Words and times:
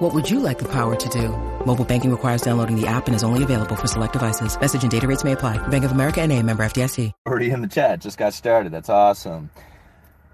What 0.00 0.14
would 0.14 0.30
you 0.30 0.40
like 0.40 0.58
the 0.58 0.68
power 0.68 0.96
to 0.96 1.08
do? 1.10 1.28
Mobile 1.66 1.84
banking 1.84 2.10
requires 2.10 2.40
downloading 2.40 2.74
the 2.74 2.86
app 2.86 3.06
and 3.06 3.14
is 3.14 3.22
only 3.22 3.42
available 3.42 3.76
for 3.76 3.86
select 3.86 4.14
devices. 4.14 4.58
Message 4.58 4.80
and 4.80 4.90
data 4.90 5.06
rates 5.06 5.24
may 5.24 5.32
apply. 5.32 5.58
Bank 5.68 5.84
of 5.84 5.92
America 5.92 6.22
and 6.22 6.32
a 6.32 6.42
member 6.42 6.64
FDIC. 6.64 7.12
Already 7.26 7.50
in 7.50 7.60
the 7.60 7.68
chat. 7.68 8.00
Just 8.00 8.16
got 8.16 8.32
started. 8.32 8.72
That's 8.72 8.88
awesome. 8.88 9.50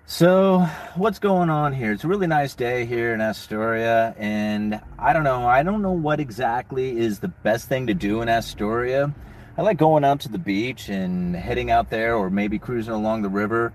So, 0.06 0.60
what's 0.94 1.18
going 1.18 1.50
on 1.50 1.72
here? 1.72 1.90
It's 1.90 2.04
a 2.04 2.06
really 2.06 2.28
nice 2.28 2.54
day 2.54 2.86
here 2.86 3.12
in 3.12 3.20
Astoria, 3.20 4.14
and 4.16 4.80
I 5.00 5.12
don't 5.12 5.24
know. 5.24 5.44
I 5.44 5.64
don't 5.64 5.82
know 5.82 5.90
what 5.90 6.20
exactly 6.20 6.96
is 6.96 7.18
the 7.18 7.26
best 7.26 7.68
thing 7.68 7.88
to 7.88 7.94
do 7.94 8.22
in 8.22 8.28
Astoria. 8.28 9.12
I 9.58 9.62
like 9.62 9.78
going 9.78 10.04
out 10.04 10.20
to 10.20 10.28
the 10.28 10.38
beach 10.38 10.88
and 10.88 11.34
heading 11.34 11.72
out 11.72 11.90
there, 11.90 12.14
or 12.14 12.30
maybe 12.30 12.60
cruising 12.60 12.94
along 12.94 13.22
the 13.22 13.28
river. 13.28 13.72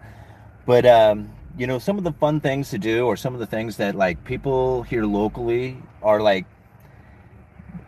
But 0.66 0.86
um, 0.86 1.34
you 1.58 1.68
know, 1.68 1.80
some 1.80 1.98
of 1.98 2.04
the 2.04 2.12
fun 2.14 2.40
things 2.40 2.70
to 2.70 2.78
do, 2.78 3.06
or 3.06 3.16
some 3.18 3.34
of 3.34 3.40
the 3.40 3.46
things 3.46 3.78
that 3.78 3.96
like 3.96 4.24
people 4.24 4.84
here 4.84 5.06
locally 5.06 5.78
are 6.02 6.22
like 6.22 6.46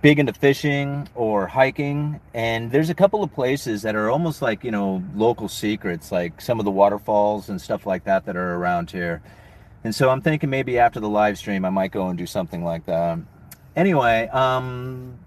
big 0.02 0.20
into 0.20 0.34
fishing 0.34 1.08
or 1.16 1.48
hiking. 1.48 2.20
And 2.34 2.72
there's 2.72 2.90
a 2.90 2.94
couple 2.94 3.24
of 3.24 3.34
places 3.34 3.82
that 3.84 3.96
are 3.96 4.12
almost 4.12 4.42
like 4.42 4.64
you 4.64 4.72
know 4.72 5.02
local 5.16 5.48
secrets 5.48 6.12
like 6.12 6.42
some 6.42 6.60
of 6.60 6.66
the 6.66 6.72
waterfalls 6.72 7.50
and 7.50 7.60
stuff 7.60 7.86
like 7.86 8.04
that 8.04 8.26
that 8.26 8.36
are 8.36 8.56
around 8.56 8.92
here. 8.92 9.22
And 9.84 9.94
so 9.94 10.10
i'm 10.10 10.22
thinking 10.22 10.50
maybe 10.50 10.78
after 10.78 11.00
the 11.00 11.10
live 11.10 11.38
stream 11.38 11.66
i 11.66 11.70
might 11.70 11.92
go 11.92 12.08
and 12.08 12.18
do 12.18 12.26
something 12.26 12.64
like 12.64 12.86
that. 12.86 13.18
Anyway 13.76 14.28
um 14.28 15.18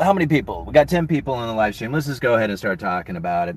how 0.00 0.12
many 0.12 0.26
people? 0.26 0.64
We 0.64 0.72
got 0.72 0.88
10 0.88 1.08
people 1.08 1.40
in 1.40 1.48
the 1.48 1.54
live 1.54 1.74
stream. 1.74 1.90
Let's 1.90 2.06
just 2.06 2.20
go 2.20 2.34
ahead 2.34 2.50
and 2.50 2.58
start 2.58 2.78
talking 2.78 3.16
about 3.16 3.48
it 3.48 3.56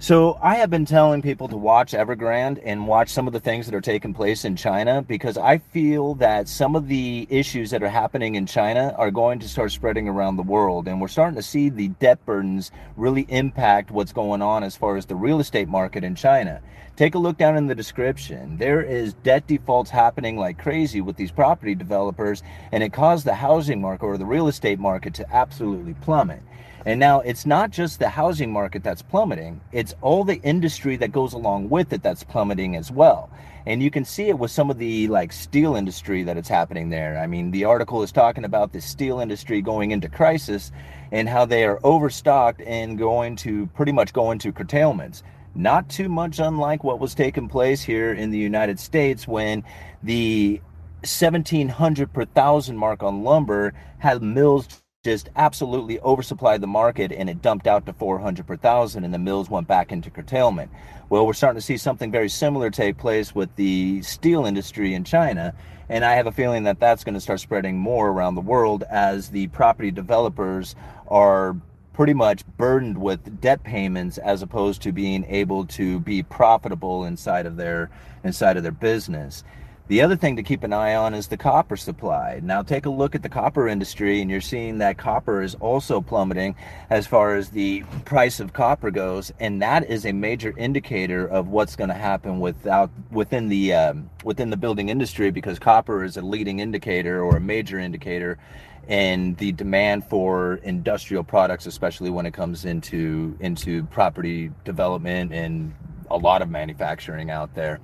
so 0.00 0.38
I 0.40 0.54
have 0.54 0.70
been 0.70 0.86
telling 0.86 1.20
people 1.20 1.46
to 1.48 1.58
watch 1.58 1.92
Evergrande 1.92 2.62
and 2.64 2.88
watch 2.88 3.10
some 3.10 3.26
of 3.26 3.34
the 3.34 3.38
things 3.38 3.66
that 3.66 3.74
are 3.74 3.82
taking 3.82 4.14
place 4.14 4.46
in 4.46 4.56
China 4.56 5.02
because 5.02 5.36
I 5.36 5.58
feel 5.58 6.14
that 6.14 6.48
some 6.48 6.74
of 6.74 6.88
the 6.88 7.26
issues 7.28 7.70
that 7.70 7.82
are 7.82 7.88
happening 7.90 8.34
in 8.34 8.46
China 8.46 8.94
are 8.96 9.10
going 9.10 9.38
to 9.40 9.48
start 9.48 9.72
spreading 9.72 10.08
around 10.08 10.36
the 10.36 10.42
world. 10.42 10.88
And 10.88 11.02
we're 11.02 11.08
starting 11.08 11.36
to 11.36 11.42
see 11.42 11.68
the 11.68 11.88
debt 11.88 12.24
burdens 12.24 12.70
really 12.96 13.26
impact 13.28 13.90
what's 13.90 14.14
going 14.14 14.40
on 14.40 14.64
as 14.64 14.74
far 14.74 14.96
as 14.96 15.04
the 15.04 15.16
real 15.16 15.38
estate 15.38 15.68
market 15.68 16.02
in 16.02 16.14
China. 16.14 16.62
Take 16.96 17.14
a 17.14 17.18
look 17.18 17.36
down 17.36 17.58
in 17.58 17.66
the 17.66 17.74
description. 17.74 18.56
There 18.56 18.80
is 18.80 19.12
debt 19.12 19.46
defaults 19.46 19.90
happening 19.90 20.38
like 20.38 20.58
crazy 20.58 21.02
with 21.02 21.16
these 21.16 21.30
property 21.30 21.74
developers, 21.74 22.42
and 22.72 22.82
it 22.82 22.94
caused 22.94 23.26
the 23.26 23.34
housing 23.34 23.82
market 23.82 24.06
or 24.06 24.16
the 24.16 24.24
real 24.24 24.48
estate 24.48 24.78
market 24.78 25.12
to 25.14 25.30
absolutely 25.34 25.92
plummet. 25.92 26.40
And 26.86 26.98
now 26.98 27.20
it's 27.20 27.44
not 27.44 27.70
just 27.70 27.98
the 27.98 28.08
housing 28.08 28.52
market 28.52 28.82
that's 28.82 29.02
plummeting, 29.02 29.60
it's 29.72 29.94
all 30.00 30.24
the 30.24 30.40
industry 30.42 30.96
that 30.96 31.12
goes 31.12 31.34
along 31.34 31.68
with 31.68 31.92
it 31.92 32.02
that's 32.02 32.24
plummeting 32.24 32.76
as 32.76 32.90
well. 32.90 33.30
And 33.66 33.82
you 33.82 33.90
can 33.90 34.06
see 34.06 34.28
it 34.28 34.38
with 34.38 34.50
some 34.50 34.70
of 34.70 34.78
the 34.78 35.06
like 35.08 35.32
steel 35.32 35.76
industry 35.76 36.22
that 36.22 36.38
it's 36.38 36.48
happening 36.48 36.88
there. 36.88 37.18
I 37.18 37.26
mean, 37.26 37.50
the 37.50 37.64
article 37.64 38.02
is 38.02 38.10
talking 38.10 38.44
about 38.44 38.72
the 38.72 38.80
steel 38.80 39.20
industry 39.20 39.60
going 39.60 39.90
into 39.90 40.08
crisis 40.08 40.72
and 41.12 41.28
how 41.28 41.44
they 41.44 41.64
are 41.64 41.78
overstocked 41.84 42.62
and 42.62 42.96
going 42.96 43.36
to 43.36 43.66
pretty 43.68 43.92
much 43.92 44.14
go 44.14 44.30
into 44.30 44.50
curtailments. 44.50 45.22
Not 45.54 45.88
too 45.90 46.08
much 46.08 46.38
unlike 46.38 46.84
what 46.84 47.00
was 47.00 47.14
taking 47.14 47.48
place 47.48 47.82
here 47.82 48.14
in 48.14 48.30
the 48.30 48.38
United 48.38 48.78
States 48.78 49.28
when 49.28 49.64
the 50.02 50.60
1700 51.00 52.12
per 52.12 52.24
thousand 52.24 52.76
mark 52.76 53.02
on 53.02 53.24
lumber 53.24 53.74
had 53.98 54.22
mills 54.22 54.68
just 55.02 55.30
absolutely 55.34 55.96
oversupplied 56.00 56.60
the 56.60 56.66
market 56.66 57.10
and 57.10 57.30
it 57.30 57.40
dumped 57.40 57.66
out 57.66 57.86
to 57.86 57.92
400 57.94 58.46
per 58.46 58.54
thousand 58.54 59.02
and 59.02 59.14
the 59.14 59.18
mills 59.18 59.48
went 59.48 59.66
back 59.66 59.92
into 59.92 60.10
curtailment. 60.10 60.70
Well, 61.08 61.26
we're 61.26 61.32
starting 61.32 61.58
to 61.58 61.64
see 61.64 61.78
something 61.78 62.10
very 62.10 62.28
similar 62.28 62.68
take 62.68 62.98
place 62.98 63.34
with 63.34 63.56
the 63.56 64.02
steel 64.02 64.44
industry 64.44 64.92
in 64.92 65.04
China. 65.04 65.54
And 65.88 66.04
I 66.04 66.16
have 66.16 66.26
a 66.26 66.32
feeling 66.32 66.64
that 66.64 66.80
that's 66.80 67.02
going 67.02 67.14
to 67.14 67.20
start 67.20 67.40
spreading 67.40 67.78
more 67.78 68.10
around 68.10 68.34
the 68.34 68.42
world 68.42 68.84
as 68.90 69.30
the 69.30 69.46
property 69.46 69.90
developers 69.90 70.76
are 71.08 71.56
pretty 71.94 72.12
much 72.12 72.46
burdened 72.58 72.98
with 72.98 73.40
debt 73.40 73.64
payments 73.64 74.18
as 74.18 74.42
opposed 74.42 74.82
to 74.82 74.92
being 74.92 75.24
able 75.30 75.64
to 75.64 75.98
be 76.00 76.22
profitable 76.22 77.06
inside 77.06 77.46
of 77.46 77.56
their 77.56 77.90
inside 78.22 78.58
of 78.58 78.62
their 78.62 78.70
business. 78.70 79.44
The 79.90 80.02
other 80.02 80.14
thing 80.14 80.36
to 80.36 80.44
keep 80.44 80.62
an 80.62 80.72
eye 80.72 80.94
on 80.94 81.14
is 81.14 81.26
the 81.26 81.36
copper 81.36 81.76
supply. 81.76 82.38
Now, 82.44 82.62
take 82.62 82.86
a 82.86 82.90
look 82.90 83.16
at 83.16 83.24
the 83.24 83.28
copper 83.28 83.66
industry, 83.66 84.20
and 84.20 84.30
you're 84.30 84.40
seeing 84.40 84.78
that 84.78 84.98
copper 84.98 85.42
is 85.42 85.56
also 85.56 86.00
plummeting 86.00 86.54
as 86.90 87.08
far 87.08 87.34
as 87.34 87.50
the 87.50 87.82
price 88.04 88.38
of 88.38 88.52
copper 88.52 88.92
goes, 88.92 89.32
and 89.40 89.60
that 89.62 89.90
is 89.90 90.06
a 90.06 90.12
major 90.12 90.56
indicator 90.56 91.26
of 91.26 91.48
what's 91.48 91.74
going 91.74 91.88
to 91.88 91.94
happen 91.94 92.38
without 92.38 92.88
within 93.10 93.48
the 93.48 93.74
um, 93.74 94.08
within 94.22 94.50
the 94.50 94.56
building 94.56 94.90
industry 94.90 95.32
because 95.32 95.58
copper 95.58 96.04
is 96.04 96.16
a 96.16 96.22
leading 96.22 96.60
indicator 96.60 97.24
or 97.24 97.38
a 97.38 97.40
major 97.40 97.80
indicator 97.80 98.38
in 98.86 99.34
the 99.40 99.50
demand 99.50 100.04
for 100.04 100.60
industrial 100.62 101.24
products, 101.24 101.66
especially 101.66 102.10
when 102.10 102.26
it 102.26 102.32
comes 102.32 102.64
into 102.64 103.36
into 103.40 103.82
property 103.86 104.52
development 104.64 105.32
and 105.32 105.74
a 106.12 106.16
lot 106.16 106.42
of 106.42 106.48
manufacturing 106.48 107.28
out 107.28 107.52
there. 107.56 107.80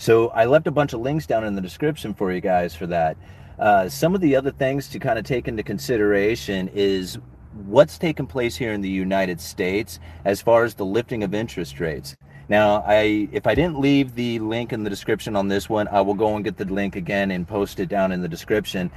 So 0.00 0.28
I 0.28 0.46
left 0.46 0.66
a 0.66 0.70
bunch 0.70 0.94
of 0.94 1.00
links 1.00 1.26
down 1.26 1.44
in 1.44 1.54
the 1.54 1.60
description 1.60 2.14
for 2.14 2.32
you 2.32 2.40
guys 2.40 2.74
for 2.74 2.86
that. 2.86 3.18
Uh, 3.58 3.86
some 3.86 4.14
of 4.14 4.22
the 4.22 4.34
other 4.34 4.50
things 4.50 4.88
to 4.88 4.98
kind 4.98 5.18
of 5.18 5.26
take 5.26 5.46
into 5.46 5.62
consideration 5.62 6.70
is 6.72 7.18
what's 7.66 7.98
taken 7.98 8.26
place 8.26 8.56
here 8.56 8.72
in 8.72 8.80
the 8.80 8.88
United 8.88 9.42
States 9.42 10.00
as 10.24 10.40
far 10.40 10.64
as 10.64 10.72
the 10.72 10.86
lifting 10.86 11.22
of 11.22 11.34
interest 11.34 11.80
rates. 11.80 12.16
Now, 12.48 12.82
I 12.86 13.28
if 13.30 13.46
I 13.46 13.54
didn't 13.54 13.78
leave 13.78 14.14
the 14.14 14.38
link 14.38 14.72
in 14.72 14.84
the 14.84 14.90
description 14.90 15.36
on 15.36 15.48
this 15.48 15.68
one, 15.68 15.86
I 15.88 16.00
will 16.00 16.14
go 16.14 16.34
and 16.34 16.42
get 16.42 16.56
the 16.56 16.64
link 16.64 16.96
again 16.96 17.30
and 17.30 17.46
post 17.46 17.78
it 17.78 17.90
down 17.90 18.10
in 18.10 18.22
the 18.22 18.28
description 18.28 18.90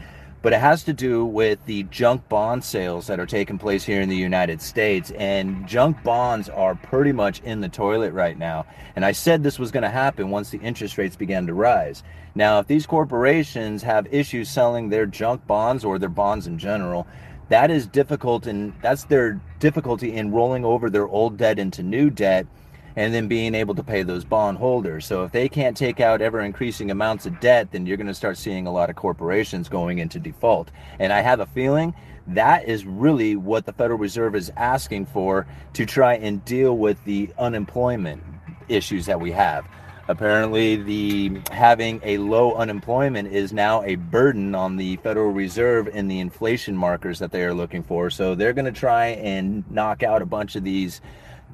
but 0.43 0.51
it 0.51 0.59
has 0.59 0.83
to 0.83 0.93
do 0.93 1.25
with 1.25 1.65
the 1.65 1.83
junk 1.83 2.27
bond 2.27 2.63
sales 2.65 3.07
that 3.07 3.17
are 3.17 3.25
taking 3.25 3.57
place 3.57 3.85
here 3.85 4.01
in 4.01 4.09
the 4.09 4.15
United 4.15 4.61
States. 4.61 5.09
And 5.11 5.65
junk 5.65 6.03
bonds 6.03 6.49
are 6.49 6.75
pretty 6.75 7.13
much 7.13 7.41
in 7.43 7.61
the 7.61 7.69
toilet 7.69 8.11
right 8.11 8.37
now. 8.37 8.65
And 8.97 9.05
I 9.05 9.13
said 9.13 9.41
this 9.41 9.57
was 9.57 9.71
going 9.71 9.83
to 9.83 9.89
happen 9.89 10.29
once 10.29 10.49
the 10.49 10.59
interest 10.59 10.97
rates 10.97 11.15
began 11.15 11.47
to 11.47 11.53
rise. 11.53 12.03
Now, 12.35 12.59
if 12.59 12.67
these 12.67 12.85
corporations 12.85 13.83
have 13.83 14.13
issues 14.13 14.49
selling 14.49 14.89
their 14.89 15.05
junk 15.05 15.47
bonds 15.47 15.85
or 15.85 15.97
their 15.97 16.09
bonds 16.09 16.45
in 16.45 16.59
general, 16.59 17.07
that 17.47 17.71
is 17.71 17.87
difficult 17.87 18.45
and 18.45 18.73
that's 18.81 19.05
their 19.05 19.39
difficulty 19.59 20.13
in 20.13 20.31
rolling 20.31 20.65
over 20.65 20.89
their 20.89 21.07
old 21.07 21.37
debt 21.37 21.57
into 21.57 21.83
new 21.83 22.09
debt 22.09 22.47
and 22.95 23.13
then 23.13 23.27
being 23.27 23.55
able 23.55 23.75
to 23.75 23.83
pay 23.83 24.03
those 24.03 24.23
bond 24.23 24.57
holders. 24.57 25.05
So 25.05 25.23
if 25.23 25.31
they 25.31 25.49
can't 25.49 25.75
take 25.75 25.99
out 25.99 26.21
ever 26.21 26.41
increasing 26.41 26.91
amounts 26.91 27.25
of 27.25 27.39
debt, 27.39 27.71
then 27.71 27.85
you're 27.85 27.97
going 27.97 28.07
to 28.07 28.13
start 28.13 28.37
seeing 28.37 28.67
a 28.67 28.71
lot 28.71 28.89
of 28.89 28.95
corporations 28.95 29.69
going 29.69 29.99
into 29.99 30.19
default. 30.19 30.71
And 30.99 31.11
I 31.11 31.21
have 31.21 31.39
a 31.39 31.45
feeling 31.47 31.93
that 32.27 32.67
is 32.67 32.85
really 32.85 33.35
what 33.35 33.65
the 33.65 33.73
Federal 33.73 33.99
Reserve 33.99 34.35
is 34.35 34.51
asking 34.55 35.07
for 35.07 35.45
to 35.73 35.85
try 35.85 36.15
and 36.15 36.43
deal 36.45 36.77
with 36.77 37.03
the 37.03 37.29
unemployment 37.37 38.23
issues 38.69 39.05
that 39.07 39.19
we 39.19 39.31
have. 39.31 39.67
Apparently, 40.09 40.75
the 40.75 41.41
having 41.51 42.01
a 42.03 42.17
low 42.17 42.55
unemployment 42.55 43.29
is 43.29 43.53
now 43.53 43.83
a 43.83 43.95
burden 43.95 44.53
on 44.53 44.75
the 44.75 44.97
Federal 44.97 45.31
Reserve 45.31 45.89
and 45.93 46.11
the 46.11 46.19
inflation 46.19 46.75
markers 46.75 47.19
that 47.19 47.31
they 47.31 47.43
are 47.43 47.53
looking 47.53 47.83
for. 47.83 48.09
So 48.09 48.35
they're 48.35 48.53
going 48.53 48.65
to 48.65 48.77
try 48.77 49.07
and 49.07 49.69
knock 49.71 50.03
out 50.03 50.21
a 50.21 50.25
bunch 50.25 50.57
of 50.57 50.63
these 50.63 50.99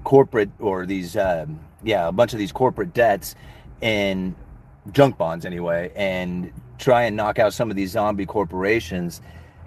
corporate 0.03 0.49
or 0.59 0.85
these 0.85 1.15
uh, 1.15 1.45
yeah 1.83 2.07
a 2.07 2.11
bunch 2.11 2.34
of 2.34 2.40
these 2.40 2.51
corporate 2.51 2.93
debts 2.93 3.35
and 3.81 4.35
junk 4.91 5.17
bonds 5.17 5.46
anyway 5.46 5.91
and 5.96 6.51
try 6.78 7.03
and 7.03 7.16
knock 7.16 7.40
out 7.40 7.53
some 7.53 7.69
of 7.69 7.75
these 7.75 7.91
zombie 7.91 8.25
corporations. 8.25 9.22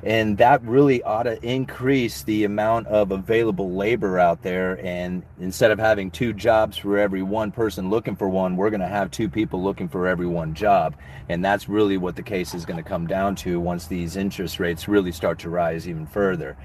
And 0.05 0.37
that 0.39 0.61
really 0.65 1.01
ought 1.05 1.25
to 1.25 1.41
increase 1.47 2.25
the 2.25 2.43
amount 2.43 2.89
of 2.89 3.13
available 3.13 3.75
labor 3.75 4.19
out 4.19 4.43
there. 4.43 4.85
And 4.85 5.23
instead 5.39 5.71
of 5.71 5.79
having 5.79 6.11
two 6.11 6.33
jobs 6.33 6.77
for 6.77 6.99
every 6.99 7.23
one 7.23 7.53
person 7.53 7.89
looking 7.89 8.17
for 8.17 8.29
one 8.29 8.57
we're 8.57 8.71
going 8.71 8.81
to 8.81 8.89
have 8.89 9.13
two 9.13 9.29
people 9.29 9.63
looking 9.63 9.89
for 9.89 10.09
every 10.09 10.27
one 10.27 10.55
job. 10.55 10.97
And 11.29 11.45
that's 11.45 11.69
really 11.69 11.99
what 11.99 12.17
the 12.17 12.23
case 12.23 12.53
is 12.53 12.65
going 12.65 12.83
to 12.83 12.89
come 12.89 13.07
down 13.07 13.37
to 13.37 13.61
once 13.61 13.87
these 13.87 14.17
interest 14.17 14.59
rates 14.59 14.89
really 14.89 15.13
start 15.13 15.39
to 15.41 15.51
rise 15.51 15.89
even 15.89 16.07
further 16.07 16.57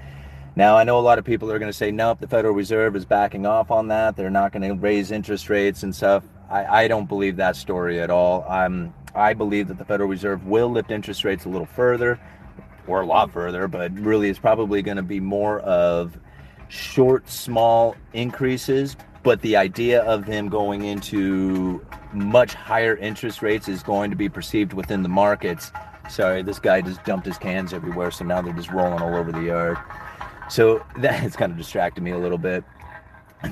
now, 0.58 0.76
I 0.76 0.82
know 0.82 0.98
a 0.98 1.00
lot 1.00 1.20
of 1.20 1.24
people 1.24 1.52
are 1.52 1.58
going 1.60 1.70
to 1.70 1.76
say, 1.76 1.92
nope, 1.92 2.18
the 2.18 2.26
Federal 2.26 2.52
Reserve 2.52 2.96
is 2.96 3.04
backing 3.04 3.46
off 3.46 3.70
on 3.70 3.86
that. 3.88 4.16
They're 4.16 4.28
not 4.28 4.50
going 4.50 4.68
to 4.68 4.74
raise 4.74 5.12
interest 5.12 5.48
rates 5.48 5.84
and 5.84 5.94
stuff. 5.94 6.24
I, 6.50 6.82
I 6.82 6.88
don't 6.88 7.08
believe 7.08 7.36
that 7.36 7.54
story 7.54 8.00
at 8.00 8.10
all. 8.10 8.44
I'm, 8.48 8.92
I 9.14 9.34
believe 9.34 9.68
that 9.68 9.78
the 9.78 9.84
Federal 9.84 10.08
Reserve 10.08 10.46
will 10.46 10.68
lift 10.68 10.90
interest 10.90 11.22
rates 11.22 11.44
a 11.44 11.48
little 11.48 11.64
further 11.64 12.18
or 12.88 13.02
a 13.02 13.06
lot 13.06 13.30
further, 13.30 13.68
but 13.68 13.96
really 14.00 14.30
it's 14.30 14.40
probably 14.40 14.82
going 14.82 14.96
to 14.96 15.02
be 15.04 15.20
more 15.20 15.60
of 15.60 16.18
short, 16.66 17.30
small 17.30 17.94
increases, 18.12 18.96
but 19.22 19.40
the 19.42 19.54
idea 19.56 20.02
of 20.02 20.26
them 20.26 20.48
going 20.48 20.82
into 20.84 21.86
much 22.12 22.54
higher 22.54 22.96
interest 22.96 23.42
rates 23.42 23.68
is 23.68 23.84
going 23.84 24.10
to 24.10 24.16
be 24.16 24.28
perceived 24.28 24.72
within 24.72 25.04
the 25.04 25.08
markets. 25.08 25.70
Sorry, 26.10 26.42
this 26.42 26.58
guy 26.58 26.80
just 26.80 27.04
dumped 27.04 27.26
his 27.26 27.38
cans 27.38 27.72
everywhere, 27.72 28.10
so 28.10 28.24
now 28.24 28.42
they're 28.42 28.52
just 28.54 28.72
rolling 28.72 29.00
all 29.00 29.14
over 29.14 29.30
the 29.30 29.42
yard. 29.42 29.78
So 30.48 30.84
that 30.98 31.14
has 31.14 31.36
kind 31.36 31.52
of 31.52 31.58
distracted 31.58 32.02
me 32.02 32.10
a 32.10 32.18
little 32.18 32.38
bit. 32.38 32.64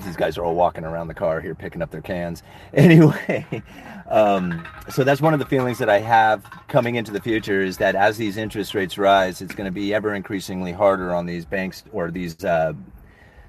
These 0.04 0.16
guys 0.16 0.37
are 0.37 0.44
all 0.44 0.56
walking 0.56 0.84
around 0.84 1.06
the 1.06 1.14
car 1.14 1.40
here 1.40 1.54
picking 1.54 1.81
up 1.81 1.90
their 1.90 2.00
cans. 2.00 2.43
Anyway, 2.75 3.62
um, 4.10 4.66
so 4.90 5.04
that's 5.04 5.20
one 5.20 5.32
of 5.32 5.38
the 5.38 5.46
feelings 5.46 5.78
that 5.78 5.88
I 5.88 6.00
have 6.00 6.44
coming 6.69 6.96
into 6.96 7.12
the 7.12 7.20
future 7.20 7.62
is 7.62 7.78
that 7.78 7.94
as 7.94 8.16
these 8.16 8.37
interest 8.37 8.75
rates 8.75 8.98
rise, 8.98 9.40
it's 9.40 9.54
going 9.54 9.66
to 9.66 9.72
be 9.72 9.94
ever 9.94 10.14
increasingly 10.14 10.72
harder 10.72 11.14
on 11.14 11.26
these 11.26 11.44
banks 11.44 11.84
or 11.93 12.10
these 12.10 12.44
uh, 12.44 12.72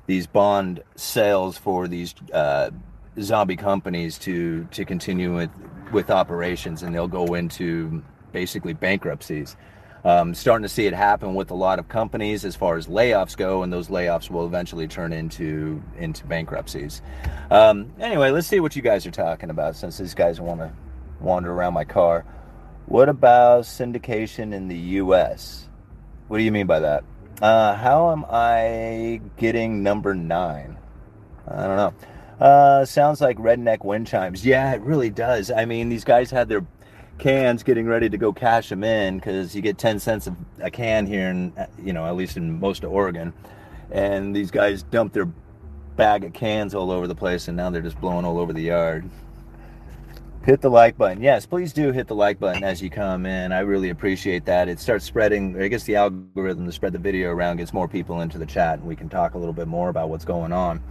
these 0.06 0.28
bond 0.28 0.84
sales 0.96 1.58
for 1.58 1.88
these 1.88 2.14
uh, 2.34 2.70
zombie 3.20 3.58
companies 3.58 4.18
to 4.20 4.66
to 4.72 4.86
continue 4.86 5.36
with 5.36 5.50
with 5.92 6.10
operations, 6.10 6.84
and 6.84 6.94
they'll 6.94 7.08
go 7.08 7.34
into 7.34 8.04
basically 8.32 8.74
bankruptcies. 8.74 9.56
Um, 10.08 10.34
starting 10.34 10.64
to 10.64 10.70
see 10.70 10.86
it 10.86 10.94
happen 10.94 11.36
with 11.36 11.52
a 11.52 11.54
lot 11.54 11.80
of 11.80 11.90
companies 11.90 12.46
as 12.46 12.56
far 12.56 12.78
as 12.78 12.88
layoffs 12.88 13.36
go, 13.36 13.64
and 13.64 13.74
those 13.74 13.90
layoffs 13.90 14.30
will 14.30 14.46
eventually 14.46 14.88
turn 14.88 15.12
into 15.12 15.84
into 15.98 16.26
bankruptcies. 16.26 17.02
Um, 17.52 17.92
anyway, 18.00 18.32
let's 18.32 18.48
see 18.48 18.62
what 18.62 18.74
you 18.78 18.82
guys 18.82 19.06
are 19.06 19.12
talking 19.12 19.50
about 19.50 19.76
since 19.76 19.98
these 19.98 20.14
guys 20.14 20.40
want 20.40 20.62
to 20.62 20.72
wander 21.20 21.52
around 21.52 21.74
my 21.74 21.84
car. 21.84 22.24
What 22.86 23.10
about 23.10 23.66
syndication 23.66 24.54
in 24.54 24.70
the 24.70 24.78
U.S.? 24.78 25.68
What 26.30 26.38
do 26.38 26.44
you 26.46 26.54
mean 26.54 26.68
by 26.68 26.80
that? 26.80 27.04
Uh, 27.42 27.76
how 27.76 28.14
am 28.14 28.24
I 28.30 29.20
getting 29.36 29.84
number 29.84 30.16
nine? 30.16 30.78
I 31.46 31.68
don't 31.68 31.76
know. 31.76 31.94
Uh, 32.40 32.86
sounds 32.86 33.20
like 33.20 33.38
redneck 33.40 33.84
wind 33.84 34.08
chimes. 34.08 34.46
Yeah, 34.46 34.74
it 34.74 34.80
really 34.84 35.10
does. 35.10 35.52
I 35.52 35.66
mean, 35.66 35.90
these 35.90 36.06
guys 36.06 36.32
had 36.32 36.48
their 36.48 36.66
cans 37.18 37.64
getting 37.64 37.88
ready 37.88 38.10
to 38.10 38.18
go 38.18 38.32
cash 38.32 38.70
them 38.70 38.84
in 38.84 39.18
because 39.18 39.56
you 39.56 39.62
get 39.62 39.78
10 39.78 40.00
cents 40.00 40.28
of 40.28 40.36
a 40.60 40.70
can 40.70 41.06
here 41.06 41.30
in, 41.30 41.54
you 41.82 41.94
know, 41.94 42.06
at 42.06 42.16
least 42.16 42.38
in 42.38 42.60
most 42.60 42.84
of 42.84 42.92
Oregon. 42.92 43.34
And 43.92 44.36
these 44.36 44.52
guys 44.52 44.84
dump 44.84 45.14
their 45.14 45.28
bag 45.96 46.24
of 46.24 46.34
cans 46.34 46.76
all 46.76 46.92
over 46.92 47.08
the 47.08 47.16
place 47.16 47.48
and 47.48 47.58
now 47.58 47.70
they're 47.70 47.82
just 47.82 48.00
blowing 48.00 48.26
all 48.26 48.38
over 48.38 48.54
the 48.54 48.62
yard. 48.62 49.10
Hit 50.46 50.62
the 50.62 50.70
like 50.70 50.98
button. 50.98 51.22
Yes, 51.22 51.46
please 51.46 51.74
do 51.74 51.92
hit 51.92 52.08
the 52.08 52.16
like 52.16 52.40
button 52.40 52.64
as 52.64 52.82
you 52.82 52.90
come 52.90 53.26
in. 53.26 53.52
I 53.52 53.60
really 53.60 53.90
appreciate 53.90 54.46
that. 54.46 54.70
It 54.70 54.80
starts 54.80 55.04
spreading, 55.04 55.62
I 55.62 55.68
guess 55.68 55.84
the 55.84 55.98
algorithm 55.98 56.66
to 56.66 56.72
spread 56.72 56.94
the 56.94 57.00
video 57.00 57.32
around 57.32 57.58
gets 57.58 57.74
more 57.74 57.88
people 57.88 58.22
into 58.22 58.38
the 58.38 58.46
chat 58.46 58.80
and 58.80 58.88
we 58.88 58.96
can 58.96 59.10
talk 59.10 59.34
a 59.34 59.38
little 59.38 59.54
bit 59.54 59.68
more 59.68 59.90
about 59.90 60.10
what's 60.10 60.24
going 60.24 60.54
on. 60.54 60.82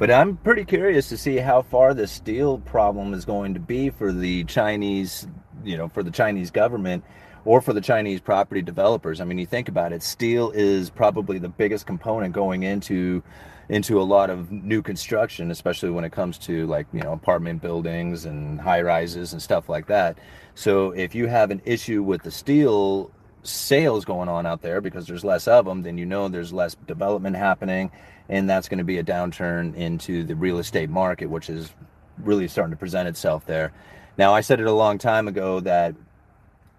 But 0.00 0.10
I'm 0.10 0.38
pretty 0.38 0.64
curious 0.64 1.10
to 1.10 1.18
see 1.18 1.36
how 1.36 1.60
far 1.60 1.92
the 1.92 2.06
steel 2.06 2.56
problem 2.56 3.12
is 3.12 3.26
going 3.26 3.52
to 3.52 3.60
be 3.60 3.90
for 3.90 4.12
the 4.12 4.44
Chinese 4.44 5.28
you 5.62 5.76
know 5.76 5.88
for 5.88 6.02
the 6.02 6.10
Chinese 6.10 6.50
government 6.50 7.04
or 7.44 7.60
for 7.60 7.74
the 7.74 7.82
Chinese 7.82 8.18
property 8.18 8.62
developers. 8.62 9.20
I 9.20 9.24
mean, 9.24 9.36
you 9.36 9.44
think 9.44 9.68
about 9.68 9.92
it, 9.92 10.02
steel 10.02 10.52
is 10.52 10.88
probably 10.88 11.38
the 11.38 11.50
biggest 11.50 11.84
component 11.84 12.32
going 12.32 12.62
into 12.62 13.22
into 13.68 14.00
a 14.00 14.02
lot 14.02 14.30
of 14.30 14.50
new 14.50 14.80
construction, 14.80 15.50
especially 15.50 15.90
when 15.90 16.04
it 16.04 16.12
comes 16.12 16.38
to 16.38 16.66
like, 16.66 16.86
you 16.94 17.02
know, 17.02 17.12
apartment 17.12 17.60
buildings 17.60 18.24
and 18.24 18.58
high 18.58 18.80
rises 18.80 19.34
and 19.34 19.42
stuff 19.42 19.68
like 19.68 19.86
that. 19.88 20.16
So 20.54 20.92
if 20.92 21.14
you 21.14 21.26
have 21.26 21.50
an 21.50 21.60
issue 21.66 22.02
with 22.02 22.22
the 22.22 22.30
steel 22.30 23.10
sales 23.42 24.06
going 24.06 24.30
on 24.30 24.46
out 24.46 24.62
there 24.62 24.80
because 24.80 25.06
there's 25.06 25.24
less 25.24 25.46
of 25.46 25.66
them, 25.66 25.82
then 25.82 25.98
you 25.98 26.06
know 26.06 26.28
there's 26.28 26.54
less 26.54 26.74
development 26.86 27.36
happening 27.36 27.90
and 28.30 28.48
that's 28.48 28.68
going 28.68 28.78
to 28.78 28.84
be 28.84 28.98
a 28.98 29.04
downturn 29.04 29.74
into 29.74 30.22
the 30.22 30.36
real 30.36 30.58
estate 30.60 30.88
market, 30.88 31.26
which 31.26 31.50
is 31.50 31.70
really 32.18 32.46
starting 32.46 32.70
to 32.70 32.76
present 32.76 33.08
itself 33.08 33.44
there. 33.44 33.72
Now, 34.16 34.32
I 34.32 34.40
said 34.40 34.60
it 34.60 34.66
a 34.66 34.72
long 34.72 34.98
time 34.98 35.26
ago 35.26 35.58
that, 35.60 35.94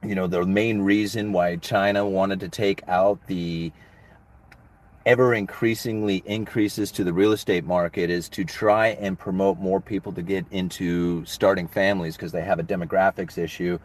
you 0.02 0.16
know, 0.16 0.28
the 0.28 0.46
main 0.46 0.82
reason 0.82 1.34
why 1.34 1.58
China 1.58 2.08
wanted 2.08 2.40
to 2.40 2.50
take 2.50 2.82
out 2.88 3.20
the 3.28 3.72
ever 5.06 5.34
increasingly 5.34 6.24
increases 6.26 6.92
to 6.92 7.04
the 7.04 7.12
real 7.12 7.34
estate 7.34 7.66
market 7.66 8.10
is 8.10 8.30
to 8.30 8.46
try 8.46 8.90
and 8.90 9.20
promote 9.20 9.58
more 9.58 9.82
people 9.82 10.14
to 10.14 10.22
get 10.22 10.46
into 10.52 11.26
starting 11.26 11.68
families 11.68 12.16
because 12.16 12.32
they 12.32 12.44
have 12.44 12.60
a 12.60 12.64
demographics 12.64 13.38
issue 13.38 13.78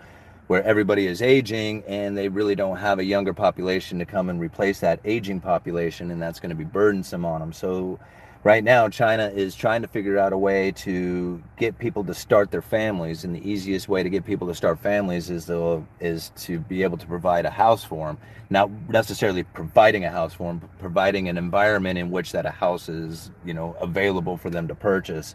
where 0.47 0.63
everybody 0.63 1.07
is 1.07 1.23
aging 1.23 1.83
and 1.87 2.17
they 2.17 2.29
really 2.29 2.55
don't 2.55 2.77
have 2.77 2.99
a 2.99 3.05
younger 3.05 3.35
population 3.35 3.99
to 3.99 4.05
come 4.05 4.29
and 4.29 4.41
replace 4.41 4.81
that 4.81 5.01
aging 5.05 5.41
population 5.41 6.11
and 6.11 6.23
that's 6.23 6.41
going 6.41 6.51
to 6.51 6.57
be 6.57 6.65
burdensome 6.65 7.25
on 7.25 7.41
them. 7.41 7.53
So 7.53 7.99
right 8.47 8.63
now 8.63 8.89
China 8.89 9.27
is 9.27 9.57
trying 9.57 9.83
to 9.83 9.89
figure 9.89 10.19
out 10.19 10.33
a 10.33 10.39
way 10.39 10.71
to 10.71 11.43
get 11.57 11.77
people 11.81 12.05
to 12.05 12.15
start 12.15 12.53
their 12.53 12.63
families 12.63 13.25
and 13.25 13.35
the 13.35 13.49
easiest 13.51 13.89
way 13.89 14.05
to 14.05 14.09
get 14.09 14.25
people 14.25 14.47
to 14.47 14.55
start 14.55 14.79
families 14.79 15.31
is 15.31 15.47
to 15.47 15.85
is 15.99 16.31
to 16.37 16.61
be 16.61 16.85
able 16.85 16.97
to 16.97 17.09
provide 17.09 17.45
a 17.45 17.51
house 17.51 17.83
for 17.83 18.07
them 18.07 18.19
not 18.49 18.71
necessarily 18.89 19.43
providing 19.43 20.05
a 20.05 20.11
house 20.11 20.33
for 20.33 20.45
them 20.45 20.59
but 20.59 20.79
providing 20.79 21.29
an 21.29 21.37
environment 21.37 21.99
in 21.99 22.09
which 22.09 22.31
that 22.31 22.47
a 22.47 22.51
house 22.51 22.89
is 22.89 23.33
you 23.45 23.53
know 23.53 23.77
available 23.81 24.37
for 24.37 24.49
them 24.49 24.69
to 24.69 24.77
purchase 24.77 25.35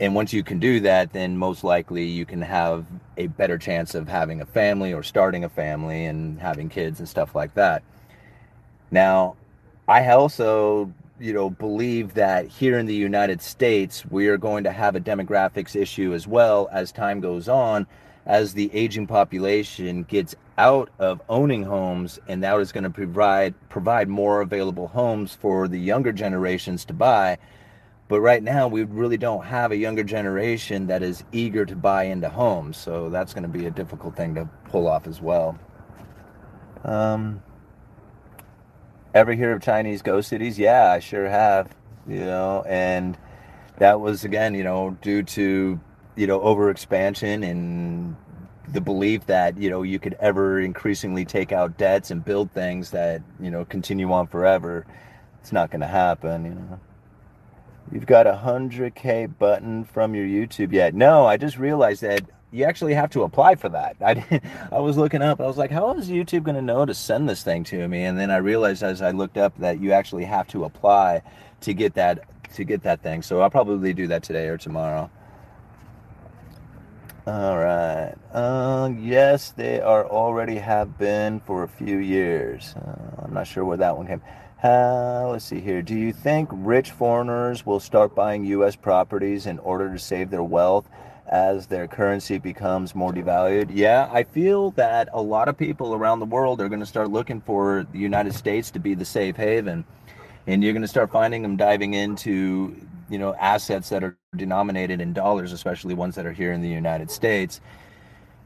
and 0.00 0.14
once 0.14 0.32
you 0.32 0.42
can 0.42 0.58
do 0.58 0.80
that 0.80 1.12
then 1.12 1.36
most 1.36 1.64
likely 1.64 2.04
you 2.04 2.24
can 2.24 2.42
have 2.42 2.86
a 3.16 3.26
better 3.28 3.58
chance 3.58 3.94
of 3.94 4.08
having 4.08 4.40
a 4.40 4.46
family 4.46 4.92
or 4.92 5.02
starting 5.02 5.44
a 5.44 5.48
family 5.48 6.06
and 6.06 6.40
having 6.40 6.68
kids 6.68 6.98
and 6.98 7.08
stuff 7.08 7.34
like 7.34 7.54
that 7.54 7.82
now 8.90 9.36
i 9.88 10.06
also 10.08 10.92
you 11.18 11.32
know, 11.32 11.50
believe 11.50 12.14
that 12.14 12.46
here 12.46 12.78
in 12.78 12.86
the 12.86 12.94
United 12.94 13.40
States, 13.40 14.04
we 14.06 14.28
are 14.28 14.36
going 14.36 14.64
to 14.64 14.72
have 14.72 14.96
a 14.96 15.00
demographics 15.00 15.74
issue 15.74 16.12
as 16.12 16.26
well 16.26 16.68
as 16.72 16.92
time 16.92 17.20
goes 17.20 17.48
on, 17.48 17.86
as 18.26 18.52
the 18.52 18.70
aging 18.74 19.06
population 19.06 20.02
gets 20.04 20.34
out 20.58 20.90
of 20.98 21.22
owning 21.28 21.62
homes, 21.62 22.18
and 22.28 22.42
that 22.42 22.58
is 22.60 22.72
going 22.72 22.84
to 22.84 22.90
provide 22.90 23.54
provide 23.68 24.08
more 24.08 24.40
available 24.40 24.88
homes 24.88 25.34
for 25.34 25.68
the 25.68 25.78
younger 25.78 26.12
generations 26.12 26.84
to 26.84 26.92
buy. 26.92 27.38
But 28.08 28.20
right 28.20 28.42
now, 28.42 28.68
we 28.68 28.84
really 28.84 29.16
don't 29.16 29.44
have 29.44 29.72
a 29.72 29.76
younger 29.76 30.04
generation 30.04 30.86
that 30.86 31.02
is 31.02 31.24
eager 31.32 31.66
to 31.66 31.74
buy 31.74 32.04
into 32.04 32.28
homes, 32.28 32.76
so 32.76 33.10
that's 33.10 33.34
going 33.34 33.42
to 33.42 33.48
be 33.48 33.66
a 33.66 33.70
difficult 33.70 34.16
thing 34.16 34.34
to 34.36 34.48
pull 34.68 34.86
off 34.86 35.06
as 35.08 35.20
well. 35.20 35.58
Um, 36.84 37.42
Ever 39.16 39.32
hear 39.32 39.52
of 39.52 39.62
Chinese 39.62 40.02
ghost 40.02 40.28
cities? 40.28 40.58
Yeah, 40.58 40.92
I 40.92 40.98
sure 40.98 41.26
have. 41.26 41.74
You 42.06 42.20
know, 42.20 42.62
and 42.68 43.16
that 43.78 43.98
was 43.98 44.24
again, 44.24 44.54
you 44.54 44.62
know, 44.62 44.94
due 45.00 45.22
to 45.22 45.80
you 46.16 46.26
know 46.26 46.42
over 46.42 46.68
expansion 46.68 47.42
and 47.42 48.14
the 48.68 48.82
belief 48.82 49.24
that 49.24 49.56
you 49.56 49.70
know 49.70 49.82
you 49.82 49.98
could 49.98 50.18
ever 50.20 50.60
increasingly 50.60 51.24
take 51.24 51.50
out 51.50 51.78
debts 51.78 52.10
and 52.10 52.26
build 52.26 52.52
things 52.52 52.90
that 52.90 53.22
you 53.40 53.50
know 53.50 53.64
continue 53.64 54.12
on 54.12 54.26
forever. 54.26 54.84
It's 55.40 55.50
not 55.50 55.70
going 55.70 55.80
to 55.80 55.86
happen. 55.86 56.44
You 56.44 56.50
know. 56.50 56.80
You've 57.92 58.06
got 58.06 58.26
a 58.26 58.40
100k 58.44 59.38
button 59.38 59.84
from 59.84 60.14
your 60.14 60.26
YouTube 60.26 60.72
yet? 60.72 60.94
No, 60.94 61.26
I 61.26 61.36
just 61.36 61.56
realized 61.56 62.02
that 62.02 62.22
you 62.50 62.64
actually 62.64 62.94
have 62.94 63.10
to 63.10 63.22
apply 63.22 63.54
for 63.54 63.68
that. 63.68 63.96
I 64.04 64.40
I 64.72 64.80
was 64.80 64.96
looking 64.96 65.22
up. 65.22 65.40
I 65.40 65.46
was 65.46 65.56
like, 65.56 65.70
how 65.70 65.94
is 65.94 66.08
YouTube 66.08 66.42
going 66.42 66.56
to 66.56 66.62
know 66.62 66.84
to 66.84 66.94
send 66.94 67.28
this 67.28 67.42
thing 67.42 67.64
to 67.64 67.86
me? 67.88 68.04
And 68.04 68.18
then 68.18 68.30
I 68.30 68.38
realized 68.38 68.82
as 68.82 69.02
I 69.02 69.10
looked 69.10 69.36
up 69.36 69.56
that 69.58 69.80
you 69.80 69.92
actually 69.92 70.24
have 70.24 70.48
to 70.48 70.64
apply 70.64 71.22
to 71.60 71.74
get 71.74 71.94
that 71.94 72.24
to 72.54 72.64
get 72.64 72.82
that 72.82 73.02
thing. 73.02 73.22
So 73.22 73.40
I'll 73.40 73.50
probably 73.50 73.92
do 73.92 74.06
that 74.08 74.22
today 74.22 74.48
or 74.48 74.56
tomorrow. 74.56 75.10
All 77.26 77.58
right. 77.58 78.14
Uh, 78.32 78.90
yes, 78.96 79.50
they 79.50 79.80
are 79.80 80.06
already 80.06 80.56
have 80.58 80.96
been 80.96 81.40
for 81.40 81.64
a 81.64 81.68
few 81.68 81.98
years. 81.98 82.74
Uh, 82.76 83.24
I'm 83.24 83.34
not 83.34 83.48
sure 83.48 83.64
where 83.64 83.76
that 83.78 83.96
one 83.96 84.06
came. 84.06 84.22
Uh, 84.66 85.28
let's 85.30 85.44
see 85.44 85.60
here. 85.60 85.80
Do 85.80 85.94
you 85.94 86.12
think 86.12 86.48
rich 86.52 86.90
foreigners 86.90 87.64
will 87.64 87.78
start 87.78 88.16
buying 88.16 88.44
U.S. 88.46 88.74
properties 88.74 89.46
in 89.46 89.60
order 89.60 89.92
to 89.92 89.98
save 89.98 90.30
their 90.30 90.42
wealth? 90.42 90.88
as 91.28 91.66
their 91.66 91.88
currency 91.88 92.38
becomes 92.38 92.94
more 92.94 93.12
devalued. 93.12 93.68
Yeah, 93.72 94.08
I 94.12 94.22
feel 94.22 94.70
that 94.72 95.08
a 95.12 95.20
lot 95.20 95.48
of 95.48 95.58
people 95.58 95.92
around 95.92 96.20
the 96.20 96.26
world 96.26 96.60
are 96.60 96.68
going 96.68 96.78
to 96.78 96.86
start 96.86 97.10
looking 97.10 97.40
for 97.40 97.84
the 97.90 97.98
United 97.98 98.32
States 98.32 98.70
to 98.70 98.78
be 98.78 98.94
the 98.94 99.04
safe 99.04 99.34
haven. 99.34 99.84
And 100.46 100.62
you're 100.62 100.72
going 100.72 100.82
to 100.82 100.88
start 100.88 101.10
finding 101.10 101.42
them 101.42 101.56
diving 101.56 101.94
into, 101.94 102.76
you 103.10 103.18
know, 103.18 103.34
assets 103.34 103.88
that 103.88 104.04
are 104.04 104.16
denominated 104.36 105.00
in 105.00 105.12
dollars, 105.12 105.50
especially 105.50 105.94
ones 105.94 106.14
that 106.14 106.26
are 106.26 106.32
here 106.32 106.52
in 106.52 106.62
the 106.62 106.68
United 106.68 107.10
States. 107.10 107.60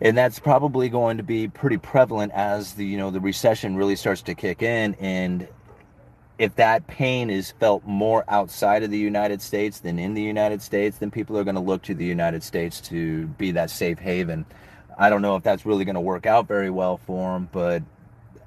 And 0.00 0.16
that's 0.16 0.38
probably 0.38 0.88
going 0.88 1.18
to 1.18 1.22
be 1.22 1.48
pretty 1.48 1.76
prevalent 1.76 2.32
as 2.32 2.72
the, 2.72 2.86
you 2.86 2.96
know, 2.96 3.10
the 3.10 3.20
recession 3.20 3.76
really 3.76 3.96
starts 3.96 4.22
to 4.22 4.34
kick 4.34 4.62
in 4.62 4.94
and 4.94 5.46
if 6.40 6.54
that 6.54 6.86
pain 6.86 7.28
is 7.28 7.50
felt 7.50 7.84
more 7.84 8.24
outside 8.26 8.82
of 8.82 8.90
the 8.90 8.96
United 8.96 9.42
States 9.42 9.80
than 9.80 9.98
in 9.98 10.14
the 10.14 10.22
United 10.22 10.62
States, 10.62 10.96
then 10.96 11.10
people 11.10 11.36
are 11.36 11.44
going 11.44 11.54
to 11.54 11.60
look 11.60 11.82
to 11.82 11.94
the 11.94 12.06
United 12.06 12.42
States 12.42 12.80
to 12.80 13.26
be 13.26 13.50
that 13.50 13.68
safe 13.68 13.98
haven. 13.98 14.46
I 14.96 15.10
don't 15.10 15.20
know 15.20 15.36
if 15.36 15.42
that's 15.42 15.66
really 15.66 15.84
going 15.84 15.96
to 15.96 16.00
work 16.00 16.24
out 16.24 16.48
very 16.48 16.70
well 16.70 16.96
for 16.96 17.34
them, 17.34 17.50
but 17.52 17.82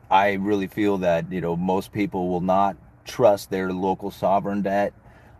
I 0.10 0.34
really 0.34 0.66
feel 0.66 0.98
that 1.00 1.32
you 1.32 1.40
know 1.40 1.56
most 1.56 1.94
people 1.94 2.30
will 2.30 2.42
not 2.42 2.78
trust 3.06 3.52
their 3.52 3.72
local 3.72 4.10
sovereign 4.10 4.64
debt 4.64 4.94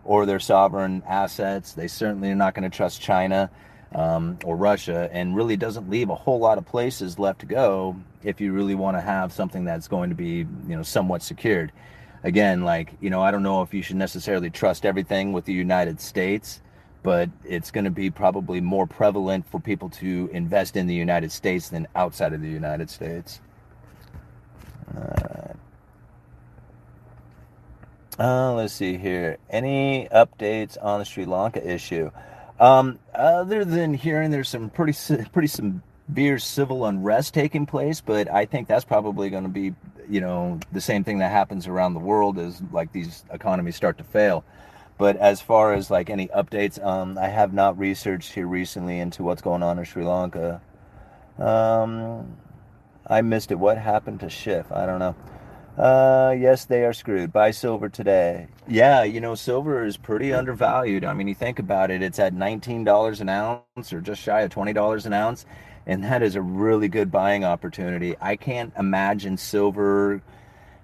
or 0.03 0.27
their 0.27 0.39
sovereign 0.39 1.01
assets. 1.07 1.74
They 1.74 1.88
certainly 1.88 2.29
are 2.29 2.36
not 2.36 2.53
going 2.53 2.69
to 2.69 2.77
trust 2.77 3.01
China 3.01 3.50
um, 3.95 4.38
or 4.45 4.55
Russia, 4.55 5.10
and 5.12 5.36
really 5.36 5.57
doesn't 5.57 5.89
leave 5.89 6.12
a 6.12 6.15
whole 6.15 6.38
lot 6.38 6.60
of 6.60 6.67
places 6.67 7.17
left 7.17 7.39
to 7.39 7.48
go 7.48 7.95
if 8.22 8.39
you 8.39 8.53
really 8.53 8.75
want 8.75 8.95
to 8.95 9.01
have 9.01 9.33
something 9.33 9.65
that's 9.65 9.88
going 9.88 10.12
to 10.12 10.15
be, 10.15 10.45
you 10.67 10.75
know, 10.75 10.83
somewhat 10.83 11.24
secured. 11.24 11.72
Again, 12.23 12.63
like, 12.63 12.93
you 13.01 13.09
know, 13.09 13.21
I 13.21 13.31
don't 13.31 13.43
know 13.43 13.61
if 13.61 13.73
you 13.73 13.81
should 13.81 13.97
necessarily 13.97 14.49
trust 14.49 14.85
everything 14.85 15.33
with 15.33 15.45
the 15.45 15.53
United 15.53 15.99
States, 15.99 16.61
but 17.03 17.29
it's 17.43 17.69
going 17.69 17.83
to 17.83 17.91
be 17.91 18.09
probably 18.09 18.61
more 18.61 18.87
prevalent 18.87 19.45
for 19.49 19.59
people 19.59 19.89
to 19.89 20.29
invest 20.31 20.77
in 20.77 20.87
the 20.87 20.95
United 20.95 21.31
States 21.31 21.69
than 21.69 21.87
outside 21.95 22.31
of 22.31 22.41
the 22.41 22.49
United 22.49 22.89
States. 22.89 23.41
Uh, 24.95 25.53
uh, 28.19 28.53
let's 28.53 28.73
see 28.73 28.97
here. 28.97 29.37
Any 29.49 30.07
updates 30.13 30.77
on 30.81 30.99
the 30.99 31.05
Sri 31.05 31.25
Lanka 31.25 31.67
issue? 31.67 32.11
Um, 32.59 32.99
other 33.13 33.65
than 33.65 33.93
hearing 33.93 34.31
there's 34.31 34.49
some 34.49 34.69
pretty 34.69 34.93
pretty 35.33 35.47
severe 35.47 36.37
civil 36.37 36.85
unrest 36.85 37.33
taking 37.33 37.65
place, 37.65 37.99
but 38.01 38.31
I 38.31 38.45
think 38.45 38.67
that's 38.67 38.85
probably 38.85 39.29
going 39.29 39.43
to 39.43 39.49
be 39.49 39.73
you 40.10 40.22
know 40.22 40.60
the 40.72 40.81
same 40.81 41.03
thing 41.03 41.19
that 41.19 41.31
happens 41.31 41.67
around 41.67 41.93
the 41.93 42.00
world 42.00 42.38
is 42.38 42.62
like 42.72 42.91
these 42.91 43.24
economies 43.31 43.75
start 43.75 43.98
to 43.98 44.03
fail. 44.03 44.43
But 44.98 45.17
as 45.17 45.41
far 45.41 45.74
as 45.74 45.89
like 45.89 46.10
any 46.10 46.27
updates, 46.27 46.83
um, 46.83 47.17
I 47.17 47.27
have 47.27 47.53
not 47.53 47.77
researched 47.77 48.33
here 48.33 48.48
recently 48.48 49.00
into 49.00 49.24
what's 49.24 49.41
going 49.41 49.63
on 49.63 49.79
in 49.79 49.86
Sri 49.86 50.03
Lanka. 50.03 50.62
Um, 51.39 52.38
I 53.07 53.22
missed 53.22 53.51
it. 53.51 53.55
What 53.55 53.77
happened 53.77 54.19
to 54.22 54.29
Schiff? 54.29 54.72
I 54.72 54.86
don't 54.86 55.00
know. 55.00 55.15
Uh, 55.77 56.36
yes, 56.38 56.65
they 56.65 56.86
are 56.86 56.93
screwed. 56.93 57.33
Buy 57.33 57.50
silver 57.50 57.89
today. 57.89 58.48
Yeah, 58.67 59.03
you 59.03 59.19
know, 59.19 59.33
silver 59.33 59.83
is 59.83 59.98
pretty 59.98 60.31
undervalued. 60.31 61.03
I 61.03 61.13
mean, 61.13 61.27
you 61.27 61.33
think 61.33 61.57
about 61.57 61.89
it, 61.89 62.03
it's 62.03 62.19
at 62.19 62.36
$19 62.36 63.22
an 63.22 63.29
ounce 63.29 63.91
or 63.91 64.00
just 64.00 64.22
shy 64.22 64.41
of 64.41 64.51
$20 64.51 65.05
an 65.05 65.13
ounce. 65.13 65.45
And 65.85 66.03
that 66.03 66.23
is 66.23 66.35
a 66.35 66.41
really 66.41 66.87
good 66.87 67.11
buying 67.11 67.43
opportunity. 67.43 68.15
I 68.21 68.35
can't 68.35 68.73
imagine 68.77 69.37
silver 69.37 70.21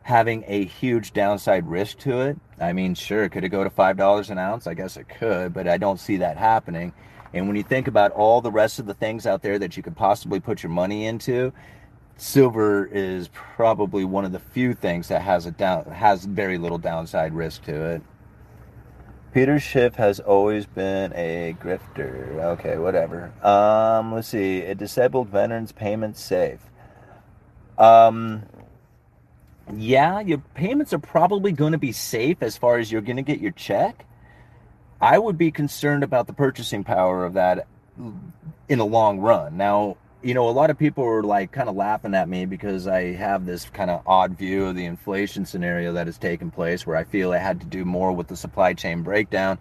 having 0.04 0.44
a 0.48 0.66
huge 0.66 1.14
downside 1.14 1.68
risk 1.68 2.00
to 2.00 2.22
it. 2.22 2.38
I 2.60 2.74
mean, 2.74 2.96
sure, 2.96 3.30
could 3.30 3.44
it 3.44 3.50
go 3.50 3.64
to 3.64 3.70
$5 3.70 4.30
an 4.30 4.38
ounce? 4.38 4.68
I 4.68 4.74
guess 4.74 4.98
it 4.98 5.08
could, 5.08 5.54
but 5.54 5.68
I 5.68 5.78
don't 5.78 6.00
see 6.00 6.18
that 6.18 6.38
happening. 6.38 6.94
And 7.34 7.48
when 7.48 7.56
you 7.56 7.64
think 7.64 7.88
about 7.88 8.12
all 8.12 8.42
the 8.42 8.52
rest 8.52 8.80
of 8.80 8.88
the 8.88 8.94
things 8.94 9.28
out 9.28 9.42
there 9.42 9.60
that 9.60 9.78
you 9.78 9.84
could 9.84 9.96
possibly 9.96 10.40
put 10.40 10.64
your 10.64 10.72
money 10.72 11.06
into, 11.06 11.54
silver 12.18 12.86
is 12.86 13.30
probably 13.32 14.04
one 14.04 14.26
of 14.26 14.32
the 14.32 14.40
few 14.40 14.74
things 14.74 15.08
that 15.10 15.22
has 15.22 15.46
a 15.46 15.52
down 15.52 15.86
has 15.86 16.26
very 16.26 16.58
little 16.58 16.78
downside 16.78 17.34
risk 17.34 17.64
to 17.64 17.86
it. 17.92 18.02
Peter 19.34 19.60
Schiff 19.60 19.96
has 19.96 20.20
always 20.20 20.66
been 20.66 21.14
a 21.14 21.56
grifter. 21.62 22.36
Okay, 22.58 22.78
whatever. 22.78 23.32
Um, 23.44 24.14
let's 24.14 24.28
see. 24.28 24.62
A 24.62 24.74
disabled 24.74 25.30
veterans 25.30 25.72
payment 25.72 26.18
safe. 26.18 26.60
Um, 27.78 28.44
yeah, 29.74 30.20
your 30.20 30.40
payments 30.56 30.94
are 30.94 31.00
probably 31.00 31.52
going 31.52 31.74
to 31.74 31.78
be 31.78 31.92
safe 31.92 32.42
as 32.42 32.58
far 32.58 32.80
as 32.80 32.92
you're 32.92 33.02
going 33.02 33.18
to 33.18 33.24
get 33.24 33.40
your 33.40 33.52
check. 33.52 34.06
I 35.00 35.20
would 35.20 35.38
be 35.38 35.52
concerned 35.52 36.04
about 36.04 36.28
the 36.28 36.34
purchasing 36.34 36.84
power 36.84 37.24
of 37.24 37.34
that 37.34 37.68
in 38.68 38.78
the 38.78 38.86
long 38.86 39.20
run. 39.20 39.58
Now, 39.58 39.98
you 40.22 40.34
know, 40.34 40.50
a 40.50 40.52
lot 40.52 40.70
of 40.70 40.78
people 40.78 41.06
are 41.06 41.24
like 41.24 41.52
kind 41.52 41.70
of 41.70 41.76
laughing 41.76 42.14
at 42.14 42.28
me 42.28 42.46
because 42.46 42.88
I 42.88 43.14
have 43.14 43.46
this 43.46 43.70
kind 43.70 43.90
of 43.90 44.02
odd 44.06 44.38
view 44.38 44.66
of 44.66 44.76
the 44.76 44.86
inflation 44.86 45.46
scenario 45.46 45.94
that 45.94 46.08
has 46.08 46.18
taken 46.18 46.52
place 46.52 46.86
where 46.86 46.98
I 46.98 47.06
feel 47.06 47.32
it 47.32 47.40
had 47.40 47.62
to 47.62 47.66
do 47.66 47.86
more 47.86 48.12
with 48.12 48.28
the 48.28 48.36
supply 48.36 48.74
chain 48.74 49.02
breakdown 49.02 49.58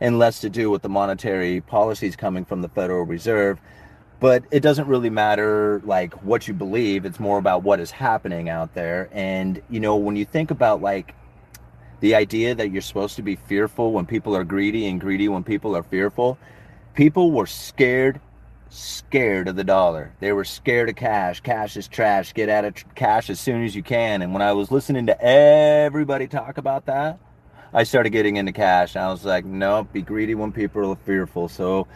and 0.00 0.18
less 0.18 0.40
to 0.40 0.50
do 0.50 0.70
with 0.70 0.82
the 0.82 0.88
monetary 0.88 1.60
policies 1.60 2.16
coming 2.16 2.44
from 2.44 2.62
the 2.62 2.68
Federal 2.68 3.04
Reserve. 3.04 3.60
But 4.18 4.44
it 4.50 4.60
doesn't 4.60 4.88
really 4.88 5.10
matter 5.10 5.80
like 5.84 6.14
what 6.24 6.48
you 6.48 6.54
believe, 6.54 7.04
it's 7.04 7.20
more 7.20 7.38
about 7.38 7.62
what 7.62 7.78
is 7.78 7.92
happening 7.92 8.48
out 8.48 8.74
there. 8.74 9.08
And 9.12 9.62
you 9.70 9.78
know, 9.78 9.96
when 9.96 10.16
you 10.16 10.24
think 10.24 10.50
about 10.50 10.82
like 10.82 11.14
the 12.00 12.16
idea 12.16 12.56
that 12.56 12.72
you're 12.72 12.82
supposed 12.82 13.14
to 13.16 13.22
be 13.22 13.36
fearful 13.36 13.92
when 13.92 14.06
people 14.06 14.34
are 14.34 14.42
greedy 14.42 14.88
and 14.88 15.00
greedy 15.00 15.28
when 15.28 15.44
people 15.44 15.76
are 15.76 15.84
fearful, 15.84 16.38
people 16.94 17.30
were 17.30 17.46
scared 17.46 18.20
scared 18.72 19.48
of 19.48 19.56
the 19.56 19.64
dollar. 19.64 20.12
They 20.20 20.32
were 20.32 20.44
scared 20.44 20.88
of 20.88 20.96
cash. 20.96 21.40
Cash 21.40 21.76
is 21.76 21.88
trash. 21.88 22.32
Get 22.32 22.48
out 22.48 22.64
of 22.64 22.74
tr- 22.74 22.86
cash 22.94 23.30
as 23.30 23.38
soon 23.38 23.64
as 23.64 23.76
you 23.76 23.82
can. 23.82 24.22
And 24.22 24.32
when 24.32 24.42
I 24.42 24.52
was 24.52 24.70
listening 24.70 25.06
to 25.06 25.22
everybody 25.22 26.26
talk 26.26 26.58
about 26.58 26.86
that, 26.86 27.18
I 27.74 27.84
started 27.84 28.10
getting 28.10 28.36
into 28.36 28.52
cash. 28.52 28.94
And 28.94 29.04
I 29.04 29.10
was 29.10 29.24
like, 29.24 29.44
nope, 29.44 29.92
be 29.92 30.02
greedy 30.02 30.34
when 30.34 30.52
people 30.52 30.90
are 30.90 30.96
fearful. 30.96 31.48
So 31.48 31.86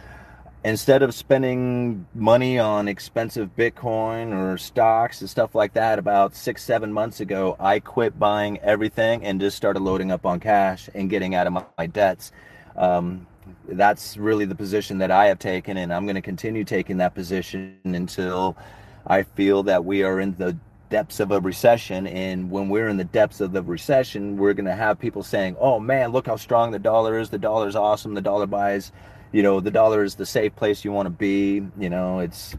instead 0.63 1.01
of 1.01 1.15
spending 1.15 2.05
money 2.13 2.59
on 2.59 2.87
expensive 2.87 3.55
Bitcoin 3.55 4.33
or 4.33 4.57
stocks 4.57 5.21
and 5.21 5.29
stuff 5.29 5.55
like 5.55 5.73
that 5.73 5.97
about 5.97 6.35
six, 6.35 6.63
seven 6.63 6.93
months 6.93 7.19
ago, 7.19 7.55
I 7.59 7.79
quit 7.79 8.19
buying 8.19 8.59
everything 8.59 9.23
and 9.23 9.39
just 9.39 9.57
started 9.57 9.79
loading 9.79 10.11
up 10.11 10.25
on 10.25 10.39
cash 10.39 10.89
and 10.93 11.09
getting 11.09 11.33
out 11.33 11.47
of 11.47 11.53
my, 11.53 11.65
my 11.77 11.87
debts. 11.87 12.31
Um, 12.75 13.25
that's 13.67 14.17
really 14.17 14.45
the 14.45 14.55
position 14.55 14.97
that 14.99 15.11
I 15.11 15.27
have 15.27 15.39
taken, 15.39 15.77
and 15.77 15.93
I'm 15.93 16.05
going 16.05 16.15
to 16.15 16.21
continue 16.21 16.63
taking 16.63 16.97
that 16.97 17.15
position 17.15 17.77
until 17.83 18.57
I 19.05 19.23
feel 19.23 19.63
that 19.63 19.85
we 19.85 20.03
are 20.03 20.19
in 20.19 20.35
the 20.35 20.57
depths 20.89 21.19
of 21.19 21.31
a 21.31 21.39
recession. 21.39 22.07
And 22.07 22.49
when 22.49 22.69
we're 22.69 22.87
in 22.87 22.97
the 22.97 23.03
depths 23.03 23.41
of 23.41 23.51
the 23.51 23.61
recession, 23.61 24.37
we're 24.37 24.53
going 24.53 24.65
to 24.65 24.75
have 24.75 24.99
people 24.99 25.23
saying, 25.23 25.55
"Oh 25.59 25.79
man, 25.79 26.11
look 26.11 26.27
how 26.27 26.35
strong 26.37 26.71
the 26.71 26.79
dollar 26.79 27.19
is. 27.19 27.29
The 27.29 27.37
dollar 27.37 27.67
is 27.67 27.75
awesome. 27.75 28.13
The 28.13 28.21
dollar 28.21 28.47
buys. 28.47 28.91
You 29.31 29.43
know, 29.43 29.59
the 29.59 29.71
dollar 29.71 30.03
is 30.03 30.15
the 30.15 30.25
safe 30.25 30.55
place 30.55 30.85
you 30.85 30.91
want 30.91 31.07
to 31.07 31.11
be. 31.11 31.67
You 31.77 31.89
know, 31.89 32.19
it's 32.19 32.55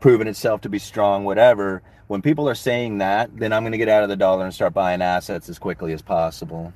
proven 0.00 0.28
itself 0.28 0.60
to 0.62 0.68
be 0.68 0.78
strong. 0.78 1.24
Whatever." 1.24 1.82
When 2.08 2.22
people 2.22 2.48
are 2.48 2.54
saying 2.54 2.98
that, 2.98 3.36
then 3.36 3.52
I'm 3.52 3.62
going 3.62 3.72
to 3.72 3.78
get 3.78 3.90
out 3.90 4.02
of 4.02 4.08
the 4.08 4.16
dollar 4.16 4.46
and 4.46 4.54
start 4.54 4.72
buying 4.72 5.02
assets 5.02 5.50
as 5.50 5.58
quickly 5.58 5.92
as 5.92 6.00
possible. 6.00 6.72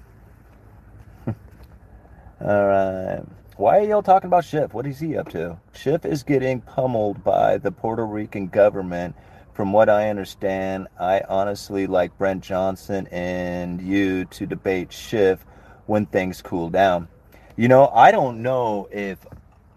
All 2.44 2.66
right. 2.66 3.22
Why 3.56 3.78
are 3.78 3.84
y'all 3.84 4.02
talking 4.02 4.26
about 4.26 4.44
Schiff? 4.44 4.74
What 4.74 4.84
is 4.84 4.98
he 4.98 5.16
up 5.16 5.28
to? 5.28 5.60
Schiff 5.74 6.04
is 6.04 6.24
getting 6.24 6.60
pummeled 6.60 7.22
by 7.22 7.58
the 7.58 7.70
Puerto 7.70 8.04
Rican 8.04 8.48
government. 8.48 9.14
From 9.54 9.72
what 9.72 9.88
I 9.88 10.10
understand, 10.10 10.88
I 10.98 11.22
honestly 11.28 11.86
like 11.86 12.18
Brent 12.18 12.42
Johnson 12.42 13.06
and 13.12 13.80
you 13.80 14.24
to 14.24 14.46
debate 14.46 14.92
Schiff 14.92 15.46
when 15.86 16.06
things 16.06 16.42
cool 16.42 16.68
down. 16.68 17.06
You 17.54 17.68
know, 17.68 17.86
I 17.94 18.10
don't 18.10 18.42
know 18.42 18.88
if 18.90 19.24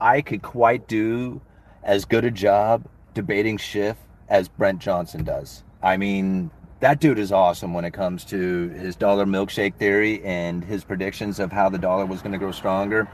I 0.01 0.22
could 0.22 0.41
quite 0.41 0.88
do 0.88 1.41
as 1.84 2.05
good 2.05 2.25
a 2.25 2.31
job 2.31 2.88
debating 3.13 3.57
Schiff 3.57 3.98
as 4.27 4.48
Brent 4.48 4.79
Johnson 4.79 5.24
does. 5.24 5.63
I 5.84 5.98
mean, 5.98 6.50
that 6.79 7.00
dude 7.00 7.20
is 7.20 7.32
awesome 7.32 7.74
when 7.74 7.86
it 7.86 7.91
comes 7.91 8.25
to 8.25 8.70
his 8.70 8.96
dollar 8.96 9.25
milkshake 9.25 9.75
theory 9.75 10.24
and 10.24 10.63
his 10.63 10.84
predictions 10.84 11.39
of 11.39 11.51
how 11.51 11.70
the 11.70 11.77
dollar 11.77 12.05
was 12.05 12.22
going 12.22 12.34
to 12.34 12.38
grow 12.38 12.51
stronger. 12.51 13.08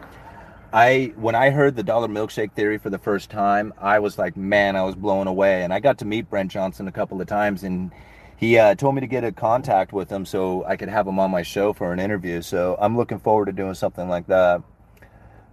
I 0.73 1.13
when 1.17 1.35
I 1.35 1.49
heard 1.49 1.75
the 1.75 1.83
dollar 1.83 2.07
milkshake 2.07 2.53
theory 2.53 2.77
for 2.77 2.89
the 2.89 2.97
first 2.97 3.29
time, 3.29 3.73
I 3.77 3.99
was 3.99 4.17
like, 4.17 4.37
man, 4.37 4.75
I 4.75 4.83
was 4.83 4.95
blown 4.95 5.27
away. 5.27 5.63
And 5.63 5.73
I 5.73 5.79
got 5.79 5.97
to 5.99 6.05
meet 6.05 6.29
Brent 6.29 6.51
Johnson 6.51 6.87
a 6.87 6.91
couple 6.91 7.21
of 7.21 7.27
times, 7.27 7.63
and 7.63 7.91
he 8.37 8.57
uh, 8.57 8.73
told 8.75 8.95
me 8.95 9.01
to 9.01 9.07
get 9.07 9.23
a 9.23 9.31
contact 9.31 9.93
with 9.93 10.09
him 10.09 10.25
so 10.25 10.63
I 10.65 10.77
could 10.77 10.89
have 10.89 11.07
him 11.07 11.19
on 11.19 11.29
my 11.29 11.43
show 11.43 11.73
for 11.73 11.91
an 11.93 11.99
interview. 11.99 12.41
So 12.41 12.77
I'm 12.79 12.97
looking 12.97 13.19
forward 13.19 13.45
to 13.45 13.51
doing 13.51 13.73
something 13.73 14.07
like 14.07 14.27
that. 14.27 14.63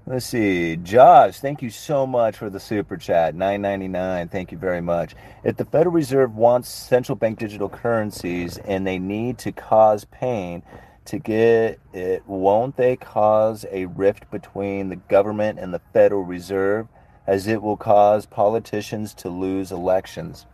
Let's 0.08 0.24
see. 0.24 0.76
Josh, 0.76 1.38
thank 1.38 1.60
you 1.60 1.68
so 1.68 2.06
much 2.06 2.38
for 2.38 2.48
the 2.48 2.58
super 2.58 2.96
chat. 2.96 3.34
999. 3.34 4.28
Thank 4.28 4.50
you 4.50 4.56
very 4.56 4.80
much. 4.80 5.14
If 5.44 5.58
the 5.58 5.66
Federal 5.66 5.94
Reserve 5.94 6.34
wants 6.34 6.70
central 6.70 7.14
bank 7.14 7.38
digital 7.38 7.68
currencies 7.68 8.56
and 8.56 8.86
they 8.86 8.98
need 8.98 9.36
to 9.40 9.52
cause 9.52 10.06
pain 10.06 10.62
to 11.04 11.18
get 11.18 11.78
it, 11.92 12.26
won't 12.26 12.78
they 12.78 12.96
cause 12.96 13.66
a 13.70 13.84
rift 13.84 14.30
between 14.30 14.88
the 14.88 14.96
government 14.96 15.58
and 15.58 15.74
the 15.74 15.82
Federal 15.92 16.22
Reserve 16.22 16.88
as 17.26 17.46
it 17.46 17.60
will 17.60 17.76
cause 17.76 18.24
politicians 18.24 19.12
to 19.12 19.28
lose 19.28 19.70
elections? 19.70 20.46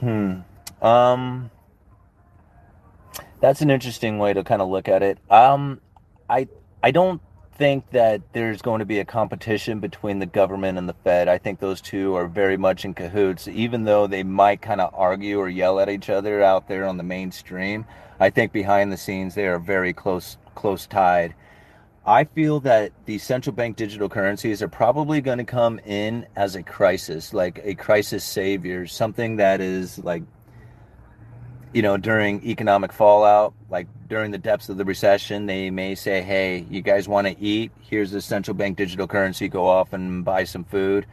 Hmm. 0.00 0.36
Um 0.80 1.50
that's 3.42 3.60
an 3.60 3.70
interesting 3.70 4.18
way 4.18 4.32
to 4.32 4.42
kind 4.42 4.62
of 4.62 4.70
look 4.70 4.88
at 4.88 5.02
it. 5.02 5.18
Um 5.28 5.82
I 6.30 6.48
I 6.82 6.92
don't 6.92 7.20
think 7.58 7.90
that 7.90 8.22
there's 8.32 8.62
going 8.62 8.78
to 8.78 8.86
be 8.86 9.00
a 9.00 9.04
competition 9.04 9.80
between 9.80 10.20
the 10.20 10.26
government 10.26 10.78
and 10.78 10.88
the 10.88 10.94
Fed. 11.04 11.28
I 11.28 11.38
think 11.38 11.58
those 11.58 11.80
two 11.80 12.14
are 12.14 12.28
very 12.28 12.56
much 12.56 12.84
in 12.84 12.94
cahoots, 12.94 13.48
even 13.48 13.84
though 13.84 14.06
they 14.06 14.22
might 14.22 14.62
kind 14.62 14.80
of 14.80 14.94
argue 14.94 15.38
or 15.38 15.48
yell 15.48 15.80
at 15.80 15.88
each 15.88 16.08
other 16.08 16.42
out 16.42 16.68
there 16.68 16.86
on 16.86 16.96
the 16.96 17.02
mainstream. 17.02 17.84
I 18.20 18.30
think 18.30 18.52
behind 18.52 18.92
the 18.92 18.96
scenes 18.96 19.34
they 19.34 19.46
are 19.46 19.58
very 19.58 19.92
close 19.92 20.38
close 20.54 20.86
tied. 20.86 21.34
I 22.06 22.24
feel 22.24 22.60
that 22.60 22.92
the 23.04 23.18
central 23.18 23.54
bank 23.54 23.76
digital 23.76 24.08
currencies 24.08 24.62
are 24.62 24.68
probably 24.68 25.20
going 25.20 25.38
to 25.38 25.44
come 25.44 25.78
in 25.80 26.26
as 26.36 26.56
a 26.56 26.62
crisis, 26.62 27.34
like 27.34 27.60
a 27.64 27.74
crisis 27.74 28.24
savior, 28.24 28.86
something 28.86 29.36
that 29.36 29.60
is 29.60 29.98
like 29.98 30.22
you 31.72 31.82
know, 31.82 31.96
during 31.96 32.44
economic 32.44 32.92
fallout, 32.92 33.54
like 33.70 33.86
during 34.08 34.30
the 34.30 34.38
depths 34.38 34.68
of 34.68 34.78
the 34.78 34.84
recession, 34.84 35.46
they 35.46 35.70
may 35.70 35.94
say, 35.94 36.22
"Hey, 36.22 36.66
you 36.70 36.80
guys 36.82 37.08
want 37.08 37.26
to 37.26 37.38
eat? 37.40 37.72
Here's 37.80 38.10
the 38.10 38.20
central 38.20 38.54
bank 38.54 38.76
digital 38.76 39.06
currency. 39.06 39.48
Go 39.48 39.66
off 39.66 39.92
and 39.92 40.24
buy 40.24 40.44
some 40.44 40.64
food." 40.64 41.06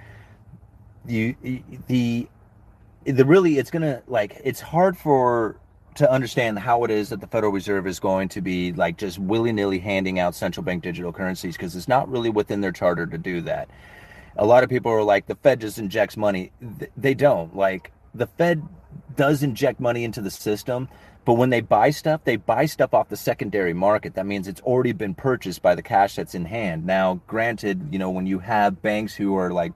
You 1.05 1.35
the 1.87 2.27
the 3.05 3.25
really 3.25 3.57
it's 3.57 3.69
gonna 3.69 4.01
like 4.07 4.41
it's 4.43 4.61
hard 4.61 4.97
for 4.97 5.57
to 5.95 6.11
understand 6.11 6.59
how 6.59 6.83
it 6.83 6.91
is 6.91 7.09
that 7.09 7.21
the 7.21 7.27
Federal 7.27 7.51
Reserve 7.51 7.87
is 7.87 7.99
going 7.99 8.27
to 8.29 8.41
be 8.41 8.73
like 8.73 8.97
just 8.97 9.17
willy 9.17 9.51
nilly 9.51 9.79
handing 9.79 10.19
out 10.19 10.35
central 10.35 10.63
bank 10.63 10.83
digital 10.83 11.11
currencies 11.11 11.55
because 11.55 11.75
it's 11.75 11.87
not 11.87 12.09
really 12.09 12.29
within 12.29 12.61
their 12.61 12.73
charter 12.73 13.05
to 13.05 13.17
do 13.17 13.41
that. 13.41 13.69
A 14.37 14.45
lot 14.45 14.63
of 14.63 14.69
people 14.69 14.91
are 14.91 15.03
like, 15.03 15.25
the 15.25 15.35
Fed 15.35 15.61
just 15.61 15.77
injects 15.79 16.17
money. 16.17 16.51
They 16.97 17.13
don't. 17.13 17.55
Like, 17.55 17.93
the 18.13 18.27
Fed 18.27 18.61
does 19.15 19.43
inject 19.43 19.79
money 19.79 20.03
into 20.03 20.21
the 20.21 20.31
system, 20.31 20.89
but 21.25 21.33
when 21.33 21.49
they 21.49 21.61
buy 21.61 21.89
stuff, 21.89 22.23
they 22.23 22.35
buy 22.35 22.67
stuff 22.67 22.93
off 22.93 23.09
the 23.09 23.17
secondary 23.17 23.73
market. 23.73 24.13
That 24.13 24.27
means 24.27 24.47
it's 24.47 24.61
already 24.61 24.91
been 24.91 25.15
purchased 25.15 25.61
by 25.61 25.73
the 25.73 25.81
cash 25.81 26.15
that's 26.15 26.35
in 26.35 26.45
hand. 26.45 26.85
Now, 26.85 27.21
granted, 27.25 27.89
you 27.91 27.97
know, 27.97 28.11
when 28.11 28.27
you 28.27 28.39
have 28.39 28.81
banks 28.81 29.15
who 29.15 29.35
are 29.35 29.51
like 29.51 29.73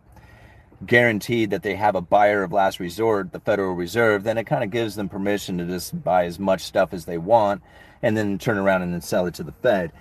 guaranteed 0.86 1.50
that 1.50 1.64
they 1.64 1.76
have 1.76 1.96
a 1.96 2.02
buyer 2.02 2.44
of 2.44 2.54
last 2.54 2.80
resort, 2.80 3.32
the 3.32 3.40
Federal 3.40 3.74
Reserve, 3.74 4.24
then 4.24 4.38
it 4.38 4.46
kind 4.46 4.64
of 4.64 4.70
gives 4.70 4.96
them 4.96 5.10
permission 5.10 5.58
to 5.58 5.66
just 5.66 6.02
buy 6.04 6.26
as 6.26 6.38
much 6.38 6.62
stuff 6.62 6.94
as 6.94 7.06
they 7.06 7.18
want 7.18 7.62
and 8.02 8.16
then 8.16 8.38
turn 8.38 8.58
around 8.58 8.84
and 8.84 8.94
then 8.94 9.02
sell 9.02 9.26
it 9.26 9.34
to 9.34 9.44
the 9.44 9.52
Fed. 9.52 9.92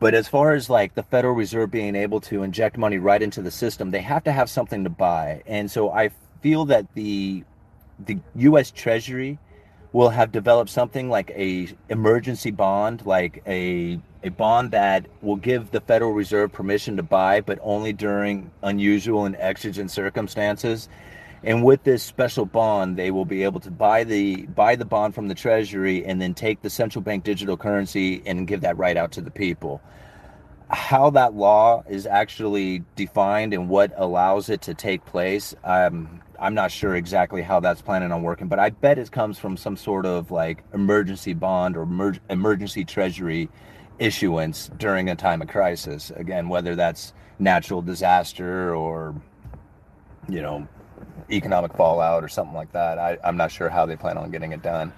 But 0.00 0.14
as 0.14 0.26
far 0.26 0.54
as 0.54 0.68
like 0.68 0.94
the 0.94 1.04
Federal 1.04 1.34
Reserve 1.34 1.70
being 1.70 1.94
able 1.94 2.20
to 2.22 2.42
inject 2.42 2.76
money 2.76 2.98
right 2.98 3.22
into 3.22 3.42
the 3.42 3.52
system, 3.52 3.90
they 3.90 4.00
have 4.00 4.24
to 4.24 4.32
have 4.32 4.50
something 4.50 4.84
to 4.84 4.90
buy. 4.90 5.42
And 5.46 5.70
so 5.70 5.90
I 5.90 6.10
feel 6.40 6.64
that 6.64 6.92
the 6.94 7.44
the 8.06 8.18
U.S. 8.36 8.70
Treasury 8.70 9.38
will 9.92 10.08
have 10.08 10.32
developed 10.32 10.70
something 10.70 11.10
like 11.10 11.30
a 11.30 11.68
emergency 11.88 12.50
bond, 12.50 13.04
like 13.06 13.42
a 13.46 14.00
a 14.24 14.30
bond 14.30 14.70
that 14.70 15.06
will 15.20 15.36
give 15.36 15.70
the 15.70 15.80
Federal 15.80 16.12
Reserve 16.12 16.52
permission 16.52 16.96
to 16.96 17.02
buy, 17.02 17.40
but 17.40 17.58
only 17.62 17.92
during 17.92 18.50
unusual 18.62 19.24
and 19.24 19.36
exigent 19.36 19.90
circumstances. 19.90 20.88
And 21.44 21.64
with 21.64 21.82
this 21.82 22.04
special 22.04 22.46
bond, 22.46 22.96
they 22.96 23.10
will 23.10 23.24
be 23.24 23.42
able 23.42 23.58
to 23.60 23.70
buy 23.70 24.04
the 24.04 24.46
buy 24.46 24.76
the 24.76 24.84
bond 24.84 25.14
from 25.14 25.26
the 25.26 25.34
Treasury 25.34 26.04
and 26.04 26.22
then 26.22 26.34
take 26.34 26.62
the 26.62 26.70
central 26.70 27.02
bank 27.02 27.24
digital 27.24 27.56
currency 27.56 28.22
and 28.24 28.46
give 28.46 28.60
that 28.60 28.78
right 28.78 28.96
out 28.96 29.12
to 29.12 29.20
the 29.20 29.30
people. 29.30 29.80
How 30.70 31.10
that 31.10 31.34
law 31.34 31.82
is 31.88 32.06
actually 32.06 32.84
defined 32.94 33.52
and 33.52 33.68
what 33.68 33.92
allows 33.96 34.48
it 34.48 34.62
to 34.62 34.74
take 34.74 35.04
place, 35.04 35.54
um, 35.64 36.22
I'm 36.42 36.54
not 36.54 36.72
sure 36.72 36.96
exactly 36.96 37.40
how 37.40 37.60
that's 37.60 37.80
planning 37.82 38.10
on 38.10 38.22
working, 38.24 38.48
but 38.48 38.58
I 38.58 38.70
bet 38.70 38.98
it 38.98 39.12
comes 39.12 39.38
from 39.38 39.56
some 39.56 39.76
sort 39.76 40.04
of 40.04 40.32
like 40.32 40.64
emergency 40.74 41.34
bond 41.34 41.76
or 41.76 41.84
emer- 41.84 42.18
emergency 42.28 42.84
treasury 42.84 43.48
issuance 44.00 44.68
during 44.76 45.08
a 45.08 45.14
time 45.14 45.40
of 45.40 45.46
crisis. 45.46 46.10
Again, 46.16 46.48
whether 46.48 46.74
that's 46.74 47.12
natural 47.38 47.80
disaster 47.80 48.74
or, 48.74 49.14
you 50.28 50.42
know, 50.42 50.66
economic 51.30 51.74
fallout 51.74 52.24
or 52.24 52.28
something 52.28 52.54
like 52.54 52.72
that. 52.72 52.98
I, 52.98 53.18
I'm 53.22 53.36
not 53.36 53.52
sure 53.52 53.68
how 53.68 53.86
they 53.86 53.94
plan 53.94 54.18
on 54.18 54.32
getting 54.32 54.50
it 54.50 54.62
done. 54.62 54.92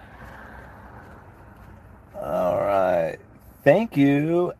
All 2.14 2.56
right. 2.56 3.18
Thank 3.64 3.98
you, 3.98 4.54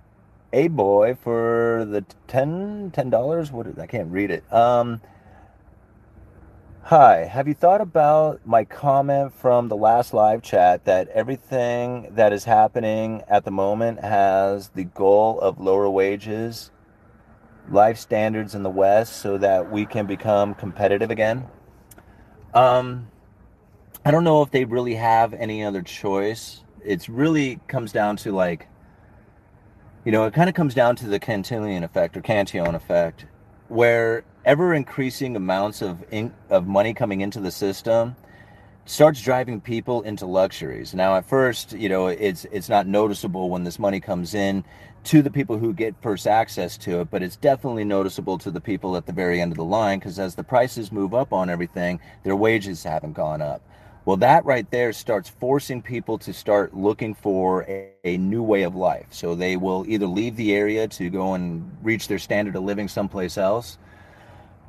A 0.53 0.69
boy, 0.69 1.15
for 1.15 1.87
the 1.89 2.05
10 2.27 2.91
$10. 2.91 3.53
What 3.53 3.69
is, 3.69 3.79
I 3.79 3.87
can't 3.87 4.11
read 4.11 4.31
it. 4.31 4.45
Um, 4.53 5.01
Hi, 6.89 7.25
have 7.25 7.49
you 7.49 7.55
thought 7.55 7.81
about 7.81 8.47
my 8.47 8.67
comment 8.67 9.33
from 9.33 9.69
the 9.69 9.75
last 9.75 10.13
live 10.13 10.43
chat 10.43 10.85
that 10.85 11.09
everything 11.09 12.09
that 12.11 12.31
is 12.31 12.45
happening 12.45 13.23
at 13.27 13.47
the 13.47 13.51
moment 13.51 14.01
has 14.01 14.69
the 14.69 14.85
goal 14.85 15.41
of 15.41 15.59
lower 15.59 15.89
wages, 15.89 16.71
life 17.71 17.97
standards 17.97 18.55
in 18.55 18.63
the 18.65 18.69
West 18.69 19.17
so 19.17 19.39
that 19.39 19.73
we 19.73 19.87
can 19.87 20.05
become 20.05 20.53
competitive 20.53 21.11
again? 21.11 21.47
Um, 22.53 23.09
I 24.05 24.11
don't 24.11 24.23
know 24.23 24.43
if 24.43 24.51
they 24.51 24.67
really 24.67 24.97
have 24.97 25.33
any 25.33 25.65
other 25.65 25.81
choice. 25.81 26.65
It's 26.85 27.09
really 27.09 27.61
comes 27.67 27.93
down 27.93 28.19
to 28.19 28.33
like, 28.33 28.69
you 30.05 30.13
know, 30.13 30.27
it 30.27 30.35
kind 30.35 30.51
of 30.51 30.55
comes 30.55 30.75
down 30.75 30.97
to 30.97 31.07
the 31.07 31.19
Cantillon 31.19 31.83
effect 31.83 32.15
or 32.15 32.21
Cantillon 32.21 32.75
effect, 32.75 33.25
where 33.75 34.23
ever 34.45 34.73
increasing 34.73 35.35
amounts 35.35 35.83
of 35.83 36.05
in, 36.13 36.33
of 36.49 36.65
money 36.65 36.95
coming 36.95 37.23
into 37.23 37.41
the 37.41 37.51
system 37.51 38.15
starts 38.85 39.21
driving 39.21 39.61
people 39.61 40.03
into 40.03 40.27
luxuries. 40.27 40.95
Now, 40.95 41.17
at 41.17 41.27
first, 41.27 41.73
you 41.73 41.89
know, 41.89 42.07
it's 42.07 42.45
it's 42.53 42.69
not 42.69 42.87
noticeable 42.87 43.51
when 43.51 43.65
this 43.65 43.81
money 43.81 43.99
comes 43.99 44.33
in 44.33 44.63
to 45.05 45.23
the 45.23 45.31
people 45.31 45.59
who 45.59 45.75
get 45.75 45.95
first 46.01 46.29
access 46.29 46.77
to 46.79 47.01
it, 47.01 47.11
but 47.11 47.21
it's 47.21 47.35
definitely 47.35 47.85
noticeable 47.85 48.39
to 48.39 48.51
the 48.53 48.61
people 48.61 48.97
at 48.97 49.07
the 49.07 49.13
very 49.13 49.41
end 49.41 49.51
of 49.51 49.59
the 49.59 49.65
line 49.65 49.99
because 49.99 50.21
as 50.21 50.37
the 50.37 50.45
prices 50.45 50.93
move 50.93 51.13
up 51.13 51.33
on 51.33 51.51
everything, 51.51 51.99
their 52.23 52.37
wages 52.37 52.85
haven't 52.85 53.15
gone 53.15 53.43
up. 53.43 53.61
Well, 54.05 54.19
that 54.19 54.45
right 54.45 54.71
there 54.71 54.93
starts 54.93 55.31
forcing 55.31 55.81
people 55.81 56.19
to 56.19 56.35
start 56.35 56.77
looking 56.77 57.15
for 57.15 57.63
a, 57.63 57.91
a, 58.05 58.19
new 58.19 58.43
way 58.43 58.65
of 58.65 58.75
life. 58.75 59.07
So 59.11 59.35
they 59.35 59.57
will 59.57 59.87
either 59.89 60.07
leave 60.07 60.37
the 60.37 60.55
area 60.55 60.87
to 60.89 61.09
go 61.09 61.33
and 61.33 61.75
reach 61.83 62.07
their 62.09 62.19
standard 62.19 62.55
of 62.55 62.65
living 62.65 62.87
someplace 62.89 63.39
else, 63.39 63.79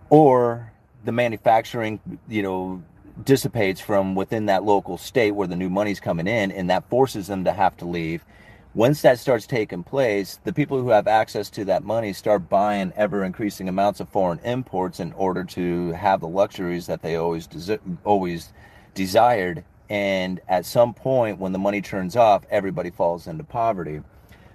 or 0.09 0.71
the 1.03 1.11
manufacturing, 1.11 1.99
you 2.29 2.43
know, 2.43 2.81
dissipates 3.25 3.81
from 3.81 4.15
within 4.15 4.45
that 4.45 4.63
local 4.63 4.97
state 4.97 5.31
where 5.31 5.47
the 5.47 5.55
new 5.55 5.69
money's 5.69 5.99
coming 5.99 6.27
in, 6.27 6.51
and 6.51 6.69
that 6.69 6.89
forces 6.89 7.27
them 7.27 7.43
to 7.43 7.51
have 7.51 7.75
to 7.77 7.85
leave. 7.85 8.23
Once 8.73 9.01
that 9.01 9.19
starts 9.19 9.45
taking 9.45 9.83
place, 9.83 10.39
the 10.45 10.53
people 10.53 10.81
who 10.81 10.89
have 10.89 11.07
access 11.07 11.49
to 11.49 11.65
that 11.65 11.83
money 11.83 12.13
start 12.13 12.49
buying 12.49 12.91
ever 12.95 13.23
increasing 13.23 13.67
amounts 13.67 13.99
of 13.99 14.07
foreign 14.09 14.39
imports 14.39 14.99
in 15.01 15.11
order 15.13 15.43
to 15.43 15.91
have 15.91 16.21
the 16.21 16.27
luxuries 16.27 16.85
that 16.87 17.01
they 17.01 17.15
always 17.15 17.47
des- 17.47 17.79
always 18.03 18.51
desired. 18.95 19.63
And 19.87 20.41
at 20.47 20.65
some 20.65 20.95
point, 20.95 21.37
when 21.37 21.51
the 21.51 21.59
money 21.59 21.81
turns 21.81 22.15
off, 22.15 22.43
everybody 22.49 22.89
falls 22.89 23.27
into 23.27 23.43
poverty. 23.43 24.01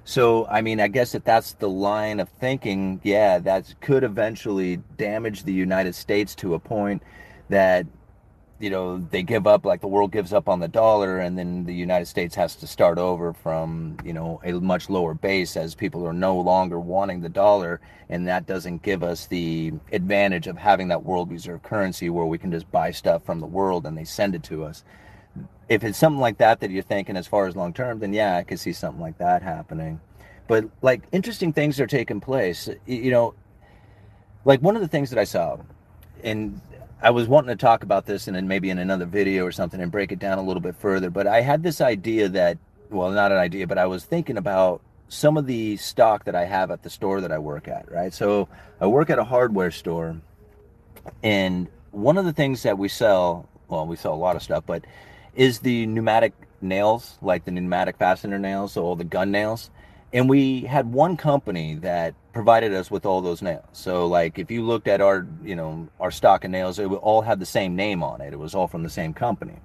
So, 0.04 0.46
I 0.46 0.60
mean, 0.60 0.80
I 0.80 0.88
guess 0.88 1.14
if 1.14 1.22
that's 1.22 1.52
the 1.52 1.68
line 1.68 2.18
of 2.18 2.28
thinking, 2.28 3.00
yeah, 3.04 3.38
that 3.38 3.72
could 3.80 4.02
eventually 4.02 4.78
damage 4.96 5.44
the 5.44 5.52
United 5.52 5.94
States 5.94 6.34
to 6.36 6.54
a 6.54 6.58
point 6.58 7.04
that, 7.48 7.86
you 8.60 8.70
know, 8.70 8.98
they 8.98 9.22
give 9.22 9.46
up, 9.46 9.64
like 9.64 9.80
the 9.80 9.88
world 9.88 10.12
gives 10.12 10.32
up 10.32 10.48
on 10.48 10.60
the 10.60 10.68
dollar, 10.68 11.18
and 11.18 11.38
then 11.38 11.64
the 11.64 11.74
United 11.74 12.06
States 12.06 12.34
has 12.34 12.54
to 12.56 12.66
start 12.66 12.98
over 12.98 13.32
from, 13.32 13.96
you 14.04 14.12
know, 14.12 14.40
a 14.44 14.52
much 14.52 14.90
lower 14.90 15.14
base 15.14 15.56
as 15.56 15.74
people 15.74 16.06
are 16.06 16.12
no 16.12 16.38
longer 16.38 16.78
wanting 16.78 17.20
the 17.20 17.28
dollar. 17.28 17.80
And 18.08 18.28
that 18.28 18.46
doesn't 18.46 18.82
give 18.82 19.02
us 19.02 19.26
the 19.26 19.72
advantage 19.92 20.46
of 20.46 20.58
having 20.58 20.88
that 20.88 21.04
world 21.04 21.30
reserve 21.30 21.62
currency 21.62 22.10
where 22.10 22.26
we 22.26 22.38
can 22.38 22.50
just 22.50 22.70
buy 22.70 22.90
stuff 22.90 23.24
from 23.24 23.40
the 23.40 23.46
world 23.46 23.86
and 23.86 23.96
they 23.96 24.04
send 24.04 24.34
it 24.34 24.42
to 24.44 24.64
us 24.64 24.84
if 25.70 25.84
it's 25.84 25.96
something 25.96 26.20
like 26.20 26.38
that 26.38 26.60
that 26.60 26.70
you're 26.70 26.82
thinking 26.82 27.16
as 27.16 27.28
far 27.28 27.46
as 27.46 27.54
long 27.54 27.72
term, 27.72 28.00
then 28.00 28.12
yeah, 28.12 28.36
I 28.36 28.42
could 28.42 28.58
see 28.58 28.72
something 28.72 29.00
like 29.00 29.16
that 29.18 29.40
happening. 29.40 30.00
But 30.48 30.64
like 30.82 31.02
interesting 31.12 31.52
things 31.52 31.78
are 31.78 31.86
taking 31.86 32.20
place. 32.20 32.68
You 32.86 33.12
know, 33.12 33.34
like 34.44 34.60
one 34.60 34.74
of 34.74 34.82
the 34.82 34.88
things 34.88 35.10
that 35.10 35.18
I 35.18 35.24
saw, 35.24 35.58
and 36.24 36.60
I 37.02 37.10
was 37.10 37.28
wanting 37.28 37.48
to 37.48 37.56
talk 37.56 37.82
about 37.82 38.04
this 38.04 38.26
and 38.26 38.36
then 38.36 38.46
maybe 38.46 38.68
in 38.68 38.78
another 38.78 39.06
video 39.06 39.44
or 39.46 39.52
something 39.52 39.80
and 39.80 39.90
break 39.90 40.12
it 40.12 40.18
down 40.18 40.38
a 40.38 40.42
little 40.42 40.60
bit 40.60 40.76
further. 40.76 41.08
But 41.08 41.26
I 41.26 41.40
had 41.40 41.62
this 41.62 41.80
idea 41.80 42.28
that, 42.28 42.58
well, 42.90 43.10
not 43.10 43.32
an 43.32 43.38
idea, 43.38 43.66
but 43.66 43.78
I 43.78 43.86
was 43.86 44.04
thinking 44.04 44.36
about 44.36 44.82
some 45.08 45.36
of 45.36 45.46
the 45.46 45.76
stock 45.78 46.24
that 46.24 46.34
I 46.34 46.44
have 46.44 46.70
at 46.70 46.82
the 46.82 46.90
store 46.90 47.20
that 47.22 47.32
I 47.32 47.38
work 47.38 47.68
at, 47.68 47.90
right? 47.90 48.12
So 48.12 48.48
I 48.80 48.86
work 48.86 49.10
at 49.10 49.18
a 49.18 49.24
hardware 49.24 49.70
store, 49.70 50.20
and 51.22 51.68
one 51.90 52.16
of 52.16 52.24
the 52.24 52.32
things 52.32 52.62
that 52.62 52.78
we 52.78 52.88
sell, 52.88 53.48
well, 53.68 53.86
we 53.86 53.96
sell 53.96 54.14
a 54.14 54.16
lot 54.16 54.36
of 54.36 54.42
stuff, 54.42 54.64
but 54.66 54.84
is 55.34 55.60
the 55.60 55.86
pneumatic 55.86 56.32
nails, 56.60 57.18
like 57.22 57.44
the 57.44 57.50
pneumatic 57.50 57.96
fastener 57.96 58.38
nails, 58.38 58.72
so 58.72 58.84
all 58.84 58.94
the 58.94 59.04
gun 59.04 59.30
nails. 59.30 59.70
And 60.12 60.28
we 60.28 60.62
had 60.62 60.92
one 60.92 61.16
company 61.16 61.76
that 61.76 62.14
provided 62.32 62.72
us 62.72 62.90
with 62.90 63.04
all 63.04 63.20
those 63.20 63.42
nails. 63.42 63.64
So 63.72 64.06
like 64.06 64.38
if 64.38 64.50
you 64.50 64.62
looked 64.62 64.88
at 64.88 65.00
our, 65.00 65.26
you 65.42 65.56
know, 65.56 65.88
our 65.98 66.10
stock 66.10 66.44
of 66.44 66.50
nails, 66.50 66.78
it 66.78 66.88
would 66.88 66.98
all 66.98 67.22
had 67.22 67.40
the 67.40 67.46
same 67.46 67.74
name 67.76 68.02
on 68.02 68.20
it. 68.20 68.32
It 68.32 68.38
was 68.38 68.54
all 68.54 68.68
from 68.68 68.82
the 68.82 68.90
same 68.90 69.12
company. 69.12 69.56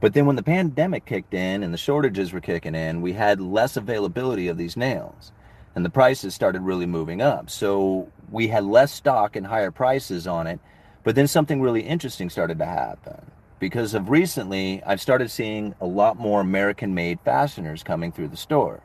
But 0.00 0.14
then 0.14 0.26
when 0.26 0.36
the 0.36 0.42
pandemic 0.42 1.06
kicked 1.06 1.34
in 1.34 1.62
and 1.62 1.72
the 1.72 1.78
shortages 1.78 2.32
were 2.32 2.40
kicking 2.40 2.74
in, 2.74 3.02
we 3.02 3.12
had 3.12 3.40
less 3.40 3.76
availability 3.76 4.48
of 4.48 4.58
these 4.58 4.76
nails. 4.76 5.32
And 5.74 5.84
the 5.84 5.90
prices 5.90 6.34
started 6.34 6.62
really 6.62 6.86
moving 6.86 7.20
up. 7.20 7.50
So 7.50 8.10
we 8.30 8.48
had 8.48 8.64
less 8.64 8.92
stock 8.92 9.36
and 9.36 9.46
higher 9.46 9.70
prices 9.70 10.26
on 10.26 10.46
it. 10.46 10.60
But 11.04 11.14
then 11.14 11.28
something 11.28 11.60
really 11.60 11.82
interesting 11.82 12.30
started 12.30 12.58
to 12.58 12.64
happen 12.64 13.30
because 13.58 13.94
of 13.94 14.10
recently 14.10 14.82
I've 14.84 15.00
started 15.00 15.30
seeing 15.30 15.74
a 15.80 15.86
lot 15.86 16.18
more 16.18 16.40
American 16.40 16.94
made 16.94 17.20
fasteners 17.20 17.82
coming 17.82 18.12
through 18.12 18.28
the 18.28 18.36
store. 18.36 18.82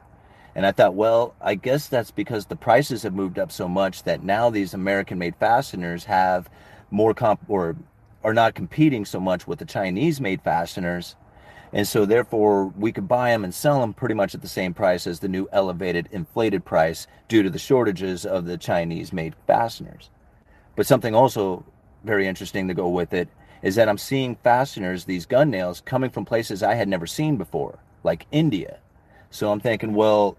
And 0.56 0.66
I 0.66 0.72
thought, 0.72 0.96
well, 0.96 1.34
I 1.40 1.56
guess 1.56 1.88
that's 1.88 2.12
because 2.12 2.46
the 2.46 2.56
prices 2.56 3.04
have 3.04 3.14
moved 3.14 3.40
up 3.40 3.52
so 3.52 3.68
much 3.68 4.04
that 4.04 4.24
now 4.24 4.50
these 4.50 4.74
American 4.74 5.18
made 5.18 5.36
fasteners 5.38 6.06
have 6.06 6.50
more 6.90 7.14
comp 7.14 7.42
or 7.48 7.76
are 8.24 8.34
not 8.34 8.54
competing 8.54 9.06
so 9.06 9.20
much 9.20 9.48
with 9.48 9.60
the 9.60 9.66
Chinese 9.66 10.20
made 10.20 10.42
fasteners. 10.42 11.16
And 11.74 11.88
so, 11.88 12.06
therefore, 12.06 12.66
we 12.68 12.92
could 12.92 13.08
buy 13.08 13.30
them 13.30 13.46
and 13.46 13.54
sell 13.54 13.80
them 13.80 13.94
pretty 13.94 14.14
much 14.14 14.36
at 14.36 14.42
the 14.42 14.48
same 14.48 14.74
price 14.74 15.08
as 15.08 15.22
the 15.22 15.30
new 15.30 15.48
elevated, 15.54 16.10
inflated 16.12 16.66
price 16.66 17.08
due 17.30 17.44
to 17.44 17.50
the 17.50 17.58
shortages 17.58 18.26
of 18.26 18.46
the 18.46 18.58
Chinese 18.58 19.14
made 19.14 19.36
fasteners. 19.48 20.10
But 20.76 20.86
something 20.86 21.16
also 21.16 21.64
very 22.04 22.28
interesting 22.28 22.68
to 22.68 22.74
go 22.74 22.90
with 22.90 23.14
it 23.14 23.30
is 23.62 23.76
that 23.76 23.88
I'm 23.88 23.98
seeing 23.98 24.36
fasteners, 24.44 25.06
these 25.06 25.26
gun 25.26 25.50
nails, 25.50 25.82
coming 25.82 26.10
from 26.10 26.26
places 26.26 26.62
I 26.62 26.76
had 26.76 26.90
never 26.90 27.08
seen 27.08 27.38
before, 27.38 27.80
like 28.04 28.26
India. 28.32 28.80
So 29.30 29.50
I'm 29.50 29.60
thinking, 29.62 29.94
well, 29.94 30.36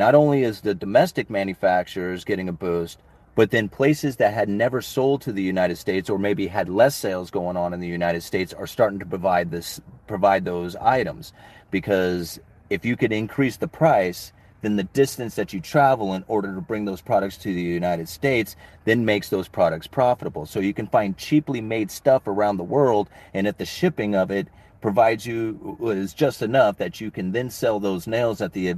not 0.00 0.14
only 0.14 0.44
is 0.44 0.62
the 0.62 0.74
domestic 0.74 1.28
manufacturers 1.28 2.24
getting 2.24 2.48
a 2.48 2.52
boost, 2.52 2.98
but 3.34 3.50
then 3.50 3.68
places 3.68 4.16
that 4.16 4.32
had 4.32 4.48
never 4.48 4.80
sold 4.80 5.20
to 5.20 5.30
the 5.30 5.42
United 5.42 5.76
States 5.76 6.08
or 6.08 6.18
maybe 6.18 6.46
had 6.46 6.70
less 6.70 6.96
sales 6.96 7.30
going 7.30 7.54
on 7.54 7.74
in 7.74 7.80
the 7.80 7.86
United 7.86 8.22
States 8.22 8.54
are 8.54 8.66
starting 8.66 8.98
to 8.98 9.04
provide 9.04 9.50
this 9.50 9.78
provide 10.06 10.46
those 10.46 10.74
items 10.76 11.34
because 11.70 12.40
if 12.70 12.82
you 12.82 12.96
could 12.96 13.12
increase 13.12 13.58
the 13.58 13.68
price 13.68 14.32
then 14.62 14.76
the 14.76 14.84
distance 14.84 15.34
that 15.34 15.52
you 15.52 15.60
travel 15.60 16.14
in 16.14 16.24
order 16.28 16.54
to 16.54 16.62
bring 16.62 16.86
those 16.86 17.02
products 17.02 17.36
to 17.36 17.52
the 17.52 17.62
United 17.62 18.08
States 18.08 18.56
then 18.86 19.04
makes 19.04 19.28
those 19.28 19.48
products 19.48 19.86
profitable. 19.86 20.46
So 20.46 20.60
you 20.60 20.72
can 20.72 20.86
find 20.86 21.16
cheaply 21.16 21.60
made 21.60 21.90
stuff 21.90 22.26
around 22.26 22.56
the 22.56 22.64
world, 22.64 23.10
and 23.34 23.46
if 23.46 23.58
the 23.58 23.66
shipping 23.66 24.14
of 24.14 24.30
it 24.30 24.48
provides 24.80 25.26
you 25.26 25.76
is 25.82 26.14
just 26.14 26.40
enough 26.40 26.78
that 26.78 27.02
you 27.02 27.10
can 27.10 27.32
then 27.32 27.50
sell 27.50 27.80
those 27.80 28.06
nails 28.06 28.40
at 28.40 28.54
the 28.54 28.68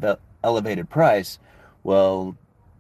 elevated 0.45 0.89
price, 0.91 1.39
well, 1.83 2.37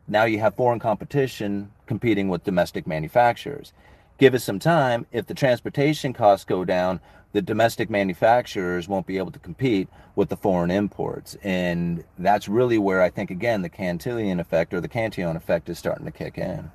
now 0.08 0.24
you 0.24 0.38
have 0.40 0.54
foreign 0.54 0.78
competition 0.78 1.70
competing 1.86 2.28
with 2.28 2.44
domestic 2.44 2.86
manufacturers. 2.86 3.72
Give 4.18 4.34
us 4.34 4.44
some 4.44 4.58
time. 4.58 5.06
If 5.12 5.26
the 5.26 5.34
transportation 5.34 6.12
costs 6.12 6.44
go 6.44 6.64
down, 6.64 7.00
the 7.32 7.42
domestic 7.42 7.88
manufacturers 7.88 8.88
won't 8.88 9.06
be 9.06 9.18
able 9.18 9.32
to 9.32 9.38
compete 9.38 9.88
with 10.14 10.28
the 10.28 10.36
foreign 10.36 10.70
imports. 10.70 11.36
And 11.42 12.04
that's 12.18 12.48
really 12.48 12.78
where 12.78 13.02
I 13.02 13.10
think, 13.10 13.30
again, 13.30 13.62
the 13.62 13.68
Cantillon 13.68 14.38
effect 14.38 14.74
or 14.74 14.80
the 14.80 14.88
Cantillon 14.88 15.36
effect 15.36 15.68
is 15.68 15.78
starting 15.78 16.04
to 16.04 16.12
kick 16.12 16.38
in. 16.38 16.70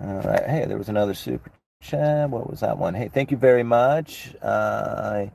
All 0.00 0.20
right. 0.20 0.44
Hey, 0.46 0.64
there 0.66 0.78
was 0.78 0.88
another 0.88 1.14
super 1.14 1.50
chat. 1.80 2.30
What 2.30 2.48
was 2.48 2.60
that 2.60 2.78
one? 2.78 2.94
Hey, 2.94 3.08
thank 3.08 3.32
you 3.32 3.36
very 3.36 3.64
much. 3.64 4.32
Uh, 4.40 5.26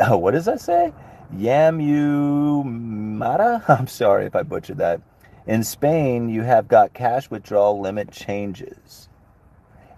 oh, 0.00 0.16
what 0.16 0.32
does 0.32 0.46
that 0.46 0.60
say? 0.60 0.92
Yamu 1.34 2.64
Mata? 2.64 3.62
I'm 3.68 3.86
sorry 3.86 4.26
if 4.26 4.34
I 4.34 4.42
butchered 4.42 4.78
that. 4.78 5.00
In 5.46 5.64
Spain, 5.64 6.28
you 6.28 6.42
have 6.42 6.68
got 6.68 6.92
cash 6.92 7.30
withdrawal 7.30 7.80
limit 7.80 8.10
changes. 8.10 9.08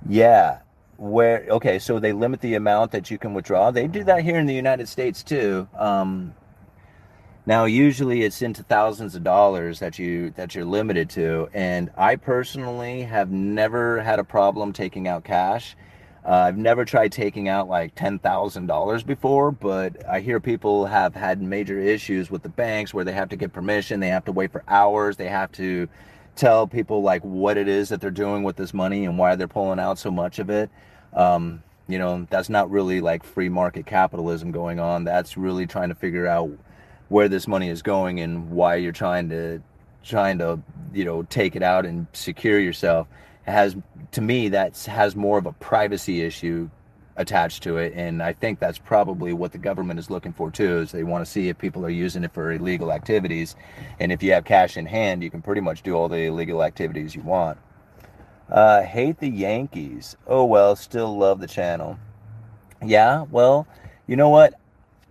Yeah. 0.09 0.61
Where 0.97 1.47
okay, 1.51 1.79
so 1.79 1.99
they 1.99 2.12
limit 2.12 2.40
the 2.40 2.55
amount 2.55 2.92
that 2.92 3.11
you 3.11 3.18
can 3.18 3.35
withdraw. 3.35 3.71
They 3.71 3.88
do 3.88 4.05
that 4.05 4.23
here 4.23 4.38
in 4.38 4.47
the 4.47 4.55
United 4.55 4.88
States 4.88 5.23
too. 5.25 5.68
Um, 5.77 6.35
now, 7.45 7.64
usually 7.64 8.23
it's 8.23 8.40
into 8.40 8.62
thousands 8.62 9.16
of 9.16 9.25
dollars 9.25 9.81
that 9.81 9.99
you 9.99 10.31
that 10.31 10.55
you're 10.55 10.64
limited 10.64 11.11
to, 11.11 11.49
and 11.53 11.90
I 11.97 12.14
personally 12.14 13.03
have 13.03 13.33
never 13.33 14.01
had 14.01 14.21
a 14.21 14.25
problem 14.25 14.73
taking 14.73 15.09
out 15.09 15.25
cash. 15.25 15.77
Uh, 16.24 16.30
I've 16.30 16.56
never 16.56 16.85
tried 16.85 17.11
taking 17.11 17.48
out 17.48 17.68
like 17.68 17.94
$10,000 17.96 19.06
before, 19.06 19.50
but 19.50 20.06
I 20.08 20.20
hear 20.20 20.38
people 20.38 20.87
have 20.87 21.14
had 21.14 21.42
major 21.42 21.78
issues 21.80 22.30
with 22.30 22.42
the 22.42 22.48
banks 22.48 22.94
where 22.94 23.04
they 23.04 23.12
have 23.12 23.28
to 23.30 23.37
get 23.37 23.52
permission, 23.52 23.98
they 23.98 24.08
have 24.08 24.24
to 24.26 24.32
wait 24.32 24.52
for 24.52 24.62
hours, 24.68 25.16
they 25.16 25.28
have 25.28 25.50
to 25.52 25.88
tell 26.37 26.66
people 26.66 27.02
like 27.02 27.22
what 27.22 27.56
it 27.56 27.66
is 27.66 27.88
that 27.88 28.00
they're 28.00 28.11
doing 28.11 28.44
with 28.44 28.56
this 28.56 28.72
money 28.72 29.04
and 29.04 29.18
why 29.18 29.35
they're 29.35 29.48
pulling 29.48 29.80
out 29.80 29.98
so 29.98 30.11
much 30.11 30.38
of 30.38 30.48
it. 30.48 30.70
Um, 31.12 31.62
you 31.88 31.98
know, 31.98 32.26
that's 32.30 32.48
not 32.48 32.70
really 32.70 33.00
like 33.00 33.24
free 33.24 33.48
market 33.48 33.85
capitalism 33.85 34.52
going 34.52 34.78
on. 34.78 35.04
That's 35.04 35.37
really 35.37 35.66
trying 35.66 35.88
to 35.88 35.94
figure 35.94 36.26
out 36.26 36.50
where 37.08 37.28
this 37.28 37.48
money 37.48 37.68
is 37.68 37.82
going 37.82 38.20
and 38.20 38.50
why 38.50 38.76
you're 38.76 38.92
trying 38.92 39.28
to 39.30 39.61
trying 40.04 40.38
to, 40.38 40.61
you 40.92 41.04
know, 41.04 41.22
take 41.24 41.54
it 41.54 41.62
out 41.62 41.85
and 41.85 42.06
secure 42.12 42.58
yourself 42.58 43.06
has 43.44 43.76
to 44.12 44.20
me 44.20 44.48
that 44.48 44.76
has 44.85 45.16
more 45.16 45.38
of 45.38 45.46
a 45.46 45.52
privacy 45.52 46.22
issue 46.22 46.68
attached 47.16 47.62
to 47.62 47.76
it 47.76 47.92
and 47.94 48.22
i 48.22 48.33
think 48.33 48.59
that's 48.59 48.78
probably 48.78 49.35
what 49.35 49.52
the 49.52 49.59
government 49.59 49.98
is 49.98 50.09
looking 50.09 50.33
for 50.33 50.50
too 50.50 50.78
is 50.78 50.92
they 50.92 51.02
want 51.02 51.24
to 51.24 51.31
see 51.31 51.48
if 51.48 51.59
people 51.59 51.85
are 51.85 51.90
using 51.90 52.24
it 52.24 52.33
for 52.33 52.52
illegal 52.52 52.90
activities 52.90 53.55
and 54.00 54.11
if 54.11 54.22
you 54.22 54.33
have 54.33 54.44
cash 54.44 54.78
in 54.78 54.87
hand 54.87 55.22
you 55.22 55.31
can 55.31 55.42
pretty 55.42 55.61
much 55.61 55.83
do 55.83 55.94
all 55.94 56.09
the 56.09 56.16
illegal 56.16 56.62
activities 56.62 57.14
you 57.14 57.22
want. 57.22 57.59
Uh, 58.50 58.83
hate 58.83 59.18
the 59.18 59.28
yankees. 59.28 60.16
Oh 60.26 60.44
well 60.44 60.76
still 60.76 61.16
love 61.16 61.40
the 61.40 61.46
channel. 61.46 61.98
Yeah 62.83 63.26
well 63.31 63.66
you 64.07 64.16
know 64.16 64.31
what? 64.31 64.55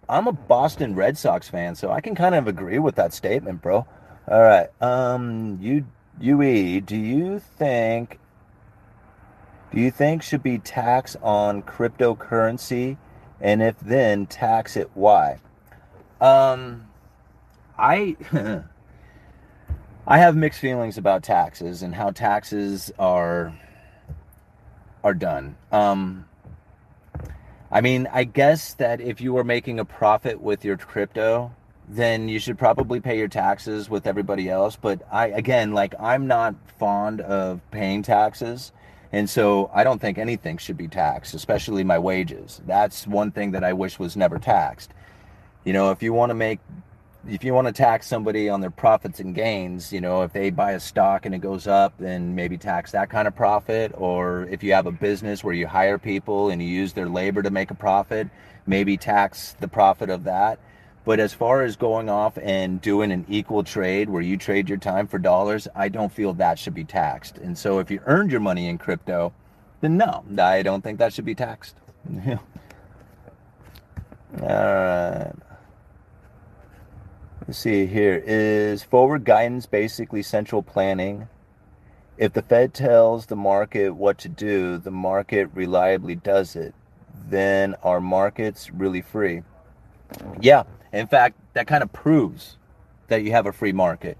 I'm 0.09 0.27
a 0.27 0.31
boston 0.31 0.95
red 0.95 1.17
sox 1.19 1.49
fan 1.49 1.75
so 1.75 1.91
i 1.91 2.01
can 2.01 2.15
kind 2.15 2.33
of 2.33 2.47
agree 2.47 2.79
with 2.79 2.95
that 2.95 3.13
statement 3.13 3.61
bro. 3.61 3.85
All 4.27 4.41
right 4.41 4.69
um 4.81 5.59
you 5.61 5.85
ue 6.19 6.81
do 6.81 6.97
you 6.97 7.39
think 7.39 8.17
do 9.71 9.79
you 9.79 9.91
think 9.91 10.21
should 10.21 10.43
be 10.43 10.57
tax 10.57 11.15
on 11.21 11.63
cryptocurrency? 11.63 12.97
And 13.39 13.61
if 13.61 13.79
then, 13.79 14.25
tax 14.27 14.75
it 14.75 14.91
why? 14.93 15.39
Um, 16.19 16.87
I 17.77 18.15
I 20.07 20.17
have 20.17 20.35
mixed 20.35 20.59
feelings 20.59 20.97
about 20.97 21.23
taxes 21.23 21.81
and 21.81 21.95
how 21.95 22.11
taxes 22.11 22.91
are 22.99 23.57
are 25.03 25.13
done. 25.13 25.55
Um, 25.71 26.25
I 27.71 27.81
mean, 27.81 28.07
I 28.11 28.25
guess 28.25 28.73
that 28.75 28.99
if 28.99 29.21
you 29.21 29.33
were 29.33 29.43
making 29.43 29.79
a 29.79 29.85
profit 29.85 30.41
with 30.41 30.65
your 30.65 30.77
crypto, 30.77 31.55
then 31.87 32.27
you 32.27 32.39
should 32.39 32.57
probably 32.57 32.99
pay 32.99 33.17
your 33.17 33.27
taxes 33.27 33.89
with 33.89 34.05
everybody 34.05 34.49
else. 34.49 34.75
But 34.75 35.01
I, 35.11 35.27
again, 35.27 35.73
like 35.73 35.95
I'm 35.99 36.27
not 36.27 36.55
fond 36.77 37.21
of 37.21 37.61
paying 37.71 38.03
taxes. 38.03 38.71
And 39.11 39.29
so 39.29 39.69
I 39.73 39.83
don't 39.83 39.99
think 39.99 40.17
anything 40.17 40.57
should 40.57 40.77
be 40.77 40.87
taxed, 40.87 41.33
especially 41.33 41.83
my 41.83 41.99
wages. 41.99 42.61
That's 42.65 43.05
one 43.05 43.31
thing 43.31 43.51
that 43.51 43.63
I 43.63 43.73
wish 43.73 43.99
was 43.99 44.15
never 44.15 44.39
taxed. 44.39 44.91
You 45.65 45.73
know, 45.73 45.91
if 45.91 46.01
you 46.01 46.13
want 46.13 46.29
to 46.29 46.33
make 46.33 46.59
if 47.27 47.43
you 47.43 47.53
want 47.53 47.67
to 47.67 47.73
tax 47.73 48.07
somebody 48.07 48.49
on 48.49 48.61
their 48.61 48.71
profits 48.71 49.19
and 49.19 49.35
gains, 49.35 49.93
you 49.93 50.01
know, 50.01 50.23
if 50.23 50.33
they 50.33 50.49
buy 50.49 50.71
a 50.71 50.79
stock 50.79 51.25
and 51.25 51.35
it 51.35 51.39
goes 51.39 51.67
up, 51.67 51.93
then 51.99 52.33
maybe 52.33 52.57
tax 52.57 52.91
that 52.91 53.09
kind 53.09 53.27
of 53.27 53.35
profit. 53.35 53.91
Or 53.95 54.45
if 54.45 54.63
you 54.63 54.73
have 54.73 54.87
a 54.87 54.91
business 54.91 55.43
where 55.43 55.53
you 55.53 55.67
hire 55.67 55.99
people 55.99 56.49
and 56.49 56.61
you 56.61 56.67
use 56.67 56.93
their 56.93 57.07
labor 57.07 57.43
to 57.43 57.51
make 57.51 57.69
a 57.69 57.75
profit, 57.75 58.27
maybe 58.65 58.97
tax 58.97 59.55
the 59.59 59.67
profit 59.67 60.09
of 60.09 60.23
that. 60.23 60.59
But 61.03 61.19
as 61.19 61.33
far 61.33 61.63
as 61.63 61.75
going 61.75 62.09
off 62.09 62.37
and 62.37 62.79
doing 62.79 63.11
an 63.11 63.25
equal 63.27 63.63
trade 63.63 64.09
where 64.09 64.21
you 64.21 64.37
trade 64.37 64.69
your 64.69 64.77
time 64.77 65.07
for 65.07 65.17
dollars, 65.17 65.67
I 65.75 65.89
don't 65.89 66.11
feel 66.11 66.33
that 66.33 66.59
should 66.59 66.75
be 66.75 66.83
taxed. 66.83 67.37
And 67.39 67.57
so 67.57 67.79
if 67.79 67.89
you 67.89 68.01
earned 68.05 68.31
your 68.31 68.39
money 68.39 68.67
in 68.67 68.77
crypto, 68.77 69.33
then 69.81 69.97
no, 69.97 70.23
I 70.37 70.61
don't 70.61 70.83
think 70.83 70.99
that 70.99 71.13
should 71.13 71.25
be 71.25 71.35
taxed. 71.35 71.75
All 72.09 72.19
right. 72.25 72.39
Uh, 74.41 75.29
let's 77.45 77.59
see 77.59 77.85
here. 77.85 78.23
Is 78.25 78.81
forward 78.81 79.25
guidance 79.25 79.65
basically 79.65 80.23
central 80.23 80.63
planning? 80.63 81.27
If 82.17 82.31
the 82.31 82.41
Fed 82.41 82.73
tells 82.73 83.25
the 83.25 83.35
market 83.35 83.89
what 83.89 84.17
to 84.19 84.29
do, 84.29 84.77
the 84.77 84.89
market 84.89 85.49
reliably 85.53 86.15
does 86.15 86.55
it, 86.55 86.73
then 87.27 87.75
are 87.83 87.99
markets 87.99 88.71
really 88.71 89.01
free? 89.01 89.43
Yeah, 90.39 90.63
in 90.93 91.07
fact, 91.07 91.37
that 91.53 91.67
kind 91.67 91.83
of 91.83 91.91
proves 91.93 92.57
that 93.07 93.23
you 93.23 93.31
have 93.31 93.45
a 93.45 93.51
free 93.51 93.73
market. 93.73 94.17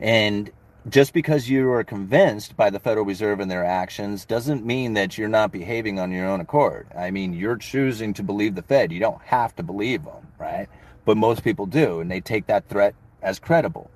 And 0.00 0.50
just 0.88 1.12
because 1.12 1.48
you 1.48 1.70
are 1.72 1.82
convinced 1.82 2.56
by 2.56 2.70
the 2.70 2.78
Federal 2.78 3.04
Reserve 3.04 3.40
and 3.40 3.50
their 3.50 3.64
actions 3.64 4.24
doesn't 4.24 4.64
mean 4.64 4.94
that 4.94 5.18
you're 5.18 5.28
not 5.28 5.50
behaving 5.50 5.98
on 5.98 6.12
your 6.12 6.28
own 6.28 6.40
accord. 6.40 6.86
I 6.96 7.10
mean, 7.10 7.32
you're 7.32 7.56
choosing 7.56 8.14
to 8.14 8.22
believe 8.22 8.54
the 8.54 8.62
Fed. 8.62 8.92
You 8.92 9.00
don't 9.00 9.20
have 9.22 9.56
to 9.56 9.62
believe 9.62 10.04
them, 10.04 10.28
right? 10.38 10.68
But 11.04 11.16
most 11.16 11.42
people 11.42 11.66
do, 11.66 12.00
and 12.00 12.10
they 12.10 12.20
take 12.20 12.46
that 12.46 12.68
threat 12.68 12.94
as 13.22 13.38
credible. 13.38 13.90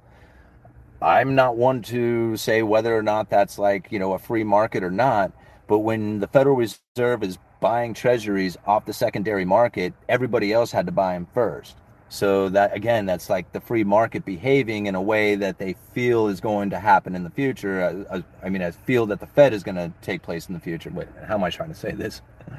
I'm 1.00 1.35
not 1.35 1.56
one 1.56 1.80
to 1.83 2.37
say 2.37 2.62
whether 2.62 2.96
or 2.96 3.02
not 3.02 3.30
that's 3.30 3.59
like, 3.59 3.92
you 3.92 3.98
know, 3.98 4.12
a 4.12 4.18
free 4.18 4.44
market 4.44 4.83
or 4.83 4.90
not. 4.90 5.33
But 5.66 5.78
when 5.78 6.18
the 6.18 6.26
Federal 6.26 6.56
Reserve 6.56 7.22
is 7.22 7.38
buying 7.61 7.94
treasuries 7.94 8.56
off 8.66 8.85
the 8.85 8.92
secondary 8.92 9.44
market, 9.44 9.94
everybody 10.09 10.52
else 10.52 10.72
had 10.72 10.87
to 10.87 10.92
buy 10.92 11.14
them 11.14 11.28
first. 11.33 11.76
So 12.11 12.49
that 12.49 12.75
again, 12.75 13.07
that's 13.07 13.31
like 13.31 13.53
the 13.53 13.61
free 13.61 13.85
market 13.85 14.25
behaving 14.25 14.87
in 14.87 14.96
a 14.96 15.01
way 15.01 15.37
that 15.37 15.59
they 15.59 15.77
feel 15.94 16.27
is 16.27 16.40
going 16.40 16.70
to 16.70 16.81
happen 16.81 17.14
in 17.14 17.23
the 17.23 17.31
future. 17.31 18.07
I, 18.11 18.16
uh, 18.16 18.23
I 18.42 18.49
mean, 18.49 18.62
I 18.62 18.73
feel 18.73 19.07
that 19.07 19.20
the 19.20 19.29
Fed 19.29 19.55
is 19.55 19.62
going 19.62 19.77
to 19.77 19.92
take 20.03 20.20
place 20.20 20.49
in 20.49 20.55
the 20.55 20.61
future. 20.61 20.90
Wait, 20.90 21.07
how 21.25 21.35
am 21.35 21.44
I 21.44 21.51
trying 21.51 21.70
to 21.70 21.75
say 21.75 21.92
this? 21.92 22.20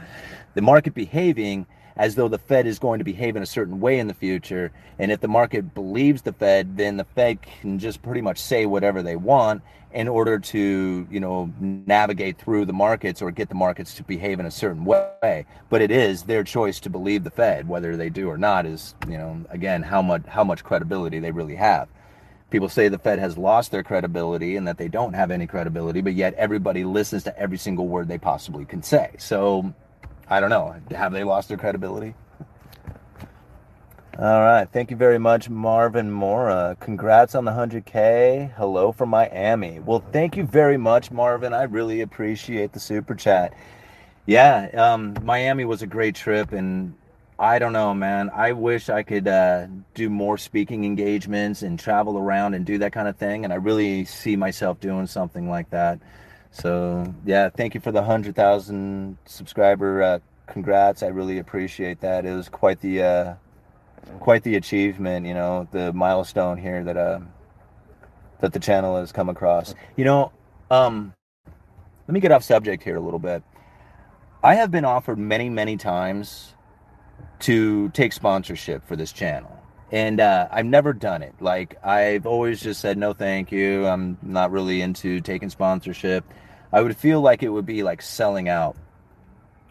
The 0.54 0.62
market 0.62 0.94
behaving 0.94 1.66
as 1.96 2.16
though 2.16 2.28
the 2.28 2.38
Fed 2.38 2.68
is 2.68 2.80
going 2.80 3.00
to 3.00 3.06
behave 3.06 3.36
in 3.36 3.44
a 3.44 3.48
certain 3.48 3.80
way 3.80 4.00
in 4.00 4.08
the 4.08 4.14
future. 4.14 4.72
And 5.00 5.12
if 5.12 5.20
the 5.20 5.28
market 5.28 5.74
believes 5.74 6.22
the 6.22 6.34
Fed, 6.34 6.78
then 6.78 6.98
the 6.98 7.04
Fed 7.04 7.42
can 7.42 7.80
just 7.80 8.02
pretty 8.02 8.22
much 8.22 8.40
say 8.40 8.66
whatever 8.66 9.02
they 9.02 9.16
want 9.16 9.62
in 9.94 10.08
order 10.08 10.40
to, 10.40 11.08
you 11.12 11.20
know, 11.20 11.52
navigate 11.60 12.38
through 12.38 12.66
the 12.66 12.74
markets 12.74 13.22
or 13.22 13.32
get 13.32 13.50
the 13.50 13.56
markets 13.56 13.94
to 13.96 14.04
behave 14.04 14.40
in 14.40 14.46
a 14.46 14.52
certain 14.52 14.86
way. 14.86 15.46
But 15.70 15.82
it 15.82 15.92
is 15.92 16.24
their 16.24 16.44
choice 16.44 16.80
to 16.82 16.90
believe 16.90 17.24
the 17.24 17.32
Fed, 17.32 17.68
whether 17.68 17.98
they 17.98 18.10
do 18.10 18.30
or 18.30 18.38
not 18.38 18.66
is, 18.66 18.96
you 19.08 19.18
know, 19.18 19.44
again, 19.50 19.84
how 19.84 20.02
much 20.02 20.26
how 20.28 20.44
much 20.44 20.64
credibility 20.64 21.20
they 21.20 21.32
really 21.32 21.56
have. 21.56 21.90
People 22.50 22.70
say 22.70 22.90
the 22.90 22.98
Fed 22.98 23.20
has 23.20 23.38
lost 23.38 23.72
their 23.72 23.84
credibility 23.84 24.58
and 24.58 24.68
that 24.68 24.78
they 24.78 24.90
don't 24.90 25.14
have 25.14 25.32
any 25.32 25.48
credibility, 25.48 26.02
but 26.02 26.14
yet 26.14 26.34
everybody 26.34 26.84
listens 26.84 27.24
to 27.24 27.40
every 27.40 27.58
single 27.58 27.88
word 27.88 28.10
they 28.10 28.18
possibly 28.18 28.66
can 28.66 28.84
say. 28.84 29.12
So 29.18 29.74
I 30.32 30.40
don't 30.40 30.50
know. 30.50 30.74
Have 30.92 31.12
they 31.12 31.26
lost 31.26 31.50
their 31.50 31.58
credibility? 31.58 32.16
All 34.18 34.40
right. 34.42 34.66
Thank 34.72 34.90
you 34.90 34.96
very 34.96 35.18
much, 35.18 35.50
Marvin 35.50 36.10
Mora. 36.10 36.78
Congrats 36.80 37.36
on 37.36 37.44
the 37.44 37.52
100K. 37.52 38.54
Hello 38.54 38.94
from 38.94 39.10
Miami. 39.10 39.82
Well, 39.82 40.02
thank 40.14 40.38
you 40.38 40.46
very 40.46 40.78
much, 40.78 41.12
Marvin. 41.12 41.54
I 41.54 41.64
really 41.64 42.00
appreciate 42.00 42.72
the 42.72 42.80
super 42.80 43.14
chat. 43.14 43.54
Yeah, 44.26 44.70
um, 44.74 45.18
Miami 45.22 45.66
was 45.66 45.82
a 45.82 45.88
great 45.88 46.16
trip, 46.16 46.54
and 46.54 46.94
I 47.38 47.60
don't 47.60 47.74
know, 47.74 47.94
man. 47.94 48.30
I 48.34 48.54
wish 48.54 48.88
I 48.88 49.04
could 49.04 49.28
uh, 49.28 49.68
do 49.96 50.10
more 50.10 50.38
speaking 50.38 50.86
engagements 50.86 51.62
and 51.62 51.78
travel 51.78 52.18
around 52.18 52.54
and 52.54 52.66
do 52.66 52.78
that 52.78 52.94
kind 52.94 53.10
of 53.10 53.18
thing. 53.18 53.44
And 53.44 53.52
I 53.52 53.58
really 53.58 54.06
see 54.06 54.38
myself 54.38 54.80
doing 54.80 55.08
something 55.08 55.50
like 55.50 55.72
that. 55.72 56.00
So 56.52 57.14
yeah, 57.26 57.50
thank 57.50 57.74
you 57.74 57.80
for 57.80 57.92
the 57.92 58.04
hundred 58.04 58.36
thousand 58.36 59.18
subscriber. 59.26 60.04
Uh, 60.04 60.20
congrats! 60.48 61.02
I 61.02 61.08
really 61.08 61.40
appreciate 61.40 62.02
that. 62.02 62.26
It 62.26 62.34
was 62.34 62.50
quite 62.50 62.82
the 62.82 63.04
uh, 63.04 63.34
quite 64.20 64.44
the 64.44 64.56
achievement. 64.56 65.26
You 65.26 65.34
know, 65.34 65.68
the 65.72 65.94
milestone 65.94 66.58
here 66.58 66.84
that 66.84 66.98
uh, 66.98 67.22
that 68.42 68.52
the 68.54 68.60
channel 68.60 68.98
has 68.98 69.12
come 69.12 69.30
across. 69.30 69.74
You 69.96 70.04
know, 70.06 70.32
um, 70.70 71.14
let 72.08 72.14
me 72.14 72.20
get 72.20 72.32
off 72.32 72.44
subject 72.44 72.84
here 72.84 72.98
a 72.98 73.02
little 73.02 73.20
bit. 73.20 73.44
I 74.44 74.56
have 74.56 74.72
been 74.72 74.86
offered 74.86 75.20
many, 75.20 75.50
many 75.50 75.78
times 75.78 76.56
to 77.40 77.90
take 77.90 78.12
sponsorship 78.12 78.86
for 78.88 78.96
this 78.96 79.12
channel 79.12 79.61
and 79.92 80.22
uh, 80.22 80.48
I've 80.50 80.66
never 80.66 80.94
done 80.94 81.22
it. 81.22 81.36
Like 81.40 81.84
I've 81.86 82.26
always 82.26 82.62
just 82.62 82.80
said 82.80 82.98
no, 82.98 83.14
thank 83.14 83.52
you. 83.52 83.86
I'm 83.86 84.18
not 84.22 84.52
really 84.52 84.82
into 84.82 85.20
taking 85.20 85.50
sponsorship. 85.50 86.24
I 86.72 86.82
would 86.82 86.96
feel 86.96 87.20
like 87.20 87.44
it 87.44 87.50
would 87.50 87.66
be 87.66 87.84
like 87.84 88.02
selling 88.02 88.48
out. 88.48 88.78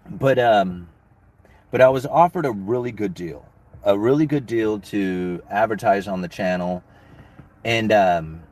But 0.09 0.39
um, 0.39 0.89
but 1.71 1.81
I 1.81 1.89
was 1.89 2.05
offered 2.05 2.45
a 2.45 2.53
really 2.53 2.93
good 2.93 3.15
deal, 3.15 3.47
a 3.83 3.99
really 3.99 4.27
good 4.27 4.47
deal 4.47 4.81
to 4.81 5.43
advertise 5.49 6.07
on 6.07 6.21
the 6.21 6.29
channel, 6.29 6.83
and 7.65 7.91
um, 7.91 8.43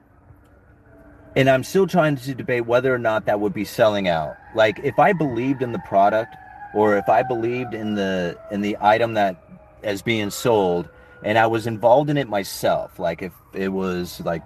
and 1.36 1.50
I'm 1.50 1.64
still 1.64 1.86
trying 1.86 2.16
to 2.16 2.34
debate 2.34 2.64
whether 2.64 2.94
or 2.94 2.98
not 2.98 3.26
that 3.26 3.40
would 3.40 3.52
be 3.52 3.64
selling 3.64 4.08
out. 4.08 4.36
Like 4.54 4.78
if 4.82 4.98
I 4.98 5.12
believed 5.12 5.62
in 5.62 5.72
the 5.72 5.80
product, 5.80 6.34
or 6.74 6.96
if 6.96 7.08
I 7.10 7.22
believed 7.22 7.74
in 7.74 7.94
the 7.94 8.38
in 8.50 8.62
the 8.62 8.78
item 8.80 9.14
that 9.14 9.44
as 9.82 10.00
being 10.00 10.30
sold 10.30 10.88
and 11.22 11.38
I 11.38 11.46
was 11.46 11.66
involved 11.66 12.10
in 12.10 12.16
it 12.16 12.28
myself. 12.28 12.98
Like 12.98 13.22
if 13.22 13.32
it 13.52 13.68
was 13.68 14.20
like, 14.20 14.42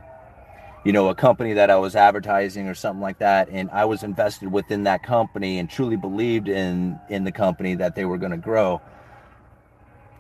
you 0.85 0.93
know, 0.93 1.09
a 1.09 1.15
company 1.15 1.53
that 1.55 1.71
I 1.71 1.77
was 1.77 1.95
advertising 1.95 2.69
or 2.69 2.75
something 2.75 3.01
like 3.01 3.19
that, 3.19 3.49
and 3.51 3.71
I 3.71 3.85
was 3.85 4.03
invested 4.03 4.51
within 4.51 4.85
that 4.85 5.03
company 5.03 5.59
and 5.59 5.71
truly 5.71 5.97
believed 5.97 6.49
in 6.49 6.99
in 7.09 7.25
the 7.25 7.33
company 7.33 7.75
that 7.77 7.95
they 7.95 8.05
were 8.05 8.19
going 8.19 8.33
to 8.33 8.39
grow. 8.39 8.81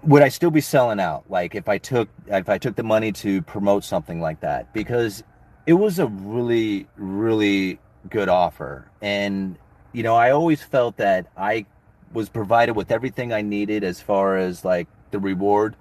Would 0.05 0.23
I 0.23 0.29
still 0.29 0.51
be 0.51 0.61
selling 0.61 1.01
out? 1.01 1.25
Like 1.29 1.55
if 1.55 1.69
I 1.69 1.79
took 1.79 2.09
if 2.27 2.49
I 2.49 2.59
took 2.59 2.77
the 2.77 2.83
money 2.83 3.12
to 3.12 3.43
promote 3.43 3.85
something 3.85 4.21
like 4.21 4.41
that, 4.41 4.73
because 4.73 5.25
it 5.67 5.75
was 5.75 5.99
a 5.99 6.07
really 6.07 6.87
really 6.97 7.79
good 8.09 8.29
offer, 8.29 8.88
and 9.01 9.57
you 9.93 10.03
know 10.03 10.15
I 10.15 10.31
always 10.31 10.62
felt 10.62 10.97
that 10.99 11.27
I 11.37 11.67
was 12.12 12.29
provided 12.29 12.77
with 12.77 12.91
everything 12.91 13.33
I 13.33 13.41
needed 13.41 13.85
as 13.85 14.01
far 14.01 14.37
as 14.37 14.65
like 14.65 14.87
the 15.12 15.19
reward 15.19 15.77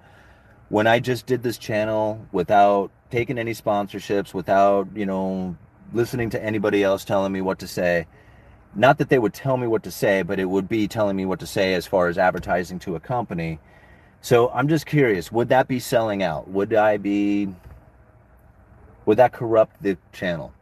when 0.72 0.86
I 0.86 1.00
just 1.00 1.26
did 1.26 1.42
this 1.42 1.58
channel 1.58 2.26
without 2.32 2.90
taking 3.10 3.36
any 3.36 3.52
sponsorships, 3.52 4.32
without, 4.32 4.88
you 4.94 5.04
know, 5.04 5.54
listening 5.92 6.30
to 6.30 6.42
anybody 6.42 6.82
else 6.82 7.04
telling 7.04 7.30
me 7.30 7.42
what 7.42 7.58
to 7.58 7.68
say, 7.68 8.06
not 8.74 8.96
that 8.96 9.10
they 9.10 9.18
would 9.18 9.34
tell 9.34 9.58
me 9.58 9.66
what 9.66 9.82
to 9.82 9.90
say, 9.90 10.22
but 10.22 10.40
it 10.40 10.46
would 10.46 10.70
be 10.70 10.88
telling 10.88 11.14
me 11.14 11.26
what 11.26 11.40
to 11.40 11.46
say 11.46 11.74
as 11.74 11.86
far 11.86 12.08
as 12.08 12.16
advertising 12.16 12.78
to 12.78 12.96
a 12.96 13.00
company. 13.00 13.58
So 14.22 14.48
I'm 14.48 14.66
just 14.66 14.86
curious, 14.86 15.30
would 15.30 15.50
that 15.50 15.68
be 15.68 15.78
selling 15.78 16.22
out? 16.22 16.48
Would 16.48 16.72
I 16.72 16.96
be 16.96 17.54
would 19.04 19.18
that 19.18 19.34
corrupt 19.34 19.82
the 19.82 19.98
channel? 20.14 20.54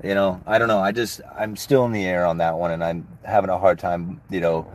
You 0.00 0.14
know, 0.14 0.40
I 0.46 0.58
don't 0.58 0.68
know. 0.68 0.78
I 0.78 0.92
just 0.92 1.22
I'm 1.36 1.56
still 1.56 1.84
in 1.86 1.90
the 1.90 2.04
air 2.04 2.24
on 2.24 2.38
that 2.38 2.56
one 2.56 2.70
and 2.70 2.84
I'm 2.84 3.08
having 3.24 3.50
a 3.50 3.58
hard 3.58 3.80
time, 3.80 4.20
you 4.30 4.40
know, 4.40 4.70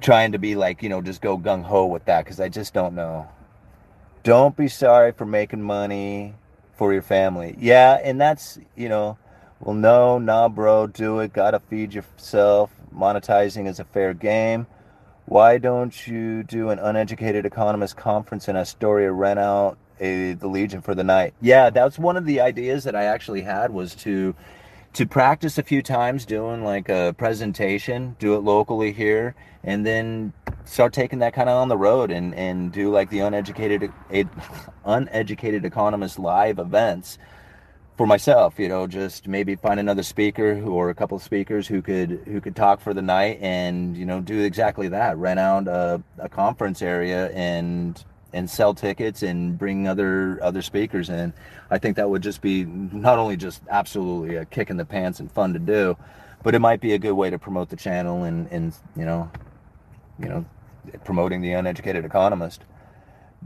trying 0.00 0.32
to 0.32 0.38
be 0.38 0.56
like, 0.56 0.82
you 0.82 0.88
know, 0.88 1.00
just 1.00 1.20
go 1.20 1.38
gung 1.38 1.62
ho 1.62 1.86
with 1.86 2.06
that 2.06 2.26
cuz 2.26 2.40
I 2.40 2.48
just 2.48 2.74
don't 2.74 2.96
know. 2.96 3.28
Don't 4.26 4.56
be 4.56 4.66
sorry 4.66 5.12
for 5.12 5.24
making 5.24 5.62
money 5.62 6.34
for 6.74 6.92
your 6.92 7.02
family. 7.02 7.54
Yeah, 7.60 7.92
and 8.02 8.20
that's, 8.20 8.58
you 8.74 8.88
know, 8.88 9.18
well, 9.60 9.76
no, 9.76 10.18
nah, 10.18 10.48
bro, 10.48 10.88
do 10.88 11.20
it. 11.20 11.32
Gotta 11.32 11.60
feed 11.60 11.94
yourself. 11.94 12.72
Monetizing 12.92 13.68
is 13.68 13.78
a 13.78 13.84
fair 13.84 14.14
game. 14.14 14.66
Why 15.26 15.58
don't 15.58 16.08
you 16.08 16.42
do 16.42 16.70
an 16.70 16.80
uneducated 16.80 17.46
economist 17.46 17.96
conference 17.96 18.48
in 18.48 18.56
Astoria, 18.56 19.12
rent 19.12 19.38
out 19.38 19.78
a, 20.00 20.32
the 20.32 20.48
Legion 20.48 20.80
for 20.80 20.96
the 20.96 21.04
night? 21.04 21.32
Yeah, 21.40 21.70
that's 21.70 21.96
one 21.96 22.16
of 22.16 22.26
the 22.26 22.40
ideas 22.40 22.82
that 22.82 22.96
I 22.96 23.04
actually 23.04 23.42
had 23.42 23.70
was 23.70 23.94
to 23.94 24.34
to 24.94 25.06
practice 25.06 25.56
a 25.56 25.62
few 25.62 25.82
times 25.82 26.26
doing 26.26 26.64
like 26.64 26.88
a 26.88 27.14
presentation, 27.16 28.16
do 28.18 28.34
it 28.34 28.38
locally 28.38 28.90
here, 28.90 29.36
and 29.66 29.84
then 29.84 30.32
start 30.64 30.92
taking 30.92 31.18
that 31.18 31.34
kind 31.34 31.48
of 31.48 31.56
on 31.56 31.68
the 31.68 31.76
road 31.76 32.10
and, 32.10 32.34
and 32.34 32.72
do 32.72 32.90
like 32.90 33.10
the 33.10 33.18
uneducated 33.18 33.92
uneducated 34.84 35.64
economist 35.64 36.18
live 36.18 36.58
events 36.58 37.18
for 37.96 38.06
myself 38.06 38.58
you 38.58 38.68
know 38.68 38.86
just 38.86 39.28
maybe 39.28 39.56
find 39.56 39.78
another 39.78 40.02
speaker 40.02 40.62
or 40.62 40.90
a 40.90 40.94
couple 40.94 41.16
of 41.16 41.22
speakers 41.22 41.66
who 41.66 41.82
could 41.82 42.22
who 42.26 42.40
could 42.40 42.56
talk 42.56 42.80
for 42.80 42.94
the 42.94 43.02
night 43.02 43.38
and 43.42 43.96
you 43.96 44.06
know 44.06 44.20
do 44.20 44.40
exactly 44.40 44.88
that 44.88 45.16
rent 45.18 45.38
out 45.38 45.68
a, 45.68 46.02
a 46.18 46.28
conference 46.28 46.80
area 46.80 47.30
and 47.32 48.04
and 48.36 48.50
sell 48.50 48.74
tickets 48.74 49.22
and 49.22 49.58
bring 49.58 49.88
other 49.88 50.38
other 50.42 50.62
speakers 50.62 51.08
in. 51.08 51.32
I 51.70 51.78
think 51.78 51.96
that 51.96 52.08
would 52.08 52.22
just 52.22 52.42
be 52.42 52.64
not 52.64 53.18
only 53.18 53.36
just 53.36 53.62
absolutely 53.70 54.36
a 54.36 54.44
kick 54.44 54.68
in 54.68 54.76
the 54.76 54.84
pants 54.84 55.20
and 55.20 55.32
fun 55.32 55.54
to 55.54 55.58
do, 55.58 55.96
but 56.42 56.54
it 56.54 56.58
might 56.58 56.80
be 56.80 56.92
a 56.92 56.98
good 56.98 57.14
way 57.14 57.30
to 57.30 57.38
promote 57.38 57.70
the 57.70 57.76
channel 57.76 58.24
and 58.24 58.46
and 58.52 58.74
you 58.94 59.04
know, 59.04 59.30
you 60.18 60.28
know, 60.28 60.44
promoting 61.04 61.40
the 61.40 61.52
uneducated 61.52 62.04
economist. 62.04 62.62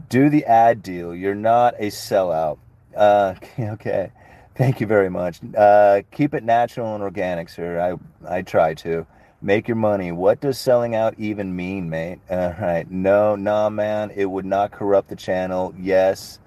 Do 0.09 0.29
the 0.29 0.45
ad 0.45 0.81
deal. 0.83 1.13
You're 1.13 1.35
not 1.35 1.75
a 1.77 1.87
sellout. 1.87 2.57
Uh, 2.95 3.35
okay. 3.59 4.11
Thank 4.55 4.81
you 4.81 4.87
very 4.87 5.09
much. 5.09 5.39
Uh, 5.57 6.01
keep 6.11 6.33
it 6.33 6.43
natural 6.43 6.93
and 6.93 7.03
organic, 7.03 7.49
sir. 7.49 7.99
I 8.25 8.37
I 8.37 8.41
try 8.41 8.73
to. 8.75 9.05
Make 9.43 9.67
your 9.67 9.75
money. 9.75 10.11
What 10.11 10.39
does 10.39 10.59
selling 10.59 10.93
out 10.93 11.15
even 11.17 11.55
mean, 11.55 11.89
mate? 11.89 12.19
All 12.29 12.53
right. 12.61 12.89
No, 12.91 13.35
nah, 13.35 13.69
man. 13.71 14.11
It 14.15 14.25
would 14.25 14.45
not 14.45 14.71
corrupt 14.71 15.09
the 15.09 15.15
channel. 15.15 15.73
Yes. 15.79 16.37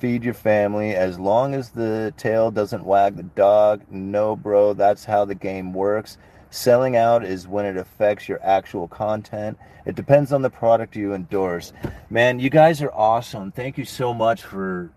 Feed 0.00 0.24
your 0.24 0.34
family. 0.34 0.96
As 0.96 1.20
long 1.20 1.54
as 1.54 1.70
the 1.70 2.12
tail 2.16 2.50
doesn't 2.50 2.84
wag 2.84 3.14
the 3.14 3.22
dog. 3.22 3.82
No, 3.90 4.34
bro. 4.34 4.74
That's 4.74 5.04
how 5.04 5.24
the 5.24 5.36
game 5.36 5.72
works. 5.72 6.18
Selling 6.56 6.96
out 6.96 7.22
is 7.22 7.46
when 7.46 7.66
it 7.66 7.76
affects 7.76 8.30
your 8.30 8.42
actual 8.42 8.88
content. 8.88 9.58
It 9.84 9.94
depends 9.94 10.32
on 10.32 10.40
the 10.40 10.48
product 10.48 10.96
you 10.96 11.12
endorse. 11.12 11.74
Man, 12.08 12.40
you 12.40 12.48
guys 12.48 12.80
are 12.80 12.90
awesome. 12.94 13.52
Thank 13.52 13.76
you 13.76 13.84
so 13.84 14.14
much 14.14 14.42
for 14.42 14.90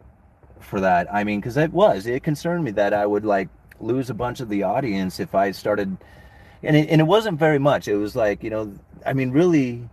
for 0.62 0.80
that. 0.80 1.14
I 1.14 1.26
mean, 1.26 1.42
because 1.42 1.58
it 1.58 1.74
was 1.74 2.08
it 2.08 2.24
concerned 2.24 2.64
me 2.64 2.72
that 2.72 2.94
I 2.94 3.06
would 3.06 3.26
like 3.26 3.50
lose 3.82 4.10
a 4.10 4.14
bunch 4.14 4.40
of 4.40 4.48
the 4.48 4.64
audience 4.64 5.20
if 5.20 5.36
I 5.36 5.52
started 5.52 5.98
and 6.64 6.78
it, 6.78 6.90
and 6.90 7.02
it 7.02 7.04
wasn't 7.04 7.38
very 7.38 7.60
much. 7.60 7.90
It 7.90 7.98
was 7.98 8.16
like 8.16 8.42
you 8.42 8.50
know, 8.50 8.74
I 9.06 9.12
mean, 9.12 9.32
really, 9.32 9.90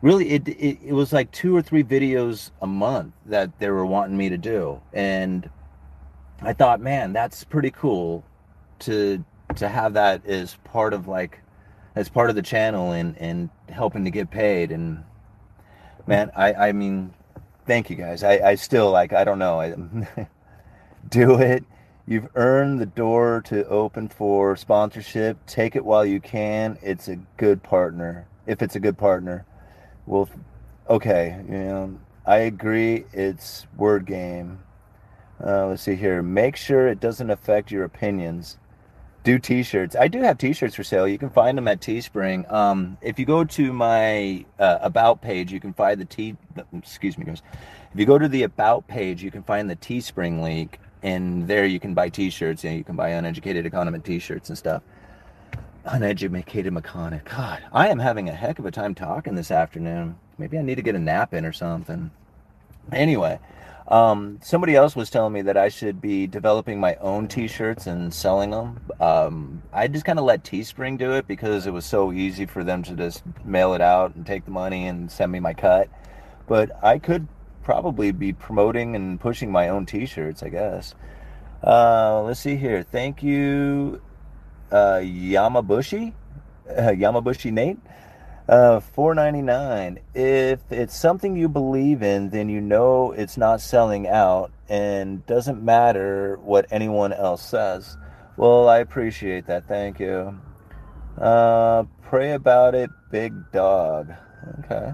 really, 0.00 0.30
it, 0.30 0.48
it 0.48 0.78
it 0.82 0.92
was 0.94 1.12
like 1.12 1.30
two 1.32 1.54
or 1.54 1.60
three 1.60 1.84
videos 1.84 2.50
a 2.62 2.66
month 2.66 3.12
that 3.26 3.58
they 3.58 3.68
were 3.68 3.84
wanting 3.84 4.16
me 4.16 4.30
to 4.30 4.38
do, 4.38 4.80
and 4.94 5.50
I 6.40 6.54
thought, 6.54 6.80
man, 6.80 7.12
that's 7.12 7.44
pretty 7.44 7.70
cool 7.70 8.24
to 8.80 9.22
to 9.56 9.68
have 9.68 9.94
that 9.94 10.24
as 10.26 10.56
part 10.64 10.92
of 10.92 11.08
like 11.08 11.40
as 11.94 12.08
part 12.08 12.30
of 12.30 12.36
the 12.36 12.42
channel 12.42 12.92
and 12.92 13.16
and 13.18 13.50
helping 13.68 14.04
to 14.04 14.10
get 14.10 14.30
paid 14.30 14.72
and 14.72 15.04
man 16.06 16.30
i 16.36 16.52
i 16.54 16.72
mean 16.72 17.12
thank 17.66 17.88
you 17.88 17.96
guys 17.96 18.22
i 18.22 18.38
i 18.38 18.54
still 18.54 18.90
like 18.90 19.12
i 19.12 19.22
don't 19.24 19.38
know 19.38 19.60
i 19.60 19.74
do 21.08 21.38
it 21.38 21.64
You've 22.06 22.28
earned 22.34 22.80
the 22.80 22.86
door 22.86 23.40
to 23.46 23.66
open 23.66 24.08
for 24.08 24.56
sponsorship. 24.56 25.38
Take 25.46 25.74
it 25.74 25.86
while 25.86 26.04
you 26.04 26.20
can. 26.20 26.76
It's 26.82 27.08
a 27.08 27.16
good 27.38 27.62
partner. 27.62 28.26
If 28.46 28.60
it's 28.60 28.76
a 28.76 28.80
good 28.80 28.98
partner, 28.98 29.46
well, 30.04 30.28
okay. 30.90 31.42
You 31.48 31.58
know, 31.58 31.98
I 32.26 32.36
agree. 32.36 33.06
It's 33.14 33.66
word 33.78 34.04
game. 34.04 34.58
Uh, 35.42 35.68
let's 35.68 35.82
see 35.82 35.94
here. 35.94 36.22
Make 36.22 36.56
sure 36.56 36.88
it 36.88 37.00
doesn't 37.00 37.30
affect 37.30 37.70
your 37.70 37.84
opinions. 37.84 38.58
Do 39.24 39.38
t-shirts. 39.38 39.96
I 39.96 40.08
do 40.08 40.20
have 40.20 40.38
t-shirts 40.38 40.74
for 40.74 40.84
sale. 40.84 41.08
You 41.08 41.18
can 41.18 41.30
find 41.30 41.56
them 41.56 41.66
at 41.66 41.80
Teespring. 41.80 42.50
Um, 42.52 42.98
if 43.00 43.18
you 43.18 43.24
go 43.24 43.42
to 43.42 43.72
my 43.72 44.44
uh, 44.58 44.78
about 44.82 45.22
page, 45.22 45.50
you 45.50 45.60
can 45.60 45.72
find 45.72 46.00
the 46.00 46.04
t. 46.04 46.36
Excuse 46.76 47.16
me, 47.16 47.24
guys. 47.24 47.42
If 47.92 47.98
you 47.98 48.04
go 48.04 48.18
to 48.18 48.28
the 48.28 48.42
about 48.42 48.86
page, 48.86 49.22
you 49.22 49.30
can 49.30 49.42
find 49.42 49.68
the 49.68 49.76
Teespring 49.76 50.42
link 50.42 50.78
and 51.04 51.46
there 51.46 51.66
you 51.66 51.78
can 51.78 51.94
buy 51.94 52.08
t-shirts 52.08 52.64
and 52.64 52.76
you 52.76 52.82
can 52.82 52.96
buy 52.96 53.10
uneducated 53.10 53.66
economy 53.66 54.00
t-shirts 54.00 54.48
and 54.48 54.58
stuff 54.58 54.82
uneducated 55.84 56.72
mechanic 56.72 57.24
god 57.26 57.62
i 57.72 57.88
am 57.88 57.98
having 57.98 58.28
a 58.28 58.32
heck 58.32 58.58
of 58.58 58.64
a 58.64 58.70
time 58.70 58.94
talking 58.94 59.34
this 59.34 59.50
afternoon 59.50 60.16
maybe 60.38 60.58
i 60.58 60.62
need 60.62 60.76
to 60.76 60.82
get 60.82 60.94
a 60.94 60.98
nap 60.98 61.34
in 61.34 61.44
or 61.44 61.52
something 61.52 62.10
anyway 62.90 63.38
um, 63.88 64.38
somebody 64.42 64.74
else 64.74 64.96
was 64.96 65.10
telling 65.10 65.32
me 65.32 65.42
that 65.42 65.56
i 65.56 65.68
should 65.68 66.00
be 66.00 66.26
developing 66.26 66.80
my 66.80 66.94
own 66.96 67.28
t-shirts 67.28 67.86
and 67.86 68.12
selling 68.12 68.50
them 68.50 68.80
um, 69.00 69.62
i 69.72 69.86
just 69.86 70.04
kind 70.04 70.18
of 70.18 70.24
let 70.24 70.44
teespring 70.44 70.98
do 70.98 71.12
it 71.12 71.26
because 71.26 71.66
it 71.66 71.72
was 71.72 71.84
so 71.84 72.12
easy 72.12 72.46
for 72.46 72.64
them 72.64 72.82
to 72.82 72.94
just 72.94 73.22
mail 73.44 73.74
it 73.74 73.80
out 73.80 74.14
and 74.14 74.26
take 74.26 74.44
the 74.44 74.50
money 74.50 74.86
and 74.86 75.10
send 75.10 75.30
me 75.30 75.40
my 75.40 75.52
cut 75.52 75.88
but 76.46 76.70
i 76.82 76.98
could 76.98 77.28
probably 77.64 78.12
be 78.12 78.32
promoting 78.32 78.94
and 78.94 79.18
pushing 79.18 79.50
my 79.50 79.68
own 79.70 79.86
t-shirts, 79.86 80.42
I 80.42 80.50
guess. 80.50 80.94
Uh, 81.66 82.22
let's 82.22 82.38
see 82.38 82.56
here. 82.56 82.82
Thank 82.82 83.22
you, 83.22 84.00
uh, 84.70 85.00
Yamabushi, 85.00 86.12
uh, 86.68 86.72
Yamabushi 86.90 87.50
Nate. 87.50 87.78
Uh, 88.48 88.78
four 88.78 89.14
ninety 89.14 89.40
nine. 89.40 89.98
If 90.14 90.60
it's 90.70 90.94
something 90.96 91.34
you 91.34 91.48
believe 91.48 92.02
in, 92.02 92.28
then 92.30 92.48
you 92.48 92.60
know 92.60 93.12
it's 93.12 93.36
not 93.38 93.60
selling 93.60 94.06
out, 94.06 94.52
and 94.68 95.24
doesn't 95.26 95.62
matter 95.62 96.38
what 96.42 96.66
anyone 96.70 97.12
else 97.12 97.42
says. 97.42 97.96
Well, 98.36 98.68
I 98.68 98.78
appreciate 98.78 99.46
that. 99.46 99.66
Thank 99.66 99.98
you. 99.98 100.38
Uh, 101.16 101.84
pray 102.02 102.32
about 102.32 102.74
it, 102.74 102.90
big 103.10 103.32
dog. 103.52 104.12
Okay. 104.60 104.92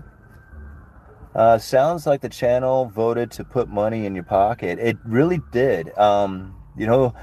Uh, 1.34 1.58
sounds 1.58 2.06
like 2.06 2.20
the 2.20 2.28
channel 2.28 2.86
voted 2.86 3.30
to 3.32 3.44
put 3.44 3.68
money 3.68 4.04
in 4.04 4.14
your 4.14 4.24
pocket. 4.24 4.78
It 4.78 4.96
really 5.04 5.40
did. 5.52 5.96
Um, 5.98 6.56
you 6.76 6.86
know, 6.86 7.14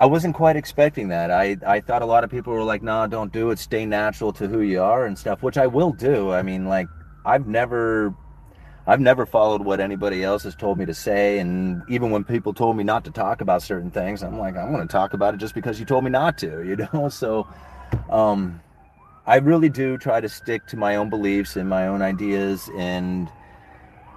I 0.00 0.06
wasn't 0.06 0.34
quite 0.34 0.56
expecting 0.56 1.08
that. 1.08 1.30
I, 1.30 1.58
I 1.66 1.80
thought 1.80 2.00
a 2.00 2.06
lot 2.06 2.24
of 2.24 2.30
people 2.30 2.54
were 2.54 2.64
like, 2.64 2.82
nah, 2.82 3.06
don't 3.06 3.30
do 3.30 3.50
it. 3.50 3.58
Stay 3.58 3.84
natural 3.84 4.32
to 4.32 4.48
who 4.48 4.62
you 4.62 4.82
are 4.82 5.04
and 5.04 5.18
stuff, 5.18 5.42
which 5.42 5.58
I 5.58 5.66
will 5.66 5.92
do. 5.92 6.32
I 6.32 6.40
mean, 6.40 6.66
like, 6.66 6.88
I've 7.24 7.46
never. 7.46 8.14
I've 8.86 8.98
never 8.98 9.26
followed 9.26 9.62
what 9.62 9.78
anybody 9.78 10.24
else 10.24 10.42
has 10.44 10.56
told 10.56 10.78
me 10.78 10.86
to 10.86 10.94
say, 10.94 11.38
and 11.38 11.82
even 11.88 12.10
when 12.10 12.24
people 12.24 12.52
told 12.52 12.76
me 12.76 12.82
not 12.82 13.04
to 13.04 13.10
talk 13.12 13.40
about 13.40 13.62
certain 13.62 13.90
things, 13.90 14.22
I'm 14.22 14.38
like, 14.38 14.56
I'm 14.56 14.72
going 14.72 14.88
to 14.88 14.90
talk 14.90 15.12
about 15.12 15.34
it 15.34 15.36
just 15.36 15.54
because 15.54 15.78
you 15.78 15.84
told 15.84 16.02
me 16.02 16.10
not 16.10 16.38
to, 16.38 16.62
you 16.66 16.76
know. 16.76 17.08
So, 17.10 17.46
um, 18.08 18.60
I 19.26 19.36
really 19.36 19.68
do 19.68 19.98
try 19.98 20.20
to 20.20 20.28
stick 20.28 20.66
to 20.68 20.76
my 20.76 20.96
own 20.96 21.10
beliefs 21.10 21.56
and 21.56 21.68
my 21.68 21.86
own 21.86 22.02
ideas 22.02 22.68
and 22.76 23.30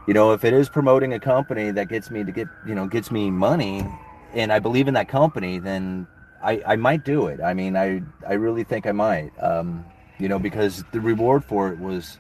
you 0.08 0.14
know 0.14 0.34
if 0.34 0.44
it 0.44 0.54
is 0.54 0.70
promoting 0.70 1.14
a 1.14 1.20
company 1.20 1.72
that 1.72 1.88
gets 1.88 2.10
me 2.10 2.24
to 2.24 2.32
get 2.32 2.48
you 2.66 2.74
know 2.74 2.88
gets 2.88 3.12
me 3.12 3.30
money 3.30 3.86
and 4.34 4.52
I 4.52 4.60
believe 4.60 4.88
in 4.88 4.94
that 4.96 5.08
company 5.08 5.60
then 5.60 6.08
I, 6.42 6.62
I 6.66 6.76
might 6.76 7.06
do 7.06 7.28
it. 7.28 7.40
I 7.42 7.54
mean 7.54 7.78
I 7.78 8.02
I 8.28 8.34
really 8.34 8.64
think 8.64 8.86
I 8.86 8.92
might. 8.92 9.32
Um, 9.42 9.86
you 10.20 10.30
know 10.30 10.40
because 10.40 10.84
the 10.92 11.02
reward 11.02 11.44
for 11.44 11.72
it 11.72 11.80
was 11.80 12.18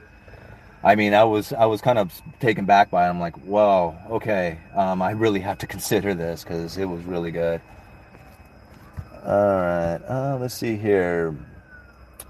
I 0.83 0.95
mean 0.95 1.13
I 1.13 1.23
was 1.23 1.53
I 1.53 1.65
was 1.65 1.81
kind 1.81 1.99
of 1.99 2.13
taken 2.39 2.65
back 2.65 2.91
by 2.91 3.05
it. 3.05 3.09
I'm 3.09 3.19
like 3.19 3.35
whoa 3.45 3.95
okay 4.09 4.59
um, 4.75 5.01
I 5.01 5.11
really 5.11 5.39
have 5.41 5.57
to 5.59 5.67
consider 5.75 6.13
this 6.13 6.43
because 6.43 6.77
it 6.77 6.85
was 6.85 7.03
really 7.03 7.31
good. 7.31 7.61
All 9.25 9.55
right 9.55 10.01
uh, 10.07 10.37
let's 10.39 10.55
see 10.55 10.75
here. 10.75 11.35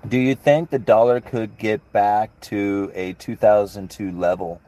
Do 0.07 0.17
you 0.17 0.35
think 0.35 0.69
the 0.69 0.79
dollar 0.79 1.21
could 1.21 1.57
get 1.57 1.93
back 1.93 2.37
to 2.41 2.91
a 2.93 3.13
2002 3.13 4.11
level? 4.11 4.61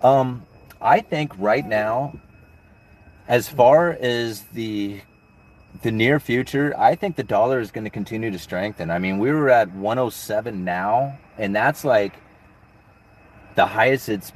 Um, 0.00 0.46
I 0.80 1.00
think 1.00 1.32
right 1.38 1.66
now, 1.66 2.18
as 3.28 3.48
far 3.48 3.90
as 3.92 4.42
the 4.52 5.00
the 5.82 5.90
near 5.90 6.20
future, 6.20 6.72
I 6.78 6.94
think 6.94 7.16
the 7.16 7.24
dollar 7.24 7.58
is 7.58 7.72
going 7.72 7.84
to 7.84 7.90
continue 7.90 8.30
to 8.30 8.38
strengthen. 8.38 8.90
I 8.90 8.98
mean, 9.00 9.18
we 9.18 9.32
were 9.32 9.50
at 9.50 9.72
107 9.72 10.64
now, 10.64 11.18
and 11.36 11.54
that's 11.54 11.84
like 11.84 12.14
the 13.56 13.66
highest 13.66 14.08
it's 14.08 14.32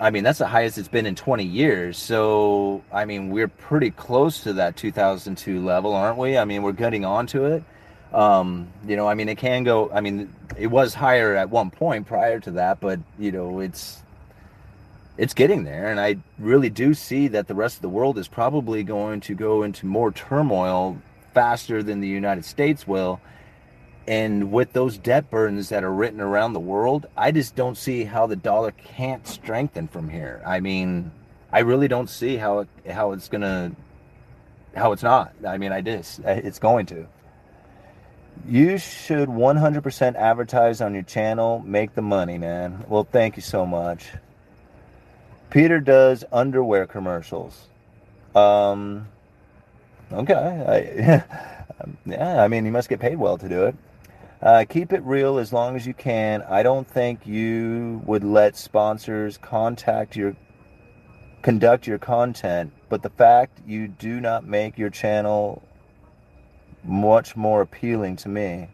I 0.00 0.10
mean, 0.10 0.22
that's 0.22 0.38
the 0.38 0.46
highest 0.46 0.78
it's 0.78 0.88
been 0.88 1.06
in 1.06 1.16
20 1.16 1.44
years. 1.44 1.98
So, 1.98 2.84
I 2.92 3.04
mean, 3.04 3.30
we're 3.30 3.48
pretty 3.48 3.90
close 3.90 4.42
to 4.44 4.52
that 4.54 4.76
2002 4.76 5.64
level, 5.64 5.92
aren't 5.92 6.18
we? 6.18 6.38
I 6.38 6.44
mean, 6.44 6.62
we're 6.62 6.72
getting 6.72 7.04
onto 7.04 7.44
it. 7.44 7.64
Um, 8.12 8.68
you 8.86 8.96
know, 8.96 9.08
I 9.08 9.14
mean, 9.14 9.28
it 9.28 9.38
can 9.38 9.64
go. 9.64 9.90
I 9.92 10.00
mean, 10.00 10.32
it 10.56 10.68
was 10.68 10.94
higher 10.94 11.34
at 11.34 11.50
one 11.50 11.70
point 11.70 12.06
prior 12.06 12.40
to 12.40 12.52
that, 12.52 12.80
but 12.80 13.00
you 13.18 13.32
know, 13.32 13.60
it's 13.60 14.02
it's 15.18 15.34
getting 15.34 15.64
there, 15.64 15.90
and 15.90 15.98
I 15.98 16.16
really 16.38 16.70
do 16.70 16.94
see 16.94 17.26
that 17.28 17.48
the 17.48 17.54
rest 17.54 17.76
of 17.76 17.82
the 17.82 17.88
world 17.88 18.18
is 18.18 18.28
probably 18.28 18.84
going 18.84 19.20
to 19.22 19.34
go 19.34 19.64
into 19.64 19.84
more 19.84 20.12
turmoil 20.12 20.96
faster 21.34 21.82
than 21.82 22.00
the 22.00 22.08
United 22.08 22.44
States 22.44 22.86
will. 22.86 23.20
And 24.06 24.52
with 24.52 24.72
those 24.72 24.96
debt 24.96 25.28
burdens 25.28 25.68
that 25.68 25.84
are 25.84 25.92
written 25.92 26.20
around 26.20 26.52
the 26.52 26.60
world, 26.60 27.06
I 27.16 27.32
just 27.32 27.56
don't 27.56 27.76
see 27.76 28.04
how 28.04 28.26
the 28.26 28.36
dollar 28.36 28.70
can't 28.70 29.26
strengthen 29.26 29.88
from 29.88 30.08
here. 30.08 30.40
I 30.46 30.60
mean, 30.60 31.10
I 31.52 31.60
really 31.60 31.88
don't 31.88 32.08
see 32.08 32.36
how 32.36 32.60
it, 32.60 32.68
how 32.88 33.12
it's 33.12 33.28
gonna 33.28 33.72
how 34.74 34.92
it's 34.92 35.02
not. 35.02 35.34
I 35.46 35.58
mean, 35.58 35.72
I 35.72 35.80
just 35.80 36.20
it's 36.20 36.60
going 36.60 36.86
to. 36.86 37.06
You 38.46 38.78
should 38.78 39.28
100% 39.28 40.14
advertise 40.14 40.80
on 40.80 40.94
your 40.94 41.02
channel, 41.02 41.60
make 41.66 41.94
the 41.94 42.02
money, 42.02 42.38
man. 42.38 42.84
Well, 42.88 43.02
thank 43.10 43.34
you 43.34 43.42
so 43.42 43.66
much. 43.66 44.06
Peter 45.50 45.80
does 45.80 46.24
underwear 46.32 46.86
commercials. 46.86 47.68
Um, 48.34 49.08
okay. 50.12 50.34
I, 50.34 51.24
yeah, 52.06 52.42
I 52.42 52.48
mean, 52.48 52.64
you 52.66 52.72
must 52.72 52.88
get 52.88 53.00
paid 53.00 53.16
well 53.16 53.38
to 53.38 53.48
do 53.48 53.64
it. 53.64 53.76
Uh, 54.40 54.64
keep 54.68 54.92
it 54.92 55.02
real 55.02 55.38
as 55.38 55.52
long 55.52 55.74
as 55.74 55.86
you 55.86 55.94
can. 55.94 56.42
I 56.42 56.62
don't 56.62 56.86
think 56.86 57.26
you 57.26 58.02
would 58.06 58.22
let 58.22 58.56
sponsors 58.56 59.36
contact 59.38 60.14
your 60.14 60.36
conduct 61.42 61.86
your 61.86 61.98
content, 61.98 62.72
but 62.88 63.02
the 63.02 63.10
fact 63.10 63.60
you 63.66 63.88
do 63.88 64.20
not 64.20 64.44
make 64.44 64.76
your 64.78 64.90
channel 64.90 65.62
much 66.84 67.36
more 67.36 67.62
appealing 67.62 68.16
to 68.16 68.28
me. 68.28 68.68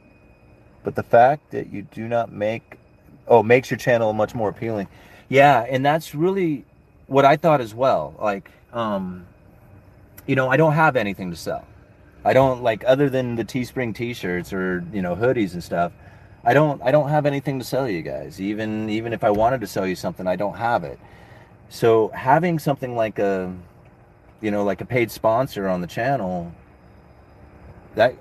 But 0.83 0.95
the 0.97 1.03
fact 1.03 1.51
that 1.53 1.73
you 1.73 1.83
do 1.83 2.09
not 2.09 2.31
make 2.31 2.79
oh 3.27 3.43
makes 3.43 3.71
your 3.71 3.79
channel 3.79 4.13
much 4.13 4.35
more 4.35 4.51
appealing. 4.51 4.89
Yeah, 5.29 5.67
and 5.69 5.85
that's 5.85 6.15
really 6.15 6.65
what 7.07 7.25
I 7.25 7.37
thought 7.37 7.61
as 7.61 7.75
well. 7.75 8.15
Like 8.21 8.51
um 8.73 9.27
you 10.27 10.37
know, 10.37 10.49
I 10.49 10.57
don't 10.57 10.73
have 10.73 10.97
anything 10.97 11.31
to 11.31 11.37
sell. 11.37 11.67
I 12.25 12.33
don't 12.33 12.63
like 12.63 12.83
other 12.87 13.11
than 13.11 13.37
the 13.37 13.45
Teespring 13.45 13.95
t-shirts 13.95 14.55
or, 14.55 14.83
you 14.93 15.03
know, 15.03 15.15
hoodies 15.15 15.53
and 15.53 15.63
stuff. 15.63 15.93
I 16.43 16.55
don't 16.55 16.83
I 16.83 16.91
don't 16.91 17.09
have 17.09 17.27
anything 17.27 17.59
to 17.59 17.65
sell 17.65 17.89
you 17.89 18.03
guys. 18.03 18.41
Even 18.41 18.89
even 18.91 19.13
if 19.13 19.25
I 19.25 19.31
wanted 19.31 19.61
to 19.63 19.67
sell 19.67 19.87
you 19.87 19.97
something, 19.97 20.27
I 20.27 20.37
don't 20.37 20.57
have 20.57 20.85
it. 20.85 20.99
So 21.69 22.09
having 22.09 22.59
something 22.59 22.97
like 22.97 23.19
a 23.19 23.55
you 24.41 24.51
know, 24.51 24.65
like 24.65 24.83
a 24.83 24.85
paid 24.85 25.11
sponsor 25.11 25.69
on 25.69 25.81
the 25.81 25.87
channel 25.87 26.53
that 27.95 28.15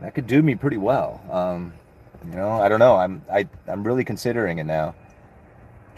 that 0.00 0.14
could 0.14 0.26
do 0.26 0.42
me 0.42 0.54
pretty 0.54 0.76
well. 0.76 1.20
Um, 1.30 1.72
you 2.24 2.36
know, 2.36 2.50
I 2.50 2.68
don't 2.68 2.78
know. 2.78 2.96
I'm 2.96 3.22
I 3.32 3.48
I'm 3.66 3.84
really 3.84 4.04
considering 4.04 4.58
it 4.58 4.64
now. 4.64 4.94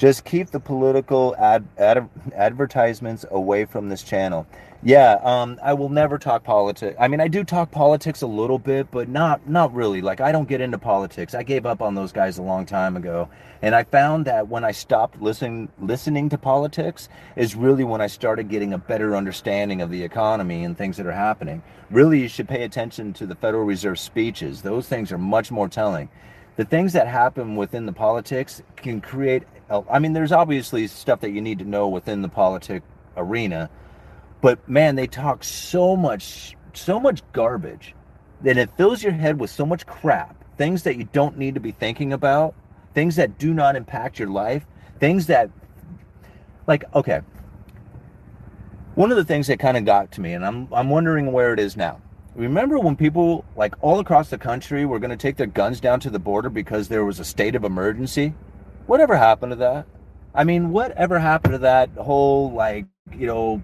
Just 0.01 0.25
keep 0.25 0.51
the 0.51 0.59
political 0.59 1.37
ad, 1.37 1.69
ad 1.77 2.09
advertisements 2.35 3.27
away 3.31 3.67
from 3.67 3.91
this 3.91 4.03
channel. 4.03 4.47
Yeah, 4.83 5.19
um, 5.23 5.61
I 5.63 5.75
will 5.75 5.91
never 5.91 6.17
talk 6.17 6.43
politics. 6.43 6.97
I 6.99 7.07
mean, 7.07 7.21
I 7.21 7.29
do 7.29 7.45
talk 7.45 7.71
politics 7.71 8.23
a 8.23 8.27
little 8.27 8.59
bit, 8.59 8.91
but 8.91 9.11
not 9.11 9.47
not 9.47 9.75
really. 9.75 10.01
Like 10.01 10.23
I 10.23 10.33
don't 10.33 10.49
get 10.49 10.63
into 10.63 10.79
politics. 10.79 11.35
I 11.35 11.43
gave 11.43 11.67
up 11.67 11.83
on 11.83 11.95
those 11.95 12.13
guys 12.13 12.39
a 12.39 12.43
long 12.43 12.65
time 12.65 12.97
ago, 12.97 13.29
and 13.61 13.75
I 13.75 13.83
found 13.83 14.25
that 14.25 14.49
when 14.49 14.65
I 14.65 14.71
stopped 14.71 15.21
listening 15.21 15.69
listening 15.79 16.31
to 16.31 16.39
politics 16.39 17.11
is 17.37 17.55
really 17.55 17.85
when 17.85 18.01
I 18.01 18.07
started 18.07 18.49
getting 18.49 18.73
a 18.73 18.79
better 18.79 19.15
understanding 19.15 19.83
of 19.83 19.91
the 19.91 20.03
economy 20.03 20.65
and 20.65 20.79
things 20.79 20.97
that 20.97 21.05
are 21.05 21.13
happening. 21.13 21.63
Really, 21.91 22.21
you 22.21 22.29
should 22.29 22.49
pay 22.49 22.63
attention 22.63 23.13
to 23.13 23.27
the 23.27 23.35
Federal 23.35 23.65
Reserve 23.65 23.99
speeches. 23.99 24.63
Those 24.63 24.89
things 24.89 25.13
are 25.13 25.19
much 25.19 25.51
more 25.51 25.69
telling. 25.69 26.09
The 26.57 26.65
things 26.65 26.95
that 26.95 27.07
happen 27.07 27.55
within 27.55 27.85
the 27.85 27.93
politics 27.93 28.63
can 28.77 29.03
create. 29.03 29.43
I 29.71 29.99
mean, 30.01 30.13
there's 30.15 30.33
obviously 30.33 30.87
stuff 30.89 31.21
that 31.21 31.31
you 31.31 31.41
need 31.41 31.61
to 31.61 31.65
know 31.65 31.89
within 31.89 32.23
the 32.23 32.29
politic 32.29 32.83
arena 33.17 33.71
But 34.41 34.67
man, 34.69 34.97
they 34.97 35.07
talk 35.07 35.45
so 35.45 35.97
much, 35.97 36.57
so 36.73 37.01
much 37.01 37.23
garbage 37.33 37.95
that 38.43 38.57
it 38.57 38.71
fills 38.77 39.03
your 39.03 39.13
head 39.13 39.39
with 39.39 39.51
so 39.51 39.67
much 39.67 39.87
crap, 39.87 40.37
things 40.57 40.85
that 40.85 40.97
you 40.97 41.05
don't 41.13 41.39
need 41.39 41.55
to 41.55 41.61
be 41.61 41.73
thinking 41.73 42.13
about, 42.13 42.55
things 42.95 43.17
that 43.17 43.39
do 43.39 43.53
not 43.53 43.77
impact 43.77 44.19
your 44.19 44.29
life, 44.29 44.67
things 44.99 45.27
that, 45.27 45.51
like, 46.67 46.85
okay. 46.95 47.21
One 48.95 49.11
of 49.11 49.17
the 49.17 49.25
things 49.25 49.47
that 49.49 49.59
kind 49.59 49.77
of 49.77 49.85
got 49.85 50.13
to 50.13 50.21
me, 50.21 50.35
and 50.35 50.45
I'm, 50.45 50.69
I'm 50.73 50.91
wondering 50.91 51.33
where 51.33 51.53
it 51.53 51.61
is 51.61 51.77
now. 51.77 52.01
Remember 52.35 52.79
when 52.79 52.97
people, 52.97 53.45
like 53.57 53.75
all 53.83 54.01
across 54.01 54.31
the 54.31 54.39
country, 54.39 54.87
were 54.87 54.99
going 54.99 55.11
to 55.11 55.17
take 55.17 55.37
their 55.37 55.47
guns 55.47 55.81
down 55.81 56.01
to 56.01 56.11
the 56.11 56.19
border 56.19 56.49
because 56.49 56.89
there 56.89 57.05
was 57.05 57.21
a 57.21 57.25
state 57.25 57.55
of 57.55 57.65
emergency? 57.65 58.35
Whatever 58.87 59.17
happened 59.17 59.53
to 59.53 59.57
that? 59.57 59.87
I 60.35 60.45
mean, 60.45 60.71
whatever 60.71 61.19
happened 61.19 61.55
to 61.55 61.59
that 61.59 61.91
whole, 61.91 62.53
like, 62.53 62.87
you 63.13 63.27
know, 63.27 63.63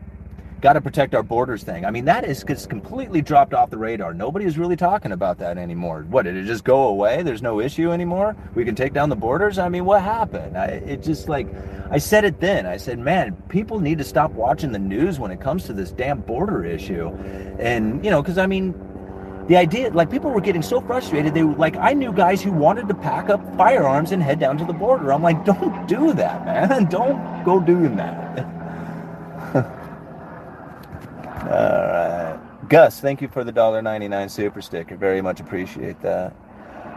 got 0.61 0.73
to 0.73 0.81
protect 0.81 1.14
our 1.14 1.23
borders 1.23 1.62
thing. 1.62 1.85
I 1.85 1.91
mean, 1.91 2.07
that 2.07 2.25
is 2.25 2.43
just 2.43 2.69
completely 2.69 3.23
dropped 3.23 3.55
off 3.55 3.71
the 3.71 3.79
radar. 3.79 4.14
Nobody 4.14 4.47
is 4.47 4.59
really 4.59 4.75
talking 4.75 5.12
about 5.12 5.39
that 5.39 5.59
anymore. 5.59 6.05
What 6.09 6.25
did 6.25 6.37
it 6.37 6.45
just 6.45 6.64
go 6.64 6.89
away? 6.89 7.23
There's 7.23 7.43
no 7.43 7.61
issue 7.61 7.93
anymore. 7.93 8.35
We 8.55 8.64
can 8.64 8.75
take 8.75 8.93
down 8.93 9.09
the 9.09 9.17
borders. 9.17 9.59
I 9.59 9.69
mean, 9.69 9.85
what 9.85 10.03
happened? 10.03 10.57
I, 10.57 10.67
it 10.67 11.03
just 11.03 11.29
like 11.29 11.47
I 11.91 11.99
said 11.99 12.25
it 12.25 12.41
then. 12.41 12.67
I 12.67 12.79
said, 12.79 12.99
man, 12.99 13.35
people 13.49 13.79
need 13.81 13.99
to 13.99 14.05
stop 14.05 14.33
watching 14.33 14.73
the 14.73 14.79
news 14.79 15.21
when 15.21 15.31
it 15.31 15.41
comes 15.41 15.64
to 15.67 15.73
this 15.73 15.93
damn 15.93 16.21
border 16.21 16.64
issue, 16.64 17.09
and 17.59 18.05
you 18.05 18.11
know, 18.11 18.23
because 18.23 18.39
I 18.39 18.47
mean. 18.47 18.75
The 19.49 19.57
idea, 19.57 19.90
like 19.90 20.11
people 20.11 20.30
were 20.30 20.40
getting 20.40 20.62
so 20.62 20.80
frustrated, 20.80 21.32
they 21.32 21.44
were 21.44 21.55
like 21.55 21.76
I 21.76 21.92
knew 21.92 22.12
guys 22.12 22.42
who 22.42 22.51
wanted 22.51 22.88
to 22.88 22.94
pack 22.94 23.28
up 23.30 23.40
firearms 23.57 24.11
and 24.11 24.22
head 24.22 24.40
down 24.40 24.59
to 24.59 24.64
the 24.64 24.72
border. 24.72 25.12
I'm 25.12 25.22
like, 25.22 25.44
don't 25.44 25.86
do 25.86 26.12
that, 26.14 26.44
man. 26.44 26.84
Don't 26.90 27.44
go 27.44 27.61
doing 27.61 27.97
that. 27.97 28.44
All 31.47 31.53
right. 31.53 32.40
Gus, 32.68 33.01
thank 33.01 33.22
you 33.22 33.28
for 33.28 33.44
the 33.44 33.53
$1.99 33.53 34.28
super 34.30 34.61
sticker. 34.61 34.97
Very 34.97 35.22
much 35.22 35.38
appreciate 35.38 36.01
that. 36.03 36.34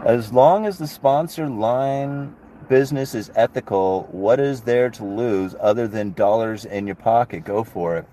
As 0.04 0.34
long 0.34 0.66
as 0.66 0.80
the 0.80 0.88
sponsor 0.88 1.48
line 1.48 2.36
business 2.68 3.14
is 3.14 3.32
ethical, 3.36 4.08
what 4.12 4.40
is 4.40 4.62
there 4.62 4.90
to 4.90 5.04
lose 5.06 5.56
other 5.60 5.88
than 5.88 6.14
dollars 6.14 6.66
in 6.66 6.88
your 6.88 6.96
pocket? 6.96 7.44
Go 7.44 7.64
for 7.64 7.98
it. 7.98 8.06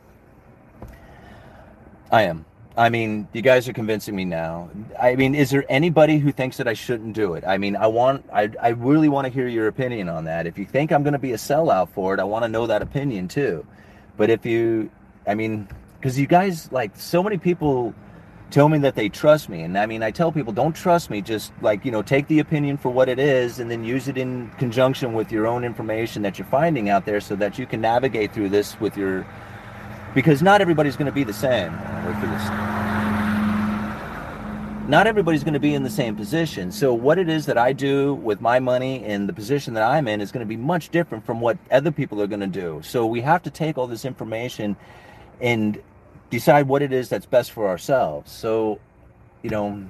I 2.10 2.22
am. 2.24 2.44
I 2.76 2.90
mean, 2.90 3.26
you 3.32 3.40
guys 3.40 3.68
are 3.68 3.72
convincing 3.72 4.14
me 4.14 4.26
now. 4.26 4.68
I 5.00 5.16
mean, 5.16 5.34
is 5.34 5.48
there 5.50 5.64
anybody 5.68 6.18
who 6.18 6.30
thinks 6.30 6.58
that 6.58 6.68
I 6.68 6.74
shouldn't 6.74 7.14
do 7.14 7.32
it? 7.32 7.44
I 7.46 7.56
mean, 7.56 7.74
I 7.74 7.86
want, 7.86 8.28
I, 8.30 8.50
I 8.60 8.68
really 8.68 9.08
want 9.08 9.26
to 9.26 9.32
hear 9.32 9.48
your 9.48 9.68
opinion 9.68 10.10
on 10.10 10.24
that. 10.24 10.46
If 10.46 10.58
you 10.58 10.66
think 10.66 10.92
I'm 10.92 11.02
going 11.02 11.14
to 11.14 11.18
be 11.18 11.32
a 11.32 11.36
sellout 11.36 11.88
for 11.88 12.12
it, 12.12 12.20
I 12.20 12.24
want 12.24 12.44
to 12.44 12.48
know 12.48 12.66
that 12.66 12.82
opinion 12.82 13.28
too. 13.28 13.66
But 14.18 14.28
if 14.28 14.44
you, 14.44 14.90
I 15.26 15.34
mean, 15.34 15.68
because 15.98 16.18
you 16.18 16.26
guys 16.26 16.70
like 16.70 16.94
so 16.96 17.22
many 17.22 17.38
people 17.38 17.94
tell 18.50 18.68
me 18.68 18.78
that 18.78 18.94
they 18.94 19.08
trust 19.08 19.48
me 19.48 19.62
and 19.62 19.76
i 19.76 19.86
mean 19.86 20.04
i 20.04 20.10
tell 20.10 20.30
people 20.30 20.52
don't 20.52 20.74
trust 20.74 21.10
me 21.10 21.20
just 21.20 21.52
like 21.62 21.84
you 21.84 21.90
know 21.90 22.00
take 22.00 22.28
the 22.28 22.38
opinion 22.38 22.76
for 22.76 22.90
what 22.90 23.08
it 23.08 23.18
is 23.18 23.58
and 23.58 23.68
then 23.68 23.82
use 23.82 24.06
it 24.06 24.16
in 24.16 24.48
conjunction 24.50 25.14
with 25.14 25.32
your 25.32 25.48
own 25.48 25.64
information 25.64 26.22
that 26.22 26.38
you're 26.38 26.46
finding 26.46 26.88
out 26.88 27.04
there 27.04 27.20
so 27.20 27.34
that 27.34 27.58
you 27.58 27.66
can 27.66 27.80
navigate 27.80 28.32
through 28.32 28.48
this 28.48 28.78
with 28.78 28.96
your 28.96 29.26
because 30.16 30.42
not 30.42 30.60
everybody's 30.60 30.96
going 30.96 31.06
to 31.06 31.12
be 31.12 31.22
the 31.22 31.32
same 31.32 31.70
wait 32.04 32.16
for 32.18 32.26
this 32.26 32.44
not 34.88 35.06
everybody's 35.08 35.42
going 35.42 35.54
to 35.54 35.60
be 35.60 35.74
in 35.74 35.84
the 35.84 35.90
same 35.90 36.16
position 36.16 36.72
so 36.72 36.92
what 36.92 37.18
it 37.18 37.28
is 37.28 37.46
that 37.46 37.56
i 37.58 37.72
do 37.72 38.14
with 38.14 38.40
my 38.40 38.58
money 38.58 39.04
and 39.04 39.28
the 39.28 39.32
position 39.32 39.74
that 39.74 39.84
i'm 39.84 40.08
in 40.08 40.20
is 40.20 40.32
going 40.32 40.44
to 40.44 40.48
be 40.48 40.56
much 40.56 40.88
different 40.88 41.24
from 41.24 41.40
what 41.40 41.56
other 41.70 41.92
people 41.92 42.20
are 42.20 42.26
going 42.26 42.40
to 42.40 42.46
do 42.46 42.80
so 42.82 43.06
we 43.06 43.20
have 43.20 43.42
to 43.42 43.50
take 43.50 43.78
all 43.78 43.86
this 43.86 44.04
information 44.04 44.74
and 45.40 45.80
decide 46.30 46.66
what 46.66 46.82
it 46.82 46.92
is 46.92 47.08
that's 47.08 47.26
best 47.26 47.52
for 47.52 47.68
ourselves. 47.68 48.32
So, 48.32 48.80
you 49.42 49.50
know, 49.50 49.84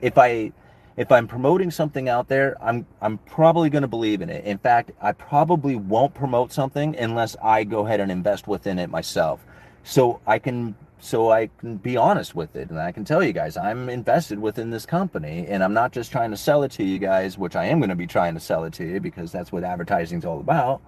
if 0.00 0.18
I 0.18 0.52
if 0.96 1.10
I'm 1.10 1.26
promoting 1.26 1.70
something 1.70 2.08
out 2.08 2.28
there, 2.28 2.56
I'm 2.60 2.86
I'm 3.00 3.18
probably 3.18 3.70
going 3.70 3.82
to 3.82 3.88
believe 3.88 4.22
in 4.22 4.30
it. 4.30 4.44
In 4.44 4.58
fact, 4.58 4.92
I 5.00 5.12
probably 5.12 5.76
won't 5.76 6.14
promote 6.14 6.52
something 6.52 6.96
unless 6.96 7.36
I 7.42 7.64
go 7.64 7.86
ahead 7.86 8.00
and 8.00 8.12
invest 8.12 8.46
within 8.46 8.78
it 8.78 8.90
myself. 8.90 9.40
So 9.84 10.20
I 10.26 10.38
can 10.38 10.74
so 11.00 11.32
I 11.32 11.48
can 11.58 11.78
be 11.78 11.96
honest 11.96 12.36
with 12.36 12.54
it 12.54 12.70
and 12.70 12.78
I 12.78 12.92
can 12.92 13.04
tell 13.04 13.24
you 13.24 13.32
guys 13.32 13.56
I'm 13.56 13.88
invested 13.88 14.38
within 14.38 14.70
this 14.70 14.86
company 14.86 15.46
and 15.48 15.64
I'm 15.64 15.74
not 15.74 15.90
just 15.90 16.12
trying 16.12 16.30
to 16.30 16.36
sell 16.36 16.62
it 16.62 16.70
to 16.72 16.84
you 16.84 16.98
guys, 16.98 17.36
which 17.36 17.56
I 17.56 17.66
am 17.66 17.80
going 17.80 17.90
to 17.90 17.96
be 17.96 18.06
trying 18.06 18.34
to 18.34 18.40
sell 18.40 18.64
it 18.64 18.72
to 18.74 18.84
you 18.84 19.00
because 19.00 19.32
that's 19.32 19.50
what 19.50 19.64
advertising's 19.64 20.24
all 20.24 20.38
about 20.38 20.80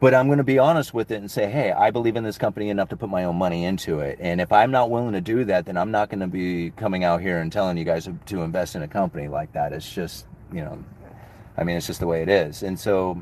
but 0.00 0.14
I'm 0.14 0.26
going 0.26 0.38
to 0.38 0.44
be 0.44 0.58
honest 0.58 0.94
with 0.94 1.10
it 1.10 1.16
and 1.16 1.30
say, 1.30 1.50
hey, 1.50 1.72
I 1.72 1.90
believe 1.90 2.16
in 2.16 2.22
this 2.22 2.38
company 2.38 2.70
enough 2.70 2.88
to 2.90 2.96
put 2.96 3.08
my 3.08 3.24
own 3.24 3.36
money 3.36 3.64
into 3.64 3.98
it. 3.98 4.18
And 4.20 4.40
if 4.40 4.52
I'm 4.52 4.70
not 4.70 4.90
willing 4.90 5.12
to 5.12 5.20
do 5.20 5.44
that, 5.46 5.66
then 5.66 5.76
I'm 5.76 5.90
not 5.90 6.08
going 6.08 6.20
to 6.20 6.28
be 6.28 6.70
coming 6.70 7.02
out 7.02 7.20
here 7.20 7.40
and 7.40 7.50
telling 7.50 7.76
you 7.76 7.84
guys 7.84 8.08
to 8.26 8.42
invest 8.42 8.76
in 8.76 8.82
a 8.82 8.88
company 8.88 9.26
like 9.26 9.52
that. 9.54 9.72
It's 9.72 9.90
just, 9.90 10.26
you 10.52 10.60
know, 10.60 10.84
I 11.56 11.64
mean, 11.64 11.76
it's 11.76 11.88
just 11.88 11.98
the 11.98 12.06
way 12.06 12.22
it 12.22 12.28
is. 12.28 12.62
And 12.62 12.78
so, 12.78 13.20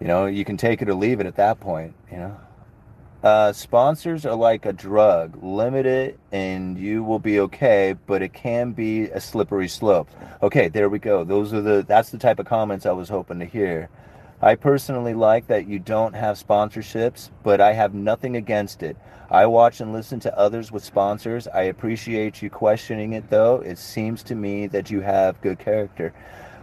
you 0.00 0.06
know, 0.06 0.26
you 0.26 0.44
can 0.44 0.56
take 0.56 0.80
it 0.80 0.88
or 0.88 0.94
leave 0.94 1.18
it 1.18 1.26
at 1.26 1.36
that 1.36 1.58
point, 1.58 1.94
you 2.10 2.18
know. 2.18 2.36
Uh, 3.24 3.54
sponsors 3.54 4.26
are 4.26 4.34
like 4.34 4.66
a 4.66 4.72
drug. 4.74 5.42
Limit 5.42 5.86
it 5.86 6.18
and 6.30 6.78
you 6.78 7.02
will 7.02 7.18
be 7.18 7.40
okay, 7.40 7.96
but 8.06 8.20
it 8.20 8.34
can 8.34 8.72
be 8.72 9.04
a 9.04 9.18
slippery 9.18 9.66
slope. 9.66 10.10
Okay, 10.42 10.68
there 10.68 10.90
we 10.90 10.98
go. 10.98 11.24
Those 11.24 11.54
are 11.54 11.62
the 11.62 11.82
that's 11.88 12.10
the 12.10 12.18
type 12.18 12.38
of 12.38 12.44
comments 12.44 12.84
I 12.84 12.92
was 12.92 13.08
hoping 13.08 13.38
to 13.38 13.46
hear. 13.46 13.88
I 14.42 14.56
personally 14.56 15.14
like 15.14 15.46
that 15.46 15.66
you 15.66 15.78
don't 15.78 16.14
have 16.14 16.36
sponsorships, 16.36 17.30
but 17.42 17.62
I 17.62 17.72
have 17.72 17.94
nothing 17.94 18.36
against 18.36 18.82
it. 18.82 18.94
I 19.30 19.46
watch 19.46 19.80
and 19.80 19.94
listen 19.94 20.20
to 20.20 20.38
others 20.38 20.70
with 20.70 20.84
sponsors. 20.84 21.48
I 21.48 21.62
appreciate 21.62 22.42
you 22.42 22.50
questioning 22.50 23.14
it, 23.14 23.30
though. 23.30 23.62
It 23.62 23.78
seems 23.78 24.22
to 24.24 24.34
me 24.34 24.66
that 24.66 24.90
you 24.90 25.00
have 25.00 25.40
good 25.40 25.58
character. 25.58 26.12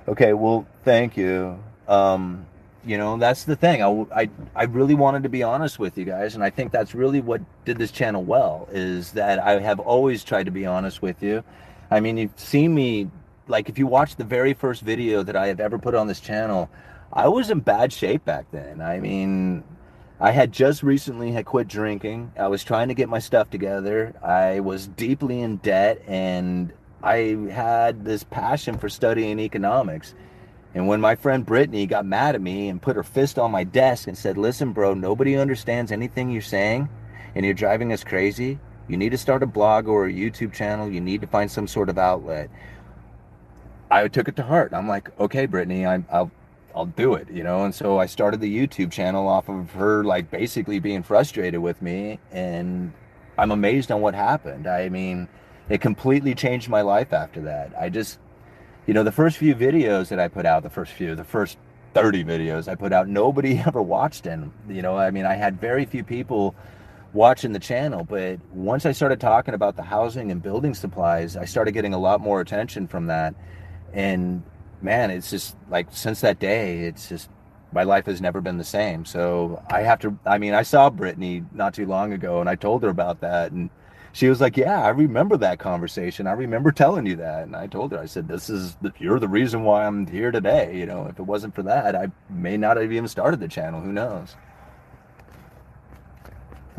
Okay, 0.07 0.34
well, 0.34 0.68
thank 0.84 1.18
you. 1.18 1.57
Um, 1.88 2.45
you 2.86 2.98
know, 2.98 3.18
that's 3.18 3.44
the 3.44 3.56
thing. 3.56 3.84
I, 3.84 4.22
I, 4.22 4.30
I 4.56 4.64
really 4.64 4.96
wanted 4.96 5.24
to 5.24 5.30
be 5.30 5.44
honest 5.44 5.80
with 5.80 5.98
you 5.98 6.06
guys, 6.06 6.36
and 6.36 6.44
I 6.44 6.50
think 6.50 6.72
that's 6.72 6.96
really 6.96 7.22
what 7.22 7.42
did 7.66 7.78
this 7.78 7.92
channel 7.92 8.24
well, 8.24 8.68
is 8.72 9.12
that 9.14 9.40
I 9.40 9.60
have 9.60 9.80
always 9.80 10.24
tried 10.24 10.46
to 10.46 10.52
be 10.52 10.66
honest 10.66 11.02
with 11.02 11.22
you. 11.22 11.44
I 11.90 12.00
mean, 12.00 12.18
you've 12.18 12.40
seen 12.40 12.74
me, 12.74 13.10
like, 13.48 13.70
if 13.70 13.78
you 13.78 13.88
watch 13.88 14.16
the 14.16 14.24
very 14.24 14.54
first 14.54 14.82
video 14.82 15.24
that 15.24 15.36
I 15.36 15.48
have 15.48 15.60
ever 15.60 15.78
put 15.78 15.94
on 15.94 16.08
this 16.08 16.20
channel, 16.20 16.70
I 17.14 17.28
was 17.28 17.50
in 17.50 17.60
bad 17.60 17.92
shape 17.92 18.24
back 18.26 18.46
then. 18.52 18.82
I 18.82 19.00
mean, 19.00 19.64
I 20.20 20.32
had 20.32 20.52
just 20.52 20.84
recently 20.84 21.32
had 21.32 21.46
quit 21.46 21.68
drinking. 21.68 22.32
I 22.38 22.48
was 22.48 22.64
trying 22.64 22.88
to 22.88 22.94
get 22.94 23.10
my 23.10 23.20
stuff 23.20 23.50
together. 23.50 24.14
I 24.24 24.60
was 24.60 24.88
deeply 24.88 25.42
in 25.42 25.58
debt 25.58 26.02
and 26.08 26.72
I 27.04 27.38
had 27.52 28.06
this 28.06 28.24
passion 28.24 28.78
for 28.78 28.88
studying 28.88 29.40
economics. 29.40 30.14
And 30.74 30.88
when 30.88 31.01
my 31.01 31.15
friend 31.15 31.45
Brittany 31.45 31.86
got 31.86 32.05
mad 32.05 32.36
at 32.36 32.41
me 32.41 32.69
and 32.69 32.82
put 32.82 32.95
her 32.95 33.03
fist 33.03 33.38
on 33.38 33.51
my 33.51 33.63
desk 33.63 34.07
and 34.07 34.17
said, 34.17 34.38
Listen, 34.38 34.72
bro, 34.72 34.93
nobody 34.93 35.36
understands 35.36 35.91
anything 35.91 36.30
you're 36.30 36.41
saying 36.41 36.89
and 37.36 37.45
you're 37.45 37.53
driving 37.53 37.91
us 37.91 38.03
crazy. 38.03 38.59
You 38.88 38.97
need 38.97 39.11
to 39.11 39.17
start 39.17 39.43
a 39.43 39.47
blog 39.47 39.88
or 39.88 40.05
a 40.05 40.13
YouTube 40.13 40.53
channel. 40.53 40.89
You 40.89 41.01
need 41.01 41.22
to 41.22 41.28
find 41.28 41.49
some 41.49 41.67
sort 41.67 41.89
of 41.89 41.97
outlet. 41.97 42.49
I 43.89 44.07
took 44.07 44.28
it 44.28 44.36
to 44.38 44.43
heart. 44.43 44.74
I'm 44.74 44.88
like, 44.88 45.09
okay, 45.19 45.45
Brittany, 45.45 45.86
I, 45.86 45.97
will 45.97 46.32
I'll 46.74 46.86
do 46.86 47.15
it, 47.15 47.30
you 47.30 47.43
know. 47.43 47.65
And 47.65 47.76
so 47.76 47.99
I 47.99 48.05
started 48.05 48.39
the 48.39 48.67
YouTube 48.67 48.91
channel 48.91 49.28
off 49.28 49.49
of 49.49 49.72
her 49.72 50.03
like 50.03 50.32
basically 50.32 50.80
being 50.80 51.03
frustrated 51.03 51.59
with 51.59 51.82
me 51.82 52.19
and 52.32 52.93
I'm 53.38 53.51
amazed 53.51 53.91
on 53.91 54.01
what 54.01 54.13
happened. 54.13 54.67
I 54.67 54.89
mean, 54.89 55.28
it 55.69 55.82
completely 55.82 56.36
changed 56.36 56.69
my 56.69 56.82
life 56.82 57.13
after 57.13 57.41
that. 57.41 57.74
I 57.80 57.89
just 57.89 58.19
you 58.88 58.94
know, 58.94 59.04
the 59.04 59.12
first 59.12 59.38
few 59.38 59.56
videos 59.56 60.10
that 60.10 60.20
I 60.20 60.28
put 60.28 60.46
out, 60.46 60.64
the 60.64 60.70
first 60.70 60.94
few, 60.94 61.16
the 61.16 61.24
first 61.24 61.58
30 61.94 62.24
videos 62.24 62.68
I 62.68 62.76
put 62.76 62.94
out, 62.94 63.08
nobody 63.08 63.58
ever 63.66 63.82
watched 63.82 64.24
them. 64.24 64.54
You 64.70 64.82
know, 64.82 64.98
I 64.98 65.12
mean, 65.12 65.26
I 65.26 65.36
had 65.36 65.60
very 65.60 65.86
few 65.86 66.04
people 66.04 66.56
watching 67.14 67.52
the 67.52 67.60
channel, 67.60 68.04
but 68.04 68.40
once 68.54 68.86
I 68.86 68.94
started 68.94 69.20
talking 69.20 69.54
about 69.54 69.76
the 69.76 69.84
housing 69.84 70.32
and 70.32 70.42
building 70.42 70.74
supplies, 70.74 71.36
I 71.36 71.46
started 71.46 71.74
getting 71.74 71.94
a 71.94 72.00
lot 72.00 72.22
more 72.22 72.42
attention 72.42 72.88
from 72.88 73.08
that. 73.08 73.36
And 73.94 74.44
man, 74.82 75.12
it's 75.12 75.30
just 75.30 75.58
like 75.70 75.88
since 75.92 76.22
that 76.22 76.40
day, 76.40 76.80
it's 76.80 77.10
just 77.10 77.30
my 77.74 77.84
life 77.84 78.06
has 78.06 78.22
never 78.22 78.42
been 78.42 78.58
the 78.58 78.64
same. 78.64 79.06
So 79.06 79.64
I 79.70 79.82
have 79.82 80.00
to. 80.00 80.18
I 80.26 80.38
mean, 80.38 80.54
I 80.54 80.64
saw 80.64 80.90
Brittany 80.90 81.44
not 81.54 81.74
too 81.74 81.86
long 81.86 82.14
ago, 82.14 82.40
and 82.40 82.50
I 82.50 82.56
told 82.56 82.84
her 82.84 82.90
about 82.90 83.22
that, 83.22 83.52
and 83.52 83.70
she 84.14 84.30
was 84.30 84.41
like, 84.41 84.57
"Yeah, 84.57 84.82
I 84.82 84.89
remember 84.89 85.38
that 85.38 85.59
conversation. 85.59 86.28
I 86.28 86.34
remember 86.34 86.72
telling 86.72 87.05
you 87.05 87.16
that." 87.18 87.43
And 87.43 87.55
I 87.55 87.68
told 87.68 87.91
her, 87.91 87.99
I 87.99 88.05
said, 88.05 88.28
"This 88.28 88.49
is 88.49 88.76
the, 88.82 88.91
you're 88.99 89.20
the 89.20 89.28
reason 89.28 89.64
why 89.64 89.86
I'm 89.86 90.07
here 90.07 90.32
today. 90.32 90.78
You 90.78 90.86
know, 90.86 91.07
if 91.07 91.20
it 91.20 91.24
wasn't 91.24 91.55
for 91.55 91.64
that, 91.64 91.95
I 91.95 92.07
may 92.30 92.57
not 92.57 92.78
have 92.78 92.91
even 92.91 93.07
started 93.07 93.39
the 93.39 93.47
channel. 93.47 93.82
Who 93.82 93.91
knows?" 93.91 94.36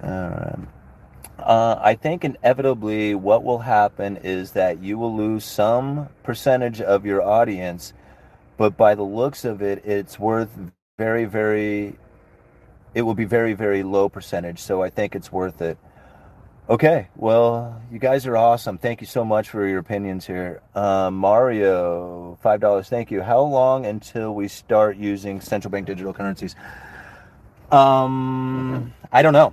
All 0.02 0.10
right. 0.10 0.58
Uh, 1.38 1.78
I 1.82 1.94
think 1.94 2.24
inevitably 2.24 3.14
what 3.14 3.42
will 3.42 3.58
happen 3.60 4.16
is 4.18 4.52
that 4.52 4.80
you 4.80 4.98
will 4.98 5.16
lose 5.16 5.44
some 5.44 6.08
percentage 6.22 6.80
of 6.80 7.04
your 7.04 7.20
audience, 7.22 7.92
but 8.56 8.76
by 8.76 8.94
the 8.94 9.02
looks 9.02 9.44
of 9.44 9.60
it, 9.60 9.84
it's 9.84 10.18
worth 10.20 10.50
very, 10.98 11.24
very 11.24 11.98
it 12.94 13.02
will 13.02 13.14
be 13.14 13.24
very, 13.24 13.54
very 13.54 13.82
low 13.82 14.08
percentage. 14.08 14.58
So 14.58 14.82
I 14.82 14.90
think 14.90 15.14
it's 15.14 15.32
worth 15.32 15.62
it. 15.62 15.78
Okay, 16.72 17.08
well, 17.16 17.82
you 17.92 17.98
guys 17.98 18.26
are 18.26 18.34
awesome. 18.34 18.78
Thank 18.78 19.02
you 19.02 19.06
so 19.06 19.26
much 19.26 19.50
for 19.50 19.66
your 19.66 19.78
opinions 19.78 20.26
here. 20.26 20.62
Uh, 20.74 21.10
Mario, 21.10 22.38
five 22.42 22.60
dollars. 22.60 22.88
Thank 22.88 23.10
you. 23.10 23.20
How 23.20 23.42
long 23.42 23.84
until 23.84 24.34
we 24.34 24.48
start 24.48 24.96
using 24.96 25.42
central 25.42 25.70
bank 25.70 25.86
digital 25.86 26.14
currencies? 26.14 26.56
Um, 27.70 28.94
I 29.12 29.20
don't 29.20 29.34
know. 29.34 29.52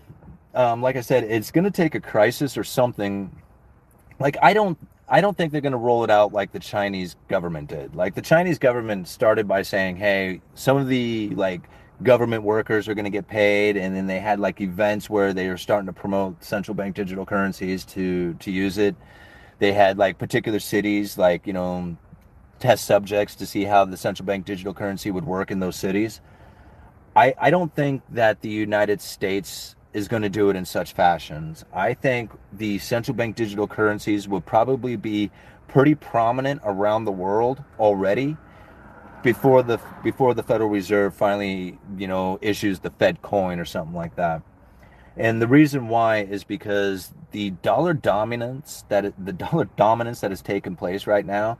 Um, 0.56 0.82
like 0.82 0.96
I 0.96 1.02
said, 1.02 1.26
it's 1.26 1.52
going 1.52 1.66
to 1.66 1.72
take 1.72 1.94
a 1.94 2.00
crisis 2.00 2.58
or 2.58 2.64
something. 2.64 3.36
Like 4.18 4.38
I 4.42 4.54
don't, 4.54 4.78
I 5.10 5.20
don't 5.20 5.36
think 5.36 5.52
they're 5.52 5.60
going 5.60 5.74
to 5.74 5.78
roll 5.78 6.06
it 6.06 6.10
out 6.10 6.32
like 6.32 6.54
the 6.54 6.60
Chinese 6.60 7.18
government 7.28 7.68
did. 7.68 7.96
Like 7.96 8.16
the 8.16 8.22
Chinese 8.22 8.60
government 8.60 9.10
started 9.10 9.46
by 9.46 9.64
saying, 9.64 9.98
"Hey, 9.98 10.40
some 10.56 10.78
of 10.78 10.88
the 10.88 11.32
like." 11.32 11.70
Government 12.02 12.44
workers 12.44 12.88
are 12.88 12.94
going 12.94 13.06
to 13.06 13.12
get 13.12 13.28
paid 13.28 13.76
and 13.76 13.96
then 13.96 14.08
they 14.08 14.20
had 14.20 14.40
like 14.40 14.62
events 14.62 15.10
where 15.10 15.34
they 15.34 15.50
were 15.50 15.58
starting 15.58 15.88
to 15.88 15.94
promote 15.94 16.44
central 16.44 16.74
bank 16.74 16.96
digital 16.96 17.26
currencies 17.26 17.84
to 17.86 18.34
to 18.36 18.52
use 18.52 18.78
it. 18.78 18.96
They 19.60 19.74
had 19.74 19.98
like 19.98 20.18
particular 20.18 20.60
cities 20.60 21.18
like 21.18 21.46
you 21.46 21.54
know 21.54 21.98
test 22.60 22.86
subjects 22.86 23.36
to 23.36 23.46
see 23.46 23.64
how 23.64 23.86
the 23.86 23.98
central 23.98 24.26
bank 24.26 24.46
digital 24.46 24.74
currency 24.74 25.12
would 25.12 25.26
work 25.26 25.52
in 25.52 25.60
those 25.60 25.76
cities. 25.76 26.22
I 27.16 27.34
i 27.40 27.50
don't 27.50 27.74
think 27.76 28.04
that 28.12 28.42
the 28.42 28.50
united 28.50 29.02
states 29.02 29.76
is 29.94 30.08
going 30.08 30.22
to 30.22 30.30
do 30.30 30.50
it 30.50 30.56
in 30.56 30.66
such 30.66 30.94
fashions. 30.94 31.66
I 31.74 31.96
think 31.96 32.32
the 32.54 32.78
central 32.78 33.16
bank 33.16 33.36
digital 33.36 33.68
currencies 33.68 34.28
will 34.28 34.42
probably 34.42 34.96
be 34.96 35.32
pretty 35.68 35.96
prominent 35.96 36.62
around 36.64 37.06
the 37.06 37.12
world 37.12 37.64
already 37.80 38.38
before 39.24 39.64
the 39.64 39.80
before 40.04 40.34
the 40.34 40.44
Federal 40.44 40.70
Reserve 40.70 41.14
finally, 41.14 41.78
you 41.98 42.08
know, 42.08 42.40
issues 42.42 42.80
the 42.80 42.92
Fed 42.92 43.22
coin 43.22 43.60
or 43.60 43.66
something 43.66 43.96
like 43.96 44.16
that. 44.16 44.42
And 45.18 45.42
the 45.42 45.48
reason 45.48 45.90
why 45.90 46.20
is 46.20 46.44
because 46.44 47.14
the 47.32 47.52
dollar 47.52 47.94
dominance 47.94 48.86
that 48.90 49.14
the 49.24 49.34
dollar 49.48 49.66
dominance 49.76 50.22
that 50.22 50.32
has 50.32 50.42
taken 50.42 50.76
place 50.76 51.08
right 51.08 51.26
now 51.26 51.58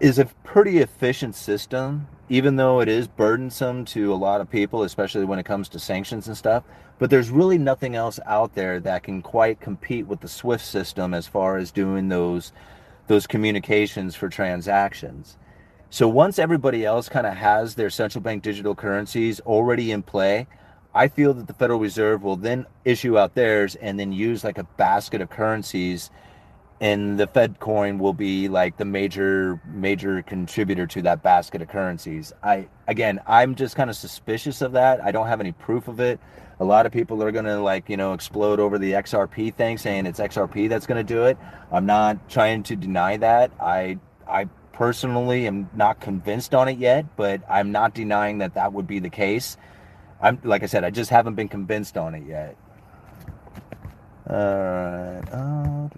is 0.00 0.18
a 0.18 0.26
pretty 0.44 0.78
efficient 0.78 1.34
system, 1.34 2.06
even 2.28 2.56
though 2.56 2.80
it 2.80 2.88
is 2.88 3.06
burdensome 3.08 3.84
to 3.86 4.12
a 4.12 4.16
lot 4.16 4.40
of 4.40 4.50
people, 4.50 4.82
especially 4.82 5.24
when 5.24 5.38
it 5.38 5.46
comes 5.46 5.68
to 5.68 5.78
sanctions 5.78 6.26
and 6.26 6.36
stuff. 6.36 6.64
But 6.98 7.10
there's 7.10 7.30
really 7.30 7.58
nothing 7.58 7.96
else 7.96 8.20
out 8.26 8.54
there 8.54 8.78
that 8.80 9.02
can 9.02 9.22
quite 9.22 9.60
compete 9.60 10.06
with 10.06 10.20
the 10.20 10.28
SWIFT 10.28 10.64
system 10.64 11.14
as 11.14 11.26
far 11.26 11.56
as 11.56 11.70
doing 11.72 12.08
those 12.08 12.52
those 13.06 13.26
communications 13.26 14.14
for 14.14 14.30
transactions. 14.30 15.36
So 15.94 16.08
once 16.08 16.40
everybody 16.40 16.84
else 16.84 17.08
kind 17.08 17.24
of 17.24 17.34
has 17.34 17.76
their 17.76 17.88
central 17.88 18.20
bank 18.20 18.42
digital 18.42 18.74
currencies 18.74 19.38
already 19.38 19.92
in 19.92 20.02
play, 20.02 20.48
I 20.92 21.06
feel 21.06 21.32
that 21.34 21.46
the 21.46 21.52
Federal 21.52 21.78
Reserve 21.78 22.24
will 22.24 22.34
then 22.34 22.66
issue 22.84 23.16
out 23.16 23.36
theirs 23.36 23.76
and 23.76 23.96
then 23.96 24.10
use 24.10 24.42
like 24.42 24.58
a 24.58 24.64
basket 24.64 25.20
of 25.20 25.30
currencies 25.30 26.10
and 26.80 27.16
the 27.16 27.28
Fed 27.28 27.60
coin 27.60 27.98
will 28.00 28.12
be 28.12 28.48
like 28.48 28.76
the 28.76 28.84
major 28.84 29.60
major 29.66 30.20
contributor 30.22 30.84
to 30.88 31.02
that 31.02 31.22
basket 31.22 31.62
of 31.62 31.68
currencies. 31.68 32.32
I 32.42 32.66
again, 32.88 33.20
I'm 33.28 33.54
just 33.54 33.76
kind 33.76 33.88
of 33.88 33.94
suspicious 33.94 34.62
of 34.62 34.72
that. 34.72 35.00
I 35.00 35.12
don't 35.12 35.28
have 35.28 35.38
any 35.38 35.52
proof 35.52 35.86
of 35.86 36.00
it. 36.00 36.18
A 36.58 36.64
lot 36.64 36.86
of 36.86 36.92
people 36.92 37.22
are 37.22 37.30
going 37.30 37.44
to 37.44 37.60
like, 37.60 37.88
you 37.88 37.96
know, 37.96 38.14
explode 38.14 38.58
over 38.58 38.80
the 38.80 38.94
XRP 38.94 39.54
thing 39.54 39.78
saying 39.78 40.06
it's 40.06 40.18
XRP 40.18 40.68
that's 40.68 40.88
going 40.88 41.06
to 41.06 41.14
do 41.14 41.26
it. 41.26 41.38
I'm 41.70 41.86
not 41.86 42.28
trying 42.28 42.64
to 42.64 42.74
deny 42.74 43.16
that. 43.18 43.52
I 43.60 44.00
I 44.26 44.48
personally 44.74 45.46
am 45.46 45.70
not 45.74 46.00
convinced 46.00 46.54
on 46.54 46.68
it 46.68 46.78
yet, 46.78 47.16
but 47.16 47.42
I'm 47.48 47.72
not 47.72 47.94
denying 47.94 48.38
that 48.38 48.54
that 48.54 48.72
would 48.72 48.86
be 48.86 48.98
the 48.98 49.10
case. 49.10 49.56
I'm 50.20 50.40
like 50.44 50.62
I 50.62 50.66
said, 50.66 50.84
I 50.84 50.90
just 50.90 51.10
haven't 51.10 51.34
been 51.34 51.48
convinced 51.48 51.96
on 51.96 52.14
it 52.14 52.26
yet. 52.26 52.56
All 54.28 54.36
right. 54.36 55.22
Oh, 55.32 55.90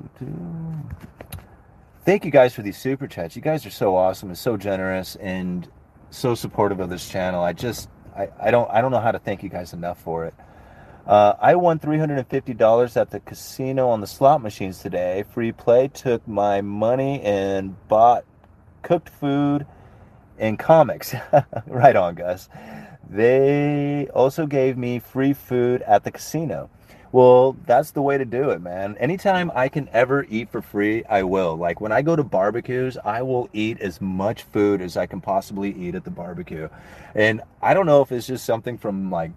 Thank 2.04 2.24
you 2.24 2.30
guys 2.30 2.54
for 2.54 2.62
these 2.62 2.78
super 2.78 3.08
chats. 3.08 3.34
You 3.34 3.42
guys 3.42 3.66
are 3.66 3.70
so 3.70 3.96
awesome 3.96 4.28
and 4.28 4.38
so 4.38 4.56
generous 4.56 5.16
and 5.16 5.68
so 6.10 6.34
supportive 6.34 6.78
of 6.78 6.88
this 6.88 7.08
channel. 7.08 7.42
I 7.42 7.52
just 7.52 7.88
I, 8.16 8.28
I 8.40 8.50
don't 8.50 8.70
I 8.70 8.80
don't 8.80 8.90
know 8.90 9.00
how 9.00 9.12
to 9.12 9.18
thank 9.18 9.42
you 9.42 9.48
guys 9.48 9.72
enough 9.72 10.00
for 10.00 10.26
it. 10.26 10.34
Uh, 11.06 11.34
I 11.40 11.54
won 11.54 11.78
$350 11.78 12.96
at 12.96 13.10
the 13.10 13.20
casino 13.20 13.90
on 13.90 14.00
the 14.00 14.08
slot 14.08 14.42
machines 14.42 14.80
today. 14.80 15.24
Free 15.32 15.52
play 15.52 15.86
took 15.86 16.26
my 16.26 16.62
money 16.62 17.20
and 17.22 17.76
bought 17.86 18.24
cooked 18.87 19.09
food, 19.09 19.66
and 20.39 20.59
comics. 20.59 21.12
right 21.66 21.97
on, 21.97 22.14
Gus. 22.14 22.49
They 23.11 24.09
also 24.14 24.47
gave 24.47 24.78
me 24.78 25.01
free 25.01 25.32
food 25.32 25.82
at 25.82 26.05
the 26.05 26.12
casino. 26.12 26.70
Well, 27.11 27.57
that's 27.66 27.91
the 27.91 28.03
way 28.03 28.16
to 28.16 28.24
do 28.24 28.51
it, 28.51 28.61
man. 28.61 28.97
Anytime 28.99 29.51
I 29.55 29.68
can 29.68 29.89
ever 29.93 30.24
eat 30.28 30.51
for 30.51 30.62
free, 30.62 31.05
I 31.05 31.24
will. 31.24 31.57
Like 31.57 31.80
when 31.80 31.91
I 31.91 32.03
go 32.03 32.14
to 32.14 32.22
barbecues, 32.22 32.97
I 33.05 33.22
will 33.22 33.49
eat 33.53 33.80
as 33.80 34.01
much 34.01 34.43
food 34.45 34.80
as 34.80 34.97
I 34.97 35.07
can 35.07 35.20
possibly 35.20 35.72
eat 35.72 35.97
at 35.97 36.05
the 36.05 36.11
barbecue. 36.11 36.68
And 37.14 37.43
I 37.61 37.74
don't 37.74 37.87
know 37.87 38.03
if 38.03 38.12
it's 38.12 38.26
just 38.26 38.45
something 38.45 38.78
from 38.78 39.11
like 39.11 39.32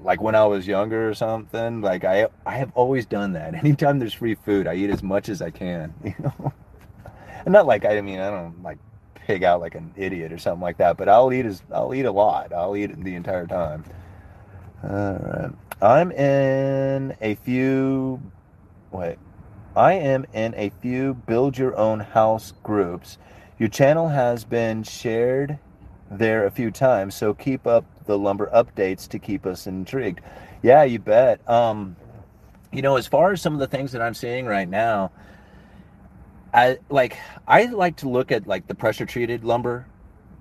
like 0.00 0.20
when 0.20 0.34
I 0.34 0.44
was 0.44 0.66
younger 0.68 1.08
or 1.08 1.14
something. 1.14 1.80
Like 1.80 2.04
I 2.04 2.28
I 2.46 2.58
have 2.58 2.70
always 2.74 3.06
done 3.06 3.32
that. 3.32 3.54
Anytime 3.64 3.98
there's 3.98 4.14
free 4.14 4.36
food, 4.36 4.68
I 4.68 4.74
eat 4.74 4.90
as 4.90 5.02
much 5.02 5.28
as 5.28 5.42
I 5.42 5.50
can, 5.50 5.94
you 6.04 6.14
know 6.20 6.52
and 7.44 7.52
not 7.52 7.66
like 7.66 7.84
I 7.84 8.00
mean 8.00 8.20
I 8.20 8.30
don't 8.30 8.62
like 8.62 8.78
pig 9.14 9.44
out 9.44 9.60
like 9.60 9.74
an 9.74 9.92
idiot 9.96 10.32
or 10.32 10.38
something 10.38 10.62
like 10.62 10.78
that, 10.78 10.96
but 10.96 11.08
I'll 11.08 11.32
eat 11.32 11.46
as 11.46 11.62
I'll 11.72 11.94
eat 11.94 12.04
a 12.04 12.12
lot. 12.12 12.52
I'll 12.52 12.76
eat 12.76 13.02
the 13.02 13.14
entire 13.14 13.46
time. 13.46 13.84
All 14.82 14.90
right. 14.90 15.50
I'm 15.80 16.12
in 16.12 17.16
a 17.20 17.34
few 17.36 18.20
wait. 18.90 19.18
I 19.74 19.94
am 19.94 20.26
in 20.32 20.54
a 20.56 20.70
few 20.80 21.14
build 21.14 21.56
your 21.56 21.76
own 21.76 22.00
house 22.00 22.52
groups. 22.62 23.18
Your 23.58 23.68
channel 23.68 24.08
has 24.08 24.44
been 24.44 24.82
shared 24.82 25.58
there 26.10 26.46
a 26.46 26.50
few 26.50 26.70
times, 26.70 27.14
so 27.14 27.32
keep 27.32 27.66
up 27.66 27.84
the 28.04 28.18
lumber 28.18 28.50
updates 28.54 29.08
to 29.08 29.18
keep 29.18 29.46
us 29.46 29.66
intrigued. 29.66 30.20
Yeah, 30.62 30.84
you 30.84 30.98
bet. 30.98 31.48
Um, 31.48 31.96
you 32.72 32.82
know, 32.82 32.96
as 32.96 33.06
far 33.06 33.32
as 33.32 33.40
some 33.40 33.54
of 33.54 33.60
the 33.60 33.66
things 33.66 33.92
that 33.92 34.02
I'm 34.02 34.14
seeing 34.14 34.46
right 34.46 34.68
now, 34.68 35.10
I 36.52 36.78
like 36.90 37.16
I 37.48 37.64
like 37.66 37.96
to 37.98 38.08
look 38.08 38.30
at 38.30 38.46
like 38.46 38.66
the 38.66 38.74
pressure 38.74 39.06
treated 39.06 39.44
lumber. 39.44 39.86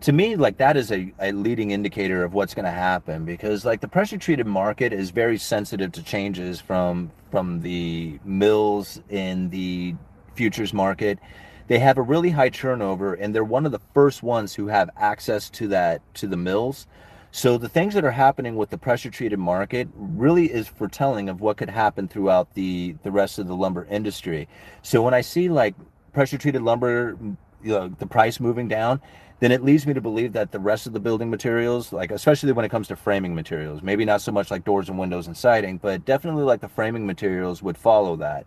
To 0.02 0.12
me, 0.12 0.36
like 0.36 0.58
that 0.58 0.78
is 0.78 0.92
a, 0.92 1.14
a 1.20 1.32
leading 1.32 1.72
indicator 1.72 2.24
of 2.24 2.34
what's 2.34 2.56
going 2.56 2.66
to 2.66 2.72
happen 2.72 3.24
because 3.24 3.66
like 3.66 3.82
the 3.82 3.88
pressure 3.88 4.18
treated 4.18 4.48
market 4.48 4.94
is 4.94 5.12
very 5.12 5.38
sensitive 5.38 5.92
to 5.94 6.04
changes 6.04 6.60
from 6.60 7.12
from 7.30 7.62
the 7.62 8.20
mills 8.26 9.02
in 9.10 9.50
the 9.52 9.96
futures 10.36 10.74
market. 10.74 11.20
They 11.68 11.80
have 11.80 11.98
a 11.98 12.02
really 12.02 12.32
high 12.32 12.50
turnover 12.50 13.14
and 13.14 13.34
they're 13.34 13.44
one 13.44 13.66
of 13.66 13.72
the 13.72 13.80
first 13.94 14.24
ones 14.24 14.54
who 14.56 14.68
have 14.68 14.90
access 14.98 15.50
to 15.52 15.68
that 15.70 16.02
to 16.16 16.28
the 16.28 16.36
mills. 16.36 16.88
So 17.34 17.58
the 17.58 17.70
things 17.70 17.94
that 17.94 18.04
are 18.04 18.12
happening 18.12 18.58
with 18.58 18.72
the 18.72 18.78
pressure 18.78 19.10
treated 19.10 19.40
market 19.40 19.88
really 19.96 20.52
is 20.52 20.68
foretelling 20.68 21.30
of 21.30 21.40
what 21.40 21.56
could 21.56 21.70
happen 21.70 22.10
throughout 22.10 22.54
the 22.56 22.98
the 23.04 23.12
rest 23.12 23.40
of 23.40 23.48
the 23.48 23.56
lumber 23.56 23.88
industry. 23.90 24.50
So 24.82 25.02
when 25.02 25.14
I 25.14 25.22
see 25.22 25.48
like 25.48 25.76
pressure 26.14 26.38
treated 26.38 26.62
lumber, 26.62 27.18
you 27.64 27.72
know, 27.72 27.88
the 27.88 28.08
price 28.08 28.40
moving 28.40 28.68
down, 28.68 29.02
then 29.40 29.52
it 29.52 29.64
leads 29.64 29.88
me 29.88 29.94
to 29.94 30.02
believe 30.02 30.34
that 30.34 30.52
the 30.52 30.60
rest 30.60 30.86
of 30.86 30.94
the 30.94 31.00
building 31.00 31.30
materials, 31.30 31.92
like 31.92 32.12
especially 32.12 32.52
when 32.52 32.64
it 32.64 32.70
comes 32.70 32.88
to 32.90 32.96
framing 32.96 33.34
materials, 33.34 33.82
maybe 33.82 34.06
not 34.06 34.22
so 34.22 34.32
much 34.32 34.52
like 34.52 34.64
doors 34.64 34.88
and 34.88 35.00
windows 35.00 35.28
and 35.28 35.36
siding, 35.36 35.78
but 35.78 36.06
definitely 36.06 36.44
like 36.44 36.62
the 36.62 36.70
framing 36.70 37.08
materials 37.08 37.64
would 37.64 37.78
follow 37.78 38.16
that. 38.18 38.46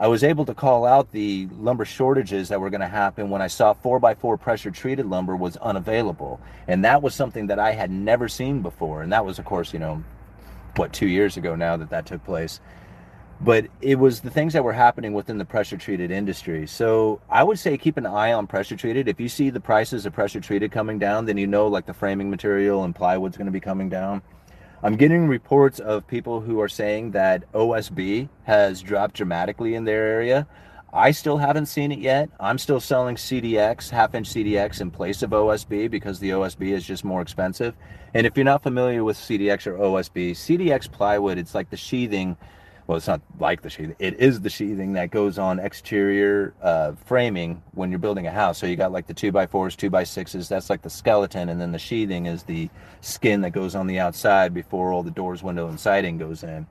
I 0.00 0.06
was 0.06 0.22
able 0.22 0.44
to 0.44 0.54
call 0.54 0.86
out 0.86 1.10
the 1.10 1.48
lumber 1.58 1.84
shortages 1.84 2.48
that 2.50 2.60
were 2.60 2.70
going 2.70 2.82
to 2.82 2.88
happen 2.88 3.30
when 3.30 3.42
I 3.42 3.48
saw 3.48 3.74
4x4 3.74 4.40
pressure 4.40 4.70
treated 4.70 5.06
lumber 5.06 5.34
was 5.34 5.56
unavailable. 5.56 6.40
And 6.68 6.84
that 6.84 7.02
was 7.02 7.16
something 7.16 7.48
that 7.48 7.58
I 7.58 7.72
had 7.72 7.90
never 7.90 8.28
seen 8.28 8.62
before. 8.62 9.02
And 9.02 9.12
that 9.12 9.26
was, 9.26 9.40
of 9.40 9.44
course, 9.44 9.72
you 9.72 9.80
know, 9.80 10.04
what, 10.76 10.92
two 10.92 11.08
years 11.08 11.36
ago 11.36 11.56
now 11.56 11.76
that 11.76 11.90
that 11.90 12.06
took 12.06 12.24
place 12.24 12.60
but 13.40 13.66
it 13.80 13.98
was 13.98 14.20
the 14.20 14.30
things 14.30 14.52
that 14.52 14.64
were 14.64 14.72
happening 14.72 15.12
within 15.12 15.38
the 15.38 15.44
pressure 15.44 15.76
treated 15.76 16.10
industry. 16.10 16.66
So 16.66 17.20
I 17.30 17.44
would 17.44 17.58
say 17.58 17.78
keep 17.78 17.96
an 17.96 18.06
eye 18.06 18.32
on 18.32 18.46
pressure 18.46 18.76
treated. 18.76 19.08
If 19.08 19.20
you 19.20 19.28
see 19.28 19.50
the 19.50 19.60
prices 19.60 20.06
of 20.06 20.12
pressure 20.12 20.40
treated 20.40 20.72
coming 20.72 20.98
down, 20.98 21.26
then 21.26 21.38
you 21.38 21.46
know 21.46 21.68
like 21.68 21.86
the 21.86 21.94
framing 21.94 22.30
material 22.30 22.84
and 22.84 22.94
plywood's 22.94 23.36
going 23.36 23.46
to 23.46 23.52
be 23.52 23.60
coming 23.60 23.88
down. 23.88 24.22
I'm 24.82 24.96
getting 24.96 25.26
reports 25.26 25.80
of 25.80 26.06
people 26.06 26.40
who 26.40 26.60
are 26.60 26.68
saying 26.68 27.12
that 27.12 27.50
OSB 27.52 28.28
has 28.44 28.80
dropped 28.80 29.16
dramatically 29.16 29.74
in 29.74 29.84
their 29.84 30.06
area. 30.06 30.46
I 30.92 31.10
still 31.10 31.36
haven't 31.36 31.66
seen 31.66 31.92
it 31.92 31.98
yet. 31.98 32.30
I'm 32.40 32.58
still 32.58 32.80
selling 32.80 33.16
CDX, 33.16 33.90
half 33.90 34.14
inch 34.14 34.30
CDX 34.30 34.80
in 34.80 34.90
place 34.90 35.22
of 35.22 35.30
OSB 35.30 35.90
because 35.90 36.18
the 36.18 36.30
OSB 36.30 36.72
is 36.72 36.84
just 36.84 37.04
more 37.04 37.20
expensive. 37.20 37.74
And 38.14 38.26
if 38.26 38.36
you're 38.36 38.44
not 38.44 38.62
familiar 38.62 39.04
with 39.04 39.16
CDX 39.16 39.66
or 39.66 39.74
OSB, 39.74 40.30
CDX 40.30 40.90
plywood, 40.90 41.38
it's 41.38 41.54
like 41.54 41.70
the 41.70 41.76
sheathing 41.76 42.36
well, 42.88 42.96
it's 42.96 43.06
not 43.06 43.20
like 43.38 43.60
the 43.60 43.68
sheathing. 43.68 43.96
It 43.98 44.18
is 44.18 44.40
the 44.40 44.48
sheathing 44.48 44.94
that 44.94 45.10
goes 45.10 45.38
on 45.38 45.58
exterior 45.58 46.54
uh, 46.62 46.92
framing 47.04 47.62
when 47.72 47.90
you're 47.90 47.98
building 47.98 48.26
a 48.26 48.30
house. 48.30 48.56
So 48.56 48.66
you 48.66 48.76
got 48.76 48.92
like 48.92 49.06
the 49.06 49.12
two 49.12 49.30
by 49.30 49.46
fours, 49.46 49.76
two 49.76 49.90
by 49.90 50.04
sixes. 50.04 50.48
That's 50.48 50.70
like 50.70 50.80
the 50.80 50.88
skeleton, 50.88 51.50
and 51.50 51.60
then 51.60 51.70
the 51.70 51.78
sheathing 51.78 52.24
is 52.24 52.44
the 52.44 52.70
skin 53.02 53.42
that 53.42 53.50
goes 53.50 53.74
on 53.74 53.88
the 53.88 53.98
outside 53.98 54.54
before 54.54 54.90
all 54.90 55.02
the 55.02 55.10
doors, 55.10 55.42
window, 55.42 55.68
and 55.68 55.78
siding 55.78 56.16
goes 56.16 56.42
in. 56.42 56.66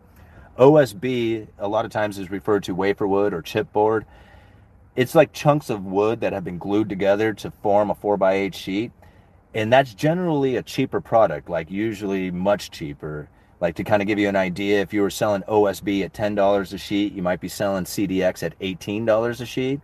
OSB 0.58 1.50
a 1.60 1.68
lot 1.68 1.86
of 1.86 1.92
times 1.92 2.18
is 2.18 2.32
referred 2.32 2.64
to 2.64 2.74
wafer 2.74 3.08
wood 3.08 3.32
or 3.32 3.44
chipboard. 3.44 4.06
It's 4.96 5.14
like 5.14 5.34
chunks 5.34 5.70
of 5.70 5.86
wood 5.86 6.22
that 6.22 6.34
have 6.34 6.44
been 6.44 6.58
glued 6.58 6.90
together 6.90 7.32
to 7.36 7.52
form 7.62 7.92
a 7.92 7.96
four 7.96 8.18
by 8.18 8.34
eight 8.34 8.56
sheet, 8.56 8.92
and 9.54 9.72
that's 9.72 9.94
generally 9.94 10.56
a 10.56 10.64
cheaper 10.64 11.00
product, 11.00 11.48
like 11.48 11.70
usually 11.70 12.32
much 12.32 12.72
cheaper 12.72 13.30
like 13.60 13.76
to 13.76 13.84
kind 13.84 14.02
of 14.02 14.08
give 14.08 14.20
you 14.20 14.30
an 14.30 14.36
idea, 14.36 14.82
if 14.82 14.94
you 14.94 15.02
were 15.02 15.10
selling 15.10 15.42
OSB 15.44 16.04
at 16.04 16.14
$10 16.14 16.74
a 16.74 16.78
sheet, 16.78 17.14
you 17.14 17.22
might 17.22 17.42
be 17.42 17.48
selling 17.48 17.86
CDX 17.86 18.44
at 18.44 18.58
$18 18.60 19.42
a 19.42 19.46
sheet. 19.46 19.82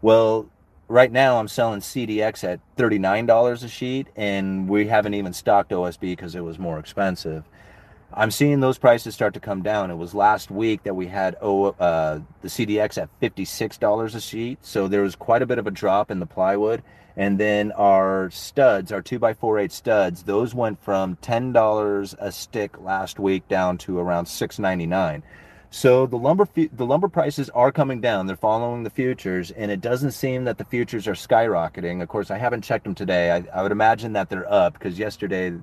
Well, 0.00 0.48
right 0.88 1.12
now 1.12 1.38
I'm 1.38 1.48
selling 1.48 1.80
CDX 1.80 2.44
at 2.44 2.60
$39 2.76 3.64
a 3.64 3.68
sheet, 3.68 4.08
and 4.16 4.68
we 4.68 4.86
haven't 4.86 5.14
even 5.14 5.32
stocked 5.32 5.70
OSB 5.70 6.00
because 6.00 6.34
it 6.34 6.40
was 6.40 6.58
more 6.58 6.78
expensive. 6.78 7.44
I'm 8.12 8.30
seeing 8.32 8.58
those 8.58 8.78
prices 8.78 9.14
start 9.14 9.34
to 9.34 9.40
come 9.40 9.62
down. 9.62 9.90
It 9.90 9.96
was 9.96 10.14
last 10.14 10.50
week 10.50 10.82
that 10.82 10.94
we 10.94 11.06
had 11.06 11.36
o, 11.40 11.66
uh, 11.66 12.20
the 12.42 12.48
CDX 12.48 13.00
at 13.00 13.08
$56 13.20 14.14
a 14.14 14.20
sheet, 14.20 14.58
so 14.62 14.88
there 14.88 15.02
was 15.02 15.14
quite 15.14 15.42
a 15.42 15.46
bit 15.46 15.58
of 15.58 15.66
a 15.66 15.70
drop 15.70 16.10
in 16.10 16.18
the 16.18 16.26
plywood. 16.26 16.82
And 17.16 17.38
then 17.38 17.72
our 17.72 18.30
studs, 18.30 18.92
our 18.92 19.02
2x4 19.02 19.70
studs, 19.70 20.22
those 20.22 20.54
went 20.54 20.82
from 20.82 21.16
$10 21.16 22.14
a 22.18 22.32
stick 22.32 22.80
last 22.80 23.18
week 23.18 23.46
down 23.48 23.78
to 23.78 23.98
around 23.98 24.26
$6.99. 24.26 25.22
So 25.72 26.04
the 26.06 26.16
lumber 26.16 26.48
the 26.54 26.84
lumber 26.84 27.08
prices 27.08 27.48
are 27.50 27.70
coming 27.70 28.00
down. 28.00 28.26
They're 28.26 28.34
following 28.34 28.82
the 28.82 28.90
futures, 28.90 29.52
and 29.52 29.70
it 29.70 29.80
doesn't 29.80 30.10
seem 30.10 30.44
that 30.44 30.58
the 30.58 30.64
futures 30.64 31.06
are 31.06 31.14
skyrocketing. 31.14 32.02
Of 32.02 32.08
course, 32.08 32.32
I 32.32 32.38
haven't 32.38 32.62
checked 32.62 32.82
them 32.82 32.94
today. 32.96 33.30
I, 33.30 33.44
I 33.54 33.62
would 33.62 33.70
imagine 33.70 34.12
that 34.14 34.28
they're 34.28 34.52
up 34.52 34.72
because 34.72 34.98
yesterday 34.98 35.56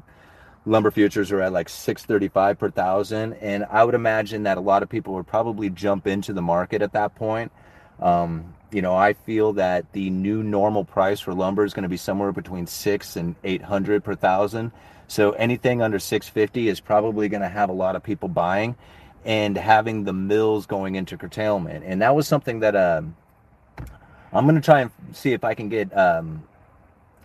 lumber 0.66 0.92
futures 0.92 1.30
are 1.34 1.42
at 1.42 1.52
like 1.52 1.68
635 1.68 2.58
per 2.58 2.72
thousand, 2.72 3.34
and 3.34 3.66
I 3.70 3.84
would 3.84 3.96
imagine 3.96 4.44
that 4.44 4.58
a 4.58 4.62
lot 4.62 4.82
of 4.82 4.88
people 4.88 5.14
would 5.16 5.28
probably 5.28 5.70
jump 5.70 6.08
into 6.08 6.32
the 6.32 6.42
market 6.42 6.82
at 6.82 6.94
that 6.94 7.16
point. 7.16 7.52
Um, 8.00 8.54
you 8.72 8.82
know, 8.82 8.96
I 8.96 9.14
feel 9.14 9.54
that 9.54 9.92
the 9.94 10.10
new 10.10 10.44
normal 10.44 10.84
price 10.84 11.20
for 11.20 11.34
lumber 11.34 11.64
is 11.64 11.74
going 11.74 11.84
to 11.84 11.90
be 11.90 11.98
somewhere 11.98 12.32
between 12.32 12.68
six 12.68 13.16
and 13.16 13.36
eight 13.44 13.62
hundred 13.62 14.04
per 14.04 14.16
thousand. 14.16 14.72
So 15.08 15.32
anything 15.32 15.82
under 15.82 16.00
650 16.00 16.68
is 16.68 16.82
probably 16.82 17.30
going 17.30 17.42
to 17.42 17.48
have 17.48 17.70
a 17.70 17.74
lot 17.74 17.96
of 17.96 18.04
people 18.04 18.28
buying, 18.28 18.76
and 19.24 19.58
having 19.58 20.04
the 20.04 20.14
mills 20.14 20.66
going 20.66 20.96
into 20.96 21.18
curtailment. 21.18 21.84
And 21.86 22.02
that 22.02 22.16
was 22.16 22.28
something 22.28 22.60
that 22.60 22.76
um, 22.76 23.16
I'm 24.34 24.46
going 24.46 24.56
to 24.56 24.62
try 24.62 24.82
and 24.82 24.92
see 25.14 25.34
if 25.34 25.44
I 25.44 25.54
can 25.54 25.70
get. 25.70 25.96
Um, 25.96 26.44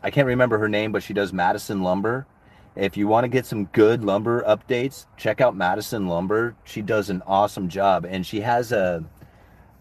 I 0.02 0.10
can't 0.10 0.26
remember 0.26 0.58
her 0.58 0.68
name, 0.68 0.92
but 0.92 1.02
she 1.02 1.12
does 1.12 1.32
Madison 1.32 1.82
Lumber. 1.82 2.26
If 2.74 2.96
you 2.96 3.06
want 3.06 3.24
to 3.24 3.28
get 3.28 3.44
some 3.44 3.66
good 3.66 4.02
lumber 4.02 4.42
updates, 4.42 5.06
check 5.16 5.40
out 5.40 5.54
Madison 5.54 6.08
Lumber. 6.08 6.56
She 6.64 6.82
does 6.82 7.10
an 7.10 7.22
awesome 7.26 7.68
job, 7.68 8.04
and 8.04 8.26
she 8.26 8.40
has 8.40 8.72
a 8.72 9.04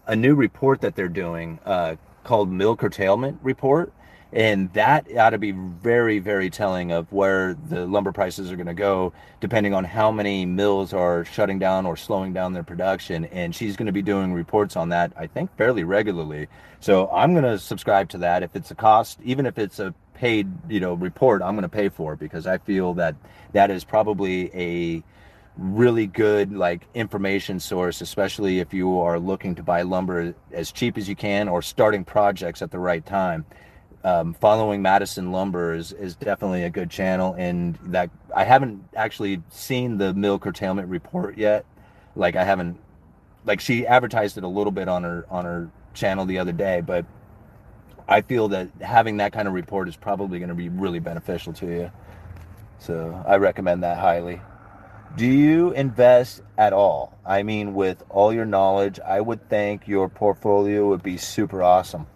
a 0.06 0.16
new 0.16 0.34
report 0.34 0.80
that 0.80 0.94
they're 0.96 1.08
doing 1.08 1.58
uh, 1.64 1.96
called 2.24 2.50
Mill 2.50 2.76
Curtailment 2.76 3.38
Report. 3.42 3.92
And 4.34 4.72
that 4.72 5.14
ought 5.14 5.30
to 5.30 5.38
be 5.38 5.50
very, 5.50 6.18
very 6.18 6.48
telling 6.48 6.90
of 6.90 7.12
where 7.12 7.54
the 7.68 7.86
lumber 7.86 8.12
prices 8.12 8.50
are 8.50 8.56
going 8.56 8.66
to 8.66 8.72
go, 8.72 9.12
depending 9.40 9.74
on 9.74 9.84
how 9.84 10.10
many 10.10 10.46
mills 10.46 10.94
are 10.94 11.26
shutting 11.26 11.58
down 11.58 11.84
or 11.84 11.98
slowing 11.98 12.32
down 12.32 12.54
their 12.54 12.62
production. 12.62 13.26
And 13.26 13.54
she's 13.54 13.76
going 13.76 13.86
to 13.86 13.92
be 13.92 14.00
doing 14.00 14.32
reports 14.32 14.74
on 14.74 14.88
that, 14.88 15.12
I 15.16 15.26
think, 15.26 15.54
fairly 15.58 15.84
regularly. 15.84 16.48
So 16.80 17.10
I'm 17.10 17.32
going 17.32 17.44
to 17.44 17.58
subscribe 17.58 18.08
to 18.10 18.18
that. 18.18 18.42
If 18.42 18.56
it's 18.56 18.70
a 18.70 18.74
cost, 18.74 19.18
even 19.22 19.44
if 19.44 19.58
it's 19.58 19.78
a 19.78 19.94
paid, 20.14 20.48
you 20.66 20.80
know, 20.80 20.94
report, 20.94 21.42
I'm 21.42 21.54
going 21.54 21.62
to 21.62 21.68
pay 21.68 21.90
for 21.90 22.14
it 22.14 22.18
because 22.18 22.46
I 22.46 22.56
feel 22.56 22.94
that 22.94 23.16
that 23.52 23.70
is 23.70 23.84
probably 23.84 24.50
a 24.54 25.02
really 25.56 26.06
good 26.06 26.52
like 26.52 26.86
information 26.94 27.60
source 27.60 28.00
especially 28.00 28.58
if 28.60 28.72
you 28.72 28.98
are 28.98 29.18
looking 29.18 29.54
to 29.54 29.62
buy 29.62 29.82
lumber 29.82 30.34
as 30.50 30.72
cheap 30.72 30.96
as 30.96 31.08
you 31.08 31.14
can 31.14 31.46
or 31.46 31.60
starting 31.60 32.04
projects 32.04 32.62
at 32.62 32.70
the 32.70 32.78
right 32.78 33.04
time. 33.04 33.44
Um, 34.02 34.34
following 34.34 34.80
madison 34.80 35.30
lumber 35.30 35.74
is, 35.74 35.92
is 35.92 36.16
definitely 36.16 36.64
a 36.64 36.70
good 36.70 36.90
channel 36.90 37.34
and 37.38 37.78
that 37.84 38.10
i 38.34 38.44
haven't 38.44 38.82
actually 38.96 39.42
seen 39.50 39.98
the 39.98 40.14
mill 40.14 40.38
curtailment 40.38 40.88
report 40.88 41.36
yet. 41.36 41.66
Like 42.16 42.34
i 42.34 42.44
haven't 42.44 42.78
like 43.44 43.60
she 43.60 43.86
advertised 43.86 44.38
it 44.38 44.44
a 44.44 44.48
little 44.48 44.72
bit 44.72 44.88
on 44.88 45.02
her 45.02 45.26
on 45.28 45.44
her 45.44 45.70
channel 45.92 46.24
the 46.24 46.38
other 46.38 46.52
day 46.52 46.80
but 46.80 47.04
i 48.08 48.22
feel 48.22 48.48
that 48.48 48.70
having 48.80 49.18
that 49.18 49.34
kind 49.34 49.46
of 49.46 49.52
report 49.52 49.86
is 49.86 49.96
probably 49.96 50.38
going 50.38 50.48
to 50.48 50.54
be 50.54 50.70
really 50.70 50.98
beneficial 50.98 51.52
to 51.52 51.66
you. 51.66 51.92
So 52.78 53.22
i 53.28 53.36
recommend 53.36 53.82
that 53.82 53.98
highly 53.98 54.40
do 55.16 55.26
you 55.26 55.72
invest 55.72 56.42
at 56.56 56.72
all? 56.72 57.18
I 57.24 57.42
mean, 57.42 57.74
with 57.74 58.02
all 58.08 58.32
your 58.32 58.44
knowledge, 58.44 58.98
I 59.00 59.20
would 59.20 59.48
think 59.48 59.86
your 59.86 60.08
portfolio 60.08 60.88
would 60.88 61.02
be 61.02 61.16
super 61.16 61.62
awesome. 61.62 62.06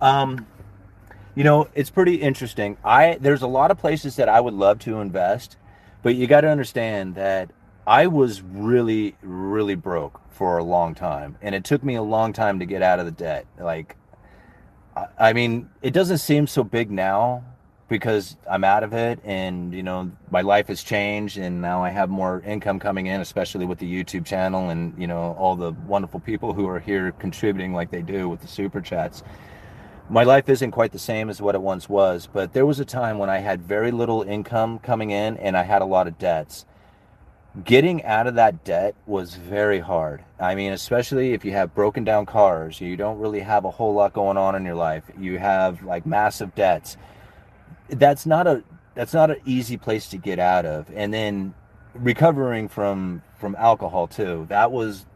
Um, 0.00 0.46
you 1.34 1.44
know, 1.44 1.68
it's 1.74 1.90
pretty 1.90 2.16
interesting. 2.16 2.76
I 2.84 3.16
there's 3.20 3.42
a 3.42 3.46
lot 3.46 3.70
of 3.70 3.78
places 3.78 4.16
that 4.16 4.28
I 4.28 4.40
would 4.40 4.54
love 4.54 4.80
to 4.80 5.00
invest, 5.00 5.56
but 6.02 6.14
you 6.14 6.26
got 6.26 6.42
to 6.42 6.48
understand 6.48 7.14
that 7.14 7.50
I 7.86 8.06
was 8.06 8.42
really, 8.42 9.16
really 9.22 9.74
broke 9.74 10.20
for 10.30 10.58
a 10.58 10.64
long 10.64 10.94
time, 10.94 11.36
and 11.40 11.54
it 11.54 11.64
took 11.64 11.82
me 11.82 11.94
a 11.94 12.02
long 12.02 12.32
time 12.32 12.58
to 12.58 12.66
get 12.66 12.82
out 12.82 12.98
of 12.98 13.06
the 13.06 13.12
debt. 13.12 13.46
Like, 13.58 13.96
I 15.18 15.32
mean, 15.32 15.70
it 15.80 15.92
doesn't 15.92 16.18
seem 16.18 16.46
so 16.46 16.64
big 16.64 16.90
now, 16.90 17.44
because 17.92 18.38
I'm 18.50 18.64
out 18.64 18.84
of 18.84 18.94
it 18.94 19.20
and 19.22 19.74
you 19.74 19.82
know 19.82 20.10
my 20.30 20.40
life 20.40 20.68
has 20.68 20.82
changed 20.82 21.36
and 21.36 21.60
now 21.60 21.84
I 21.84 21.90
have 21.90 22.08
more 22.08 22.42
income 22.46 22.78
coming 22.78 23.06
in 23.06 23.20
especially 23.20 23.66
with 23.66 23.78
the 23.78 23.86
YouTube 23.86 24.24
channel 24.24 24.70
and 24.70 24.94
you 24.98 25.06
know 25.06 25.36
all 25.38 25.56
the 25.56 25.72
wonderful 25.86 26.18
people 26.18 26.54
who 26.54 26.66
are 26.68 26.80
here 26.80 27.12
contributing 27.12 27.74
like 27.74 27.90
they 27.90 28.00
do 28.00 28.30
with 28.30 28.40
the 28.40 28.48
super 28.48 28.80
chats. 28.80 29.22
My 30.08 30.24
life 30.24 30.48
isn't 30.48 30.70
quite 30.70 30.92
the 30.92 30.98
same 30.98 31.28
as 31.28 31.42
what 31.42 31.54
it 31.54 31.60
once 31.60 31.86
was, 31.86 32.26
but 32.32 32.54
there 32.54 32.64
was 32.64 32.80
a 32.80 32.84
time 32.86 33.18
when 33.18 33.28
I 33.28 33.38
had 33.38 33.60
very 33.60 33.90
little 33.90 34.22
income 34.22 34.78
coming 34.78 35.10
in 35.10 35.36
and 35.36 35.54
I 35.54 35.62
had 35.62 35.82
a 35.82 35.86
lot 35.86 36.08
of 36.08 36.18
debts. 36.18 36.64
Getting 37.62 38.02
out 38.04 38.26
of 38.26 38.36
that 38.36 38.64
debt 38.64 38.94
was 39.04 39.34
very 39.34 39.80
hard. 39.80 40.24
I 40.40 40.54
mean, 40.54 40.72
especially 40.72 41.34
if 41.34 41.44
you 41.44 41.52
have 41.52 41.74
broken 41.74 42.04
down 42.04 42.24
cars, 42.24 42.80
you 42.80 42.96
don't 42.96 43.18
really 43.18 43.40
have 43.40 43.66
a 43.66 43.70
whole 43.70 43.92
lot 43.92 44.14
going 44.14 44.38
on 44.38 44.54
in 44.54 44.64
your 44.64 44.76
life. 44.76 45.04
You 45.18 45.38
have 45.38 45.82
like 45.82 46.06
massive 46.06 46.54
debts 46.54 46.96
that's 47.92 48.26
not 48.26 48.46
a 48.46 48.62
that's 48.94 49.14
not 49.14 49.30
an 49.30 49.38
easy 49.46 49.76
place 49.76 50.08
to 50.10 50.18
get 50.18 50.38
out 50.38 50.66
of. 50.66 50.90
And 50.94 51.12
then 51.12 51.54
recovering 51.94 52.68
from 52.68 53.22
from 53.38 53.54
alcohol 53.56 54.06
too. 54.06 54.46
That 54.48 54.72
was 54.72 55.06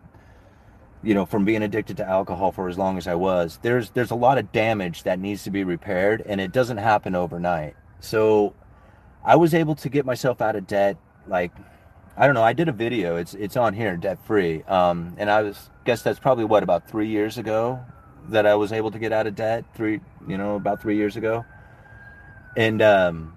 you 1.03 1.15
know 1.15 1.27
from 1.27 1.45
being 1.45 1.63
addicted 1.63 1.97
to 1.99 2.09
alcohol 2.09 2.53
for 2.53 2.69
as 2.69 2.79
long 2.79 2.97
as 2.97 3.07
i 3.07 3.15
was 3.15 3.59
there's 3.63 3.91
there's 3.91 4.11
a 4.11 4.15
lot 4.15 4.39
of 4.39 4.51
damage 4.51 5.03
that 5.03 5.19
needs 5.19 5.45
to 5.45 5.51
be 5.51 5.63
repaired 5.63 6.23
and 6.27 6.41
it 6.41 6.53
doesn't 6.53 6.79
happen 6.79 7.15
overnight. 7.15 7.77
So 8.01 8.55
i 9.25 9.37
was 9.37 9.55
able 9.55 9.75
to 9.77 9.89
get 9.89 10.07
myself 10.07 10.41
out 10.41 10.57
of 10.57 10.67
debt 10.67 10.97
like 11.29 11.53
i 12.17 12.27
don't 12.27 12.35
know 12.35 12.43
i 12.43 12.53
did 12.53 12.69
a 12.69 12.73
video 12.73 13.17
it's 13.17 13.35
it's 13.35 13.57
on 13.57 13.75
here 13.75 13.97
debt 13.97 14.19
free 14.25 14.63
um 14.65 15.15
and 15.19 15.31
i 15.31 15.43
was 15.43 15.71
guess 15.85 16.03
that's 16.03 16.19
probably 16.19 16.45
what 16.45 16.63
about 16.63 16.89
three 16.89 17.09
years 17.09 17.37
ago 17.37 17.81
that 18.29 18.47
i 18.47 18.55
was 18.55 18.73
able 18.73 18.91
to 18.91 18.99
get 18.99 19.13
out 19.13 19.27
of 19.27 19.35
debt? 19.35 19.65
Three 19.75 20.01
you 20.27 20.39
know 20.39 20.57
about 20.57 20.81
three 20.81 20.97
years 20.97 21.17
ago 21.17 21.45
and 22.57 22.81
um 22.83 23.37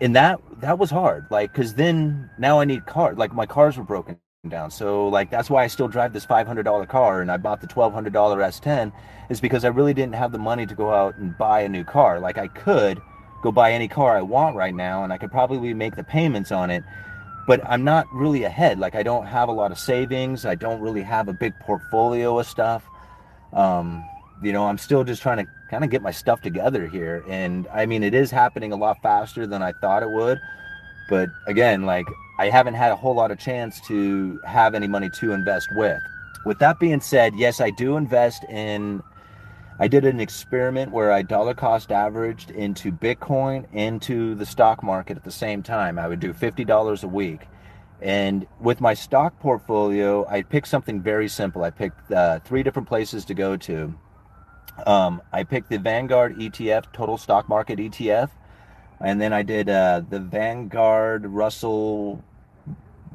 and 0.00 0.16
that 0.16 0.40
that 0.60 0.78
was 0.78 0.90
hard. 0.90 1.26
Like 1.30 1.52
because 1.52 1.74
then 1.74 2.30
now 2.38 2.60
i 2.60 2.64
need 2.64 2.86
car 2.86 3.14
like 3.14 3.32
my 3.32 3.46
cars 3.46 3.76
were 3.76 3.84
broken 3.84 4.18
down. 4.48 4.70
So 4.70 5.08
like 5.08 5.30
that's 5.30 5.50
why 5.50 5.64
i 5.64 5.66
still 5.66 5.88
drive 5.88 6.12
this 6.12 6.24
$500 6.26 6.88
car 6.88 7.20
and 7.20 7.30
i 7.30 7.36
bought 7.36 7.60
the 7.60 7.66
$1200 7.66 8.10
s10 8.10 8.92
is 9.28 9.40
because 9.40 9.64
i 9.64 9.68
really 9.68 9.94
didn't 9.94 10.14
have 10.14 10.32
the 10.32 10.38
money 10.38 10.66
to 10.66 10.74
go 10.74 10.90
out 10.90 11.16
and 11.18 11.36
buy 11.36 11.60
a 11.60 11.68
new 11.68 11.84
car. 11.84 12.20
Like 12.20 12.38
i 12.38 12.48
could 12.48 13.00
go 13.42 13.52
buy 13.52 13.72
any 13.72 13.88
car 13.88 14.16
i 14.16 14.22
want 14.22 14.56
right 14.56 14.74
now 14.74 15.04
and 15.04 15.12
i 15.12 15.18
could 15.18 15.30
probably 15.30 15.72
make 15.72 15.96
the 15.96 16.04
payments 16.04 16.52
on 16.52 16.70
it 16.70 16.84
but 17.46 17.58
i'm 17.66 17.84
not 17.84 18.06
really 18.12 18.44
ahead. 18.44 18.78
Like 18.78 18.94
i 18.94 19.02
don't 19.02 19.26
have 19.26 19.48
a 19.48 19.52
lot 19.52 19.72
of 19.72 19.78
savings. 19.78 20.46
I 20.46 20.54
don't 20.54 20.80
really 20.80 21.02
have 21.02 21.28
a 21.28 21.34
big 21.34 21.52
portfolio 21.60 22.38
of 22.38 22.46
stuff. 22.46 22.84
Um, 23.52 24.04
you 24.42 24.52
know 24.52 24.66
i'm 24.66 24.78
still 24.78 25.04
just 25.04 25.22
trying 25.22 25.44
to 25.44 25.50
kind 25.70 25.84
of 25.84 25.90
get 25.90 26.02
my 26.02 26.10
stuff 26.10 26.40
together 26.40 26.88
here. 26.88 27.24
And 27.28 27.66
I 27.72 27.86
mean, 27.86 28.02
it 28.02 28.12
is 28.12 28.30
happening 28.30 28.72
a 28.72 28.76
lot 28.76 29.00
faster 29.02 29.46
than 29.46 29.62
I 29.62 29.72
thought 29.80 30.02
it 30.02 30.10
would. 30.10 30.38
But 31.08 31.28
again, 31.46 31.86
like 31.86 32.06
I 32.38 32.50
haven't 32.50 32.74
had 32.74 32.90
a 32.90 32.96
whole 32.96 33.14
lot 33.14 33.30
of 33.30 33.38
chance 33.38 33.80
to 33.82 34.40
have 34.44 34.74
any 34.74 34.88
money 34.88 35.08
to 35.20 35.32
invest 35.32 35.68
with. 35.76 36.02
With 36.44 36.58
that 36.58 36.80
being 36.80 37.00
said, 37.00 37.34
yes, 37.36 37.60
I 37.60 37.70
do 37.70 37.96
invest 37.96 38.44
in. 38.44 39.02
I 39.78 39.88
did 39.88 40.04
an 40.04 40.20
experiment 40.20 40.92
where 40.92 41.10
I 41.10 41.22
dollar 41.22 41.54
cost 41.54 41.90
averaged 41.90 42.50
into 42.50 42.92
Bitcoin 42.92 43.64
into 43.72 44.34
the 44.34 44.44
stock 44.44 44.82
market 44.82 45.16
at 45.16 45.24
the 45.24 45.30
same 45.30 45.62
time. 45.62 45.98
I 45.98 46.06
would 46.06 46.20
do 46.20 46.34
$50 46.34 47.02
a 47.02 47.06
week. 47.06 47.46
And 48.02 48.46
with 48.60 48.80
my 48.80 48.92
stock 48.92 49.38
portfolio, 49.40 50.26
I 50.28 50.42
picked 50.42 50.68
something 50.68 51.00
very 51.00 51.28
simple. 51.28 51.64
I 51.64 51.70
picked 51.70 52.12
uh, 52.12 52.40
three 52.40 52.62
different 52.62 52.88
places 52.88 53.24
to 53.26 53.34
go 53.34 53.56
to. 53.58 53.94
Um, 54.86 55.22
I 55.32 55.44
picked 55.44 55.70
the 55.70 55.78
Vanguard 55.78 56.36
ETF, 56.38 56.92
Total 56.92 57.18
Stock 57.18 57.48
Market 57.48 57.78
ETF, 57.78 58.30
and 59.00 59.20
then 59.20 59.32
I 59.32 59.42
did 59.42 59.68
uh, 59.68 60.02
the 60.08 60.20
Vanguard 60.20 61.26
Russell 61.26 62.22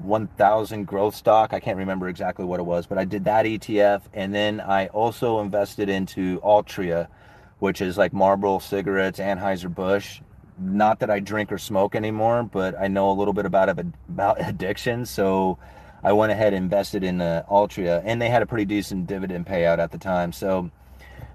1000 0.01 0.86
Growth 0.86 1.16
Stock. 1.16 1.53
I 1.53 1.59
can't 1.59 1.78
remember 1.78 2.07
exactly 2.09 2.45
what 2.45 2.59
it 2.59 2.63
was, 2.63 2.86
but 2.88 2.97
I 2.97 3.05
did 3.05 3.26
that 3.26 3.45
ETF, 3.45 4.03
and 4.13 4.34
then 4.34 4.59
I 4.59 4.88
also 4.88 5.39
invested 5.39 5.89
into 5.89 6.39
Altria, 6.41 7.07
which 7.59 7.82
is 7.82 7.97
like 7.97 8.13
Marlboro 8.13 8.59
cigarettes, 8.59 9.20
Anheuser 9.20 9.74
Busch, 9.74 10.22
not 10.57 10.99
that 10.99 11.09
I 11.09 11.20
drink 11.20 11.51
or 11.51 11.57
smoke 11.57 11.95
anymore, 11.95 12.43
but 12.43 12.80
I 12.80 12.88
know 12.88 13.11
a 13.11 13.13
little 13.13 13.34
bit 13.34 13.45
about 13.45 13.70
about 13.70 14.38
addiction, 14.39 15.05
so 15.05 15.57
I 16.03 16.13
went 16.13 16.32
ahead 16.32 16.53
and 16.53 16.63
invested 16.63 17.03
in 17.03 17.22
uh, 17.22 17.43
Altria, 17.49 18.01
and 18.05 18.22
they 18.22 18.30
had 18.30 18.41
a 18.41 18.45
pretty 18.45 18.66
decent 18.66 19.07
dividend 19.07 19.45
payout 19.45 19.80
at 19.80 19.91
the 19.91 19.97
time. 19.97 20.32
So 20.32 20.70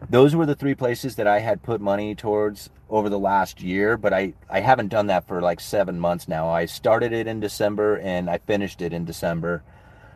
those 0.08 0.34
were 0.34 0.46
the 0.46 0.54
three 0.54 0.74
places 0.74 1.16
that 1.16 1.26
I 1.26 1.40
had 1.40 1.62
put 1.62 1.80
money 1.80 2.14
towards 2.14 2.70
over 2.88 3.08
the 3.08 3.18
last 3.18 3.60
year, 3.60 3.96
but 3.96 4.12
I 4.12 4.34
I 4.48 4.60
haven't 4.60 4.88
done 4.88 5.06
that 5.08 5.26
for 5.26 5.40
like 5.40 5.60
seven 5.60 6.00
months 6.00 6.26
now. 6.26 6.48
I 6.48 6.66
started 6.66 7.12
it 7.12 7.26
in 7.26 7.40
December 7.40 7.96
and 7.96 8.30
I 8.30 8.38
finished 8.38 8.82
it 8.82 8.92
in 8.92 9.04
December. 9.04 9.62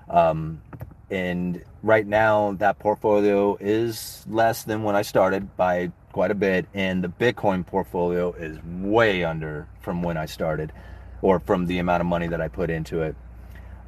Um, 0.09 0.63
and 1.11 1.63
right 1.83 2.07
now 2.07 2.53
that 2.59 2.79
portfolio 2.79 3.57
is 3.61 4.25
less 4.29 4.65
than 4.65 4.83
when 4.83 4.97
I 4.97 5.03
started 5.03 5.57
by 5.57 5.93
quite 6.13 6.31
a 6.31 6.35
bit, 6.35 6.67
and 6.75 7.03
the 7.03 7.09
Bitcoin 7.09 7.67
portfolio 7.67 8.33
is 8.33 8.59
way 8.65 9.25
under 9.25 9.67
from 9.81 10.03
when 10.03 10.17
I 10.17 10.27
started, 10.27 10.73
or 11.23 11.41
from 11.41 11.67
the 11.67 11.79
amount 11.79 12.01
of 12.01 12.07
money 12.07 12.29
that 12.29 12.41
I 12.41 12.49
put 12.49 12.71
into 12.71 13.03
it. 13.03 13.17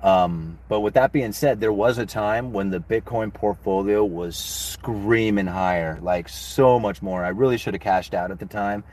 Um, 0.02 0.58
but 0.68 0.80
with 0.80 0.94
that 0.94 1.12
being 1.12 1.32
said, 1.32 1.60
there 1.60 1.72
was 1.72 1.98
a 1.98 2.06
time 2.06 2.52
when 2.52 2.70
the 2.70 2.78
Bitcoin 2.78 3.32
portfolio 3.32 4.04
was 4.04 4.36
screaming 4.36 5.46
higher, 5.46 5.98
like 6.02 6.28
so 6.28 6.78
much 6.78 7.02
more. 7.02 7.24
I 7.24 7.28
really 7.28 7.58
should 7.58 7.74
have 7.74 7.82
cashed 7.82 8.14
out 8.14 8.30
at 8.30 8.38
the 8.38 8.46
time. 8.46 8.84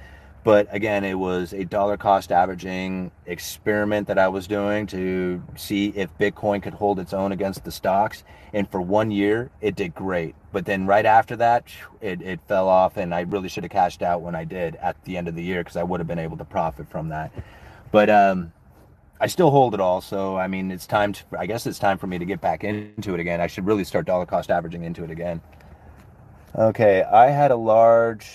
But 0.44 0.68
again, 0.72 1.06
it 1.06 1.14
was 1.14 1.54
a 1.54 1.64
dollar 1.64 1.96
cost 1.96 2.32
averaging 2.32 3.12
experiment 3.26 4.08
that 4.08 4.20
I 4.20 4.28
was 4.28 4.46
doing 4.46 4.88
to 4.88 5.42
see 5.56 5.88
if 5.96 6.18
Bitcoin 6.18 6.62
could 6.62 6.74
hold 6.74 7.00
its 7.00 7.14
own 7.14 7.32
against 7.32 7.64
the 7.64 7.72
stocks. 7.72 8.26
And 8.52 8.70
for 8.70 8.82
one 8.82 9.10
year, 9.10 9.52
it 9.62 9.76
did 9.76 9.96
great. 9.96 10.36
But 10.52 10.66
then 10.66 10.86
right 10.86 11.06
after 11.06 11.38
that, 11.38 11.68
it, 12.02 12.22
it 12.22 12.42
fell 12.48 12.68
off, 12.68 12.98
and 12.98 13.16
I 13.16 13.22
really 13.22 13.48
should 13.48 13.64
have 13.64 13.72
cashed 13.72 14.02
out 14.02 14.22
when 14.22 14.36
I 14.36 14.44
did 14.44 14.76
at 14.76 15.02
the 15.06 15.16
end 15.16 15.30
of 15.30 15.36
the 15.36 15.44
year 15.44 15.62
because 15.62 15.78
I 15.78 15.84
would 15.84 16.02
have 16.02 16.08
been 16.08 16.20
able 16.20 16.38
to 16.38 16.46
profit 16.46 16.90
from 16.90 17.10
that. 17.10 17.32
But 17.92 18.10
um, 18.10 18.52
I 19.24 19.28
still 19.28 19.52
hold 19.52 19.74
it 19.74 19.80
all. 19.80 20.02
So, 20.02 20.36
I 20.36 20.48
mean, 20.48 20.70
it's 20.70 20.86
time 20.86 21.14
to, 21.14 21.24
I 21.40 21.46
guess 21.46 21.66
it's 21.66 21.80
time 21.80 21.98
for 21.98 22.08
me 22.08 22.20
to 22.20 22.26
get 22.26 22.42
back 22.42 22.66
into 22.66 23.14
it 23.14 23.22
again. 23.22 23.40
I 23.40 23.48
should 23.48 23.66
really 23.66 23.86
start 23.86 24.06
dollar 24.06 24.26
cost 24.26 24.52
averaging 24.52 24.84
into 24.84 25.06
it 25.06 25.10
again. 25.10 25.40
Okay, 26.54 27.04
I 27.04 27.30
had 27.30 27.50
a 27.50 27.56
large 27.56 28.28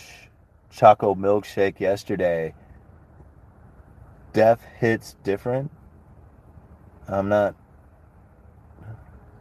choco 0.71 1.15
milkshake 1.15 1.79
yesterday. 1.79 2.55
Death 4.33 4.63
hits 4.79 5.15
different. 5.25 5.71
I'm 7.07 7.29
not. 7.29 7.55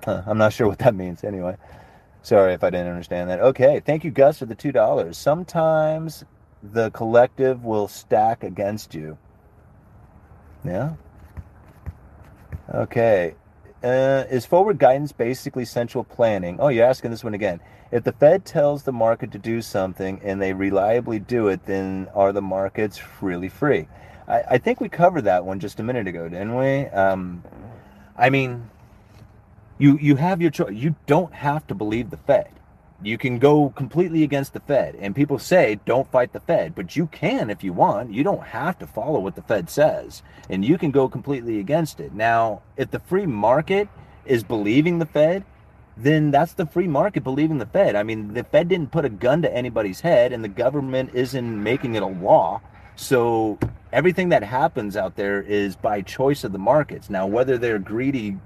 Huh, 0.03 0.23
I'm 0.27 0.37
not 0.37 0.51
sure 0.51 0.67
what 0.67 0.79
that 0.79 0.95
means. 0.95 1.23
Anyway, 1.23 1.55
sorry 2.23 2.55
if 2.55 2.63
I 2.65 2.71
didn't 2.71 2.89
understand 2.89 3.29
that. 3.29 3.39
Okay, 3.39 3.79
thank 3.79 4.03
you, 4.03 4.11
Gus, 4.11 4.39
for 4.39 4.47
the 4.47 4.55
two 4.55 4.73
dollars. 4.73 5.17
Sometimes 5.17 6.25
the 6.61 6.91
collective 6.91 7.63
will 7.63 7.87
stack 7.87 8.43
against 8.43 8.93
you. 8.93 9.17
Yeah. 10.65 10.95
Okay. 12.73 13.35
Uh, 13.83 14.25
is 14.29 14.45
forward 14.45 14.79
guidance 14.79 15.11
basically 15.11 15.65
central 15.65 16.03
planning? 16.03 16.57
Oh, 16.59 16.69
you're 16.69 16.85
asking 16.85 17.11
this 17.11 17.23
one 17.23 17.33
again. 17.33 17.59
If 17.91 18.03
the 18.03 18.11
Fed 18.11 18.43
tells 18.43 18.83
the 18.83 18.91
market 18.91 19.31
to 19.31 19.37
do 19.37 19.61
something 19.61 20.19
and 20.23 20.41
they 20.41 20.51
reliably 20.51 21.19
do 21.19 21.47
it, 21.47 21.65
then 21.65 22.07
are 22.13 22.33
the 22.33 22.41
markets 22.41 22.99
really 23.21 23.49
free? 23.49 23.87
I, 24.27 24.43
I 24.51 24.57
think 24.57 24.81
we 24.81 24.89
covered 24.89 25.23
that 25.23 25.45
one 25.45 25.59
just 25.59 25.79
a 25.79 25.83
minute 25.83 26.07
ago, 26.07 26.27
didn't 26.27 26.55
we? 26.55 26.85
Um, 26.87 27.43
I 28.17 28.29
mean, 28.29 28.69
you 29.77 29.97
you 29.99 30.15
have 30.15 30.41
your 30.41 30.51
choice. 30.51 30.73
You 30.73 30.95
don't 31.05 31.33
have 31.33 31.65
to 31.67 31.75
believe 31.75 32.09
the 32.09 32.17
Fed. 32.17 32.49
You 33.03 33.17
can 33.19 33.37
go 33.37 33.69
completely 33.69 34.23
against 34.23 34.53
the 34.53 34.59
Fed, 34.59 34.95
and 34.99 35.15
people 35.15 35.37
say 35.37 35.79
don't 35.85 36.11
fight 36.11 36.33
the 36.33 36.39
Fed, 36.39 36.73
but 36.73 36.95
you 36.95 37.05
can 37.07 37.51
if 37.51 37.63
you 37.63 37.71
want. 37.71 38.11
You 38.11 38.23
don't 38.23 38.43
have 38.43 38.79
to 38.79 38.87
follow 38.87 39.19
what 39.19 39.35
the 39.35 39.43
Fed 39.43 39.69
says, 39.69 40.23
and 40.49 40.65
you 40.65 40.79
can 40.79 40.89
go 40.89 41.07
completely 41.07 41.59
against 41.59 41.99
it. 41.99 42.13
Now, 42.13 42.63
if 42.75 42.89
the 42.89 42.99
free 42.99 43.27
market 43.27 43.87
is 44.25 44.43
believing 44.43 44.97
the 44.97 45.05
Fed, 45.05 45.43
then 45.95 46.31
that's 46.31 46.53
the 46.53 46.65
free 46.65 46.87
market 46.87 47.23
believing 47.23 47.59
the 47.59 47.65
Fed. 47.67 47.95
I 47.95 48.03
mean, 48.03 48.33
the 48.33 48.43
Fed 48.43 48.67
didn't 48.67 48.91
put 48.91 49.05
a 49.05 49.09
gun 49.09 49.43
to 49.43 49.53
anybody's 49.55 50.01
head, 50.01 50.33
and 50.33 50.43
the 50.43 50.49
government 50.49 51.11
isn't 51.13 51.63
making 51.63 51.95
it 51.95 52.03
a 52.03 52.07
law. 52.07 52.61
So 52.95 53.59
everything 53.93 54.29
that 54.29 54.43
happens 54.43 54.97
out 54.97 55.15
there 55.15 55.41
is 55.41 55.75
by 55.75 56.01
choice 56.01 56.43
of 56.43 56.51
the 56.51 56.59
markets. 56.59 57.11
Now, 57.11 57.27
whether 57.27 57.59
they're 57.59 57.79
greedy, 57.79 58.37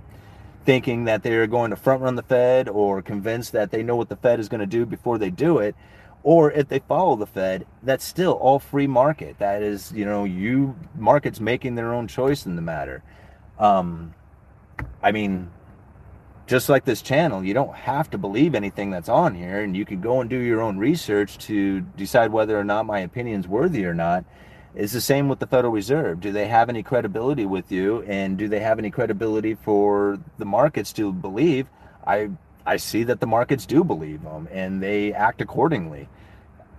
thinking 0.66 1.06
that 1.06 1.24
they're 1.24 1.48
going 1.48 1.72
to 1.72 1.76
front 1.76 2.02
run 2.02 2.16
the 2.16 2.24
Fed, 2.24 2.70
or 2.70 3.02
convinced 3.02 3.52
that 3.54 3.72
they 3.72 3.84
know 3.84 3.96
what 3.96 4.10
the 4.10 4.16
Fed 4.16 4.40
is 4.40 4.50
going 4.50 4.60
to 4.60 4.68
do 4.68 4.86
before 4.86 5.18
they 5.18 5.30
do 5.30 5.58
it, 5.58 5.76
or 6.24 6.52
if 6.52 6.68
they 6.68 6.80
follow 6.80 7.16
the 7.16 7.26
Fed, 7.26 7.66
that's 7.82 8.06
still 8.06 8.34
all 8.34 8.60
free 8.60 8.88
market. 8.88 9.40
That 9.40 9.64
is, 9.64 9.92
you 9.92 10.06
know, 10.06 10.24
you 10.24 10.76
markets 10.96 11.40
making 11.40 11.76
their 11.76 11.94
own 11.94 12.08
choice 12.08 12.46
in 12.46 12.56
the 12.56 12.62
matter. 12.62 13.02
Um, 13.58 14.14
I 15.02 15.12
mean, 15.12 15.50
just 16.46 16.70
like 16.70 16.86
this 16.86 17.02
channel, 17.02 17.44
you 17.44 17.54
don't 17.54 17.74
have 17.74 18.10
to 18.12 18.18
believe 18.18 18.56
anything 18.56 18.92
that's 18.92 19.10
on 19.10 19.34
here, 19.34 19.62
and 19.62 19.76
you 19.76 19.86
can 19.86 20.02
go 20.02 20.22
and 20.22 20.30
do 20.30 20.38
your 20.38 20.62
own 20.62 20.78
research 20.78 21.38
to 21.40 21.82
decide 21.82 22.32
whether 22.32 22.60
or 22.60 22.64
not 22.64 22.86
my 22.86 23.00
opinion 23.00 23.40
is 23.40 23.48
worthy 23.48 23.86
or 23.86 23.94
not. 23.94 24.26
It's 24.74 24.94
the 24.94 25.02
same 25.02 25.28
with 25.28 25.40
the 25.40 25.48
Federal 25.48 25.74
Reserve. 25.74 26.22
Do 26.22 26.32
they 26.32 26.48
have 26.48 26.70
any 26.70 26.82
credibility 26.82 27.46
with 27.46 27.72
you, 27.72 28.04
and 28.04 28.38
do 28.38 28.48
they 28.48 28.62
have 28.62 28.80
any 28.80 28.90
credibility 28.90 29.56
for 29.56 30.18
the 30.38 30.46
markets 30.46 30.94
to 30.94 31.12
believe? 31.12 31.68
I 32.08 32.30
I 32.66 32.78
see 32.78 33.04
that 33.04 33.20
the 33.20 33.28
markets 33.28 33.66
do 33.66 33.84
believe 33.84 34.24
them, 34.24 34.48
and 34.52 34.82
they 34.82 35.14
act 35.14 35.42
accordingly. 35.42 36.08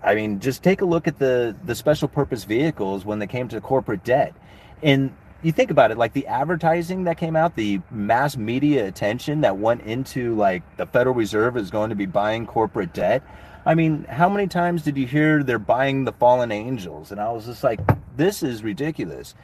I 0.03 0.14
mean, 0.14 0.40
just 0.40 0.62
take 0.62 0.80
a 0.80 0.86
look 0.86 1.07
at 1.07 1.18
the 1.18 1.55
the 1.64 1.74
special 1.74 2.09
purpose 2.09 2.45
vehicles 2.45 3.05
when 3.05 3.18
they 3.18 3.26
came 3.26 3.49
to 3.49 3.61
corporate 3.61 4.05
debt, 4.05 4.34
and 4.82 5.14
you 5.43 5.53
think 5.53 5.70
about 5.70 5.90
it 5.90 5.99
like 5.99 6.12
the 6.14 6.26
advertising 6.28 7.05
that 7.05 7.18
came 7.18 7.36
out 7.36 7.57
the 7.57 7.80
mass 7.90 8.36
media 8.36 8.86
attention 8.86 9.40
that 9.43 9.59
went 9.59 9.82
into 9.82 10.34
like 10.36 10.62
the 10.76 10.86
federal 10.86 11.14
reserve 11.14 11.57
is 11.57 11.70
going 11.70 11.90
to 11.90 11.97
be 11.97 12.07
buying 12.07 12.47
corporate 12.47 12.95
debt 12.95 13.22
i 13.65 13.75
mean 13.75 14.05
how 14.05 14.29
many 14.29 14.47
times 14.47 14.83
did 14.83 14.97
you 14.97 15.07
hear 15.07 15.43
they're 15.43 15.59
buying 15.59 16.05
the 16.05 16.13
fallen 16.13 16.53
angels 16.53 17.11
and 17.11 17.21
i 17.21 17.31
was 17.31 17.47
just 17.47 17.65
like 17.65 17.81
this 18.17 18.43
is 18.43 18.63
ridiculous 18.63 19.35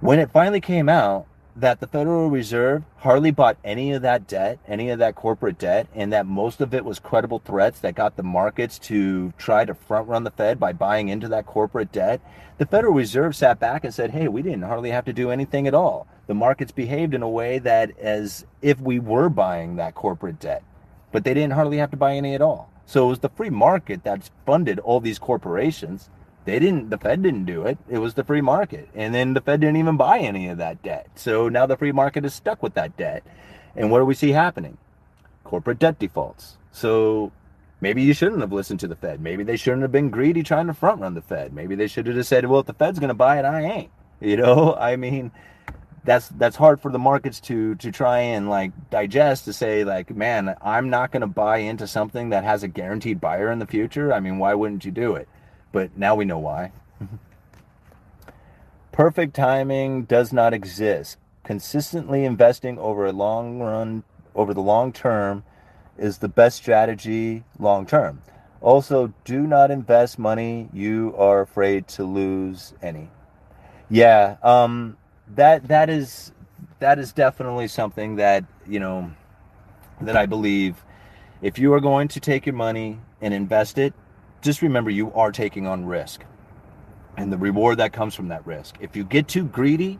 when 0.00 0.18
it 0.18 0.30
finally 0.30 0.60
came 0.60 0.88
out 0.88 1.26
that 1.56 1.80
the 1.80 1.86
Federal 1.86 2.28
Reserve 2.28 2.84
hardly 2.98 3.30
bought 3.30 3.56
any 3.64 3.92
of 3.92 4.02
that 4.02 4.26
debt, 4.26 4.58
any 4.68 4.90
of 4.90 4.98
that 4.98 5.14
corporate 5.14 5.58
debt, 5.58 5.86
and 5.94 6.12
that 6.12 6.26
most 6.26 6.60
of 6.60 6.74
it 6.74 6.84
was 6.84 6.98
credible 6.98 7.38
threats 7.38 7.80
that 7.80 7.94
got 7.94 8.16
the 8.16 8.22
markets 8.22 8.78
to 8.78 9.32
try 9.38 9.64
to 9.64 9.74
front 9.74 10.06
run 10.06 10.24
the 10.24 10.30
Fed 10.30 10.60
by 10.60 10.74
buying 10.74 11.08
into 11.08 11.28
that 11.28 11.46
corporate 11.46 11.90
debt. 11.92 12.20
The 12.58 12.66
Federal 12.66 12.92
Reserve 12.92 13.34
sat 13.34 13.58
back 13.58 13.84
and 13.84 13.94
said, 13.94 14.10
hey, 14.10 14.28
we 14.28 14.42
didn't 14.42 14.62
hardly 14.62 14.90
have 14.90 15.06
to 15.06 15.14
do 15.14 15.30
anything 15.30 15.66
at 15.66 15.74
all. 15.74 16.06
The 16.26 16.34
markets 16.34 16.72
behaved 16.72 17.14
in 17.14 17.22
a 17.22 17.28
way 17.28 17.58
that 17.60 17.98
as 17.98 18.44
if 18.60 18.78
we 18.80 18.98
were 18.98 19.30
buying 19.30 19.76
that 19.76 19.94
corporate 19.94 20.38
debt, 20.38 20.62
but 21.10 21.24
they 21.24 21.32
didn't 21.32 21.54
hardly 21.54 21.78
have 21.78 21.90
to 21.92 21.96
buy 21.96 22.14
any 22.14 22.34
at 22.34 22.42
all. 22.42 22.70
So 22.86 23.06
it 23.06 23.08
was 23.10 23.18
the 23.18 23.28
free 23.28 23.50
market 23.50 24.04
that's 24.04 24.30
funded 24.46 24.78
all 24.78 25.00
these 25.00 25.18
corporations. 25.18 26.08
They 26.44 26.60
didn't 26.60 26.90
the 26.90 26.98
fed 26.98 27.22
didn't 27.22 27.44
do 27.44 27.66
it. 27.66 27.76
It 27.90 27.98
was 27.98 28.14
the 28.14 28.22
free 28.22 28.40
market. 28.40 28.88
And 28.94 29.12
then 29.12 29.34
the 29.34 29.40
fed 29.40 29.60
didn't 29.60 29.76
even 29.76 29.96
buy 29.96 30.20
any 30.20 30.48
of 30.48 30.58
that 30.58 30.82
debt. 30.82 31.08
So 31.16 31.48
now 31.48 31.66
the 31.66 31.76
free 31.76 31.92
market 31.92 32.24
is 32.24 32.32
stuck 32.32 32.62
with 32.62 32.74
that 32.74 32.96
debt. 32.96 33.24
And 33.74 33.90
what 33.90 33.98
do 33.98 34.04
we 34.04 34.14
see 34.14 34.30
happening? 34.30 34.78
Corporate 35.42 35.80
debt 35.80 35.98
defaults. 35.98 36.56
So 36.70 37.32
maybe 37.80 38.02
you 38.02 38.14
shouldn't 38.14 38.40
have 38.40 38.52
listened 38.52 38.78
to 38.80 38.88
the 38.88 38.96
fed. 38.96 39.20
Maybe 39.20 39.42
they 39.42 39.56
shouldn't 39.56 39.82
have 39.82 39.92
been 39.92 40.08
greedy 40.08 40.44
trying 40.44 40.68
to 40.68 40.74
front 40.74 41.00
run 41.00 41.14
the 41.14 41.22
fed. 41.22 41.52
Maybe 41.52 41.74
they 41.74 41.88
should 41.88 42.06
have 42.06 42.14
just 42.14 42.28
said 42.28 42.46
well 42.46 42.60
if 42.60 42.66
the 42.66 42.74
fed's 42.74 43.00
going 43.00 43.08
to 43.08 43.14
buy 43.14 43.40
it 43.40 43.44
i 43.44 43.62
ain't. 43.62 43.90
You 44.20 44.36
know 44.36 44.74
i 44.80 44.94
mean 44.94 45.32
that's 46.06 46.28
that's 46.30 46.56
hard 46.56 46.80
for 46.80 46.90
the 46.90 46.98
markets 46.98 47.40
to 47.40 47.74
to 47.74 47.92
try 47.92 48.20
and 48.20 48.48
like 48.48 48.72
digest 48.90 49.44
to 49.44 49.52
say 49.52 49.84
like 49.84 50.14
man 50.14 50.56
i'm 50.62 50.88
not 50.88 51.10
going 51.10 51.20
to 51.20 51.26
buy 51.26 51.58
into 51.58 51.86
something 51.86 52.30
that 52.30 52.44
has 52.44 52.62
a 52.62 52.68
guaranteed 52.68 53.20
buyer 53.20 53.50
in 53.50 53.58
the 53.58 53.66
future 53.66 54.12
i 54.12 54.20
mean 54.20 54.38
why 54.38 54.54
wouldn't 54.54 54.84
you 54.84 54.90
do 54.90 55.14
it 55.14 55.28
but 55.76 55.94
now 55.94 56.14
we 56.14 56.24
know 56.24 56.38
why. 56.38 56.72
Perfect 58.92 59.34
timing 59.34 60.04
does 60.04 60.32
not 60.32 60.54
exist. 60.54 61.18
Consistently 61.44 62.24
investing 62.24 62.78
over 62.78 63.04
a 63.04 63.12
long 63.12 63.60
run, 63.60 64.02
over 64.34 64.54
the 64.54 64.62
long 64.62 64.90
term, 64.90 65.44
is 65.98 66.16
the 66.16 66.30
best 66.30 66.56
strategy 66.56 67.44
long 67.58 67.84
term. 67.84 68.22
Also, 68.62 69.12
do 69.26 69.46
not 69.46 69.70
invest 69.70 70.18
money 70.18 70.70
you 70.72 71.14
are 71.18 71.42
afraid 71.42 71.86
to 71.88 72.04
lose 72.04 72.72
any. 72.80 73.10
Yeah, 73.90 74.38
um, 74.42 74.96
that 75.34 75.68
that 75.68 75.90
is 75.90 76.32
that 76.78 76.98
is 76.98 77.12
definitely 77.12 77.68
something 77.68 78.16
that 78.16 78.44
you 78.66 78.80
know 78.80 79.10
that 80.00 80.16
I 80.16 80.26
believe 80.26 80.84
if 81.42 81.58
you 81.58 81.72
are 81.74 81.80
going 81.80 82.08
to 82.08 82.20
take 82.20 82.46
your 82.46 82.54
money 82.54 82.98
and 83.20 83.32
invest 83.32 83.78
it, 83.78 83.94
just 84.42 84.62
remember 84.62 84.90
you 84.90 85.12
are 85.12 85.32
taking 85.32 85.66
on 85.66 85.84
risk 85.84 86.24
and 87.16 87.32
the 87.32 87.38
reward 87.38 87.78
that 87.78 87.92
comes 87.92 88.14
from 88.14 88.28
that 88.28 88.46
risk. 88.46 88.76
If 88.80 88.94
you 88.96 89.04
get 89.04 89.28
too 89.28 89.44
greedy 89.44 89.98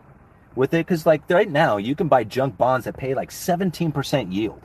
with 0.55 0.73
it, 0.73 0.85
because 0.85 1.05
like 1.05 1.29
right 1.29 1.49
now 1.49 1.77
you 1.77 1.95
can 1.95 2.07
buy 2.07 2.23
junk 2.23 2.57
bonds 2.57 2.85
that 2.85 2.97
pay 2.97 3.13
like 3.13 3.31
17% 3.31 4.33
yield. 4.33 4.61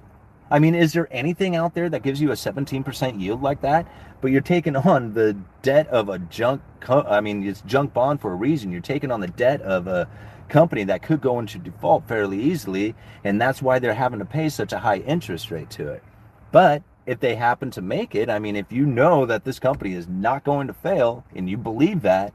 I 0.50 0.58
mean, 0.58 0.74
is 0.74 0.92
there 0.92 1.08
anything 1.10 1.56
out 1.56 1.74
there 1.74 1.88
that 1.88 2.02
gives 2.02 2.20
you 2.20 2.30
a 2.30 2.34
17% 2.34 3.18
yield 3.18 3.42
like 3.42 3.62
that? 3.62 3.86
But 4.20 4.32
you're 4.32 4.42
taking 4.42 4.76
on 4.92 5.14
the 5.14 5.36
debt 5.62 5.88
of 5.88 6.08
a 6.08 6.18
junk, 6.18 6.62
co- 6.80 7.02
I 7.02 7.20
mean, 7.20 7.46
it's 7.46 7.62
junk 7.62 7.94
bond 7.94 8.20
for 8.20 8.32
a 8.32 8.36
reason. 8.36 8.70
You're 8.70 8.82
taking 8.82 9.10
on 9.10 9.20
the 9.20 9.28
debt 9.28 9.62
of 9.62 9.86
a 9.86 10.08
company 10.52 10.84
that 10.84 11.02
could 11.02 11.20
go 11.20 11.40
into 11.40 11.58
default 11.58 12.06
fairly 12.06 12.40
easily. 12.40 12.94
And 13.24 13.40
that's 13.40 13.60
why 13.60 13.78
they're 13.78 13.94
having 13.94 14.20
to 14.20 14.24
pay 14.24 14.48
such 14.48 14.72
a 14.72 14.78
high 14.78 14.98
interest 14.98 15.50
rate 15.50 15.70
to 15.70 15.88
it. 15.88 16.04
But 16.52 16.82
if 17.06 17.18
they 17.18 17.34
happen 17.34 17.70
to 17.72 17.82
make 17.82 18.14
it, 18.14 18.30
I 18.30 18.38
mean, 18.38 18.54
if 18.54 18.70
you 18.70 18.86
know 18.86 19.26
that 19.26 19.44
this 19.44 19.58
company 19.58 19.94
is 19.94 20.06
not 20.06 20.44
going 20.44 20.68
to 20.68 20.74
fail 20.74 21.24
and 21.34 21.50
you 21.50 21.56
believe 21.56 22.02
that, 22.02 22.32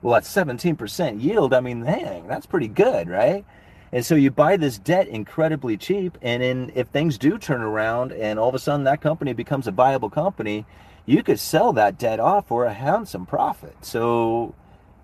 well, 0.00 0.16
at 0.16 0.24
17% 0.24 1.22
yield, 1.22 1.54
I 1.54 1.60
mean, 1.60 1.84
dang, 1.84 2.26
that's 2.26 2.46
pretty 2.46 2.66
good, 2.66 3.08
right? 3.08 3.44
And 3.92 4.04
so 4.04 4.14
you 4.14 4.30
buy 4.30 4.56
this 4.56 4.78
debt 4.78 5.06
incredibly 5.06 5.76
cheap. 5.76 6.18
And 6.22 6.42
then 6.42 6.72
if 6.74 6.88
things 6.88 7.18
do 7.18 7.38
turn 7.38 7.60
around 7.60 8.10
and 8.12 8.38
all 8.38 8.48
of 8.48 8.54
a 8.54 8.58
sudden 8.58 8.84
that 8.84 9.02
company 9.02 9.34
becomes 9.34 9.68
a 9.68 9.70
viable 9.70 10.10
company, 10.10 10.64
you 11.04 11.22
could 11.22 11.38
sell 11.38 11.72
that 11.74 11.98
debt 11.98 12.18
off 12.18 12.48
for 12.48 12.64
a 12.64 12.72
handsome 12.72 13.26
profit. 13.26 13.76
So 13.82 14.54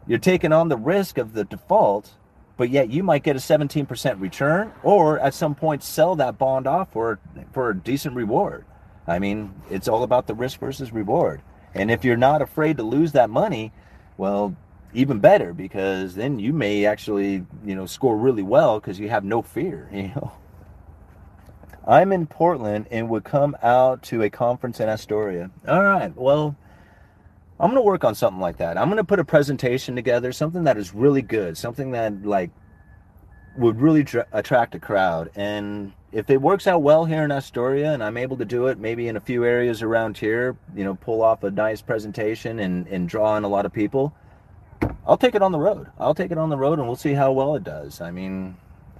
you're 0.06 0.18
taking 0.18 0.52
on 0.52 0.68
the 0.68 0.76
risk 0.76 1.18
of 1.18 1.34
the 1.34 1.44
default, 1.44 2.14
but 2.58 2.68
yet 2.68 2.90
you 2.90 3.02
might 3.02 3.22
get 3.22 3.36
a 3.36 3.38
17% 3.38 4.20
return 4.20 4.72
or 4.82 5.18
at 5.20 5.32
some 5.32 5.54
point 5.54 5.82
sell 5.82 6.14
that 6.16 6.36
bond 6.36 6.66
off 6.66 6.92
for, 6.92 7.18
for 7.52 7.70
a 7.70 7.76
decent 7.76 8.14
reward. 8.14 8.66
I 9.06 9.18
mean, 9.18 9.54
it's 9.70 9.88
all 9.88 10.02
about 10.02 10.26
the 10.26 10.34
risk 10.34 10.60
versus 10.60 10.92
reward. 10.92 11.40
And 11.72 11.90
if 11.90 12.04
you're 12.04 12.16
not 12.16 12.42
afraid 12.42 12.76
to 12.76 12.82
lose 12.82 13.12
that 13.12 13.30
money, 13.30 13.72
well, 14.18 14.54
even 14.92 15.20
better 15.20 15.52
because 15.52 16.14
then 16.14 16.38
you 16.38 16.52
may 16.52 16.84
actually 16.86 17.44
you 17.64 17.74
know 17.74 17.86
score 17.86 18.16
really 18.16 18.42
well 18.42 18.80
because 18.80 18.98
you 18.98 19.08
have 19.08 19.24
no 19.24 19.42
fear 19.42 19.88
you 19.92 20.08
know 20.08 20.32
i'm 21.86 22.12
in 22.12 22.26
portland 22.26 22.86
and 22.90 23.08
would 23.08 23.24
come 23.24 23.56
out 23.62 24.02
to 24.02 24.22
a 24.22 24.30
conference 24.30 24.80
in 24.80 24.88
astoria 24.88 25.50
all 25.66 25.82
right 25.82 26.16
well 26.16 26.56
i'm 27.60 27.70
going 27.70 27.76
to 27.76 27.82
work 27.82 28.04
on 28.04 28.14
something 28.14 28.40
like 28.40 28.58
that 28.58 28.78
i'm 28.78 28.88
going 28.88 28.96
to 28.98 29.04
put 29.04 29.18
a 29.18 29.24
presentation 29.24 29.96
together 29.96 30.32
something 30.32 30.64
that 30.64 30.76
is 30.76 30.94
really 30.94 31.22
good 31.22 31.56
something 31.56 31.92
that 31.92 32.24
like 32.24 32.50
would 33.56 33.80
really 33.80 34.04
tra- 34.04 34.26
attract 34.32 34.74
a 34.74 34.78
crowd 34.78 35.30
and 35.34 35.92
if 36.12 36.30
it 36.30 36.40
works 36.40 36.66
out 36.66 36.82
well 36.82 37.04
here 37.04 37.24
in 37.24 37.30
astoria 37.30 37.92
and 37.92 38.02
i'm 38.02 38.16
able 38.16 38.36
to 38.36 38.44
do 38.44 38.66
it 38.66 38.78
maybe 38.78 39.08
in 39.08 39.16
a 39.16 39.20
few 39.20 39.44
areas 39.44 39.82
around 39.82 40.16
here 40.16 40.56
you 40.76 40.84
know 40.84 40.94
pull 40.94 41.22
off 41.22 41.42
a 41.42 41.50
nice 41.50 41.82
presentation 41.82 42.58
and, 42.60 42.86
and 42.86 43.08
draw 43.08 43.36
in 43.36 43.44
a 43.44 43.48
lot 43.48 43.66
of 43.66 43.72
people 43.72 44.14
I'll 45.08 45.16
take 45.16 45.34
it 45.34 45.42
on 45.42 45.52
the 45.52 45.58
road. 45.58 45.88
I'll 45.98 46.14
take 46.14 46.30
it 46.30 46.38
on 46.38 46.50
the 46.50 46.56
road, 46.58 46.78
and 46.78 46.86
we'll 46.86 46.96
see 46.96 47.14
how 47.14 47.32
well 47.32 47.54
it 47.54 47.64
does. 47.64 48.02
I 48.02 48.10
mean, 48.10 48.56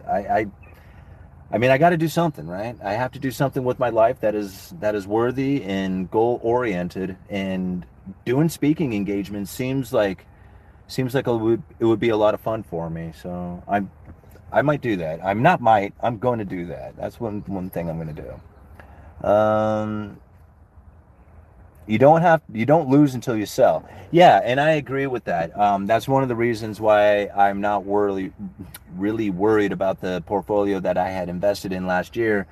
I, 0.09 0.17
I, 0.17 0.47
I 1.53 1.59
mean, 1.59 1.71
I 1.71 1.77
got 1.77 1.91
to 1.91 1.99
do 1.99 2.09
something, 2.09 2.47
right? 2.47 2.77
I 2.83 2.95
have 2.95 3.13
to 3.13 3.19
do 3.19 3.31
something 3.31 3.63
with 3.63 3.79
my 3.79 3.91
life 3.91 4.21
that 4.21 4.35
is 4.35 4.75
that 4.81 4.95
is 4.95 5.07
worthy 5.07 5.63
and 5.65 6.11
goal 6.11 6.41
oriented. 6.43 7.17
And 7.29 7.85
doing 8.25 8.49
speaking 8.49 8.93
engagements 8.93 9.51
seems 9.51 9.93
like 9.93 10.27
seems 10.87 11.15
like 11.15 11.27
it 11.27 11.33
would 11.33 11.63
it 11.79 11.85
would 11.85 12.01
be 12.01 12.09
a 12.09 12.17
lot 12.17 12.35
of 12.35 12.41
fun 12.41 12.63
for 12.63 12.89
me. 12.91 13.13
So 13.21 13.63
I'm 13.69 13.91
I 14.53 14.63
might 14.63 14.81
do 14.81 14.97
that. 14.97 15.25
I'm 15.25 15.43
not 15.43 15.61
might. 15.61 15.95
I'm 16.03 16.19
going 16.19 16.39
to 16.39 16.45
do 16.45 16.67
that. 16.67 16.97
That's 16.97 17.21
one 17.21 17.43
one 17.47 17.71
thing 17.71 17.89
I'm 17.89 17.97
going 17.97 18.15
to 18.15 18.23
do. 18.23 19.29
Um, 19.29 20.19
you 21.89 21.99
don't 21.99 22.21
have 22.21 22.43
you 22.53 22.67
don't 22.67 22.89
lose 22.89 23.15
until 23.15 23.35
you 23.35 23.47
sell 23.47 23.89
yeah 24.11 24.41
and 24.45 24.61
i 24.61 24.73
agree 24.73 25.07
with 25.07 25.25
that 25.25 25.59
um, 25.59 25.87
that's 25.87 26.07
one 26.07 26.23
of 26.23 26.29
the 26.29 26.37
reasons 26.37 26.81
why 26.81 27.27
i'm 27.29 27.61
not 27.61 27.85
really 27.87 28.31
really 28.95 29.31
worried 29.31 29.73
about 29.73 30.01
the 30.01 30.23
portfolio 30.27 30.79
that 30.79 30.99
i 30.99 31.09
had 31.09 31.29
invested 31.29 31.73
in 31.73 31.87
last 31.87 32.15
year 32.15 32.47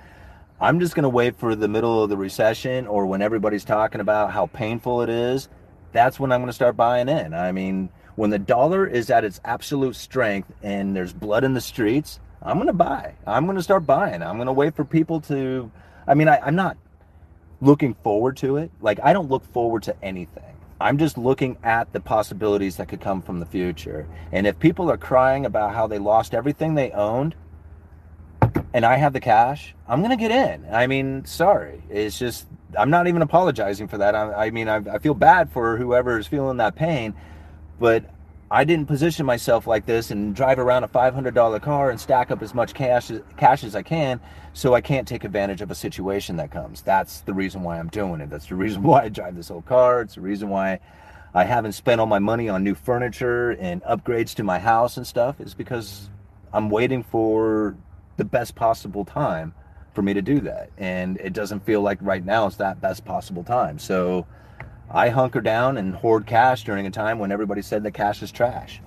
i'm 0.61 0.81
just 0.81 0.95
going 0.95 1.03
to 1.03 1.09
wait 1.09 1.37
for 1.37 1.55
the 1.55 1.69
middle 1.69 2.03
of 2.03 2.11
the 2.11 2.17
recession 2.17 2.87
or 2.87 3.07
when 3.07 3.23
everybody's 3.23 3.65
talking 3.65 4.01
about 4.01 4.33
how 4.33 4.47
painful 4.47 5.03
it 5.03 5.09
is 5.09 5.49
that's 5.93 6.19
when 6.19 6.33
i'm 6.33 6.41
going 6.41 6.49
to 6.49 6.53
start 6.53 6.77
buying 6.77 7.09
in 7.09 7.35
i 7.35 7.53
mean 7.53 7.89
when 8.17 8.31
the 8.31 8.39
dollar 8.39 8.87
is 8.87 9.11
at 9.11 9.25
its 9.25 9.41
absolute 9.45 9.95
strength 9.95 10.51
and 10.63 10.97
there's 10.97 11.13
blood 11.13 11.45
in 11.45 11.55
the 11.55 11.61
streets 11.61 12.21
i'm 12.43 12.57
going 12.57 12.67
to 12.67 12.73
buy 12.73 13.15
i'm 13.27 13.45
going 13.45 13.57
to 13.57 13.63
start 13.63 13.87
buying 13.87 14.23
i'm 14.23 14.37
going 14.37 14.47
to 14.47 14.53
wait 14.53 14.75
for 14.75 14.85
people 14.85 15.21
to 15.21 15.71
i 16.07 16.15
mean 16.15 16.29
I, 16.29 16.39
i'm 16.41 16.57
not 16.57 16.77
looking 17.61 17.95
forward 17.95 18.37
to 18.39 18.57
it. 18.57 18.71
Like 18.81 19.01
I 19.03 19.13
don't 19.13 19.31
look 19.31 19.45
forward 19.53 19.83
to 19.85 20.05
anything. 20.05 20.43
I'm 20.81 20.99
just 20.99 21.17
looking 21.17 21.57
at 21.63 21.93
the 21.93 22.01
possibilities 22.01 22.77
that 22.77 22.89
could 22.89 23.01
come 23.01 23.23
from 23.23 23.41
the 23.41 23.47
future. 23.47 24.07
And 24.33 24.47
if 24.47 24.59
people 24.59 24.91
are 24.91 24.99
crying 24.99 25.47
about 25.47 25.75
how 25.75 25.87
they 25.87 25.99
lost 25.99 26.35
everything 26.35 26.75
they 26.75 26.91
owned 26.91 27.35
and 28.73 28.85
I 28.85 28.97
have 28.97 29.13
the 29.13 29.21
cash, 29.21 29.75
I'm 29.89 30.03
to 30.03 30.17
get 30.17 30.31
in. 30.31 30.67
I 30.73 30.87
mean, 30.87 31.25
sorry. 31.25 31.83
It's 31.91 32.19
just, 32.19 32.47
I'm 32.79 32.91
not 32.91 33.07
even 33.07 33.23
apologizing 33.23 33.89
for 33.89 33.99
that. 33.99 34.15
I, 34.15 34.47
I 34.47 34.51
mean, 34.51 34.69
I, 34.69 34.77
I 34.77 34.99
feel 34.99 35.15
bad 35.15 35.51
for 35.51 35.77
whoever 35.77 36.19
is 36.19 36.27
feeling 36.27 36.59
that 36.59 36.77
pain, 36.77 37.15
but 37.79 38.05
I 38.51 38.65
didn't 38.65 38.87
position 38.87 39.27
myself 39.27 39.67
like 39.67 39.87
this 39.87 40.13
and 40.13 40.35
drive 40.35 40.61
around 40.61 40.85
a 40.85 40.89
$500 40.89 41.61
car 41.63 41.91
and 41.91 42.01
stack 42.01 42.31
up 42.31 42.43
as 42.43 42.55
much 42.55 42.75
cash 42.75 43.11
cash 43.37 43.65
as 43.65 43.75
I 43.75 43.83
can 43.83 44.21
so 44.53 44.73
I 44.75 44.81
can't 44.81 45.09
take 45.09 45.25
advantage 45.25 45.63
of 45.63 45.71
a 45.73 45.75
situation 45.75 46.37
that 46.37 46.53
comes. 46.53 46.81
That's 46.83 47.23
the 47.23 47.35
reason 47.35 47.63
why 47.63 47.79
I'm 47.79 47.89
doing 47.89 48.21
it. 48.21 48.31
That's 48.31 48.47
the 48.47 48.55
reason 48.55 48.83
why 48.85 49.05
I 49.05 49.09
drive 49.09 49.35
this 49.35 49.51
old 49.51 49.67
car. 49.67 50.03
It's 50.03 50.15
the 50.15 50.21
reason 50.21 50.49
why 50.49 50.79
I 51.35 51.45
haven't 51.45 51.73
spent 51.73 52.01
all 52.01 52.07
my 52.07 52.21
money 52.21 52.49
on 52.49 52.63
new 52.63 52.77
furniture 52.77 53.51
and 53.51 53.83
upgrades 53.83 54.35
to 54.37 54.45
my 54.45 54.61
house 54.61 54.97
and 54.97 55.07
stuff 55.07 55.41
is 55.41 55.53
because 55.53 56.09
I'm 56.53 56.71
waiting 56.71 57.03
for 57.03 57.77
the 58.17 58.25
best 58.25 58.55
possible 58.55 59.05
time 59.05 59.55
for 59.95 60.03
me 60.03 60.15
to 60.15 60.23
do 60.23 60.41
that. 60.41 60.71
And 60.79 61.19
it 61.19 61.33
doesn't 61.33 61.65
feel 61.65 61.81
like 61.81 61.99
right 62.01 62.25
now 62.25 62.47
is 62.47 62.57
that 62.57 62.81
best 62.81 63.05
possible 63.05 63.45
time. 63.45 63.79
So 63.79 64.27
I 64.91 65.09
hunker 65.09 65.41
down 65.41 65.77
and 65.79 65.95
hoard 65.95 66.27
cash 66.27 66.65
during 66.65 66.87
a 66.87 66.91
time 66.91 67.19
when 67.19 67.33
everybody 67.33 67.63
said 67.63 67.83
that 67.83 67.93
cash 67.93 68.23
is 68.23 68.31
trash. 68.31 68.81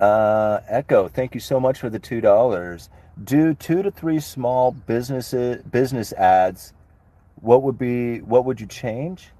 Uh, 0.00 0.60
Echo, 0.68 1.08
thank 1.08 1.34
you 1.34 1.40
so 1.40 1.58
much 1.58 1.78
for 1.78 1.90
the 1.90 1.98
two 1.98 2.20
dollars. 2.20 2.88
Do 3.22 3.52
two 3.54 3.82
to 3.82 3.90
three 3.90 4.20
small 4.20 4.70
businesses 4.70 5.62
business 5.64 6.12
ads. 6.12 6.72
What 7.40 7.62
would 7.62 7.78
be 7.78 8.20
what 8.20 8.44
would 8.44 8.60
you 8.60 8.66
change, 8.66 9.30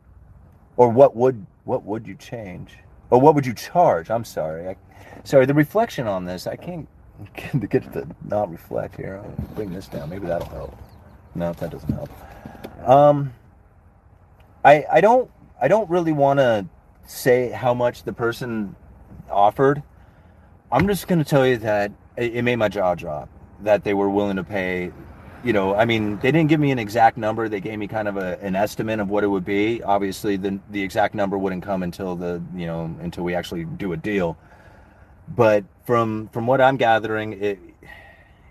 or 0.76 0.88
what 0.88 1.14
would 1.14 1.46
what 1.64 1.84
would 1.84 2.06
you 2.06 2.16
change, 2.16 2.78
or 3.10 3.20
what 3.20 3.34
would 3.36 3.46
you 3.46 3.54
charge? 3.54 4.10
I'm 4.10 4.24
sorry, 4.24 4.68
I, 4.68 4.76
sorry. 5.22 5.46
The 5.46 5.54
reflection 5.54 6.08
on 6.08 6.24
this, 6.24 6.48
I 6.48 6.56
can't 6.56 6.88
get 7.68 7.92
to 7.92 8.06
not 8.24 8.50
reflect 8.50 8.96
here. 8.96 9.20
I'll 9.22 9.54
bring 9.54 9.72
this 9.72 9.88
down. 9.88 10.10
Maybe 10.10 10.26
that'll 10.26 10.48
help. 10.48 10.78
No, 11.34 11.52
that 11.52 11.70
doesn't 11.70 11.92
help. 11.92 12.10
Um, 12.88 13.32
I 14.64 14.84
I 14.90 15.00
don't 15.00 15.30
I 15.60 15.68
don't 15.68 15.88
really 15.90 16.12
want 16.12 16.38
to 16.38 16.66
say 17.06 17.50
how 17.50 17.74
much 17.74 18.04
the 18.04 18.12
person 18.12 18.76
offered. 19.30 19.82
I'm 20.70 20.86
just 20.86 21.08
going 21.08 21.18
to 21.18 21.24
tell 21.24 21.46
you 21.46 21.56
that 21.58 21.92
it, 22.16 22.36
it 22.36 22.42
made 22.42 22.56
my 22.56 22.68
jaw 22.68 22.94
drop 22.94 23.28
that 23.60 23.84
they 23.84 23.94
were 23.94 24.10
willing 24.10 24.36
to 24.36 24.44
pay. 24.44 24.92
You 25.44 25.52
know, 25.52 25.74
I 25.74 25.84
mean, 25.84 26.18
they 26.18 26.32
didn't 26.32 26.48
give 26.48 26.60
me 26.60 26.72
an 26.72 26.78
exact 26.78 27.16
number. 27.16 27.48
They 27.48 27.60
gave 27.60 27.78
me 27.78 27.86
kind 27.86 28.08
of 28.08 28.16
a, 28.16 28.38
an 28.40 28.56
estimate 28.56 28.98
of 28.98 29.08
what 29.08 29.22
it 29.22 29.28
would 29.28 29.44
be. 29.44 29.82
Obviously, 29.82 30.36
the 30.36 30.58
the 30.70 30.82
exact 30.82 31.14
number 31.14 31.38
wouldn't 31.38 31.62
come 31.62 31.82
until 31.82 32.16
the 32.16 32.42
you 32.54 32.66
know 32.66 32.94
until 33.00 33.24
we 33.24 33.34
actually 33.34 33.64
do 33.64 33.92
a 33.92 33.96
deal. 33.96 34.36
But 35.36 35.64
from 35.86 36.28
from 36.32 36.46
what 36.46 36.60
I'm 36.60 36.76
gathering, 36.76 37.34
it 37.42 37.58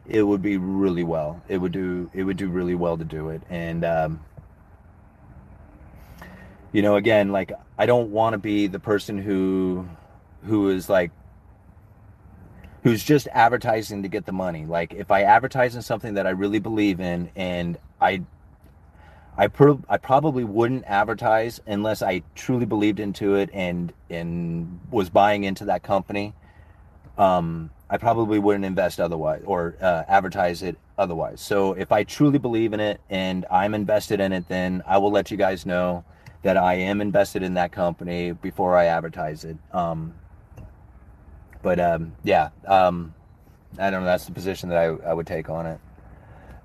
it 0.07 0.23
would 0.23 0.41
be 0.41 0.57
really 0.57 1.03
well. 1.03 1.41
It 1.47 1.57
would 1.57 1.71
do 1.73 2.09
it 2.13 2.23
would 2.23 2.37
do 2.37 2.49
really 2.49 2.75
well 2.75 2.97
to 2.97 3.05
do 3.05 3.29
it, 3.29 3.41
and 3.49 3.85
um, 3.85 4.19
you 6.71 6.81
know 6.81 6.95
again 6.95 7.31
like 7.31 7.51
i 7.77 7.85
don't 7.85 8.11
want 8.11 8.33
to 8.33 8.37
be 8.37 8.67
the 8.67 8.79
person 8.79 9.17
who 9.17 9.87
who 10.45 10.69
is 10.69 10.89
like 10.89 11.11
who's 12.83 13.03
just 13.03 13.27
advertising 13.31 14.03
to 14.03 14.09
get 14.09 14.25
the 14.25 14.31
money 14.31 14.65
like 14.65 14.93
if 14.93 15.11
i 15.11 15.23
advertise 15.23 15.75
in 15.75 15.81
something 15.81 16.13
that 16.15 16.27
i 16.27 16.29
really 16.29 16.59
believe 16.59 16.99
in 16.99 17.29
and 17.35 17.77
i 18.01 18.21
I, 19.39 19.47
pro- 19.47 19.83
I 19.87 19.97
probably 19.97 20.43
wouldn't 20.43 20.85
advertise 20.85 21.61
unless 21.67 22.01
I 22.01 22.23
truly 22.33 22.65
believed 22.65 22.99
into 22.99 23.35
it 23.35 23.51
and 23.53 23.93
and 24.09 24.79
was 24.89 25.11
buying 25.11 25.43
into 25.43 25.65
that 25.65 25.83
company. 25.83 26.33
Um, 27.17 27.71
I 27.89 27.97
probably 27.97 28.37
wouldn't 28.37 28.65
invest 28.65 28.99
otherwise 28.99 29.41
or 29.45 29.75
uh, 29.81 30.03
advertise 30.07 30.61
it 30.61 30.77
otherwise. 30.97 31.39
So 31.39 31.73
if 31.73 31.91
I 31.91 32.03
truly 32.03 32.37
believe 32.37 32.73
in 32.73 32.79
it 32.79 32.99
and 33.09 33.45
I'm 33.49 33.73
invested 33.73 34.19
in 34.19 34.33
it, 34.33 34.47
then 34.47 34.83
I 34.85 34.97
will 34.97 35.11
let 35.11 35.31
you 35.31 35.37
guys 35.37 35.65
know 35.65 36.03
that 36.43 36.57
I 36.57 36.75
am 36.75 37.01
invested 37.01 37.43
in 37.43 37.53
that 37.55 37.71
company 37.71 38.33
before 38.33 38.77
I 38.77 38.85
advertise 38.85 39.43
it. 39.43 39.57
Um, 39.71 40.13
but 41.61 41.79
um, 41.79 42.13
yeah, 42.23 42.49
um, 42.65 43.13
I 43.79 43.89
don't 43.89 44.01
know. 44.01 44.05
That's 44.07 44.25
the 44.25 44.31
position 44.31 44.69
that 44.69 44.77
I, 44.77 45.09
I 45.09 45.13
would 45.13 45.27
take 45.27 45.49
on 45.49 45.65
it. 45.65 45.79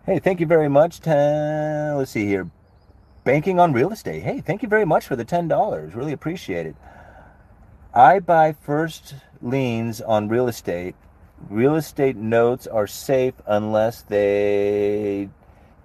Hey, 0.04 0.18
thank 0.18 0.40
you 0.40 0.46
very 0.46 0.68
much. 0.68 1.00
Ten, 1.00 1.96
let's 1.96 2.10
see 2.10 2.26
here. 2.26 2.50
Banking 3.24 3.60
on 3.60 3.72
real 3.72 3.92
estate. 3.92 4.22
Hey, 4.22 4.40
thank 4.40 4.62
you 4.62 4.68
very 4.68 4.84
much 4.84 5.06
for 5.06 5.14
the 5.14 5.24
$10. 5.24 5.94
Really 5.94 6.12
appreciate 6.12 6.66
it. 6.66 6.74
I 7.94 8.18
buy 8.18 8.52
first 8.52 9.14
liens 9.42 10.00
on 10.00 10.28
real 10.28 10.48
estate. 10.48 10.94
Real 11.50 11.74
estate 11.74 12.16
notes 12.16 12.66
are 12.66 12.86
safe 12.86 13.34
unless 13.46 14.02
they 14.02 15.28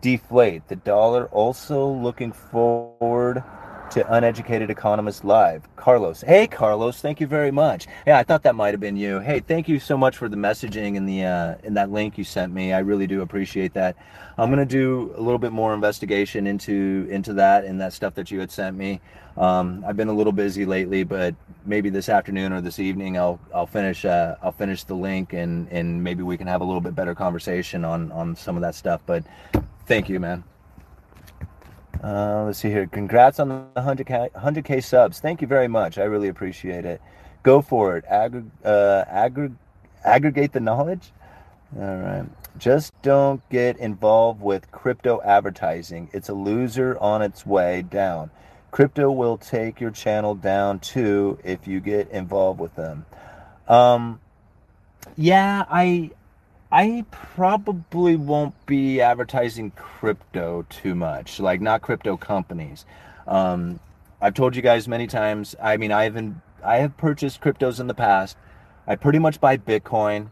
deflate. 0.02 0.68
The 0.68 0.76
dollar 0.76 1.26
also 1.28 1.88
looking 1.88 2.32
forward 2.32 3.44
to 3.92 4.14
Uneducated 4.14 4.70
Economist 4.70 5.24
Live. 5.24 5.68
Carlos. 5.76 6.22
Hey, 6.22 6.48
Carlos. 6.48 7.00
Thank 7.00 7.22
you 7.22 7.28
very 7.28 7.52
much. 7.52 7.88
Yeah, 8.06 8.18
I 8.18 8.24
thought 8.24 8.44
that 8.44 8.56
might 8.56 8.74
have 8.74 8.80
been 8.80 8.98
you. 8.98 9.20
Hey, 9.20 9.40
thank 9.40 9.68
you 9.68 9.80
so 9.80 9.98
much 9.98 10.18
for 10.18 10.28
the 10.28 10.36
messaging 10.36 10.96
in 10.96 11.06
the 11.06 11.24
uh, 11.24 11.56
in 11.64 11.74
that 11.76 11.92
link 11.92 12.18
you 12.18 12.24
sent 12.24 12.54
me. 12.54 12.74
I 12.74 12.80
really 12.80 13.08
do 13.08 13.22
appreciate 13.22 13.74
that. 13.76 13.96
I'm 14.38 14.50
gonna 14.50 14.66
do 14.66 15.14
a 15.16 15.22
little 15.22 15.40
bit 15.40 15.52
more 15.52 15.74
investigation 15.74 16.48
into 16.48 17.08
into 17.10 17.34
that 17.34 17.64
and 17.64 17.80
that 17.80 17.94
stuff 17.94 18.14
that 18.16 18.30
you 18.30 18.40
had 18.40 18.52
sent 18.52 18.76
me. 18.76 19.00
Um, 19.38 19.84
I've 19.88 19.96
been 19.96 20.10
a 20.10 20.14
little 20.14 20.34
busy 20.34 20.66
lately, 20.66 21.04
but 21.04 21.36
maybe 21.66 21.90
this 21.90 22.10
afternoon 22.10 22.52
or 22.52 22.62
this 22.62 22.80
evening 22.80 23.18
I'll 23.18 23.40
I'll 23.54 23.68
finish 23.68 24.04
uh, 24.04 24.36
I'll 24.42 24.52
finish 24.52 24.84
the 24.84 24.96
link 24.96 25.34
and 25.34 25.68
and 25.72 26.04
maybe 26.04 26.24
we 26.24 26.38
can 26.38 26.48
have 26.48 26.62
a 26.62 26.66
little 26.66 26.82
bit 26.82 26.96
better 26.96 27.16
conversation 27.16 27.86
on 27.86 28.12
on 28.12 28.36
some 28.36 28.56
of 28.56 28.62
that 28.62 28.76
stuff. 28.76 29.02
But 29.06 29.24
thank 29.86 30.10
you, 30.10 30.20
man. 30.20 30.44
Uh, 32.04 32.44
let's 32.46 32.60
see 32.60 32.70
here. 32.70 32.88
Congrats 32.88 33.40
on 33.40 33.50
the 33.50 33.82
100K, 33.82 34.32
100K 34.32 34.84
subs. 34.84 35.20
Thank 35.20 35.42
you 35.42 35.48
very 35.48 35.68
much. 35.68 35.98
I 35.98 36.04
really 36.04 36.28
appreciate 36.28 36.86
it. 36.86 37.02
Go 37.44 37.62
for 37.62 37.98
it. 37.98 38.06
Uh, 38.10 39.06
aggr- 39.06 39.56
aggregate 40.04 40.54
the 40.54 40.60
knowledge. 40.60 41.12
All 41.76 41.98
right. 41.98 42.26
Just 42.58 43.00
don't 43.02 43.48
get 43.50 43.78
involved 43.78 44.42
with 44.42 44.72
crypto 44.72 45.22
advertising. 45.24 46.10
It's 46.14 46.30
a 46.30 46.34
loser 46.34 46.98
on 47.00 47.22
its 47.22 47.46
way 47.46 47.84
down. 47.84 48.32
Crypto 48.72 49.12
will 49.12 49.38
take 49.38 49.80
your 49.80 49.92
channel 49.92 50.36
down 50.36 50.80
too 50.80 51.40
if 51.44 51.68
you 51.68 51.80
get 51.80 52.10
involved 52.10 52.60
with 52.60 52.76
them. 52.76 53.06
Um, 53.68 54.20
yeah, 55.16 55.66
I 55.70 56.12
I 56.78 57.06
probably 57.10 58.16
won't 58.16 58.54
be 58.68 59.02
advertising 59.02 59.72
crypto 59.72 60.64
too 60.70 60.94
much, 60.94 61.40
like 61.40 61.60
not 61.60 61.82
crypto 61.82 62.18
companies. 62.18 62.86
Um, 63.26 63.80
I've 64.22 64.36
told 64.36 64.56
you 64.56 64.62
guys 64.62 64.88
many 64.88 65.08
times. 65.08 65.56
I 65.60 65.78
mean, 65.78 65.92
I 65.92 66.04
haven't. 66.04 66.40
I 66.64 66.78
have 66.78 66.96
purchased 66.96 67.42
cryptos 67.42 67.80
in 67.80 67.88
the 67.88 67.96
past. 67.96 68.38
I 68.86 68.96
pretty 68.96 69.18
much 69.18 69.42
buy 69.42 69.58
Bitcoin. 69.58 70.28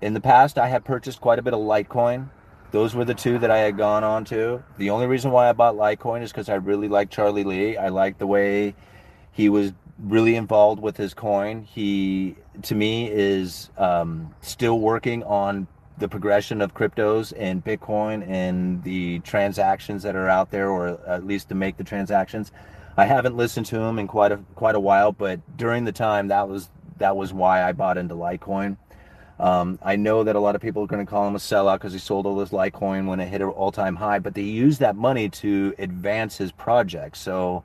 In 0.00 0.14
the 0.14 0.20
past, 0.20 0.56
I 0.56 0.68
have 0.68 0.84
purchased 0.84 1.20
quite 1.20 1.40
a 1.40 1.42
bit 1.42 1.52
of 1.52 1.58
Litecoin. 1.58 2.28
Those 2.70 2.94
were 2.94 3.04
the 3.04 3.14
two 3.14 3.40
that 3.40 3.50
I 3.50 3.58
had 3.58 3.76
gone 3.76 4.04
on 4.04 4.24
to. 4.26 4.62
The 4.76 4.90
only 4.90 5.08
reason 5.08 5.32
why 5.32 5.48
I 5.48 5.52
bought 5.52 5.74
Litecoin 5.74 6.22
is 6.22 6.30
because 6.30 6.48
I 6.48 6.54
really 6.54 6.86
like 6.86 7.10
Charlie 7.10 7.42
Lee. 7.42 7.76
I 7.76 7.88
like 7.88 8.18
the 8.18 8.26
way 8.28 8.76
he 9.32 9.48
was 9.48 9.72
really 9.98 10.36
involved 10.36 10.80
with 10.80 10.96
his 10.96 11.12
coin. 11.12 11.64
He, 11.64 12.36
to 12.62 12.76
me, 12.76 13.10
is 13.10 13.70
um, 13.76 14.32
still 14.42 14.78
working 14.78 15.24
on 15.24 15.66
the 15.98 16.08
progression 16.08 16.60
of 16.60 16.74
cryptos 16.74 17.32
and 17.36 17.64
Bitcoin 17.64 18.26
and 18.28 18.82
the 18.84 19.18
transactions 19.20 20.02
that 20.02 20.16
are 20.16 20.28
out 20.28 20.50
there, 20.50 20.70
or 20.70 21.00
at 21.06 21.26
least 21.26 21.48
to 21.48 21.54
make 21.54 21.76
the 21.76 21.84
transactions. 21.84 22.52
I 22.96 23.04
haven't 23.04 23.36
listened 23.36 23.66
to 23.66 23.80
him 23.80 23.98
in 23.98 24.08
quite 24.08 24.32
a 24.32 24.38
quite 24.54 24.74
a 24.74 24.80
while, 24.80 25.12
but 25.12 25.40
during 25.56 25.84
the 25.84 25.92
time 25.92 26.28
that 26.28 26.48
was 26.48 26.68
that 26.98 27.16
was 27.16 27.32
why 27.32 27.62
I 27.62 27.72
bought 27.72 27.96
into 27.96 28.14
Litecoin. 28.14 28.76
Um, 29.38 29.78
I 29.82 29.94
know 29.94 30.24
that 30.24 30.34
a 30.34 30.40
lot 30.40 30.56
of 30.56 30.60
people 30.60 30.82
are 30.82 30.88
going 30.88 31.04
to 31.04 31.08
call 31.08 31.28
him 31.28 31.36
a 31.36 31.38
sellout 31.38 31.76
because 31.76 31.92
he 31.92 32.00
sold 32.00 32.26
all 32.26 32.40
his 32.40 32.50
Litecoin 32.50 33.06
when 33.06 33.20
it 33.20 33.28
hit 33.28 33.40
an 33.40 33.46
all-time 33.48 33.94
high, 33.94 34.18
but 34.18 34.34
they 34.34 34.42
used 34.42 34.80
that 34.80 34.96
money 34.96 35.28
to 35.28 35.76
advance 35.78 36.36
his 36.38 36.50
project. 36.50 37.16
So 37.16 37.62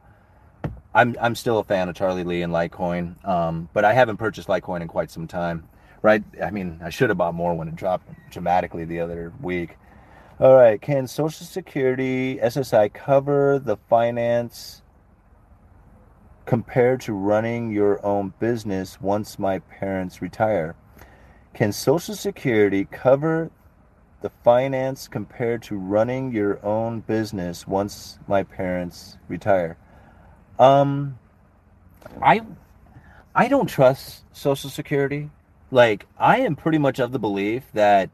I'm 0.94 1.16
I'm 1.20 1.34
still 1.36 1.58
a 1.58 1.64
fan 1.64 1.90
of 1.90 1.96
Charlie 1.96 2.24
Lee 2.24 2.44
and 2.44 2.54
Litecoin, 2.54 3.26
um, 3.28 3.70
but 3.74 3.86
I 3.86 3.94
haven't 3.94 4.18
purchased 4.18 4.48
Litecoin 4.48 4.82
in 4.82 4.88
quite 4.88 5.10
some 5.10 5.28
time 5.28 5.68
right? 6.04 6.24
I 6.44 6.52
mean, 6.52 6.80
I 6.84 6.92
should 6.92 7.10
have 7.10 7.18
bought 7.18 7.34
more 7.34 7.56
when 7.56 7.68
it 7.68 7.76
dropped 7.76 8.08
dramatically 8.30 8.86
the 8.86 9.00
other 9.00 9.34
week. 9.42 9.78
All 10.40 10.54
right, 10.54 10.80
can 10.80 11.08
Social 11.08 11.46
Security 11.46 12.38
SSI 12.38 12.94
cover 12.94 13.58
the 13.58 13.78
finance 13.90 14.82
compared 16.46 17.00
to 17.02 17.14
running 17.14 17.72
your 17.72 18.06
own 18.06 18.34
business 18.40 19.00
once 19.00 19.40
my 19.40 19.60
parents 19.60 20.22
retire? 20.22 20.76
Can 21.54 21.72
Social 21.72 22.16
Security 22.16 22.86
cover 22.86 23.50
the 24.22 24.32
finance 24.44 25.08
compared 25.08 25.62
to 25.64 25.78
running 25.78 26.34
your 26.34 26.64
own 26.66 27.00
business 27.02 27.66
once 27.66 28.20
my 28.28 28.44
parents 28.44 29.18
retire? 29.30 29.78
Um 30.60 31.18
I 32.22 32.42
I 33.34 33.48
don't 33.48 33.68
trust 33.68 34.26
Social 34.36 34.70
Security 34.70 35.30
like 35.74 36.06
I 36.18 36.40
am 36.40 36.56
pretty 36.56 36.78
much 36.78 37.00
of 37.00 37.12
the 37.12 37.20
belief 37.20 37.64
that 37.74 38.10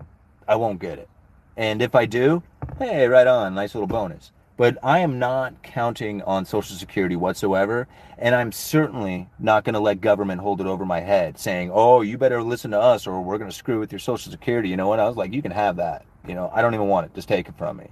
I 0.48 0.56
won't 0.56 0.80
get 0.80 0.98
it. 0.98 1.10
And 1.58 1.82
if 1.82 1.94
I 1.94 2.06
do, 2.06 2.42
hey, 2.78 3.08
right 3.08 3.28
on, 3.28 3.54
nice 3.54 3.76
little 3.76 3.88
bonus. 3.88 4.32
But 4.56 4.78
I 4.84 5.00
am 5.00 5.20
not 5.20 5.62
counting 5.62 6.22
on 6.24 6.46
Social 6.46 6.76
Security 6.76 7.16
whatsoever. 7.16 7.88
And 8.18 8.36
I'm 8.36 8.52
certainly 8.52 9.30
not 9.40 9.64
going 9.64 9.74
to 9.74 9.80
let 9.80 10.02
government 10.02 10.42
hold 10.42 10.60
it 10.60 10.68
over 10.68 10.86
my 10.86 11.00
head 11.00 11.38
saying, 11.38 11.72
oh, 11.74 12.02
you 12.02 12.18
better 12.18 12.44
listen 12.44 12.72
to 12.72 12.80
us 12.80 13.08
or 13.08 13.22
we're 13.22 13.38
going 13.38 13.50
to 13.50 13.56
screw 13.56 13.80
with 13.80 13.92
your 13.92 14.00
Social 14.00 14.32
Security. 14.32 14.70
You 14.70 14.78
know 14.78 14.88
what? 14.88 15.00
I 15.00 15.08
was 15.08 15.16
like, 15.16 15.34
you 15.34 15.42
can 15.42 15.52
have 15.52 15.78
that. 15.78 16.06
You 16.28 16.36
know, 16.36 16.52
I 16.54 16.62
don't 16.62 16.74
even 16.74 16.88
want 16.88 17.06
it. 17.06 17.16
Just 17.16 17.30
take 17.30 17.48
it 17.48 17.58
from 17.58 17.78
me. 17.78 17.88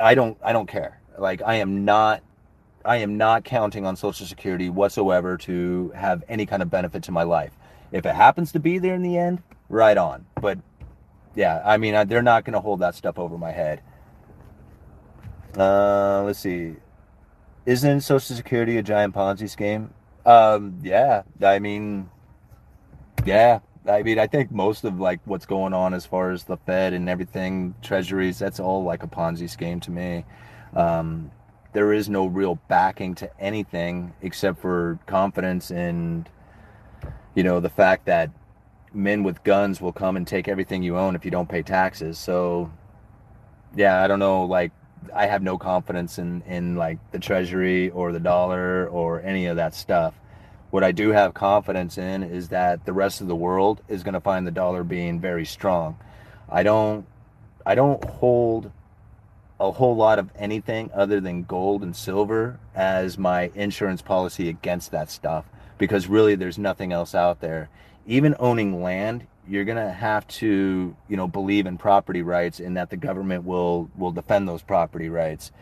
I 0.00 0.14
don't, 0.14 0.36
I 0.42 0.52
don't 0.52 0.68
care. 0.68 1.00
Like, 1.18 1.42
I 1.42 1.56
am 1.56 1.84
not 1.84 2.22
I 2.86 2.98
am 2.98 3.16
not 3.16 3.44
counting 3.44 3.86
on 3.86 3.96
Social 3.96 4.26
Security 4.26 4.68
whatsoever 4.68 5.38
to 5.38 5.90
have 5.94 6.22
any 6.28 6.44
kind 6.44 6.62
of 6.62 6.68
benefit 6.68 7.02
to 7.04 7.12
my 7.12 7.22
life. 7.22 7.52
If 7.94 8.06
it 8.06 8.16
happens 8.16 8.50
to 8.52 8.58
be 8.58 8.78
there 8.78 8.96
in 8.96 9.02
the 9.02 9.16
end, 9.16 9.40
right 9.68 9.96
on. 9.96 10.26
But 10.42 10.58
yeah, 11.36 11.62
I 11.64 11.76
mean, 11.76 12.08
they're 12.08 12.22
not 12.22 12.44
going 12.44 12.54
to 12.54 12.60
hold 12.60 12.80
that 12.80 12.96
stuff 12.96 13.20
over 13.20 13.38
my 13.38 13.52
head. 13.52 13.82
Uh, 15.56 16.24
let's 16.24 16.40
see. 16.40 16.74
Isn't 17.66 18.00
Social 18.00 18.34
Security 18.34 18.78
a 18.78 18.82
giant 18.82 19.14
Ponzi 19.14 19.48
scheme? 19.48 19.94
Um, 20.26 20.80
yeah. 20.82 21.22
I 21.40 21.60
mean, 21.60 22.10
yeah. 23.24 23.60
I 23.88 24.02
mean, 24.02 24.18
I 24.18 24.26
think 24.26 24.50
most 24.50 24.82
of 24.82 24.98
like 24.98 25.20
what's 25.24 25.46
going 25.46 25.72
on 25.72 25.94
as 25.94 26.04
far 26.04 26.32
as 26.32 26.42
the 26.42 26.56
Fed 26.56 26.94
and 26.94 27.08
everything, 27.08 27.76
treasuries, 27.80 28.40
that's 28.40 28.58
all 28.58 28.82
like 28.82 29.04
a 29.04 29.06
Ponzi 29.06 29.48
scheme 29.48 29.78
to 29.78 29.92
me. 29.92 30.24
Um, 30.74 31.30
there 31.72 31.92
is 31.92 32.08
no 32.08 32.26
real 32.26 32.56
backing 32.66 33.14
to 33.16 33.40
anything 33.40 34.14
except 34.20 34.60
for 34.60 34.98
confidence 35.06 35.70
and 35.70 36.28
you 37.34 37.42
know, 37.42 37.60
the 37.60 37.68
fact 37.68 38.06
that 38.06 38.30
men 38.92 39.22
with 39.22 39.42
guns 39.42 39.80
will 39.80 39.92
come 39.92 40.16
and 40.16 40.26
take 40.26 40.48
everything 40.48 40.82
you 40.82 40.96
own 40.96 41.16
if 41.16 41.24
you 41.24 41.30
don't 41.30 41.48
pay 41.48 41.62
taxes. 41.62 42.18
So, 42.18 42.70
yeah, 43.74 44.02
I 44.02 44.06
don't 44.06 44.20
know. 44.20 44.44
Like, 44.44 44.72
I 45.12 45.26
have 45.26 45.42
no 45.42 45.58
confidence 45.58 46.18
in 46.18 46.42
in 46.42 46.76
like 46.76 46.98
the 47.10 47.18
treasury 47.18 47.90
or 47.90 48.12
the 48.12 48.20
dollar 48.20 48.88
or 48.88 49.20
any 49.20 49.46
of 49.46 49.56
that 49.56 49.74
stuff. 49.74 50.14
What 50.70 50.82
I 50.82 50.92
do 50.92 51.10
have 51.10 51.34
confidence 51.34 51.98
in 51.98 52.22
is 52.22 52.48
that 52.48 52.84
the 52.84 52.92
rest 52.92 53.20
of 53.20 53.28
the 53.28 53.36
world 53.36 53.82
is 53.88 54.02
going 54.02 54.14
to 54.14 54.20
find 54.20 54.46
the 54.46 54.50
dollar 54.50 54.82
being 54.82 55.20
very 55.20 55.44
strong. 55.44 55.98
I 56.48 56.62
don't 56.62 57.06
I 57.66 57.74
don't 57.74 58.02
hold 58.04 58.70
a 59.60 59.70
whole 59.70 59.94
lot 59.94 60.18
of 60.18 60.30
anything 60.36 60.90
other 60.94 61.20
than 61.20 61.44
gold 61.44 61.82
and 61.82 61.94
silver 61.94 62.58
as 62.74 63.16
my 63.18 63.50
insurance 63.54 64.02
policy 64.02 64.48
against 64.48 64.90
that 64.90 65.10
stuff 65.10 65.44
because 65.78 66.08
really 66.08 66.34
there's 66.34 66.58
nothing 66.58 66.92
else 66.92 67.14
out 67.14 67.40
there. 67.40 67.68
Even 68.06 68.34
owning 68.38 68.82
land, 68.82 69.26
you're 69.48 69.64
going 69.64 69.78
to 69.78 69.92
have 69.92 70.26
to, 70.28 70.96
you 71.08 71.16
know, 71.16 71.26
believe 71.26 71.66
in 71.66 71.76
property 71.76 72.22
rights 72.22 72.60
and 72.60 72.76
that 72.76 72.90
the 72.90 72.96
government 72.96 73.44
will 73.44 73.90
will 73.96 74.12
defend 74.12 74.48
those 74.48 74.62
property 74.62 75.08
rights. 75.08 75.52